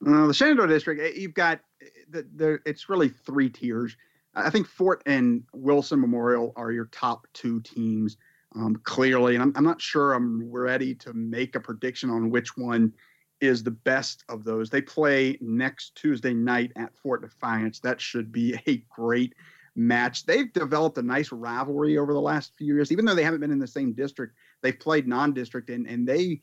Uh, 0.05 0.27
the 0.27 0.33
Shenandoah 0.33 0.67
district, 0.67 1.01
eh, 1.01 1.19
you've 1.19 1.33
got 1.33 1.61
the, 2.09 2.59
it's 2.65 2.89
really 2.89 3.09
three 3.09 3.49
tiers. 3.49 3.95
I 4.35 4.49
think 4.49 4.67
Fort 4.67 5.01
and 5.05 5.43
Wilson 5.53 6.01
Memorial 6.01 6.53
are 6.55 6.71
your 6.71 6.85
top 6.85 7.27
two 7.33 7.61
teams 7.61 8.17
um, 8.55 8.75
clearly, 8.83 9.35
and 9.35 9.43
I'm, 9.43 9.53
I'm 9.55 9.63
not 9.63 9.81
sure 9.81 10.13
I'm 10.13 10.51
ready 10.51 10.93
to 10.95 11.13
make 11.13 11.55
a 11.55 11.59
prediction 11.59 12.09
on 12.09 12.29
which 12.29 12.57
one 12.57 12.93
is 13.41 13.63
the 13.63 13.71
best 13.71 14.23
of 14.29 14.43
those. 14.43 14.69
They 14.69 14.81
play 14.81 15.37
next 15.41 15.95
Tuesday 15.95 16.33
night 16.33 16.71
at 16.75 16.95
Fort 16.95 17.21
Defiance. 17.21 17.79
That 17.79 17.99
should 17.99 18.31
be 18.31 18.59
a 18.67 18.77
great 18.89 19.33
match. 19.75 20.25
They've 20.25 20.51
developed 20.53 20.97
a 20.97 21.01
nice 21.01 21.31
rivalry 21.31 21.97
over 21.97 22.13
the 22.13 22.21
last 22.21 22.55
few 22.55 22.75
years, 22.75 22.91
even 22.91 23.05
though 23.05 23.15
they 23.15 23.23
haven't 23.23 23.41
been 23.41 23.51
in 23.51 23.59
the 23.59 23.67
same 23.67 23.93
district. 23.93 24.35
They've 24.61 24.79
played 24.79 25.07
non-district, 25.07 25.69
and 25.69 25.85
and 25.87 26.07
they, 26.07 26.41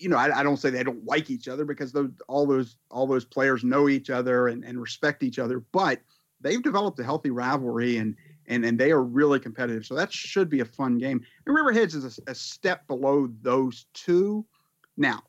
you 0.00 0.08
know, 0.08 0.16
I, 0.16 0.40
I 0.40 0.42
don't 0.42 0.56
say 0.56 0.70
they 0.70 0.82
don't 0.82 1.04
like 1.04 1.30
each 1.30 1.48
other 1.48 1.64
because 1.64 1.92
those 1.92 2.10
all 2.28 2.46
those 2.46 2.76
all 2.90 3.06
those 3.06 3.24
players 3.24 3.64
know 3.64 3.88
each 3.88 4.10
other 4.10 4.48
and, 4.48 4.64
and 4.64 4.80
respect 4.80 5.22
each 5.22 5.38
other, 5.38 5.60
but 5.72 6.00
they've 6.40 6.62
developed 6.62 6.98
a 7.00 7.04
healthy 7.04 7.30
rivalry 7.30 7.98
and 7.98 8.16
and 8.46 8.64
and 8.64 8.78
they 8.78 8.90
are 8.90 9.02
really 9.02 9.38
competitive. 9.38 9.86
So 9.86 9.94
that 9.94 10.12
should 10.12 10.48
be 10.48 10.60
a 10.60 10.64
fun 10.64 10.98
game. 10.98 11.22
And 11.46 11.56
Riverheads 11.56 11.94
is 11.94 12.18
a, 12.26 12.30
a 12.30 12.34
step 12.34 12.86
below 12.86 13.28
those 13.42 13.86
two. 13.94 14.44
Now, 14.96 15.22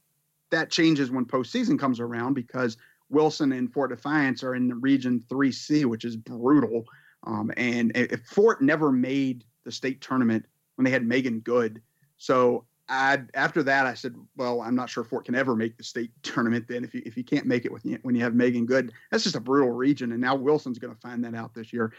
that 0.49 0.69
changes 0.69 1.11
when 1.11 1.25
postseason 1.25 1.79
comes 1.79 1.99
around 1.99 2.33
because 2.33 2.77
Wilson 3.09 3.51
and 3.51 3.71
Fort 3.71 3.91
Defiance 3.91 4.43
are 4.43 4.55
in 4.55 4.67
the 4.67 4.75
Region 4.75 5.23
3C, 5.29 5.85
which 5.85 6.03
is 6.03 6.15
brutal. 6.15 6.85
Um, 7.25 7.51
and 7.55 8.19
Fort 8.25 8.61
never 8.61 8.91
made 8.91 9.45
the 9.63 9.71
state 9.71 10.01
tournament 10.01 10.45
when 10.75 10.83
they 10.83 10.91
had 10.91 11.07
Megan 11.07 11.39
Good, 11.39 11.81
so 12.17 12.65
I 12.89 13.21
after 13.33 13.63
that 13.63 13.85
I 13.85 13.93
said, 13.93 14.15
well, 14.35 14.61
I'm 14.61 14.75
not 14.75 14.89
sure 14.89 15.03
Fort 15.03 15.25
can 15.25 15.35
ever 15.35 15.55
make 15.55 15.77
the 15.77 15.83
state 15.83 16.11
tournament. 16.23 16.67
Then 16.67 16.83
if 16.83 16.93
you 16.93 17.01
if 17.05 17.15
you 17.17 17.23
can't 17.23 17.45
make 17.45 17.65
it 17.65 17.71
with 17.71 17.85
when 18.01 18.15
you 18.15 18.21
have 18.21 18.35
Megan 18.35 18.65
Good, 18.65 18.91
that's 19.11 19.23
just 19.23 19.35
a 19.35 19.41
brutal 19.41 19.71
region. 19.71 20.11
And 20.11 20.21
now 20.21 20.35
Wilson's 20.35 20.79
going 20.79 20.93
to 20.93 20.99
find 20.99 21.23
that 21.23 21.35
out 21.35 21.53
this 21.53 21.71
year. 21.71 21.93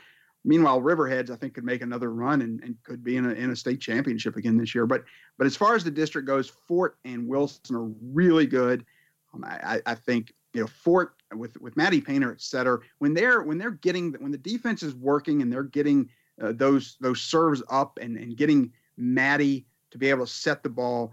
Meanwhile, 0.44 0.82
Riverheads 0.82 1.30
I 1.30 1.36
think 1.36 1.54
could 1.54 1.64
make 1.64 1.80
another 1.80 2.12
run 2.12 2.42
and, 2.42 2.62
and 2.62 2.76
could 2.82 3.02
be 3.02 3.16
in 3.16 3.24
a 3.24 3.30
in 3.30 3.50
a 3.50 3.56
state 3.56 3.80
championship 3.80 4.36
again 4.36 4.58
this 4.58 4.74
year. 4.74 4.86
But 4.86 5.04
but 5.38 5.46
as 5.46 5.56
far 5.56 5.74
as 5.74 5.84
the 5.84 5.90
district 5.90 6.26
goes, 6.26 6.50
Fort 6.68 6.98
and 7.04 7.26
Wilson 7.26 7.74
are 7.76 7.90
really 8.12 8.46
good. 8.46 8.84
Um, 9.32 9.44
I, 9.44 9.80
I 9.86 9.94
think 9.94 10.34
you 10.52 10.60
know 10.60 10.66
Fort 10.66 11.14
with 11.34 11.58
with 11.62 11.76
Maddie 11.78 12.02
Painter 12.02 12.30
et 12.30 12.42
cetera. 12.42 12.78
When 12.98 13.14
they're 13.14 13.42
when 13.42 13.56
they're 13.56 13.70
getting 13.70 14.12
when 14.18 14.32
the 14.32 14.38
defense 14.38 14.82
is 14.82 14.94
working 14.94 15.40
and 15.40 15.50
they're 15.50 15.62
getting 15.62 16.10
uh, 16.42 16.52
those 16.52 16.98
those 17.00 17.22
serves 17.22 17.62
up 17.70 17.98
and 18.02 18.18
and 18.18 18.36
getting 18.36 18.70
Maddie 18.98 19.66
to 19.94 19.98
be 19.98 20.10
able 20.10 20.26
to 20.26 20.32
set 20.32 20.64
the 20.64 20.68
ball. 20.68 21.12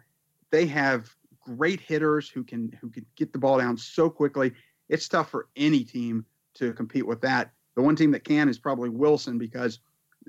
They 0.49 0.65
have 0.65 1.15
great 1.39 1.79
hitters 1.79 2.27
who 2.27 2.43
can 2.43 2.75
who 2.81 2.89
can 2.89 3.05
get 3.15 3.31
the 3.31 3.37
ball 3.37 3.59
down 3.59 3.77
so 3.77 4.09
quickly. 4.09 4.53
It's 4.89 5.07
tough 5.07 5.29
for 5.29 5.49
any 5.55 5.83
team 5.83 6.25
to 6.55 6.73
compete 6.73 7.05
with 7.05 7.21
that. 7.21 7.51
The 7.75 7.83
one 7.83 7.95
team 7.95 8.09
that 8.11 8.23
can 8.23 8.49
is 8.49 8.57
probably 8.57 8.89
Wilson 8.89 9.37
because 9.37 9.81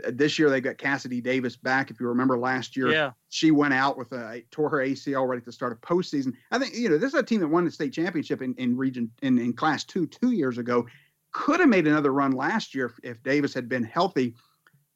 uh, 0.06 0.10
this 0.12 0.38
year 0.38 0.50
they 0.50 0.60
got 0.60 0.76
Cassidy 0.76 1.22
Davis 1.22 1.56
back. 1.56 1.90
If 1.90 1.98
you 1.98 2.06
remember 2.08 2.38
last 2.38 2.76
year, 2.76 2.92
yeah. 2.92 3.12
she 3.30 3.50
went 3.50 3.72
out 3.72 3.96
with 3.96 4.12
a 4.12 4.42
tore 4.50 4.68
her 4.68 4.78
ACL 4.78 5.26
right 5.26 5.38
at 5.38 5.46
the 5.46 5.50
start 5.50 5.72
of 5.72 5.80
postseason. 5.80 6.34
I 6.50 6.58
think 6.58 6.74
you 6.74 6.90
know 6.90 6.98
this 6.98 7.14
is 7.14 7.18
a 7.18 7.22
team 7.22 7.40
that 7.40 7.48
won 7.48 7.64
the 7.64 7.70
state 7.70 7.94
championship 7.94 8.42
in, 8.42 8.54
in 8.56 8.76
region 8.76 9.10
in, 9.22 9.38
in 9.38 9.54
class 9.54 9.82
two 9.82 10.06
two 10.06 10.32
years 10.32 10.58
ago. 10.58 10.86
Could 11.32 11.60
have 11.60 11.70
made 11.70 11.86
another 11.86 12.12
run 12.12 12.32
last 12.32 12.74
year 12.74 12.84
if, 12.84 13.16
if 13.16 13.22
Davis 13.22 13.54
had 13.54 13.66
been 13.66 13.82
healthy. 13.82 14.34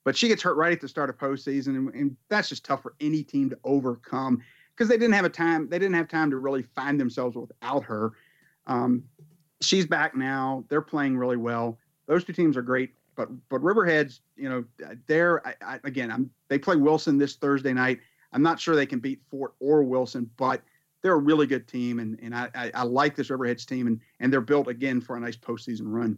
But 0.06 0.16
she 0.16 0.28
gets 0.28 0.40
hurt 0.40 0.56
right 0.56 0.70
at 0.72 0.80
the 0.80 0.86
start 0.86 1.10
of 1.10 1.18
postseason, 1.18 1.70
and, 1.70 1.92
and 1.92 2.16
that's 2.28 2.48
just 2.48 2.64
tough 2.64 2.80
for 2.80 2.94
any 3.00 3.24
team 3.24 3.50
to 3.50 3.58
overcome 3.64 4.40
because 4.70 4.88
they 4.88 4.96
didn't 4.96 5.14
have 5.14 5.24
a 5.24 5.28
time. 5.28 5.68
They 5.68 5.80
didn't 5.80 5.96
have 5.96 6.06
time 6.06 6.30
to 6.30 6.36
really 6.36 6.62
find 6.62 7.00
themselves 7.00 7.34
without 7.34 7.82
her. 7.82 8.12
Um, 8.68 9.02
she's 9.60 9.84
back 9.84 10.14
now. 10.14 10.64
They're 10.68 10.80
playing 10.80 11.18
really 11.18 11.36
well. 11.36 11.80
Those 12.06 12.22
two 12.22 12.32
teams 12.32 12.56
are 12.56 12.62
great. 12.62 12.94
But 13.16 13.30
but 13.48 13.60
Riverheads, 13.62 14.20
you 14.36 14.48
know, 14.48 14.64
they're 15.08 15.44
I, 15.44 15.54
I, 15.60 15.80
again. 15.82 16.12
I'm, 16.12 16.30
they 16.46 16.58
play 16.58 16.76
Wilson 16.76 17.18
this 17.18 17.34
Thursday 17.34 17.72
night. 17.72 17.98
I'm 18.32 18.42
not 18.42 18.60
sure 18.60 18.76
they 18.76 18.86
can 18.86 19.00
beat 19.00 19.20
Fort 19.28 19.54
or 19.58 19.82
Wilson, 19.82 20.30
but 20.36 20.62
they're 21.02 21.14
a 21.14 21.18
really 21.18 21.48
good 21.48 21.66
team, 21.66 21.98
and 21.98 22.16
and 22.22 22.32
I, 22.32 22.48
I, 22.54 22.70
I 22.74 22.82
like 22.84 23.16
this 23.16 23.28
Riverheads 23.28 23.66
team, 23.66 23.88
and 23.88 24.00
and 24.20 24.32
they're 24.32 24.40
built 24.40 24.68
again 24.68 25.00
for 25.00 25.16
a 25.16 25.20
nice 25.20 25.36
postseason 25.36 25.86
run. 25.86 26.16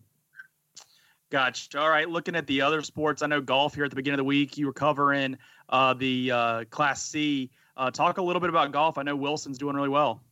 Gotcha. 1.31 1.79
All 1.79 1.91
right. 1.91 2.09
Looking 2.09 2.35
at 2.37 2.47
the 2.47 2.63
other 2.63 2.81
sports, 2.83 3.23
I 3.23 3.27
know 3.27 3.41
golf 3.41 3.75
here 3.75 3.85
at 3.85 3.91
the 3.91 3.97
beginning 3.97 4.15
of 4.15 4.25
the 4.25 4.29
week. 4.29 4.57
You 4.57 4.67
were 4.67 4.73
covering 4.73 5.37
uh, 5.69 5.93
the 5.95 6.31
uh, 6.31 6.65
Class 6.71 7.03
C. 7.03 7.51
Uh, 7.77 7.91
talk 7.91 8.19
a 8.19 8.23
little 8.23 8.41
bit 8.41 8.49
about 8.49 8.73
golf. 8.73 8.97
I 8.97 9.03
know 9.03 9.15
Wilson's 9.15 9.59
doing 9.59 9.77
really 9.77 9.91
well. 9.91 10.23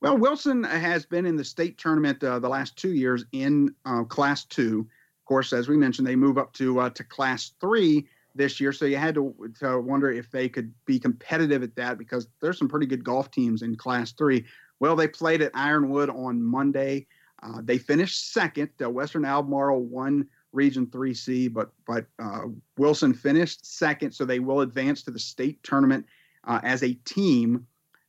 Well, 0.00 0.16
Wilson 0.16 0.62
has 0.62 1.04
been 1.04 1.26
in 1.26 1.34
the 1.34 1.44
state 1.44 1.76
tournament 1.76 2.22
uh, 2.22 2.38
the 2.38 2.48
last 2.48 2.76
two 2.76 2.92
years 2.92 3.24
in 3.32 3.74
uh, 3.84 4.04
Class 4.04 4.44
Two. 4.44 4.86
Of 5.20 5.24
course, 5.26 5.52
as 5.52 5.68
we 5.68 5.76
mentioned, 5.76 6.06
they 6.06 6.14
move 6.14 6.38
up 6.38 6.52
to 6.54 6.78
uh, 6.78 6.90
to 6.90 7.02
Class 7.02 7.52
Three 7.60 8.06
this 8.36 8.60
year, 8.60 8.72
so 8.72 8.84
you 8.84 8.96
had 8.96 9.16
to, 9.16 9.34
to 9.58 9.80
wonder 9.80 10.12
if 10.12 10.30
they 10.30 10.48
could 10.48 10.72
be 10.86 11.00
competitive 11.00 11.64
at 11.64 11.74
that 11.74 11.98
because 11.98 12.28
there's 12.40 12.58
some 12.58 12.68
pretty 12.68 12.86
good 12.86 13.02
golf 13.02 13.32
teams 13.32 13.62
in 13.62 13.74
Class 13.74 14.12
Three. 14.12 14.44
Well, 14.78 14.94
they 14.94 15.08
played 15.08 15.42
at 15.42 15.50
Ironwood 15.54 16.10
on 16.10 16.40
Monday. 16.40 17.08
Uh, 17.42 17.60
they 17.62 17.78
finished 17.78 18.32
second. 18.32 18.70
Uh, 18.82 18.90
Western 18.90 19.24
Albemarle 19.24 19.82
won 19.82 20.26
Region 20.52 20.86
3C, 20.86 21.52
but 21.52 21.70
but 21.86 22.06
uh, 22.18 22.42
Wilson 22.76 23.14
finished 23.14 23.66
second, 23.66 24.12
so 24.12 24.24
they 24.24 24.40
will 24.40 24.60
advance 24.60 25.02
to 25.02 25.10
the 25.10 25.18
state 25.18 25.62
tournament 25.62 26.06
uh, 26.44 26.60
as 26.62 26.82
a 26.82 26.94
team. 27.04 27.66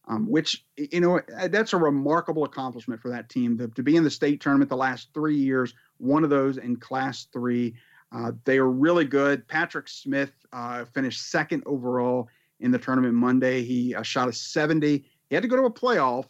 Um, 0.07 0.27
which 0.27 0.65
you 0.75 1.01
know 1.01 1.21
that's 1.49 1.73
a 1.73 1.77
remarkable 1.77 2.43
accomplishment 2.43 2.99
for 2.99 3.09
that 3.09 3.29
team 3.29 3.59
to, 3.59 3.67
to, 3.67 3.83
be 3.83 3.95
in 3.95 4.03
the 4.03 4.09
state 4.09 4.41
tournament 4.41 4.67
the 4.67 4.75
last 4.75 5.09
three 5.13 5.35
years. 5.35 5.75
One 5.97 6.23
of 6.23 6.31
those 6.31 6.57
in 6.57 6.77
Class 6.77 7.27
Three. 7.31 7.75
Uh, 8.11 8.31
they 8.43 8.57
are 8.57 8.71
really 8.71 9.05
good. 9.05 9.47
Patrick 9.47 9.87
Smith 9.87 10.31
uh, 10.51 10.85
finished 10.85 11.29
second 11.29 11.61
overall 11.67 12.27
in 12.59 12.71
the 12.71 12.79
tournament 12.79 13.13
Monday. 13.13 13.61
He 13.61 13.95
shot 14.01 14.27
a 14.27 14.33
70. 14.33 15.05
He 15.29 15.35
had 15.35 15.43
to 15.43 15.47
go 15.47 15.57
to 15.57 15.65
a 15.65 15.71
playoff, 15.71 16.25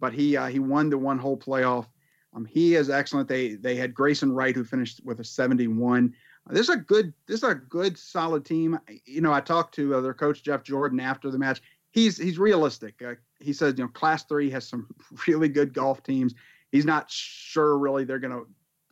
but 0.00 0.12
he 0.12 0.36
he 0.50 0.58
won 0.58 0.90
the 0.90 0.98
one 0.98 1.20
hole 1.20 1.36
playoff 1.36 1.86
um, 2.34 2.44
he 2.44 2.74
is 2.74 2.90
excellent. 2.90 3.28
They 3.28 3.54
they 3.54 3.76
had 3.76 3.94
Grayson 3.94 4.32
Wright 4.32 4.54
who 4.54 4.64
finished 4.64 5.00
with 5.04 5.20
a 5.20 5.24
71. 5.24 6.14
Uh, 6.48 6.52
this 6.52 6.68
is 6.68 6.74
a 6.74 6.78
good 6.78 7.12
this 7.26 7.38
is 7.38 7.48
a 7.48 7.54
good 7.54 7.98
solid 7.98 8.44
team. 8.44 8.78
You 9.04 9.20
know, 9.20 9.32
I 9.32 9.40
talked 9.40 9.74
to 9.76 9.96
uh, 9.96 10.00
their 10.00 10.14
coach 10.14 10.42
Jeff 10.42 10.62
Jordan 10.62 11.00
after 11.00 11.30
the 11.30 11.38
match. 11.38 11.60
He's 11.90 12.16
he's 12.16 12.38
realistic. 12.38 13.02
Uh, 13.04 13.14
he 13.40 13.52
says 13.52 13.74
you 13.76 13.84
know 13.84 13.90
Class 13.90 14.24
Three 14.24 14.50
has 14.50 14.66
some 14.66 14.86
really 15.26 15.48
good 15.48 15.74
golf 15.74 16.02
teams. 16.02 16.34
He's 16.70 16.84
not 16.84 17.10
sure 17.10 17.76
really 17.78 18.04
they're 18.04 18.20
going 18.20 18.32
to 18.32 18.46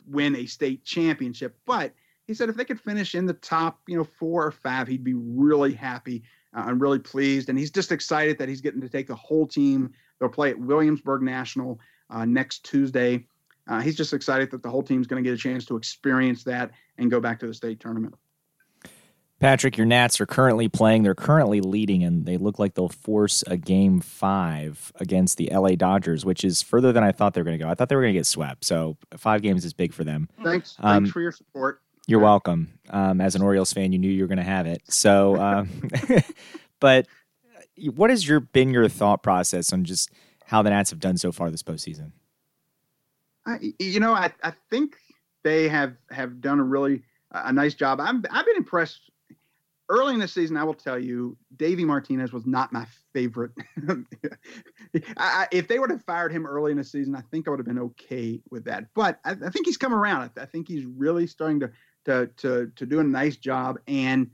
win 0.07 0.35
a 0.35 0.47
state 0.47 0.85
championship, 0.85 1.57
but 1.65 1.93
he 2.27 2.35
said 2.35 2.49
if 2.49 2.57
they 2.57 2.65
could 2.65 2.81
finish 2.81 3.15
in 3.15 3.25
the 3.25 3.35
top 3.35 3.81
you 3.87 3.97
know 3.97 4.05
four 4.05 4.45
or 4.45 4.51
five, 4.51 4.89
he'd 4.89 5.05
be 5.05 5.15
really 5.15 5.73
happy. 5.73 6.25
Uh, 6.57 6.63
I'm 6.67 6.81
really 6.81 6.99
pleased, 6.99 7.51
and 7.51 7.59
he's 7.59 7.71
just 7.71 7.93
excited 7.93 8.39
that 8.39 8.49
he's 8.49 8.61
getting 8.61 8.81
to 8.81 8.89
take 8.89 9.07
the 9.07 9.15
whole 9.15 9.47
team. 9.47 9.93
They'll 10.19 10.29
play 10.29 10.51
at 10.51 10.59
Williamsburg 10.59 11.23
National 11.23 11.79
uh, 12.11 12.25
next 12.25 12.65
Tuesday. 12.65 13.27
Uh, 13.67 13.81
he's 13.81 13.97
just 13.97 14.13
excited 14.13 14.51
that 14.51 14.63
the 14.63 14.71
whole 14.71 14.83
team's 14.83 15.07
going 15.07 15.23
to 15.23 15.29
get 15.29 15.35
a 15.35 15.41
chance 15.41 15.65
to 15.67 15.77
experience 15.77 16.43
that 16.45 16.71
and 16.97 17.11
go 17.11 17.21
back 17.21 17.39
to 17.41 17.47
the 17.47 17.55
state 17.55 17.81
tournament. 17.81 18.15
Patrick, 19.41 19.77
your 19.77 19.87
Nats 19.87 20.21
are 20.21 20.27
currently 20.27 20.69
playing. 20.69 21.05
They're 21.05 21.15
currently 21.15 21.61
leading, 21.61 22.03
and 22.03 22.27
they 22.27 22.37
look 22.37 22.59
like 22.59 22.75
they'll 22.75 22.89
force 22.89 23.45
a 23.47 23.57
game 23.57 24.01
five 24.01 24.93
against 24.97 25.37
the 25.37 25.49
LA 25.53 25.77
Dodgers, 25.77 26.25
which 26.25 26.43
is 26.45 26.61
further 26.61 26.93
than 26.93 27.05
I 27.05 27.13
thought 27.13 27.35
they 27.35 27.41
were 27.41 27.45
going 27.45 27.59
to 27.59 27.65
go. 27.65 27.71
I 27.71 27.75
thought 27.75 27.89
they 27.89 27.95
were 27.95 28.03
going 28.03 28.15
to 28.15 28.19
get 28.19 28.27
swept. 28.27 28.65
So 28.65 28.97
five 29.17 29.43
games 29.43 29.65
is 29.65 29.73
big 29.73 29.93
for 29.93 30.03
them. 30.03 30.29
Thanks. 30.43 30.75
Um, 30.81 31.05
thanks 31.05 31.13
for 31.13 31.21
your 31.21 31.31
support. 31.31 31.81
You're 32.09 32.21
welcome. 32.21 32.81
Um, 32.91 33.21
as 33.21 33.37
an 33.37 33.43
Orioles 33.43 33.73
fan, 33.73 33.93
you 33.93 33.99
knew 33.99 34.11
you 34.11 34.25
were 34.25 34.29
going 34.29 34.39
to 34.39 34.43
have 34.43 34.67
it. 34.67 34.83
So, 34.89 35.37
um, 35.37 35.69
but 36.81 37.07
what 37.95 38.11
has 38.11 38.27
your 38.27 38.41
been 38.41 38.71
your 38.71 38.89
thought 38.89 39.23
process 39.23 39.73
on 39.73 39.85
just 39.85 40.11
how 40.49 40.63
the 40.63 40.71
Nats 40.71 40.89
have 40.89 40.99
done 40.99 41.19
so 41.19 41.31
far 41.31 41.51
this 41.51 41.63
postseason? 41.63 42.11
I, 43.47 43.75
you 43.79 44.01
know, 44.01 44.15
I, 44.15 44.33
I 44.43 44.55
think 44.71 44.97
they 45.45 45.69
have 45.69 45.95
have 46.11 46.41
done 46.41 46.59
a 46.59 46.65
really 46.65 47.03
a 47.33 47.53
nice 47.53 47.75
job. 47.75 48.01
I'm, 48.01 48.25
I've 48.31 48.47
been 48.47 48.57
impressed. 48.57 49.11
Early 49.91 50.13
in 50.13 50.21
the 50.21 50.29
season, 50.29 50.59
I 50.59 50.65
will 50.65 50.75
tell 50.75 50.99
you, 50.99 51.37
Davey 51.57 51.85
Martinez 51.85 52.31
was 52.31 52.47
not 52.47 52.75
my 52.75 52.87
favorite. 53.15 53.53
I, 55.17 55.49
if 55.51 55.67
they 55.67 55.79
would 55.79 55.89
have 55.89 56.05
fired 56.05 56.31
him 56.31 56.45
early 56.45 56.73
in 56.73 56.77
the 56.77 56.85
season, 56.85 57.15
I 57.15 57.23
think 57.31 57.47
I 57.47 57.51
would 57.51 57.59
have 57.59 57.67
been 57.67 57.79
okay 57.79 58.41
with 58.51 58.65
that. 58.65 58.87
But 58.95 59.19
I, 59.25 59.31
I 59.31 59.51
think 59.51 59.65
he's 59.65 59.79
come 59.79 59.95
around. 59.95 60.31
I, 60.39 60.45
think 60.45 60.69
he's 60.69 60.85
really 60.85 61.27
starting 61.27 61.61
to 61.61 61.71
to 62.05 62.27
to 62.39 62.73
to 62.75 62.87
do 62.87 63.01
a 63.01 63.05
nice 63.05 63.37
job. 63.37 63.79
And 63.87 64.31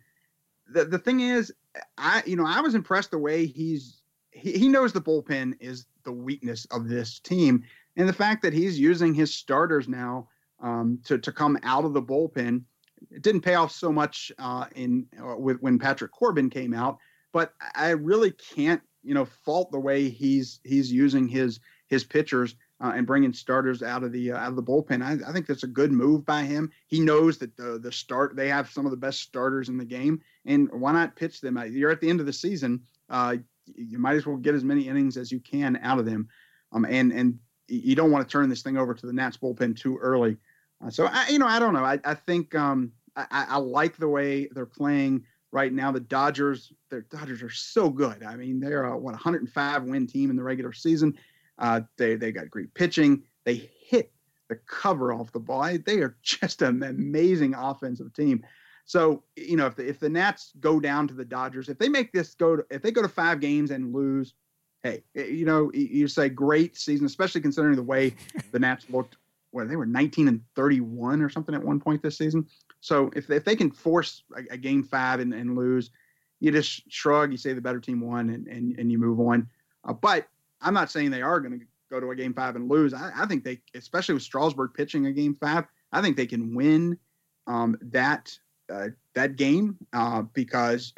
the 0.69 0.85
the 0.85 0.99
thing 0.99 1.21
is, 1.21 1.53
I 1.99 2.23
you 2.25 2.37
know 2.37 2.47
I 2.47 2.61
was 2.61 2.75
impressed 2.75 3.13
the 3.13 3.19
way 3.19 3.47
he's 3.47 4.01
he, 4.31 4.59
he 4.59 4.69
knows 4.69 4.93
the 4.93 5.01
bullpen 5.01 5.55
is 5.61 5.87
the 6.05 6.13
weakness 6.13 6.67
of 6.71 6.89
this 6.89 7.19
team, 7.21 7.65
and 7.97 8.09
the 8.09 8.13
fact 8.13 8.43
that 8.43 8.53
he's 8.53 8.79
using 8.79 9.15
his 9.15 9.35
starters 9.35 9.89
now 9.89 10.29
um, 10.63 10.99
to 11.05 11.19
to 11.19 11.33
come 11.33 11.59
out 11.63 11.85
of 11.85 11.93
the 11.93 12.03
bullpen. 12.03 12.63
It 13.11 13.23
didn't 13.23 13.43
pay 13.43 13.55
off 13.55 13.71
so 13.71 13.93
much 13.93 14.33
uh, 14.39 14.67
in 14.75 15.07
uh, 15.21 15.37
with 15.37 15.59
when 15.61 15.79
Patrick 15.79 16.13
Corbin 16.13 16.49
came 16.49 16.73
out, 16.73 16.99
but 17.33 17.53
I 17.75 17.91
really 17.91 18.33
can't 18.33 18.81
you 19.03 19.15
know 19.15 19.25
fault 19.25 19.71
the 19.71 19.81
way 19.81 20.09
he's 20.09 20.61
he's 20.65 20.91
using 20.91 21.29
his 21.29 21.61
his 21.89 22.05
pitchers 22.05 22.57
uh, 22.83 22.93
and 22.95 23.07
bringing 23.07 23.33
starters 23.33 23.83
out 23.83 24.03
of 24.03 24.13
the 24.13 24.33
uh, 24.33 24.39
out 24.39 24.49
of 24.49 24.57
the 24.57 24.63
bullpen. 24.63 25.03
I, 25.03 25.29
I, 25.29 25.33
think 25.33 25.47
that's 25.47 25.63
a 25.63 25.69
good 25.69 25.93
move 25.93 26.25
by 26.25 26.43
him. 26.43 26.71
He 26.87 27.01
knows 27.01 27.39
that 27.39 27.57
the 27.57 27.79
the 27.79 27.93
start 27.93 28.37
they 28.37 28.49
have 28.49 28.71
some 28.71 28.85
of 28.85 28.91
the 28.91 28.97
best 28.97 29.21
starters 29.21 29.69
in 29.69 29.77
the 29.77 29.85
game, 29.85 30.21
and 30.45 30.69
why 30.73 30.93
not 30.93 31.17
pitch 31.17 31.41
them? 31.41 31.63
You're 31.71 31.91
at 31.91 32.01
the 32.01 32.11
end 32.11 32.21
of 32.21 32.27
the 32.27 32.33
season. 32.33 32.83
Uh, 33.11 33.37
you 33.67 33.99
might 33.99 34.17
as 34.17 34.27
well 34.27 34.37
get 34.37 34.55
as 34.55 34.65
many 34.65 34.89
innings 34.89 35.17
as 35.17 35.31
you 35.33 35.41
can 35.41 35.79
out 35.83 35.99
of 35.99 36.07
them. 36.07 36.29
Um, 36.73 36.85
and 36.85 37.13
and 37.13 37.39
you 37.69 37.95
don't 37.95 38.11
want 38.11 38.27
to 38.27 38.33
turn 38.33 38.49
this 38.49 38.63
thing 38.63 38.77
over 38.77 38.95
to 38.95 39.07
the 39.07 39.13
Nats 39.13 39.37
bullpen 39.37 39.79
too 39.79 39.97
early. 39.99 40.37
Uh, 40.85 40.91
so 40.91 41.07
I, 41.07 41.29
you 41.29 41.39
know, 41.39 41.47
I 41.47 41.59
don't 41.59 41.73
know. 41.73 41.85
I, 41.85 41.99
I 42.05 42.15
think 42.15 42.55
um, 42.55 42.93
I, 43.17 43.27
I, 43.31 43.57
like 43.59 43.97
the 43.97 44.09
way 44.09 44.49
they're 44.53 44.67
playing 44.67 45.25
right 45.51 45.73
now. 45.73 45.93
The 45.93 46.01
Dodgers, 46.01 46.73
their 46.91 47.03
Dodgers 47.03 47.43
are 47.43 47.51
so 47.51 47.89
good. 47.89 48.23
I 48.23 48.37
mean, 48.37 48.61
they're 48.61 48.85
a 48.85 48.99
what 48.99 49.13
105 49.13 49.85
win 49.85 50.07
team 50.07 50.31
in 50.31 50.37
the 50.37 50.43
regular 50.43 50.73
season. 50.73 51.17
Uh, 51.59 51.83
they 51.97 52.17
they 52.17 52.33
got 52.33 52.51
great 52.51 52.75
pitching. 52.75 53.23
They 53.45 53.71
hit 53.87 54.13
the 54.49 54.57
cover 54.67 55.13
off 55.13 55.33
the 55.33 55.41
ball. 55.41 55.79
They 55.85 56.01
are 56.01 56.17
just 56.23 56.63
an 56.63 56.83
amazing 56.83 57.55
offensive 57.55 58.13
team. 58.13 58.45
So 58.85 59.23
you 59.37 59.57
know, 59.57 59.67
if 59.67 59.77
the, 59.77 59.89
if 59.89 59.99
the 59.99 60.09
Nats 60.09 60.53
go 60.61 60.81
down 60.81 61.09
to 61.09 61.15
the 61.15 61.25
Dodgers, 61.25 61.69
if 61.69 61.79
they 61.79 61.89
make 61.89 62.13
this 62.13 62.35
go 62.35 62.57
to 62.57 62.65
if 62.71 62.83
they 62.83 62.91
go 62.91 63.03
to 63.03 63.09
five 63.09 63.41
games 63.41 63.71
and 63.71 63.95
lose, 63.95 64.35
hey, 64.83 65.03
you 65.15 65.47
know, 65.47 65.71
you 65.73 66.09
say 66.09 66.29
great 66.29 66.77
season, 66.77 67.07
especially 67.07 67.41
considering 67.41 67.77
the 67.77 67.83
way 67.83 68.15
the 68.53 68.59
Nats 68.59 68.87
looked. 68.91 69.17
Where 69.51 69.67
they 69.67 69.77
were 69.77 69.87
19 69.87 70.27
and 70.27 70.41
31 70.57 71.23
or 71.23 71.29
something 71.31 71.55
at 71.55 71.63
one 71.63 71.79
point 71.79 72.03
this 72.03 72.19
season. 72.19 72.45
So 72.81 73.09
if 73.15 73.31
if 73.31 73.45
they 73.45 73.55
can 73.55 73.71
force 73.71 74.25
a, 74.37 74.55
a 74.55 74.57
game 74.57 74.83
five 74.83 75.21
and, 75.21 75.33
and 75.33 75.57
lose, 75.57 75.93
you 76.41 76.51
just 76.51 76.91
shrug, 76.91 77.31
you 77.31 77.37
say 77.37 77.53
the 77.53 77.61
better 77.61 77.79
team 77.79 78.01
won, 78.01 78.31
and 78.31 78.49
and, 78.49 78.77
and 78.81 78.91
you 78.91 78.99
move 78.99 79.21
on. 79.21 79.49
Uh, 79.85 79.93
but 79.93 80.27
I'm 80.61 80.75
not 80.75 80.91
saying 80.91 81.11
they 81.11 81.23
are 81.23 81.39
going 81.41 81.61
to 81.61 81.67
go 81.91 82.01
to 82.01 82.11
a 82.11 82.17
game 82.17 82.35
five 82.35 82.57
and 82.57 82.69
lose. 82.69 82.93
I, 82.95 83.13
I, 83.15 83.27
think 83.27 83.45
they, 83.45 83.61
especially 83.75 84.15
with 84.15 84.23
Strasburg 84.23 84.73
pitching 84.75 85.07
a 85.07 85.13
game 85.13 85.35
five, 85.35 85.65
I 85.93 86.01
think 86.03 86.17
they 86.17 86.27
can 86.27 86.55
win 86.55 86.99
um, 87.47 87.77
that 87.83 88.37
uh, 88.73 88.89
that 89.15 89.37
game 89.37 89.77
uh, 89.93 90.23
because 90.33 90.93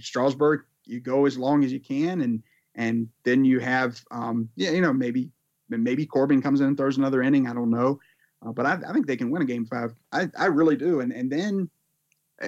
Strasburg, 0.00 0.64
you 0.84 1.00
go 1.00 1.26
as 1.26 1.36
long 1.36 1.64
as 1.64 1.72
you 1.72 1.80
can, 1.80 2.20
and 2.20 2.42
and 2.74 3.08
then 3.24 3.44
you 3.44 3.58
have 3.58 4.00
um, 4.10 4.48
yeah, 4.56 4.70
you 4.70 4.80
know 4.80 4.92
maybe 4.92 5.30
maybe 5.68 6.06
Corbin 6.06 6.42
comes 6.42 6.60
in 6.60 6.68
and 6.68 6.76
throws 6.76 6.98
another 6.98 7.22
inning. 7.22 7.48
I 7.48 7.54
don't 7.54 7.70
know, 7.70 7.98
uh, 8.46 8.52
but 8.52 8.66
I, 8.66 8.78
I, 8.88 8.92
think 8.92 9.06
they 9.06 9.16
can 9.16 9.30
win 9.30 9.42
a 9.42 9.46
game 9.46 9.66
five. 9.66 9.94
I, 10.12 10.28
I 10.38 10.46
really 10.46 10.76
do, 10.76 11.00
and 11.00 11.12
and 11.12 11.30
then 11.30 11.68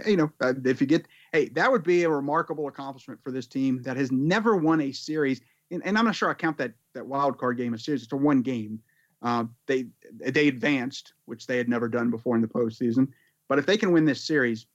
you 0.07 0.17
know 0.17 0.31
uh, 0.41 0.53
if 0.65 0.81
you 0.81 0.87
get 0.87 1.07
hey 1.33 1.49
that 1.51 1.71
would 1.73 1.83
be 1.83 2.05
a 2.05 2.11
remarkable 2.11 2.69
accomplishment 2.69 3.21
for 3.23 3.33
this 3.33 3.47
team 3.47 3.83
that 3.83 3.97
has 3.97 4.13
never 4.13 4.57
won 4.57 4.81
a 4.81 4.93
series. 4.93 5.41
And, 5.71 5.83
and 5.85 5.99
I'm 5.99 6.07
not 6.07 6.15
sure 6.15 6.31
I 6.31 6.35
count 6.35 6.59
that 6.59 6.73
that 6.95 7.07
wild 7.07 7.39
card 7.39 7.57
game 7.57 7.75
as 7.75 7.85
series. 7.85 8.03
It's 8.03 8.13
a 8.13 8.17
one 8.17 8.43
game. 8.43 8.81
Uh, 9.21 9.45
they 9.67 9.87
they 10.21 10.49
advanced, 10.49 11.15
which 11.25 11.47
they 11.47 11.57
had 11.57 11.69
never 11.69 11.89
done 11.89 12.11
before 12.11 12.37
in 12.37 12.43
the 12.43 12.49
postseason. 12.49 13.09
But 13.49 13.59
if 13.59 13.67
they 13.67 13.77
can 13.77 13.93
win 13.93 14.05
this 14.05 14.23
series, 14.23 14.67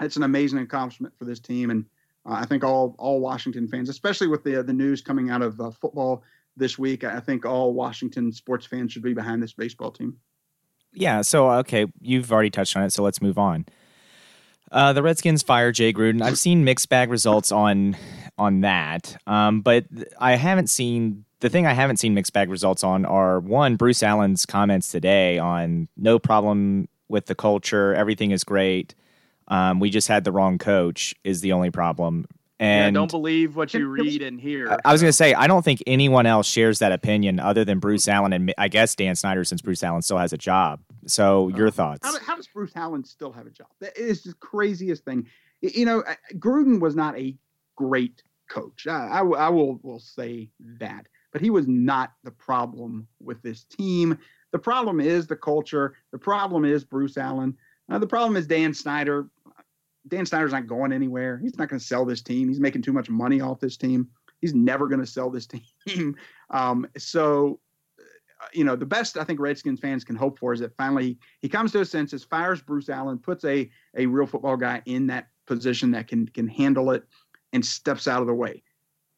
it's 0.00 0.16
an 0.16 0.22
amazing 0.22 0.58
accomplishment 0.58 1.14
for 1.18 1.24
this 1.24 1.40
team, 1.40 1.70
and 1.70 1.84
uh, 2.26 2.34
I 2.34 2.46
think 2.46 2.64
all 2.64 2.94
all 2.98 3.20
Washington 3.20 3.68
fans, 3.68 3.88
especially 3.88 4.26
with 4.26 4.44
the 4.44 4.62
the 4.62 4.72
news 4.72 5.00
coming 5.00 5.30
out 5.30 5.42
of 5.42 5.60
uh, 5.60 5.70
football 5.70 6.22
this 6.56 6.78
week, 6.78 7.04
I 7.04 7.20
think 7.20 7.46
all 7.46 7.72
Washington 7.72 8.32
sports 8.32 8.66
fans 8.66 8.92
should 8.92 9.02
be 9.02 9.14
behind 9.14 9.42
this 9.42 9.52
baseball 9.52 9.90
team. 9.90 10.16
Yeah. 10.92 11.22
So 11.22 11.50
okay, 11.52 11.86
you've 12.00 12.32
already 12.32 12.50
touched 12.50 12.76
on 12.76 12.82
it, 12.82 12.92
so 12.92 13.02
let's 13.02 13.22
move 13.22 13.38
on. 13.38 13.66
Uh, 14.72 14.92
the 14.92 15.02
Redskins 15.02 15.42
fire 15.42 15.72
Jay 15.72 15.92
Gruden. 15.92 16.22
I've 16.22 16.38
seen 16.38 16.64
mixed 16.64 16.88
bag 16.88 17.10
results 17.10 17.52
on 17.52 17.96
on 18.38 18.60
that, 18.62 19.16
um, 19.26 19.60
but 19.60 19.86
I 20.18 20.36
haven't 20.36 20.68
seen 20.68 21.24
the 21.40 21.48
thing 21.48 21.66
I 21.66 21.72
haven't 21.72 21.96
seen 21.96 22.14
mixed 22.14 22.32
bag 22.32 22.50
results 22.50 22.84
on 22.84 23.04
are 23.04 23.40
one 23.40 23.76
Bruce 23.76 24.02
Allen's 24.02 24.46
comments 24.46 24.90
today 24.90 25.38
on 25.38 25.88
no 25.96 26.18
problem 26.18 26.88
with 27.10 27.26
the 27.26 27.34
culture, 27.34 27.94
everything 27.94 28.30
is 28.30 28.44
great. 28.44 28.94
Um, 29.48 29.80
we 29.80 29.90
just 29.90 30.08
had 30.08 30.24
the 30.24 30.32
wrong 30.32 30.58
coach 30.58 31.14
is 31.24 31.40
the 31.40 31.52
only 31.52 31.70
problem. 31.70 32.26
And 32.60 32.94
yeah, 32.94 33.00
don't 33.00 33.10
believe 33.10 33.56
what 33.56 33.72
you 33.72 33.88
read 33.88 34.20
and 34.20 34.38
hear. 34.38 34.78
I, 34.84 34.92
was 34.92 35.00
going 35.00 35.08
to 35.08 35.16
say, 35.16 35.32
I 35.32 35.46
don't 35.46 35.64
think 35.64 35.82
anyone 35.86 36.26
else 36.26 36.46
shares 36.46 36.78
that 36.80 36.92
opinion 36.92 37.40
other 37.40 37.64
than 37.64 37.78
Bruce 37.78 38.06
Allen 38.06 38.34
and 38.34 38.54
I 38.58 38.68
guess 38.68 38.94
Dan 38.94 39.16
Snyder, 39.16 39.44
since 39.44 39.62
Bruce 39.62 39.82
Allen 39.82 40.02
still 40.02 40.18
has 40.18 40.34
a 40.34 40.38
job. 40.38 40.80
So, 41.06 41.48
your 41.48 41.68
uh, 41.68 41.70
thoughts? 41.70 42.06
How, 42.06 42.18
how, 42.20 42.36
does 42.36 42.46
Bruce 42.48 42.72
Allen 42.76 43.02
still 43.02 43.32
have 43.32 43.46
a 43.46 43.50
job? 43.50 43.68
That 43.80 43.96
is 43.96 44.22
the 44.22 44.34
craziest 44.34 45.06
thing. 45.06 45.26
You 45.62 45.86
know, 45.86 46.04
Gruden 46.34 46.80
was 46.80 46.94
not 46.94 47.18
a 47.18 47.34
great 47.76 48.22
coach. 48.50 48.86
I, 48.86 49.06
I, 49.06 49.20
I 49.22 49.48
will 49.48 49.80
will 49.82 50.00
say 50.00 50.50
that, 50.78 51.06
but 51.32 51.40
he 51.40 51.48
was 51.48 51.66
not 51.66 52.12
the 52.24 52.30
problem 52.30 53.08
with 53.20 53.40
this 53.40 53.64
team. 53.64 54.18
The 54.52 54.58
problem 54.58 55.00
is 55.00 55.26
the 55.26 55.36
culture. 55.36 55.94
The 56.12 56.18
problem 56.18 56.64
is 56.64 56.84
Bruce 56.84 57.16
Allen. 57.16 57.56
Uh, 57.90 57.98
the 57.98 58.06
problem 58.06 58.36
is 58.36 58.46
Dan 58.46 58.74
Snyder. 58.74 59.28
Dan 60.08 60.26
Snyder's 60.26 60.52
not 60.52 60.66
going 60.66 60.92
anywhere. 60.92 61.38
He's 61.38 61.58
not 61.58 61.68
going 61.68 61.78
to 61.80 61.84
sell 61.84 62.04
this 62.04 62.22
team. 62.22 62.48
He's 62.48 62.60
making 62.60 62.82
too 62.82 62.92
much 62.92 63.10
money 63.10 63.40
off 63.40 63.60
this 63.60 63.76
team. 63.76 64.08
He's 64.40 64.54
never 64.54 64.88
going 64.88 65.00
to 65.00 65.06
sell 65.06 65.30
this 65.30 65.46
team. 65.86 66.16
Um, 66.50 66.86
so, 66.96 67.60
uh, 67.98 68.46
you 68.52 68.64
know, 68.64 68.76
the 68.76 68.86
best 68.86 69.18
I 69.18 69.24
think 69.24 69.38
Redskins 69.40 69.80
fans 69.80 70.04
can 70.04 70.16
hope 70.16 70.38
for 70.38 70.52
is 70.52 70.60
that 70.60 70.76
finally 70.76 71.18
he 71.42 71.48
comes 71.48 71.72
to 71.72 71.78
his 71.80 71.90
senses, 71.90 72.24
fires 72.24 72.62
Bruce 72.62 72.88
Allen, 72.88 73.18
puts 73.18 73.44
a 73.44 73.70
a 73.96 74.06
real 74.06 74.26
football 74.26 74.56
guy 74.56 74.82
in 74.86 75.06
that 75.08 75.28
position 75.46 75.90
that 75.92 76.08
can 76.08 76.26
can 76.28 76.48
handle 76.48 76.90
it, 76.90 77.04
and 77.52 77.64
steps 77.64 78.08
out 78.08 78.20
of 78.20 78.26
the 78.26 78.34
way. 78.34 78.62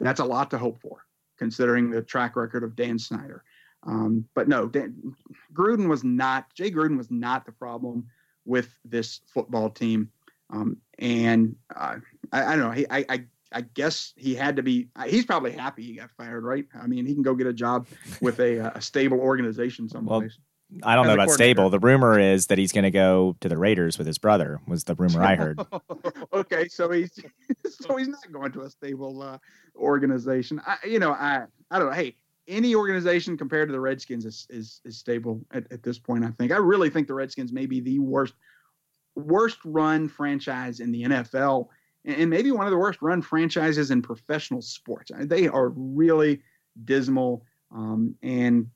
That's 0.01 0.21
a 0.21 0.25
lot 0.25 0.51
to 0.51 0.59
hope 0.59 0.81
for, 0.81 1.05
considering 1.39 1.91
the 1.91 2.03
track 2.03 2.35
record 2.37 2.65
of 2.65 2.75
Dan 2.75 2.99
Snyder. 2.99 3.45
Um, 3.85 4.27
but 4.35 4.49
no, 4.49 4.67
Dan, 4.67 5.15
Gruden 5.53 5.89
was 5.89 6.05
not. 6.05 6.53
Jay 6.55 6.71
Gruden 6.71 6.97
was 6.97 7.11
not 7.11 7.45
the 7.45 7.53
problem 7.53 8.07
with 8.45 8.73
this 8.85 9.21
football 9.27 9.71
team. 9.71 10.11
Um, 10.51 10.77
and 10.99 11.57
uh, 11.75 11.97
I, 12.33 12.45
I, 12.45 12.57
don't 12.57 12.61
know. 12.61 12.71
He, 12.71 12.87
I, 12.89 13.05
I, 13.09 13.25
I 13.53 13.61
guess 13.63 14.13
he 14.17 14.35
had 14.35 14.57
to 14.57 14.63
be. 14.63 14.89
He's 15.07 15.25
probably 15.25 15.53
happy 15.53 15.83
he 15.83 15.95
got 15.95 16.11
fired, 16.11 16.45
right? 16.45 16.67
I 16.81 16.87
mean, 16.87 17.07
he 17.07 17.15
can 17.15 17.23
go 17.23 17.35
get 17.35 17.47
a 17.47 17.53
job 17.53 17.87
with 18.21 18.39
a, 18.41 18.73
a 18.75 18.81
stable 18.81 19.19
organization 19.19 19.89
someplace. 19.89 20.39
Well, 20.39 20.47
I 20.83 20.95
don't 20.95 21.07
know 21.07 21.15
about 21.15 21.31
stable. 21.31 21.69
The 21.69 21.79
rumor 21.79 22.19
is 22.19 22.47
that 22.47 22.57
he's 22.57 22.73
going 22.73 22.85
to 22.85 22.91
go 22.91 23.37
to 23.41 23.49
the 23.49 23.59
Raiders 23.59 23.99
with 23.99 24.07
his 24.07 24.19
brother. 24.19 24.61
Was 24.67 24.85
the 24.85 24.95
rumor 24.95 25.23
I 25.23 25.35
heard? 25.35 25.61
okay, 26.33 26.69
so 26.69 26.91
he's 26.91 27.19
so 27.67 27.97
he's 27.97 28.09
not 28.09 28.33
going 28.33 28.53
to 28.53 28.63
a 28.63 28.71
stable 28.71 29.21
uh, 29.21 29.39
organization. 29.77 30.63
I, 30.67 30.77
you 30.87 30.99
know, 30.99 31.13
I 31.13 31.45
I 31.71 31.79
don't 31.79 31.89
know. 31.89 31.95
Hey, 31.95 32.17
any 32.49 32.75
organization 32.75 33.37
compared 33.37 33.69
to 33.69 33.73
the 33.73 33.81
Redskins 33.81 34.25
is 34.25 34.47
is, 34.51 34.81
is 34.85 34.99
stable 34.99 35.41
at, 35.53 35.71
at 35.73 35.83
this 35.83 35.99
point. 35.99 36.25
I 36.25 36.31
think. 36.31 36.53
I 36.53 36.57
really 36.57 36.91
think 36.91 37.07
the 37.07 37.15
Redskins 37.15 37.53
may 37.53 37.67
be 37.67 37.81
the 37.81 37.99
worst 37.99 38.35
worst 39.15 39.59
run 39.65 40.09
franchise 40.09 40.81
in 40.81 40.93
the 40.93 41.03
NFL, 41.05 41.69
and 42.05 42.31
maybe 42.31 42.51
one 42.51 42.67
of 42.67 42.71
the 42.71 42.79
worst 42.79 43.01
run 43.03 43.23
franchises 43.23 43.91
in 43.91 44.03
professional 44.03 44.63
sports. 44.63 45.11
They 45.15 45.49
are 45.49 45.69
really 45.71 46.43
dismal, 46.85 47.45
um, 47.75 48.15
and 48.23 48.67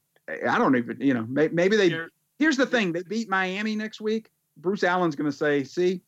I 0.48 0.58
don't 0.58 0.76
even 0.76 0.98
you 1.00 1.14
know 1.14 1.26
maybe 1.28 1.76
they. 1.76 1.94
Here's 2.38 2.56
the 2.56 2.66
thing: 2.66 2.92
they 2.92 3.02
beat 3.02 3.28
Miami 3.28 3.76
next 3.76 4.00
week. 4.00 4.30
Bruce 4.58 4.84
Allen's 4.84 5.16
going 5.16 5.30
to 5.30 5.36
say, 5.36 5.64
"See." 5.64 6.02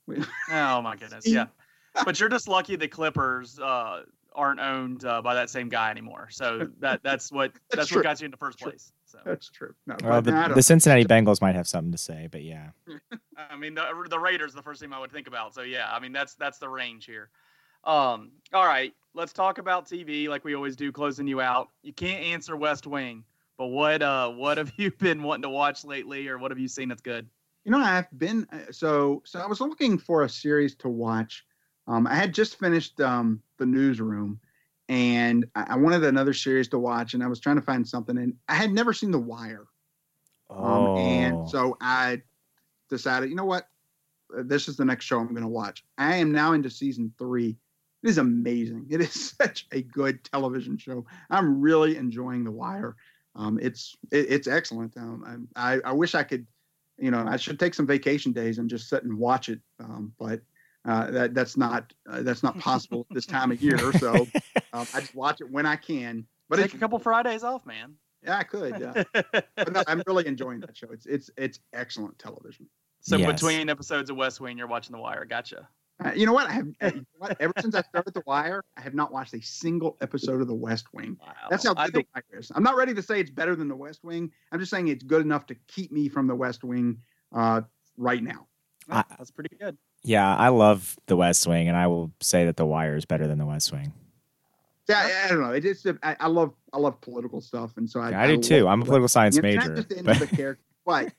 oh 0.51 0.83
my 0.83 0.97
goodness! 0.97 1.27
Yeah, 1.27 1.47
but 2.05 2.21
you're 2.21 2.29
just 2.29 2.49
lucky 2.49 2.77
the 2.77 2.89
Clippers 2.89 3.59
uh, 3.59 4.03
aren't 4.35 4.61
owned 4.61 5.05
uh, 5.05 5.23
by 5.23 5.35
that 5.35 5.51
same 5.51 5.69
guy 5.69 5.91
anymore. 5.91 6.29
So 6.31 6.69
that 6.81 7.03
that's 7.03 7.33
what 7.33 7.53
that's, 7.71 7.77
that's 7.77 7.95
what 7.95 8.05
got 8.05 8.21
you 8.21 8.27
in 8.27 8.31
the 8.31 8.37
first 8.37 8.59
place. 8.59 8.93
So 9.05 9.19
that's 9.25 9.49
true. 9.51 9.75
No, 9.87 9.97
well, 10.05 10.21
the, 10.21 10.53
the, 10.55 10.63
Cincinnati 10.63 11.05
Bengals 11.05 11.41
might 11.41 11.55
have 11.55 11.67
something 11.67 11.93
to 11.93 11.99
say, 11.99 12.29
but 12.31 12.43
yeah. 12.43 12.71
I 13.51 13.57
mean, 13.57 13.75
the, 13.75 14.07
the 14.11 14.19
Raiders 14.19 14.53
the 14.53 14.63
first 14.63 14.83
team 14.83 14.93
I 14.93 15.01
would 15.01 15.11
think 15.11 15.27
about. 15.27 15.55
So 15.55 15.63
yeah, 15.63 15.89
I 15.91 15.99
mean 15.99 16.13
that's 16.13 16.35
that's 16.35 16.59
the 16.59 16.69
range 16.69 17.07
here. 17.07 17.31
Um, 17.85 18.33
all 18.53 18.67
right, 18.67 18.93
let's 19.15 19.33
talk 19.33 19.59
about 19.59 19.87
TV 19.87 20.29
like 20.29 20.45
we 20.45 20.55
always 20.55 20.77
do, 20.77 20.93
closing 20.93 21.27
you 21.27 21.41
out. 21.41 21.69
You 21.83 21.93
can't 21.93 22.23
answer 22.23 22.57
West 22.57 22.87
Wing, 22.87 23.25
but 23.57 23.67
what 23.67 24.03
uh 24.03 24.31
what 24.31 24.59
have 24.59 24.73
you 24.77 24.91
been 24.99 25.23
wanting 25.23 25.43
to 25.43 25.49
watch 25.49 25.85
lately, 25.85 26.29
or 26.29 26.39
what 26.39 26.51
have 26.51 26.59
you 26.59 26.69
seen 26.69 26.89
that's 26.89 27.03
good? 27.03 27.27
You 27.65 27.73
know, 27.73 27.79
I've 27.79 28.07
been 28.19 28.47
uh, 28.53 28.71
so 28.71 29.23
so. 29.25 29.41
I 29.41 29.47
was 29.47 29.61
looking 29.61 29.99
for 29.99 30.25
a 30.25 30.29
series 30.29 30.75
to 30.77 30.89
watch. 30.89 31.45
Um, 31.89 32.07
I 32.07 32.15
had 32.15 32.35
just 32.35 32.59
finished 32.59 33.01
um, 33.01 33.43
the 33.59 33.67
newsroom, 33.67 34.39
and 34.89 35.47
I, 35.55 35.77
wanted 35.77 36.05
another 36.05 36.35
series 36.35 36.69
to 36.69 36.79
watch, 36.79 37.15
and 37.15 37.23
I 37.23 37.27
was 37.27 37.41
trying 37.41 37.57
to 37.57 37.63
find 37.63 37.87
something, 37.87 38.17
and 38.19 38.35
I 38.49 38.55
had 38.55 38.73
never 38.73 38.93
seen 38.93 39.11
The 39.11 39.19
Wire. 39.19 39.67
Oh. 40.51 40.93
Um, 40.93 40.99
and 40.99 41.37
oh. 41.37 41.47
so 41.47 41.77
I 41.81 42.23
decided, 42.91 43.31
you 43.31 43.37
know 43.37 43.47
what, 43.47 43.69
uh, 44.37 44.43
this 44.45 44.69
is 44.69 44.77
the 44.77 44.85
next 44.85 45.07
show 45.07 45.19
I'm 45.19 45.29
going 45.29 45.43
to 45.43 45.49
watch. 45.49 45.85
I 45.97 46.17
am 46.17 46.31
now 46.31 46.53
into 46.53 46.71
season 46.71 47.13
three. 47.19 47.57
It 48.03 48.11
is 48.11 48.19
amazing. 48.19 48.87
It 48.91 49.01
is 49.01 49.35
such 49.43 49.67
a 49.73 49.83
good 49.83 50.23
television 50.25 50.77
show. 50.77 51.07
I'm 51.31 51.61
really 51.61 51.97
enjoying 51.97 52.45
The 52.45 52.53
Wire. 52.53 52.97
Um, 53.35 53.59
it's 53.63 53.97
it, 54.11 54.27
it's 54.31 54.49
excellent. 54.49 54.97
Um, 54.97 55.49
I, 55.57 55.79
I 55.85 55.93
wish 55.93 56.15
I 56.15 56.23
could, 56.23 56.47
you 56.99 57.11
know, 57.11 57.25
I 57.27 57.37
should 57.37 57.59
take 57.59 57.75
some 57.75 57.87
vacation 57.87 58.33
days 58.33 58.59
and 58.59 58.69
just 58.69 58.89
sit 58.89 59.05
and 59.05 59.17
watch 59.17 59.49
it. 59.49 59.61
Um, 59.81 60.13
but 60.19 60.41
uh, 60.89 61.11
that 61.11 61.35
that's 61.35 61.57
not 61.57 61.93
uh, 62.09 62.23
that's 62.23 62.43
not 62.43 62.59
possible 62.59 63.07
this 63.11 63.27
time 63.27 63.53
of 63.53 63.63
year. 63.63 63.93
So 63.93 64.15
um, 64.73 64.87
I 64.95 65.01
just 65.01 65.15
watch 65.15 65.41
it 65.41 65.51
when 65.51 65.67
I 65.67 65.77
can. 65.77 66.27
But 66.49 66.57
take 66.57 66.73
a 66.73 66.79
couple 66.79 66.99
Fridays 66.99 67.45
off, 67.45 67.67
man. 67.67 67.95
Yeah, 68.25 68.39
I 68.39 68.43
could. 68.43 68.81
Yeah. 68.81 69.03
but 69.55 69.73
no, 69.73 69.83
I'm 69.87 70.03
really 70.07 70.27
enjoying 70.27 70.61
that 70.61 70.75
show. 70.75 70.89
It's 70.91 71.05
it's 71.05 71.31
it's 71.37 71.61
excellent 71.75 72.19
television. 72.19 72.67
So 73.01 73.17
yes. 73.17 73.33
between 73.33 73.69
episodes 73.69 74.09
of 74.09 74.17
West 74.17 74.41
Wing, 74.41 74.57
you're 74.57 74.67
watching 74.67 74.93
The 74.93 74.99
Wire. 74.99 75.27
Gotcha. 75.27 75.69
Uh, 76.03 76.13
you 76.15 76.27
know 76.27 76.33
what? 76.33 76.49
I 76.49 76.53
have 76.53 76.69
uh, 76.81 77.35
ever 77.39 77.53
since 77.61 77.75
I 77.75 77.83
started 77.83 78.15
The 78.15 78.23
Wire, 78.25 78.63
I 78.77 78.81
have 78.81 78.95
not 78.95 79.13
watched 79.13 79.35
a 79.35 79.43
single 79.43 79.97
episode 80.01 80.41
of 80.41 80.47
The 80.47 80.55
West 80.55 80.87
Wing. 80.95 81.19
Wow. 81.21 81.35
That's 81.51 81.67
how 81.67 81.75
good 81.75 81.93
think... 81.93 82.07
The 82.15 82.23
Wire 82.31 82.41
is. 82.41 82.53
I'm 82.55 82.63
not 82.63 82.77
ready 82.77 82.95
to 82.95 83.03
say 83.03 83.21
it's 83.21 83.31
better 83.31 83.57
than 83.57 83.69
The 83.69 83.77
West 83.77 84.05
Wing. 84.05 84.31
I'm 84.53 84.61
just 84.61 84.71
saying 84.71 84.89
it's 84.89 85.05
good 85.05 85.23
enough 85.23 85.47
to 85.47 85.57
keep 85.67 85.93
me 85.93 86.09
from 86.09 86.29
The 86.29 86.37
West 86.37 86.63
Wing 86.65 86.99
uh, 87.35 87.63
right 87.97 88.23
now. 88.23 88.47
I, 88.89 89.05
that's 89.19 89.31
pretty 89.31 89.57
good. 89.57 89.77
Yeah, 90.05 90.35
I 90.35 90.49
love 90.49 90.97
The 91.07 91.17
West 91.17 91.47
Wing, 91.47 91.69
and 91.69 91.77
I 91.77 91.87
will 91.87 92.13
say 92.21 92.45
that 92.47 92.57
The 92.57 92.67
Wire 92.67 92.97
is 92.97 93.05
better 93.05 93.27
than 93.27 93.39
The 93.39 93.47
West 93.47 93.73
Wing. 93.73 93.93
Yeah, 94.89 95.01
I, 95.01 95.27
I 95.27 95.29
don't 95.29 95.43
know. 95.43 95.51
It 95.51 95.65
is. 95.65 95.87
I, 96.03 96.17
I, 96.19 96.29
love 96.29 96.55
I 96.73 96.79
love 96.79 97.01
political 97.01 97.41
stuff, 97.41 97.77
and 97.77 97.89
so 97.89 98.01
I, 98.01 98.11
yeah, 98.11 98.23
I 98.23 98.27
do 98.27 98.39
too. 98.39 98.67
I'm 98.67 98.81
a 98.81 98.85
political 98.85 99.09
science 99.09 99.37
you 99.37 99.43
know, 99.43 99.49
major. 99.49 99.69
Not 99.69 99.77
just 99.77 99.89
the 99.91 100.03
but... 100.03 100.19
the 100.19 100.27
character, 100.27 100.65
but 100.87 101.13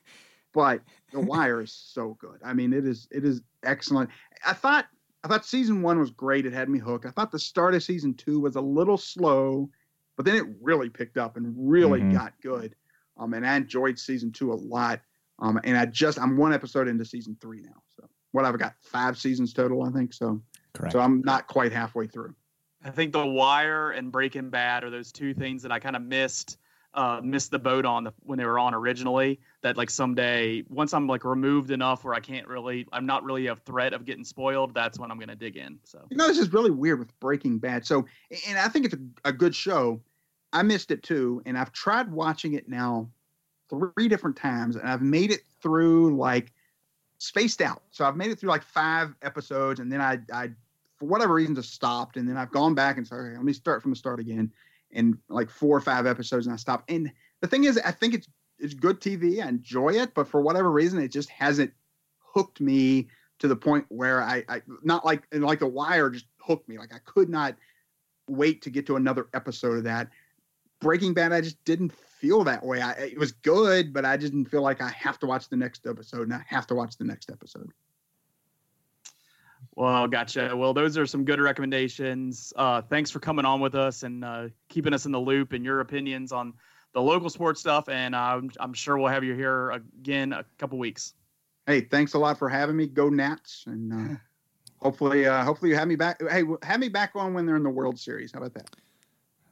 but 0.52 0.80
The 1.12 1.20
Wire 1.20 1.60
is 1.60 1.72
so 1.72 2.16
good. 2.20 2.40
I 2.44 2.52
mean, 2.52 2.72
it 2.72 2.84
is 2.84 3.06
it 3.12 3.24
is 3.24 3.42
excellent. 3.62 4.10
I 4.44 4.54
thought 4.54 4.86
I 5.22 5.28
thought 5.28 5.44
season 5.44 5.82
one 5.82 6.00
was 6.00 6.10
great. 6.10 6.46
It 6.46 6.52
had 6.52 6.68
me 6.68 6.78
hooked. 6.78 7.06
I 7.06 7.10
thought 7.10 7.30
the 7.30 7.38
start 7.38 7.74
of 7.74 7.82
season 7.82 8.14
two 8.14 8.40
was 8.40 8.56
a 8.56 8.60
little 8.60 8.96
slow, 8.96 9.70
but 10.16 10.24
then 10.24 10.34
it 10.34 10.46
really 10.60 10.88
picked 10.88 11.16
up 11.16 11.36
and 11.36 11.54
really 11.56 12.00
mm-hmm. 12.00 12.12
got 12.12 12.32
good. 12.42 12.74
Um, 13.18 13.34
and 13.34 13.46
I 13.46 13.54
enjoyed 13.56 13.98
season 13.98 14.32
two 14.32 14.52
a 14.52 14.54
lot. 14.54 15.00
Um, 15.38 15.60
and 15.64 15.76
I 15.76 15.86
just 15.86 16.18
I'm 16.18 16.36
one 16.36 16.52
episode 16.52 16.88
into 16.88 17.04
season 17.04 17.36
three 17.40 17.60
now. 17.60 17.82
So 17.88 18.08
what 18.32 18.44
I've 18.44 18.58
got 18.58 18.74
five 18.80 19.18
seasons 19.18 19.52
total, 19.52 19.82
I 19.82 19.90
think. 19.90 20.12
So 20.12 20.40
Correct. 20.72 20.92
So 20.92 21.00
I'm 21.00 21.20
not 21.22 21.46
quite 21.46 21.72
halfway 21.72 22.06
through. 22.06 22.34
I 22.84 22.90
think 22.90 23.12
The 23.12 23.26
Wire 23.26 23.90
and 23.90 24.10
Breaking 24.10 24.50
Bad 24.50 24.84
are 24.84 24.90
those 24.90 25.12
two 25.12 25.34
things 25.34 25.62
that 25.62 25.72
I 25.72 25.78
kind 25.78 25.96
of 25.96 26.02
missed 26.02 26.58
uh, 26.92 27.20
missed 27.22 27.52
the 27.52 27.58
boat 27.58 27.84
on 27.84 28.02
the, 28.02 28.12
when 28.24 28.36
they 28.36 28.44
were 28.44 28.58
on 28.58 28.74
originally. 28.74 29.38
That 29.62 29.76
like 29.76 29.90
someday, 29.90 30.64
once 30.68 30.92
I'm 30.92 31.06
like 31.06 31.24
removed 31.24 31.70
enough 31.70 32.02
where 32.02 32.14
I 32.14 32.20
can't 32.20 32.48
really, 32.48 32.86
I'm 32.92 33.06
not 33.06 33.22
really 33.22 33.46
a 33.46 33.54
threat 33.54 33.92
of 33.92 34.04
getting 34.04 34.24
spoiled. 34.24 34.74
That's 34.74 34.98
when 34.98 35.10
I'm 35.10 35.18
gonna 35.18 35.36
dig 35.36 35.56
in. 35.56 35.78
So 35.84 36.04
You 36.10 36.16
know, 36.16 36.26
this 36.26 36.38
is 36.38 36.52
really 36.52 36.70
weird 36.70 36.98
with 36.98 37.18
Breaking 37.20 37.58
Bad. 37.58 37.86
So, 37.86 38.06
and 38.48 38.58
I 38.58 38.68
think 38.68 38.86
it's 38.86 38.94
a, 38.94 39.28
a 39.28 39.32
good 39.32 39.54
show. 39.54 40.00
I 40.52 40.62
missed 40.62 40.90
it 40.90 41.02
too, 41.04 41.42
and 41.46 41.56
I've 41.56 41.72
tried 41.72 42.10
watching 42.10 42.54
it 42.54 42.68
now 42.68 43.08
three 43.68 44.08
different 44.08 44.36
times, 44.36 44.74
and 44.74 44.88
I've 44.88 45.02
made 45.02 45.30
it 45.30 45.42
through 45.62 46.16
like 46.16 46.52
spaced 47.20 47.60
out. 47.60 47.82
So 47.90 48.06
I've 48.06 48.16
made 48.16 48.30
it 48.30 48.38
through 48.38 48.48
like 48.48 48.62
five 48.62 49.14
episodes, 49.22 49.78
and 49.78 49.92
then 49.92 50.00
I, 50.00 50.18
I 50.32 50.50
for 50.98 51.06
whatever 51.06 51.34
reason, 51.34 51.54
just 51.54 51.72
stopped, 51.72 52.16
and 52.16 52.28
then 52.28 52.36
I've 52.36 52.50
gone 52.50 52.74
back 52.74 52.96
and 52.96 53.06
said, 53.06 53.16
let 53.16 53.44
me 53.44 53.52
start 53.52 53.82
from 53.82 53.92
the 53.92 53.96
start 53.96 54.20
again, 54.20 54.50
and 54.92 55.16
like 55.28 55.50
four 55.50 55.76
or 55.76 55.80
five 55.80 56.06
episodes, 56.06 56.46
and 56.46 56.54
I 56.54 56.56
stopped. 56.56 56.90
And 56.90 57.12
the 57.40 57.46
thing 57.46 57.64
is, 57.64 57.78
I 57.78 57.92
think 57.92 58.14
it's 58.14 58.28
it's 58.58 58.74
good 58.74 59.00
TV. 59.00 59.44
I 59.44 59.48
enjoy 59.48 59.90
it, 59.90 60.14
but 60.14 60.28
for 60.28 60.40
whatever 60.40 60.70
reason, 60.70 61.00
it 61.00 61.12
just 61.12 61.28
hasn't 61.28 61.72
hooked 62.18 62.60
me 62.60 63.08
to 63.38 63.48
the 63.48 63.56
point 63.56 63.84
where 63.88 64.22
I, 64.22 64.44
I 64.48 64.62
not 64.82 65.04
like 65.04 65.26
like 65.32 65.60
the 65.60 65.66
Wire 65.66 66.10
just 66.10 66.26
hooked 66.38 66.68
me. 66.68 66.78
Like 66.78 66.94
I 66.94 66.98
could 67.04 67.28
not 67.28 67.54
wait 68.28 68.62
to 68.62 68.70
get 68.70 68.86
to 68.86 68.96
another 68.96 69.28
episode 69.34 69.76
of 69.76 69.84
that. 69.84 70.08
Breaking 70.80 71.12
Bad, 71.12 71.32
I 71.32 71.42
just 71.42 71.62
didn't 71.64 71.92
feel 72.20 72.44
that 72.44 72.64
way. 72.64 72.80
I, 72.80 72.92
it 72.92 73.18
was 73.18 73.32
good, 73.32 73.92
but 73.92 74.04
I 74.04 74.16
didn't 74.16 74.44
feel 74.46 74.62
like 74.62 74.82
I 74.82 74.90
have 74.90 75.18
to 75.20 75.26
watch 75.26 75.48
the 75.48 75.56
next 75.56 75.86
episode 75.86 76.22
and 76.22 76.34
I 76.34 76.42
have 76.46 76.66
to 76.68 76.74
watch 76.74 76.96
the 76.98 77.04
next 77.04 77.30
episode. 77.30 77.70
Well, 79.76 80.06
gotcha. 80.08 80.54
Well, 80.54 80.74
those 80.74 80.98
are 80.98 81.06
some 81.06 81.24
good 81.24 81.40
recommendations. 81.40 82.52
Uh, 82.56 82.82
thanks 82.82 83.10
for 83.10 83.20
coming 83.20 83.44
on 83.44 83.60
with 83.60 83.74
us 83.74 84.02
and 84.02 84.24
uh, 84.24 84.48
keeping 84.68 84.92
us 84.92 85.06
in 85.06 85.12
the 85.12 85.20
loop 85.20 85.52
and 85.52 85.64
your 85.64 85.80
opinions 85.80 86.32
on 86.32 86.54
the 86.92 87.00
local 87.00 87.30
sports 87.30 87.60
stuff. 87.60 87.88
And 87.88 88.14
I'm, 88.14 88.50
I'm 88.60 88.74
sure 88.74 88.98
we'll 88.98 89.08
have 89.08 89.24
you 89.24 89.34
here 89.34 89.70
again 89.70 90.32
a 90.32 90.44
couple 90.58 90.78
weeks. 90.78 91.14
Hey, 91.66 91.82
thanks 91.82 92.14
a 92.14 92.18
lot 92.18 92.38
for 92.38 92.48
having 92.48 92.76
me. 92.76 92.86
Go 92.86 93.08
Nats, 93.08 93.64
and 93.66 93.92
uh, 93.92 94.16
hopefully, 94.82 95.26
uh, 95.26 95.44
hopefully 95.44 95.70
you 95.70 95.76
have 95.76 95.88
me 95.88 95.94
back. 95.94 96.20
Hey, 96.28 96.42
have 96.62 96.80
me 96.80 96.88
back 96.88 97.12
on 97.14 97.32
when 97.32 97.46
they're 97.46 97.56
in 97.56 97.62
the 97.62 97.70
World 97.70 97.98
Series. 97.98 98.32
How 98.32 98.40
about 98.40 98.54
that? 98.54 98.70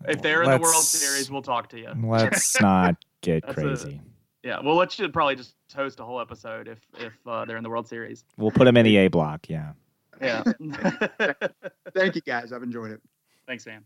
If 0.06 0.22
they're 0.22 0.42
in 0.42 0.50
the 0.50 0.58
World 0.58 0.82
Series, 0.84 1.30
we'll 1.30 1.42
talk 1.42 1.68
to 1.70 1.78
you. 1.78 1.92
Let's 2.02 2.60
not 2.60 2.96
get 3.22 3.44
That's 3.46 3.58
a- 3.58 3.60
crazy. 3.62 4.00
Yeah, 4.44 4.60
we'll 4.62 4.76
let 4.76 4.96
you 4.98 5.08
probably 5.08 5.34
just 5.34 5.54
host 5.74 5.98
a 5.98 6.04
whole 6.04 6.20
episode 6.20 6.68
if 6.68 6.78
if 6.98 7.12
uh, 7.26 7.44
they're 7.44 7.56
in 7.56 7.64
the 7.64 7.68
World 7.68 7.88
Series. 7.88 8.24
We'll 8.36 8.52
put 8.52 8.64
them 8.64 8.76
in 8.76 8.84
the 8.84 8.96
A 8.98 9.08
block. 9.08 9.48
Yeah. 9.48 9.72
Yeah. 10.20 10.42
Thank 11.94 12.14
you 12.14 12.22
guys. 12.22 12.52
I've 12.52 12.62
enjoyed 12.62 12.92
it. 12.92 13.00
Thanks, 13.46 13.66
man. 13.66 13.84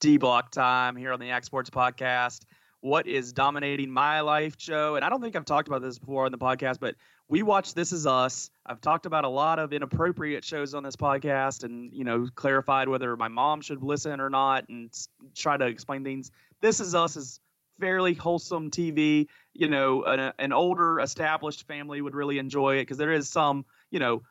D 0.00 0.16
block 0.16 0.50
time 0.50 0.96
here 0.96 1.12
on 1.12 1.20
the 1.20 1.26
Yak 1.26 1.44
Sports 1.44 1.70
Podcast. 1.70 2.44
What 2.84 3.06
is 3.06 3.32
dominating 3.32 3.90
my 3.90 4.20
life, 4.20 4.58
Joe? 4.58 4.96
And 4.96 5.06
I 5.06 5.08
don't 5.08 5.22
think 5.22 5.36
I've 5.36 5.46
talked 5.46 5.68
about 5.68 5.80
this 5.80 5.98
before 5.98 6.26
on 6.26 6.32
the 6.32 6.36
podcast, 6.36 6.80
but 6.80 6.96
we 7.30 7.42
watch 7.42 7.72
This 7.72 7.92
Is 7.92 8.06
Us. 8.06 8.50
I've 8.66 8.82
talked 8.82 9.06
about 9.06 9.24
a 9.24 9.28
lot 9.30 9.58
of 9.58 9.72
inappropriate 9.72 10.44
shows 10.44 10.74
on 10.74 10.82
this 10.82 10.94
podcast 10.94 11.64
and, 11.64 11.94
you 11.94 12.04
know, 12.04 12.28
clarified 12.34 12.90
whether 12.90 13.16
my 13.16 13.28
mom 13.28 13.62
should 13.62 13.82
listen 13.82 14.20
or 14.20 14.28
not 14.28 14.68
and 14.68 14.92
try 15.34 15.56
to 15.56 15.64
explain 15.64 16.04
things. 16.04 16.30
This 16.60 16.78
Is 16.78 16.94
Us 16.94 17.16
is 17.16 17.40
fairly 17.80 18.12
wholesome 18.12 18.70
TV. 18.70 19.28
You 19.54 19.70
know, 19.70 20.04
an, 20.04 20.34
an 20.38 20.52
older 20.52 21.00
established 21.00 21.66
family 21.66 22.02
would 22.02 22.14
really 22.14 22.36
enjoy 22.36 22.76
it 22.76 22.82
because 22.82 22.98
there 22.98 23.12
is 23.12 23.30
some, 23.30 23.64
you 23.90 23.98
know, 23.98 24.24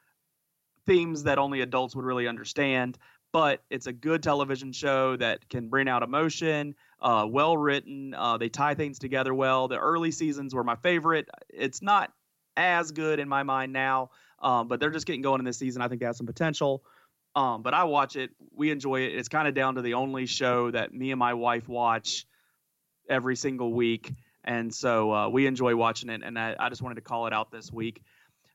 themes 0.86 1.24
that 1.24 1.40
only 1.40 1.62
adults 1.62 1.96
would 1.96 2.06
really 2.06 2.28
understand. 2.28 3.00
But 3.32 3.64
it's 3.72 3.88
a 3.88 3.94
good 3.94 4.22
television 4.22 4.72
show 4.74 5.16
that 5.16 5.50
can 5.50 5.70
bring 5.70 5.90
out 5.90 6.04
emotion, 6.04 6.76
uh, 7.04 7.28
well 7.30 7.56
written. 7.58 8.16
Uh, 8.16 8.38
they 8.38 8.50
tie 8.50 8.74
things 8.74 8.98
together 8.98 9.34
well. 9.34 9.68
The 9.68 9.78
early 9.78 10.12
seasons 10.12 10.56
were 10.56 10.64
my 10.64 10.76
favorite. 10.76 11.30
It's 11.50 11.82
not 11.82 12.12
as 12.56 12.92
good 12.92 13.20
in 13.20 13.28
my 13.28 13.44
mind 13.44 13.74
now, 13.74 14.12
um, 14.42 14.68
but 14.68 14.80
they're 14.80 14.90
just 14.90 15.06
getting 15.06 15.22
going 15.22 15.40
in 15.40 15.46
this 15.46 15.58
season. 15.58 15.82
I 15.82 15.90
think 15.90 16.00
they 16.00 16.06
have 16.06 16.16
some 16.16 16.28
potential. 16.28 16.84
Um, 17.36 17.62
but 17.62 17.74
I 17.74 17.84
watch 17.84 18.16
it. 18.16 18.30
We 18.56 18.72
enjoy 18.72 19.02
it. 19.02 19.16
It's 19.16 19.28
kind 19.28 19.48
of 19.48 19.54
down 19.54 19.76
to 19.76 19.82
the 19.82 19.96
only 19.96 20.28
show 20.28 20.72
that 20.72 20.94
me 20.94 21.12
and 21.12 21.20
my 21.20 21.34
wife 21.34 21.68
watch 21.68 22.26
every 23.10 23.36
single 23.36 23.74
week. 23.74 24.14
And 24.44 24.74
so 24.74 25.12
uh, 25.12 25.30
we 25.30 25.48
enjoy 25.48 25.76
watching 25.76 26.10
it. 26.10 26.22
And 26.24 26.38
I, 26.38 26.56
I 26.58 26.70
just 26.70 26.82
wanted 26.82 26.96
to 26.96 27.02
call 27.02 27.28
it 27.28 27.34
out 27.34 27.52
this 27.52 27.72
week. 27.72 28.02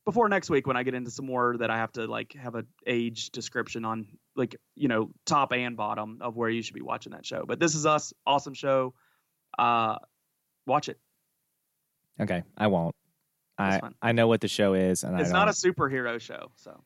Before 0.04 0.28
next 0.28 0.48
week, 0.48 0.66
when 0.66 0.76
I 0.76 0.84
get 0.84 0.94
into 0.94 1.10
some 1.10 1.26
more 1.26 1.56
that 1.58 1.70
I 1.70 1.76
have 1.76 1.92
to 1.92 2.06
like 2.06 2.32
have 2.34 2.54
a 2.54 2.64
age 2.86 3.30
description 3.30 3.84
on, 3.84 4.06
like 4.38 4.56
you 4.74 4.88
know, 4.88 5.10
top 5.26 5.52
and 5.52 5.76
bottom 5.76 6.18
of 6.20 6.36
where 6.36 6.48
you 6.48 6.62
should 6.62 6.74
be 6.74 6.80
watching 6.80 7.12
that 7.12 7.26
show. 7.26 7.44
But 7.46 7.58
this 7.60 7.74
is 7.74 7.84
us, 7.84 8.12
awesome 8.26 8.54
show. 8.54 8.94
Uh, 9.58 9.96
watch 10.66 10.88
it. 10.88 10.98
Okay. 12.20 12.42
I 12.56 12.68
won't. 12.68 12.94
That's 13.58 13.84
I. 14.02 14.08
I 14.08 14.12
know 14.12 14.28
what 14.28 14.40
the 14.40 14.48
show 14.48 14.74
is, 14.74 15.04
and 15.04 15.20
It's 15.20 15.30
not 15.30 15.48
a 15.48 15.52
superhero 15.52 16.20
show, 16.20 16.50
so 16.56 16.82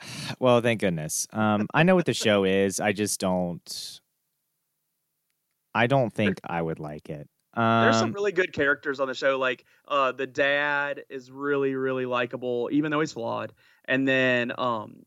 Well, 0.40 0.60
thank 0.60 0.80
goodness. 0.80 1.26
Um, 1.32 1.66
I 1.74 1.82
know 1.82 1.94
what 1.94 2.06
the 2.06 2.14
show 2.14 2.44
is. 2.44 2.80
I 2.80 2.92
just 2.92 3.20
don't. 3.20 4.00
I 5.74 5.86
don't 5.86 6.12
think 6.12 6.40
I 6.44 6.62
would 6.62 6.78
like 6.78 7.08
it. 7.10 7.28
There's 7.56 7.96
some 7.96 8.08
Um, 8.08 8.12
really 8.12 8.32
good 8.32 8.52
characters 8.52 9.00
on 9.00 9.08
the 9.08 9.14
show. 9.14 9.38
Like 9.38 9.64
uh, 9.86 10.12
the 10.12 10.26
dad 10.26 11.04
is 11.08 11.30
really, 11.30 11.74
really 11.74 12.06
likable, 12.06 12.68
even 12.72 12.90
though 12.90 13.00
he's 13.00 13.12
flawed. 13.12 13.52
And 13.84 14.08
then 14.08 14.52
um, 14.58 15.04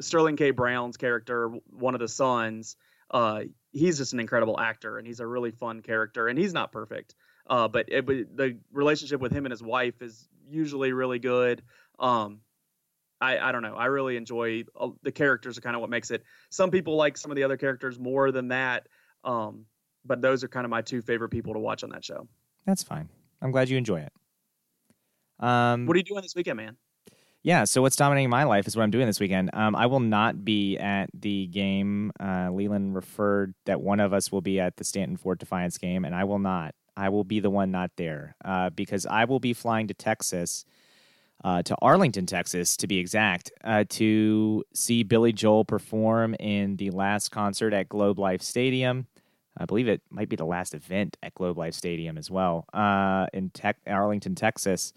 Sterling 0.00 0.36
K. 0.36 0.50
Brown's 0.50 0.96
character, 0.96 1.48
one 1.70 1.94
of 1.94 2.00
the 2.00 2.08
sons, 2.08 2.76
uh, 3.10 3.42
he's 3.72 3.98
just 3.98 4.12
an 4.12 4.20
incredible 4.20 4.58
actor, 4.58 4.98
and 4.98 5.06
he's 5.06 5.20
a 5.20 5.26
really 5.26 5.50
fun 5.50 5.82
character. 5.82 6.28
And 6.28 6.38
he's 6.38 6.52
not 6.52 6.72
perfect, 6.72 7.14
uh, 7.48 7.68
but, 7.68 7.86
it, 7.88 8.06
but 8.06 8.16
the 8.36 8.58
relationship 8.72 9.20
with 9.20 9.32
him 9.32 9.44
and 9.46 9.50
his 9.50 9.62
wife 9.62 10.00
is 10.02 10.28
usually 10.48 10.92
really 10.92 11.18
good. 11.18 11.62
Um, 11.98 12.40
I, 13.20 13.38
I 13.38 13.52
don't 13.52 13.62
know. 13.62 13.74
I 13.74 13.86
really 13.86 14.16
enjoy 14.16 14.64
uh, 14.78 14.88
the 15.02 15.12
characters 15.12 15.58
are 15.58 15.60
kind 15.60 15.76
of 15.76 15.80
what 15.80 15.90
makes 15.90 16.10
it. 16.10 16.22
Some 16.48 16.70
people 16.70 16.96
like 16.96 17.16
some 17.18 17.30
of 17.30 17.36
the 17.36 17.42
other 17.44 17.56
characters 17.56 17.98
more 17.98 18.32
than 18.32 18.48
that. 18.48 18.86
Um, 19.24 19.66
but 20.04 20.22
those 20.22 20.42
are 20.42 20.48
kind 20.48 20.64
of 20.64 20.70
my 20.70 20.80
two 20.80 21.02
favorite 21.02 21.28
people 21.28 21.52
to 21.52 21.58
watch 21.58 21.84
on 21.84 21.90
that 21.90 22.02
show. 22.04 22.26
that's 22.64 22.82
fine. 22.82 23.08
I'm 23.42 23.50
glad 23.50 23.68
you 23.68 23.76
enjoy 23.76 24.00
it. 24.00 24.12
Um, 25.38 25.86
What 25.86 25.94
are 25.94 25.98
you 25.98 26.04
doing 26.04 26.22
this 26.22 26.34
weekend, 26.34 26.56
man? 26.58 26.76
Yeah, 27.42 27.64
so 27.64 27.80
what's 27.80 27.96
dominating 27.96 28.28
my 28.28 28.44
life 28.44 28.66
is 28.68 28.76
what 28.76 28.82
I'm 28.82 28.90
doing 28.90 29.06
this 29.06 29.18
weekend. 29.18 29.50
Um, 29.54 29.74
I 29.74 29.86
will 29.86 30.00
not 30.00 30.44
be 30.44 30.76
at 30.76 31.08
the 31.14 31.46
game. 31.46 32.12
Uh, 32.20 32.50
Leland 32.52 32.94
referred 32.94 33.54
that 33.64 33.80
one 33.80 33.98
of 33.98 34.12
us 34.12 34.30
will 34.30 34.42
be 34.42 34.60
at 34.60 34.76
the 34.76 34.84
Staunton 34.84 35.16
Fort 35.16 35.38
Defiance 35.38 35.78
game, 35.78 36.04
and 36.04 36.14
I 36.14 36.24
will 36.24 36.38
not. 36.38 36.74
I 36.98 37.08
will 37.08 37.24
be 37.24 37.40
the 37.40 37.48
one 37.48 37.70
not 37.70 37.92
there 37.96 38.36
uh, 38.44 38.68
because 38.70 39.06
I 39.06 39.24
will 39.24 39.40
be 39.40 39.54
flying 39.54 39.88
to 39.88 39.94
Texas, 39.94 40.66
uh, 41.42 41.62
to 41.62 41.74
Arlington, 41.80 42.26
Texas, 42.26 42.76
to 42.76 42.86
be 42.86 42.98
exact, 42.98 43.50
uh, 43.64 43.84
to 43.88 44.62
see 44.74 45.02
Billy 45.02 45.32
Joel 45.32 45.64
perform 45.64 46.34
in 46.34 46.76
the 46.76 46.90
last 46.90 47.30
concert 47.30 47.72
at 47.72 47.88
Globe 47.88 48.18
Life 48.18 48.42
Stadium. 48.42 49.06
I 49.56 49.64
believe 49.64 49.88
it 49.88 50.02
might 50.10 50.28
be 50.28 50.36
the 50.36 50.44
last 50.44 50.74
event 50.74 51.16
at 51.22 51.32
Globe 51.32 51.56
Life 51.56 51.74
Stadium 51.74 52.18
as 52.18 52.30
well 52.30 52.66
uh, 52.74 53.28
in 53.32 53.50
Arlington, 53.86 54.34
Texas 54.34 54.92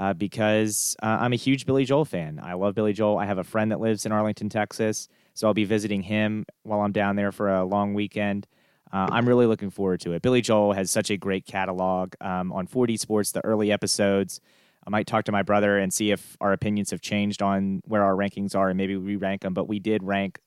uh, 0.00 0.14
because 0.14 0.96
uh, 1.02 1.18
I'm 1.20 1.34
a 1.34 1.36
huge 1.36 1.66
Billy 1.66 1.84
Joel 1.84 2.06
fan. 2.06 2.40
I 2.42 2.54
love 2.54 2.74
Billy 2.74 2.94
Joel. 2.94 3.18
I 3.18 3.26
have 3.26 3.36
a 3.36 3.44
friend 3.44 3.70
that 3.70 3.80
lives 3.80 4.06
in 4.06 4.12
Arlington, 4.12 4.48
Texas, 4.48 5.08
so 5.34 5.46
I'll 5.46 5.54
be 5.54 5.66
visiting 5.66 6.02
him 6.02 6.46
while 6.62 6.80
I'm 6.80 6.90
down 6.90 7.16
there 7.16 7.30
for 7.30 7.50
a 7.50 7.64
long 7.64 7.92
weekend. 7.92 8.46
Uh, 8.90 9.08
I'm 9.12 9.28
really 9.28 9.44
looking 9.44 9.68
forward 9.68 10.00
to 10.00 10.12
it. 10.14 10.22
Billy 10.22 10.40
Joel 10.40 10.72
has 10.72 10.90
such 10.90 11.10
a 11.10 11.18
great 11.18 11.44
catalog 11.44 12.14
um, 12.22 12.50
on 12.50 12.66
4D 12.66 12.98
Sports, 12.98 13.32
the 13.32 13.44
early 13.44 13.70
episodes. 13.70 14.40
I 14.86 14.90
might 14.90 15.06
talk 15.06 15.26
to 15.26 15.32
my 15.32 15.42
brother 15.42 15.78
and 15.78 15.92
see 15.92 16.10
if 16.10 16.34
our 16.40 16.54
opinions 16.54 16.90
have 16.92 17.02
changed 17.02 17.42
on 17.42 17.82
where 17.84 18.02
our 18.02 18.14
rankings 18.14 18.56
are 18.56 18.70
and 18.70 18.78
maybe 18.78 18.96
re 18.96 19.16
rank 19.16 19.42
them. 19.42 19.52
But 19.52 19.68
we 19.68 19.78
did 19.78 20.02
rank 20.02 20.40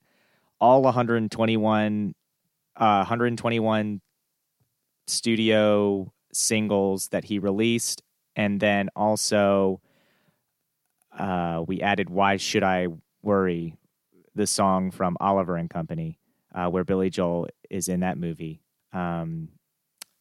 all 0.60 0.82
121, 0.82 2.16
uh, 2.76 2.98
121 2.98 4.02
studio 5.06 6.12
singles 6.34 7.10
that 7.10 7.26
he 7.26 7.38
released 7.38 8.02
and 8.36 8.60
then 8.60 8.90
also 8.96 9.82
uh, 11.18 11.64
we 11.68 11.82
added 11.82 12.10
"Why 12.10 12.38
Should 12.38 12.64
I 12.64 12.88
Worry," 13.22 13.76
the 14.36 14.48
song 14.48 14.92
from 14.92 15.18
Oliver 15.20 15.56
and 15.56 15.70
Company, 15.70 16.20
uh, 16.54 16.68
where 16.70 16.84
Billy 16.84 17.10
Joel 17.10 17.48
is 17.70 17.88
in 17.88 18.02
that 18.02 18.18
movie. 18.18 18.62
Um, 18.92 19.50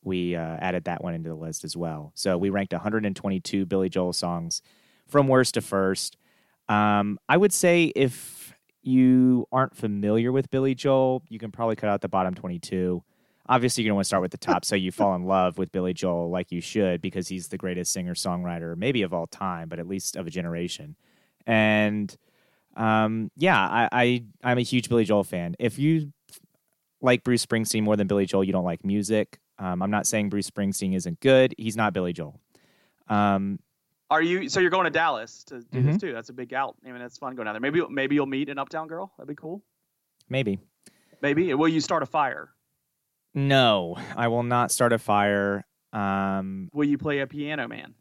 we 0.05 0.34
uh, 0.34 0.56
added 0.60 0.84
that 0.84 1.02
one 1.02 1.14
into 1.14 1.28
the 1.28 1.34
list 1.36 1.64
as 1.64 1.76
well. 1.76 2.12
So 2.14 2.36
we 2.36 2.51
ranked 2.51 2.72
122 2.72 3.66
Billy 3.66 3.89
Joel 3.89 4.12
songs 4.12 4.62
from 5.06 5.28
worst 5.28 5.55
to 5.55 5.60
first. 5.60 6.16
Um, 6.68 7.18
I 7.28 7.36
would 7.36 7.52
say 7.52 7.93
if 7.94 8.55
you 8.82 9.47
aren't 9.52 9.76
familiar 9.76 10.32
with 10.32 10.51
Billy 10.51 10.74
Joel, 10.74 11.22
you 11.28 11.39
can 11.39 11.52
probably 11.52 11.76
cut 11.76 11.89
out 11.89 12.01
the 12.01 12.09
bottom 12.09 12.34
22. 12.34 13.02
Obviously 13.48 13.82
you're 13.82 13.89
going 13.90 13.94
to 13.94 13.97
want 13.97 14.05
to 14.05 14.09
start 14.09 14.23
with 14.23 14.31
the 14.31 14.36
top 14.52 14.64
so 14.64 14.74
you 14.77 14.93
fall 14.93 15.14
in 15.14 15.24
love 15.24 15.59
with 15.59 15.73
Billy 15.73 15.93
Joel 15.93 16.31
like 16.31 16.52
you 16.52 16.60
should 16.60 17.01
because 17.01 17.28
he's 17.28 17.48
the 17.48 17.59
greatest 17.59 17.93
singer 17.93 18.14
songwriter 18.14 18.77
maybe 18.77 19.02
of 19.02 19.12
all 19.12 19.27
time 19.27 19.69
but 19.69 19.78
at 19.78 19.86
least 19.89 20.16
of 20.16 20.27
a 20.27 20.31
generation 20.31 20.97
and 21.47 22.16
um, 22.77 23.31
yeah 23.36 23.59
I, 23.59 23.89
I 23.93 24.24
I'm 24.44 24.59
a 24.59 24.62
huge 24.62 24.89
Billy 24.89 25.05
Joel 25.05 25.24
fan 25.24 25.56
if 25.59 25.78
you 25.78 26.12
like 27.01 27.24
Bruce 27.24 27.44
Springsteen 27.44 27.82
more 27.82 27.97
than 27.97 28.06
Billy 28.06 28.27
Joel 28.27 28.44
you 28.44 28.52
don't 28.52 28.64
like 28.64 28.85
music 28.85 29.39
um, 29.59 29.82
I'm 29.82 29.90
not 29.90 30.06
saying 30.06 30.28
Bruce 30.31 30.48
Springsteen 30.51 30.94
isn't 30.94 31.20
good 31.20 31.55
he's 31.59 31.77
not 31.77 31.93
Billy 31.93 32.12
Joel 32.12 32.40
um, 33.09 33.59
Are 34.10 34.23
you? 34.23 34.48
So 34.48 34.60
you're 34.60 34.70
going 34.70 34.85
to 34.85 34.90
Dallas 34.90 35.43
to 35.44 35.60
do 35.60 35.81
Mhm. 35.81 35.85
this 35.85 36.01
too? 36.01 36.12
That's 36.12 36.28
a 36.28 36.32
big 36.32 36.55
out. 36.55 36.77
I 36.86 36.90
mean, 36.93 37.01
that's 37.01 37.19
fun 37.19 37.35
going 37.35 37.47
down 37.47 37.55
there. 37.55 37.60
Maybe 37.60 37.82
maybe 37.90 38.14
you'll 38.14 38.27
meet 38.27 38.48
an 38.48 38.59
Uptown 38.59 38.86
girl. 38.89 39.12
That'd 39.19 39.28
be 39.28 39.35
cool. 39.35 39.62
maybe 40.28 40.59
Maybe. 41.20 41.52
Will 41.55 41.69
you 41.69 41.81
start 41.81 42.02
a 42.02 42.06
fire? 42.06 42.51
No 43.34 43.96
I 44.16 44.28
will 44.28 44.42
not 44.42 44.70
start 44.70 44.92
a 44.92 44.98
fire 44.98 45.64
um, 45.92 46.70
Will 46.72 46.88
you 46.88 46.98
play 46.98 47.20
a 47.20 47.26
piano 47.26 47.68
man? 47.68 47.94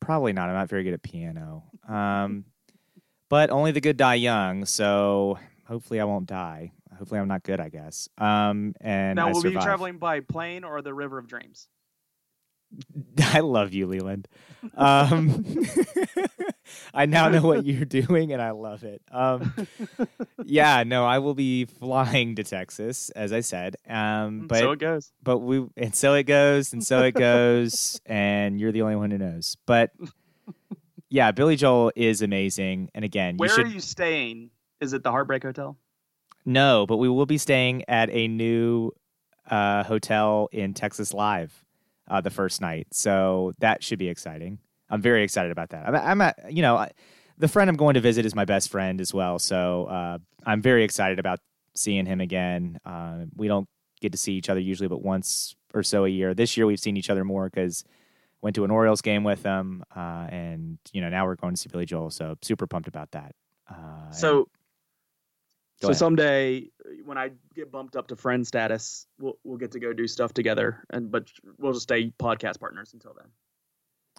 Probably 0.00 0.32
not. 0.32 0.48
I'm 0.48 0.54
not 0.54 0.68
very 0.68 0.84
good 0.84 0.92
at 0.92 1.02
piano. 1.02 1.64
Um, 1.88 2.44
but 3.30 3.50
only 3.50 3.72
the 3.72 3.80
good 3.80 3.96
die 3.96 4.16
young. 4.16 4.66
So 4.66 5.38
hopefully 5.66 6.00
I 6.00 6.04
won't 6.04 6.26
die. 6.26 6.72
Hopefully 6.98 7.20
I'm 7.20 7.28
not 7.28 7.42
good. 7.42 7.58
I 7.58 7.70
guess. 7.70 8.08
Um, 8.18 8.74
and 8.80 9.16
now, 9.16 9.28
I 9.28 9.32
will 9.32 9.38
you 9.38 9.42
be 9.44 9.48
survive. 9.50 9.64
traveling 9.64 9.98
by 9.98 10.20
plane 10.20 10.62
or 10.64 10.82
the 10.82 10.94
River 10.94 11.18
of 11.18 11.26
Dreams? 11.26 11.68
I 13.18 13.40
love 13.40 13.72
you, 13.72 13.86
Leland. 13.86 14.28
Um, 14.76 15.44
I 16.94 17.06
now 17.06 17.28
know 17.28 17.42
what 17.42 17.64
you're 17.64 17.84
doing, 17.84 18.32
and 18.32 18.40
I 18.40 18.52
love 18.52 18.84
it. 18.84 19.02
Um, 19.10 19.52
yeah, 20.44 20.82
no, 20.84 21.04
I 21.04 21.18
will 21.18 21.34
be 21.34 21.66
flying 21.66 22.36
to 22.36 22.44
Texas, 22.44 23.10
as 23.10 23.32
I 23.32 23.40
said. 23.40 23.76
Um, 23.88 24.46
but 24.46 24.58
so 24.58 24.72
it 24.72 24.78
goes. 24.78 25.12
but 25.22 25.38
we 25.38 25.66
and 25.76 25.94
so 25.94 26.14
it 26.14 26.24
goes, 26.24 26.72
and 26.72 26.84
so 26.84 27.02
it 27.02 27.12
goes, 27.12 28.00
and 28.06 28.60
you're 28.60 28.72
the 28.72 28.82
only 28.82 28.96
one 28.96 29.10
who 29.10 29.18
knows. 29.18 29.56
But 29.66 29.92
yeah, 31.08 31.32
Billy 31.32 31.56
Joel 31.56 31.92
is 31.94 32.22
amazing, 32.22 32.90
and 32.94 33.04
again, 33.04 33.36
Where 33.36 33.48
you 33.48 33.54
should 33.54 33.66
are 33.66 33.70
you 33.70 33.80
staying? 33.80 34.50
Is 34.80 34.92
it 34.92 35.02
the 35.02 35.10
Heartbreak 35.10 35.42
Hotel? 35.42 35.76
No, 36.44 36.86
but 36.86 36.98
we 36.98 37.08
will 37.08 37.26
be 37.26 37.38
staying 37.38 37.84
at 37.88 38.10
a 38.10 38.28
new 38.28 38.92
uh, 39.50 39.82
hotel 39.84 40.48
in 40.52 40.74
Texas 40.74 41.14
Live 41.14 41.63
uh, 42.08 42.20
the 42.20 42.30
first 42.30 42.60
night, 42.60 42.88
so 42.92 43.52
that 43.58 43.82
should 43.82 43.98
be 43.98 44.08
exciting. 44.08 44.58
I'm 44.90 45.00
very 45.00 45.22
excited 45.22 45.50
about 45.50 45.70
that. 45.70 45.88
I'm, 45.88 45.94
I'm 45.94 46.20
at, 46.20 46.52
you 46.52 46.62
know, 46.62 46.76
I, 46.76 46.90
the 47.38 47.48
friend 47.48 47.68
I'm 47.68 47.76
going 47.76 47.94
to 47.94 48.00
visit 48.00 48.26
is 48.26 48.34
my 48.34 48.44
best 48.44 48.70
friend 48.70 49.00
as 49.00 49.12
well, 49.14 49.38
so 49.38 49.86
uh, 49.86 50.18
I'm 50.44 50.62
very 50.62 50.84
excited 50.84 51.18
about 51.18 51.40
seeing 51.74 52.06
him 52.06 52.20
again. 52.20 52.78
Uh, 52.84 53.24
we 53.34 53.48
don't 53.48 53.68
get 54.00 54.12
to 54.12 54.18
see 54.18 54.34
each 54.34 54.48
other 54.48 54.60
usually, 54.60 54.88
but 54.88 55.02
once 55.02 55.56
or 55.72 55.82
so 55.82 56.04
a 56.04 56.08
year. 56.08 56.34
This 56.34 56.56
year 56.56 56.66
we've 56.66 56.78
seen 56.78 56.96
each 56.96 57.10
other 57.10 57.24
more 57.24 57.50
because 57.50 57.84
went 58.42 58.54
to 58.54 58.64
an 58.64 58.70
Orioles 58.70 59.00
game 59.00 59.24
with 59.24 59.42
them, 59.42 59.82
uh, 59.96 60.26
and 60.30 60.78
you 60.92 61.00
know 61.00 61.08
now 61.08 61.24
we're 61.24 61.34
going 61.34 61.54
to 61.54 61.60
see 61.60 61.68
Billy 61.72 61.86
Joel, 61.86 62.10
so 62.10 62.36
super 62.42 62.66
pumped 62.66 62.88
about 62.88 63.10
that. 63.12 63.34
Uh, 63.68 64.10
So, 64.10 64.48
Go 65.84 65.88
so 65.88 65.90
ahead. 65.90 65.98
someday 65.98 66.68
when 67.04 67.18
I 67.18 67.30
get 67.54 67.70
bumped 67.70 67.96
up 67.96 68.08
to 68.08 68.16
friend 68.16 68.46
status, 68.46 69.06
we'll 69.18 69.38
we'll 69.44 69.58
get 69.58 69.72
to 69.72 69.80
go 69.80 69.92
do 69.92 70.06
stuff 70.08 70.32
together, 70.32 70.84
and 70.90 71.10
but 71.10 71.28
we'll 71.58 71.72
just 71.72 71.84
stay 71.84 72.10
podcast 72.18 72.58
partners 72.60 72.92
until 72.94 73.14
then. 73.14 73.26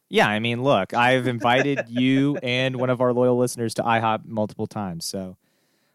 Yeah, 0.10 0.28
I 0.28 0.40
mean, 0.40 0.62
look, 0.64 0.94
I've 0.94 1.28
invited 1.28 1.86
you 1.90 2.38
and 2.44 2.76
one 2.76 2.90
of 2.92 3.02
our 3.02 3.12
loyal 3.12 3.38
listeners 3.38 3.74
to 3.76 3.84
IHOP 3.84 4.26
multiple 4.26 4.68
times, 4.68 5.06
so 5.06 5.38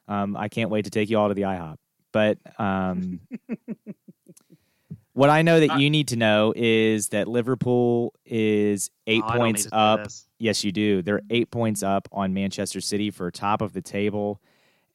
um, 0.08 0.36
I 0.36 0.48
can't 0.48 0.70
wait 0.70 0.84
to 0.86 0.90
take 0.90 1.10
you 1.10 1.18
all 1.18 1.28
to 1.28 1.34
the 1.34 1.42
IHOP. 1.42 1.76
But 2.12 2.38
um, 2.58 3.20
what 5.12 5.30
I 5.30 5.42
know 5.42 5.60
that 5.60 5.78
you 5.78 5.90
need 5.90 6.08
to 6.08 6.16
know 6.16 6.52
is 6.56 7.08
that 7.08 7.28
Liverpool 7.28 8.14
is 8.24 8.90
eight 9.06 9.22
Oh, 9.24 9.32
points 9.36 9.64
need 9.64 9.70
to 9.70 9.76
know 9.76 9.82
up. 9.82 10.06
Yes, 10.38 10.64
you 10.64 10.72
do. 10.72 11.02
They're 11.02 11.22
eight 11.30 11.50
points 11.50 11.82
up 11.82 12.08
on 12.10 12.34
Manchester 12.34 12.80
City 12.80 13.10
for 13.10 13.30
top 13.30 13.62
of 13.62 13.72
the 13.72 13.82
table. 13.82 14.40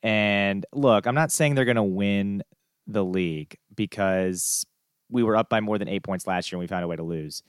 And 0.06 0.68
look, 0.72 1.08
I'm 1.08 1.16
not 1.16 1.32
saying 1.32 1.56
they're 1.56 1.66
going 1.66 1.78
to 1.78 1.84
win 1.84 2.44
the 2.86 3.04
league 3.04 3.58
because 3.76 4.64
we 5.10 5.24
were 5.24 5.36
up 5.36 5.50
by 5.50 5.62
more 5.62 5.80
than 5.80 5.88
eight 5.90 6.04
points 6.04 6.28
last 6.28 6.52
year 6.52 6.58
and 6.58 6.60
we 6.60 6.68
found 6.68 6.84
a 6.84 6.88
way 6.88 6.96
to 6.96 7.02
lose. 7.02 7.42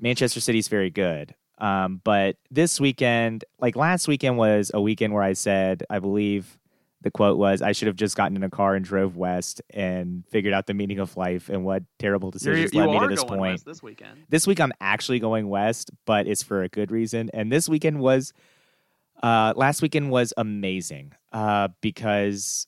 Manchester 0.00 0.40
City's 0.40 0.68
very 0.68 0.88
good. 0.88 1.34
Um, 1.58 2.00
but 2.02 2.36
this 2.50 2.80
weekend, 2.80 3.44
like 3.58 3.76
last 3.76 4.08
weekend 4.08 4.38
was 4.38 4.70
a 4.72 4.80
weekend 4.80 5.12
where 5.12 5.22
I 5.22 5.34
said, 5.34 5.82
I 5.90 5.98
believe 5.98 6.58
the 7.02 7.10
quote 7.10 7.36
was, 7.36 7.60
I 7.60 7.72
should 7.72 7.88
have 7.88 7.96
just 7.96 8.16
gotten 8.16 8.38
in 8.38 8.42
a 8.42 8.48
car 8.48 8.74
and 8.74 8.82
drove 8.82 9.18
west 9.18 9.60
and 9.68 10.24
figured 10.30 10.54
out 10.54 10.66
the 10.66 10.72
meaning 10.72 11.00
of 11.00 11.14
life 11.14 11.50
and 11.50 11.62
what 11.62 11.82
terrible 11.98 12.28
You're, 12.28 12.54
decisions 12.54 12.72
you 12.72 12.80
led 12.80 12.90
me 12.90 13.00
to 13.00 13.08
this 13.08 13.22
point. 13.22 13.62
this 13.66 13.82
weekend. 13.82 14.24
This 14.30 14.46
week 14.46 14.60
I'm 14.60 14.72
actually 14.80 15.18
going 15.18 15.50
west, 15.50 15.90
but 16.06 16.26
it's 16.26 16.42
for 16.42 16.62
a 16.62 16.70
good 16.70 16.90
reason. 16.90 17.28
And 17.34 17.52
this 17.52 17.68
weekend 17.68 18.00
was, 18.00 18.32
uh, 19.22 19.52
last 19.56 19.82
weekend 19.82 20.10
was 20.10 20.32
amazing 20.36 21.12
uh, 21.32 21.68
because 21.80 22.66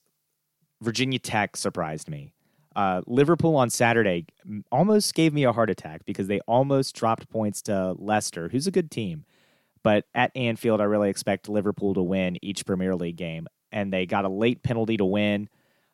Virginia 0.81 1.19
Tech 1.19 1.57
surprised 1.57 2.09
me. 2.09 2.33
Uh, 2.77 3.03
Liverpool 3.07 3.57
on 3.57 3.69
Saturday 3.69 4.27
almost 4.71 5.15
gave 5.15 5.33
me 5.35 5.45
a 5.45 5.53
heart 5.53 5.71
attack 5.71 6.05
because 6.05 6.29
they 6.29 6.41
almost 6.41 6.95
dropped 6.95 7.29
points 7.29 7.63
to 7.63 7.95
Leicester, 7.99 8.49
who's 8.49 8.67
a 8.67 8.71
good 8.71 8.91
team. 8.91 9.25
But 9.83 10.05
at 10.15 10.31
Anfield, 10.37 10.81
I 10.81 10.85
really 10.85 11.11
expect 11.11 11.49
Liverpool 11.49 11.95
to 11.95 12.03
win 12.03 12.39
each 12.43 12.67
Premier 12.67 12.95
League 12.95 13.17
game. 13.17 13.47
And 13.73 13.93
they 13.93 14.07
got 14.07 14.25
a 14.25 14.29
late 14.29 14.63
penalty 14.63 14.97
to 14.97 15.05
win. 15.05 15.49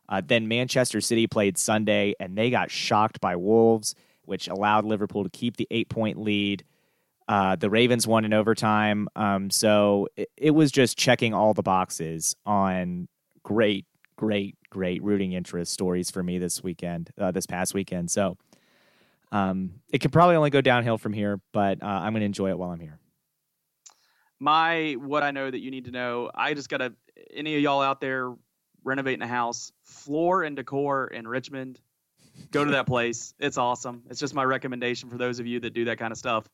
Uh, 0.09 0.23
then 0.25 0.49
Manchester 0.49 1.01
City 1.01 1.27
played 1.27 1.59
Sunday, 1.59 2.15
and 2.21 2.37
they 2.37 2.51
got 2.51 2.71
shocked 2.71 3.21
by 3.21 3.37
Wolves, 3.37 3.95
which 4.25 4.49
allowed 4.49 4.85
Liverpool 4.85 5.25
to 5.25 5.31
keep 5.31 5.57
the 5.57 5.67
eight 5.71 5.89
point 5.89 6.21
lead. 6.21 6.65
Uh, 7.29 7.57
the 7.57 7.69
Ravens 7.69 8.07
won 8.07 8.25
in 8.25 8.33
overtime. 8.33 9.09
Um, 9.17 9.51
so 9.51 10.09
it, 10.17 10.31
it 10.37 10.51
was 10.53 10.71
just 10.71 10.97
checking 10.97 11.35
all 11.35 11.55
the 11.55 11.63
boxes 11.63 12.37
on 12.47 13.09
great, 13.43 13.85
great, 14.17 14.57
great 14.71 15.03
rooting 15.03 15.33
interest 15.33 15.73
stories 15.73 16.11
for 16.11 16.23
me 16.23 16.39
this 16.39 16.63
weekend, 16.63 17.11
uh, 17.19 17.33
this 17.33 17.47
past 17.47 17.75
weekend. 17.75 18.11
So 18.11 18.37
um, 19.33 19.81
it 19.91 20.01
can 20.01 20.11
probably 20.11 20.37
only 20.37 20.51
go 20.51 20.61
downhill 20.61 20.99
from 20.99 21.13
here, 21.13 21.41
but 21.53 21.83
uh, 21.83 21.87
I'm 21.87 22.13
going 22.13 22.21
to 22.21 22.27
enjoy 22.27 22.51
it 22.51 22.59
while 22.59 22.71
I'm 22.71 22.81
here. 22.81 22.99
My 24.39 24.93
what 24.99 25.23
I 25.23 25.31
know 25.31 25.51
that 25.51 25.61
you 25.61 25.71
need 25.71 25.87
to 25.87 25.91
know. 25.91 26.31
I 26.35 26.53
just 26.53 26.69
gotta. 26.69 26.93
Any 27.33 27.57
of 27.57 27.63
y'all 27.63 27.81
out 27.81 28.03
there 28.03 28.35
renovating 28.85 29.23
a 29.23 29.27
house, 29.27 29.73
floor 29.83 30.43
and 30.43 30.55
decor 30.55 31.07
in 31.07 31.27
Richmond, 31.27 31.81
go 32.51 32.63
to 32.63 32.73
that 32.73 32.87
place. 32.87 33.33
It's 33.39 33.57
awesome. 33.57 34.03
It's 34.11 34.21
just 34.21 34.35
my 34.35 34.45
recommendation 34.45 35.09
for 35.09 35.17
those 35.17 35.41
of 35.41 35.47
you 35.47 35.61
that 35.61 35.73
do 35.73 35.87
that 35.87 35.99
kind 35.99 36.13
of 36.13 36.19
stuff. 36.19 36.47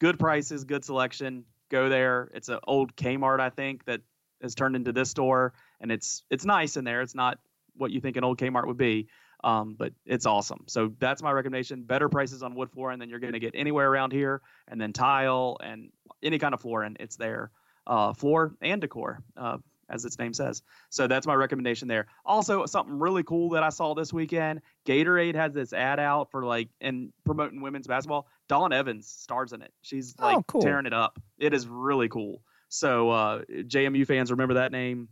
Good 0.00 0.18
prices, 0.18 0.64
good 0.64 0.84
selection. 0.84 1.44
Go 1.70 1.88
there. 1.88 2.30
It's 2.34 2.48
an 2.48 2.58
old 2.66 2.96
Kmart, 2.96 3.38
I 3.38 3.50
think, 3.50 3.84
that 3.84 4.00
has 4.42 4.54
turned 4.54 4.74
into 4.74 4.92
this 4.92 5.10
store, 5.10 5.52
and 5.80 5.92
it's 5.92 6.24
it's 6.30 6.44
nice 6.44 6.76
in 6.76 6.84
there. 6.84 7.02
It's 7.02 7.14
not 7.14 7.38
what 7.76 7.90
you 7.90 8.00
think 8.00 8.16
an 8.16 8.24
old 8.24 8.38
Kmart 8.38 8.66
would 8.66 8.78
be, 8.78 9.08
um, 9.44 9.76
but 9.78 9.92
it's 10.06 10.26
awesome. 10.26 10.64
So 10.68 10.92
that's 10.98 11.22
my 11.22 11.30
recommendation. 11.30 11.82
Better 11.82 12.08
prices 12.08 12.42
on 12.42 12.54
wood 12.54 12.70
flooring 12.72 12.98
than 12.98 13.10
you're 13.10 13.20
going 13.20 13.34
to 13.34 13.38
get 13.38 13.54
anywhere 13.54 13.88
around 13.88 14.12
here, 14.12 14.40
and 14.68 14.80
then 14.80 14.92
tile 14.92 15.58
and 15.62 15.90
any 16.22 16.38
kind 16.38 16.54
of 16.54 16.60
flooring, 16.60 16.96
it's 16.98 17.16
there. 17.16 17.50
Uh, 17.86 18.12
floor 18.12 18.54
and 18.62 18.80
decor, 18.80 19.22
uh, 19.36 19.58
as 19.90 20.04
its 20.04 20.18
name 20.18 20.32
says. 20.32 20.62
So 20.88 21.06
that's 21.06 21.26
my 21.26 21.34
recommendation 21.34 21.88
there. 21.88 22.06
Also, 22.24 22.64
something 22.66 22.98
really 22.98 23.22
cool 23.22 23.50
that 23.50 23.62
I 23.62 23.68
saw 23.68 23.94
this 23.94 24.12
weekend. 24.12 24.62
Gatorade 24.86 25.34
has 25.34 25.52
this 25.52 25.72
ad 25.72 26.00
out 26.00 26.30
for 26.30 26.44
like 26.44 26.68
and 26.80 27.12
promoting 27.24 27.60
women's 27.60 27.86
basketball. 27.86 28.28
Dawn 28.48 28.72
Evans 28.72 29.06
stars 29.08 29.52
in 29.52 29.62
it. 29.62 29.72
She's 29.82 30.14
Oh, 30.18 30.26
like 30.36 30.46
cool. 30.46 30.62
tearing 30.62 30.86
it 30.86 30.92
up. 30.94 31.18
It 31.38 31.52
is 31.54 31.66
really 31.68 32.08
cool. 32.08 32.42
So 32.68 33.10
uh, 33.10 33.42
JMU 33.50 34.06
fans 34.06 34.30
remember 34.30 34.54
that 34.54 34.72
name. 34.72 35.08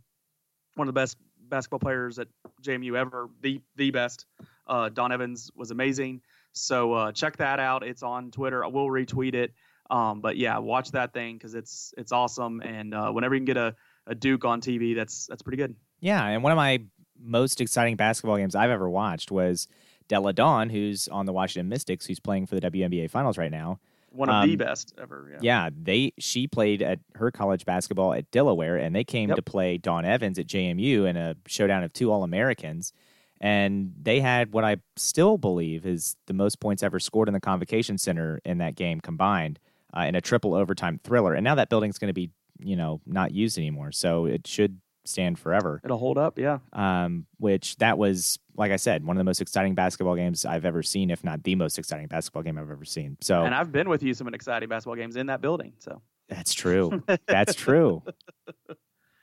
One 0.75 0.87
of 0.87 0.93
the 0.93 0.99
best 0.99 1.17
basketball 1.49 1.79
players 1.79 2.19
at 2.19 2.27
JMU 2.63 2.95
ever. 2.95 3.29
The 3.41 3.61
the 3.75 3.91
best. 3.91 4.25
Uh, 4.67 4.89
Dawn 4.89 5.11
Evans 5.11 5.51
was 5.55 5.71
amazing. 5.71 6.21
So 6.53 6.93
uh, 6.93 7.11
check 7.11 7.37
that 7.37 7.59
out. 7.59 7.83
It's 7.83 8.03
on 8.03 8.31
Twitter. 8.31 8.63
I 8.63 8.67
will 8.67 8.87
retweet 8.87 9.33
it. 9.33 9.53
Um, 9.89 10.21
but 10.21 10.37
yeah, 10.37 10.59
watch 10.59 10.91
that 10.91 11.13
thing 11.13 11.35
because 11.35 11.55
it's 11.55 11.93
it's 11.97 12.11
awesome. 12.11 12.61
And 12.61 12.93
uh, 12.93 13.11
whenever 13.11 13.33
you 13.35 13.39
can 13.39 13.45
get 13.45 13.57
a, 13.57 13.75
a 14.09 14.15
Duke 14.15 14.43
on 14.43 14.59
TV, 14.59 14.93
that's 14.95 15.27
that's 15.27 15.41
pretty 15.41 15.57
good. 15.57 15.75
Yeah, 16.01 16.25
and 16.25 16.43
one 16.43 16.51
of 16.51 16.57
my 16.57 16.81
most 17.21 17.61
exciting 17.61 17.95
basketball 17.95 18.37
games 18.37 18.55
I've 18.55 18.69
ever 18.69 18.89
watched 18.89 19.31
was 19.31 19.67
Delle 20.09 20.31
Donne, 20.33 20.69
who's 20.69 21.07
on 21.07 21.25
the 21.25 21.33
Washington 21.33 21.69
Mystics, 21.69 22.05
who's 22.05 22.19
playing 22.19 22.47
for 22.47 22.55
the 22.59 22.61
WNBA 22.61 23.09
Finals 23.09 23.37
right 23.37 23.51
now. 23.51 23.79
One 24.11 24.27
of 24.27 24.43
the 24.47 24.53
Um, 24.53 24.57
best 24.57 24.93
ever. 24.99 25.29
Yeah. 25.33 25.37
Yeah, 25.41 25.69
they 25.83 26.13
she 26.17 26.47
played 26.47 26.81
at 26.81 26.99
her 27.15 27.29
college 27.31 27.63
basketball 27.65 28.13
at 28.13 28.29
Delaware, 28.31 28.75
and 28.77 28.95
they 28.95 29.03
came 29.03 29.29
Yep. 29.29 29.35
to 29.35 29.41
play 29.43 29.77
Dawn 29.77 30.03
Evans 30.05 30.39
at 30.39 30.47
JMU 30.47 31.05
in 31.07 31.15
a 31.15 31.35
showdown 31.45 31.83
of 31.83 31.93
two 31.93 32.11
All 32.11 32.23
Americans, 32.23 32.91
and 33.39 33.93
they 34.01 34.19
had 34.19 34.51
what 34.51 34.63
I 34.63 34.77
still 34.95 35.37
believe 35.37 35.85
is 35.85 36.15
the 36.25 36.33
most 36.33 36.59
points 36.59 36.81
ever 36.83 36.99
scored 36.99 37.27
in 37.27 37.33
the 37.33 37.39
Convocation 37.39 37.97
Center 37.97 38.39
in 38.43 38.57
that 38.57 38.75
game 38.75 38.99
combined 38.99 39.59
uh, 39.95 40.01
in 40.01 40.15
a 40.15 40.21
triple 40.21 40.53
overtime 40.55 40.99
thriller. 41.03 41.33
And 41.33 41.43
now 41.43 41.55
that 41.55 41.69
building's 41.69 41.97
going 41.99 42.09
to 42.09 42.13
be 42.13 42.31
you 42.59 42.75
know 42.75 43.01
not 43.05 43.31
used 43.31 43.57
anymore, 43.57 43.91
so 43.91 44.25
it 44.25 44.47
should 44.47 44.79
stand 45.05 45.39
forever 45.39 45.81
It'll 45.83 45.97
hold 45.97 46.17
up. 46.19 46.37
Yeah. 46.37 46.59
um, 46.73 47.25
which 47.37 47.77
that 47.77 47.97
was 47.97 48.37
like 48.55 48.71
I 48.71 48.75
said, 48.75 49.05
one 49.05 49.15
of 49.15 49.19
the 49.19 49.23
most 49.23 49.41
exciting 49.41 49.73
basketball 49.73 50.15
games 50.15 50.45
I've 50.45 50.65
ever 50.65 50.83
seen, 50.83 51.09
if 51.09 51.23
not 51.23 51.43
the 51.43 51.55
most 51.55 51.79
exciting 51.79 52.07
basketball 52.07 52.43
game 52.43 52.57
I've 52.57 52.69
ever 52.69 52.85
seen. 52.85 53.17
So, 53.21 53.43
and 53.43 53.55
I've 53.55 53.71
been 53.71 53.89
with 53.89 54.03
you 54.03 54.13
some 54.13 54.27
exciting 54.33 54.69
basketball 54.69 54.95
games 54.95 55.15
in 55.15 55.27
that 55.27 55.41
building. 55.41 55.73
So 55.79 56.01
that's 56.27 56.53
true. 56.53 57.03
That's 57.27 57.55
true. 57.55 58.03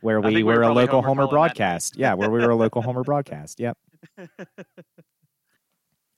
Where 0.01 0.21
we, 0.21 0.35
we 0.37 0.43
were, 0.43 0.57
were 0.57 0.63
a 0.63 0.73
local 0.73 1.03
Homer 1.03 1.09
Homer 1.09 1.23
that 1.23 1.31
broadcast. 1.31 1.97
Yeah, 1.97 2.15
where 2.15 2.29
we 2.31 2.41
were 2.41 2.51
a 2.51 2.57
local 2.57 2.83
Homer 2.83 3.03
broadcast. 3.05 3.61
Yep. 3.61 3.79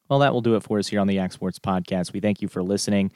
Well, 0.09 0.21
that 0.21 0.33
will 0.33 0.41
do 0.41 0.57
it 0.57 0.63
for 0.63 0.79
us 0.79 0.89
here 0.89 1.01
on 1.01 1.07
the 1.07 1.15
Yak 1.15 1.33
Sports 1.33 1.59
Podcast. 1.59 2.15
We 2.15 2.21
thank 2.21 2.41
you 2.41 2.49
for 2.49 2.63
listening. 2.63 3.13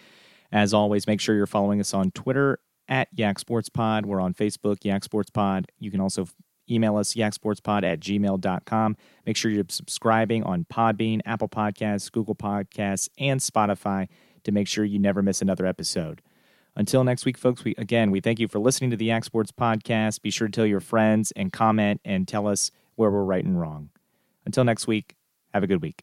As 0.52 0.74
always, 0.74 1.06
make 1.06 1.20
sure 1.20 1.34
you're 1.34 1.46
following 1.46 1.80
us 1.80 1.94
on 1.94 2.10
Twitter 2.10 2.58
at 2.88 3.08
Yak 3.14 3.38
Sports 3.38 3.68
Pod. 3.68 4.06
We're 4.06 4.20
on 4.20 4.34
Facebook, 4.34 4.78
Yak 4.84 5.04
Sports 5.04 5.30
Pod. 5.30 5.66
You 5.78 5.90
can 5.90 6.00
also 6.00 6.26
email 6.70 6.96
us, 6.96 7.14
yaksportspod 7.14 7.84
at 7.84 8.00
gmail.com. 8.00 8.96
Make 9.26 9.36
sure 9.36 9.50
you're 9.50 9.64
subscribing 9.68 10.42
on 10.44 10.64
Podbean, 10.72 11.20
Apple 11.24 11.48
Podcasts, 11.48 12.10
Google 12.10 12.34
Podcasts, 12.34 13.08
and 13.18 13.40
Spotify 13.40 14.08
to 14.44 14.52
make 14.52 14.68
sure 14.68 14.84
you 14.84 14.98
never 14.98 15.22
miss 15.22 15.42
another 15.42 15.66
episode. 15.66 16.22
Until 16.74 17.04
next 17.04 17.26
week, 17.26 17.36
folks, 17.36 17.64
we 17.64 17.74
again 17.76 18.10
we 18.10 18.20
thank 18.20 18.40
you 18.40 18.48
for 18.48 18.58
listening 18.58 18.90
to 18.90 18.96
the 18.96 19.06
Yak 19.06 19.24
Sports 19.24 19.52
Podcast. 19.52 20.22
Be 20.22 20.30
sure 20.30 20.48
to 20.48 20.52
tell 20.52 20.66
your 20.66 20.80
friends 20.80 21.30
and 21.32 21.52
comment 21.52 22.00
and 22.04 22.26
tell 22.26 22.46
us 22.46 22.70
where 22.94 23.10
we're 23.10 23.24
right 23.24 23.44
and 23.44 23.60
wrong. 23.60 23.90
Until 24.46 24.64
next 24.64 24.86
week, 24.86 25.14
have 25.52 25.62
a 25.62 25.66
good 25.66 25.82
week. 25.82 26.02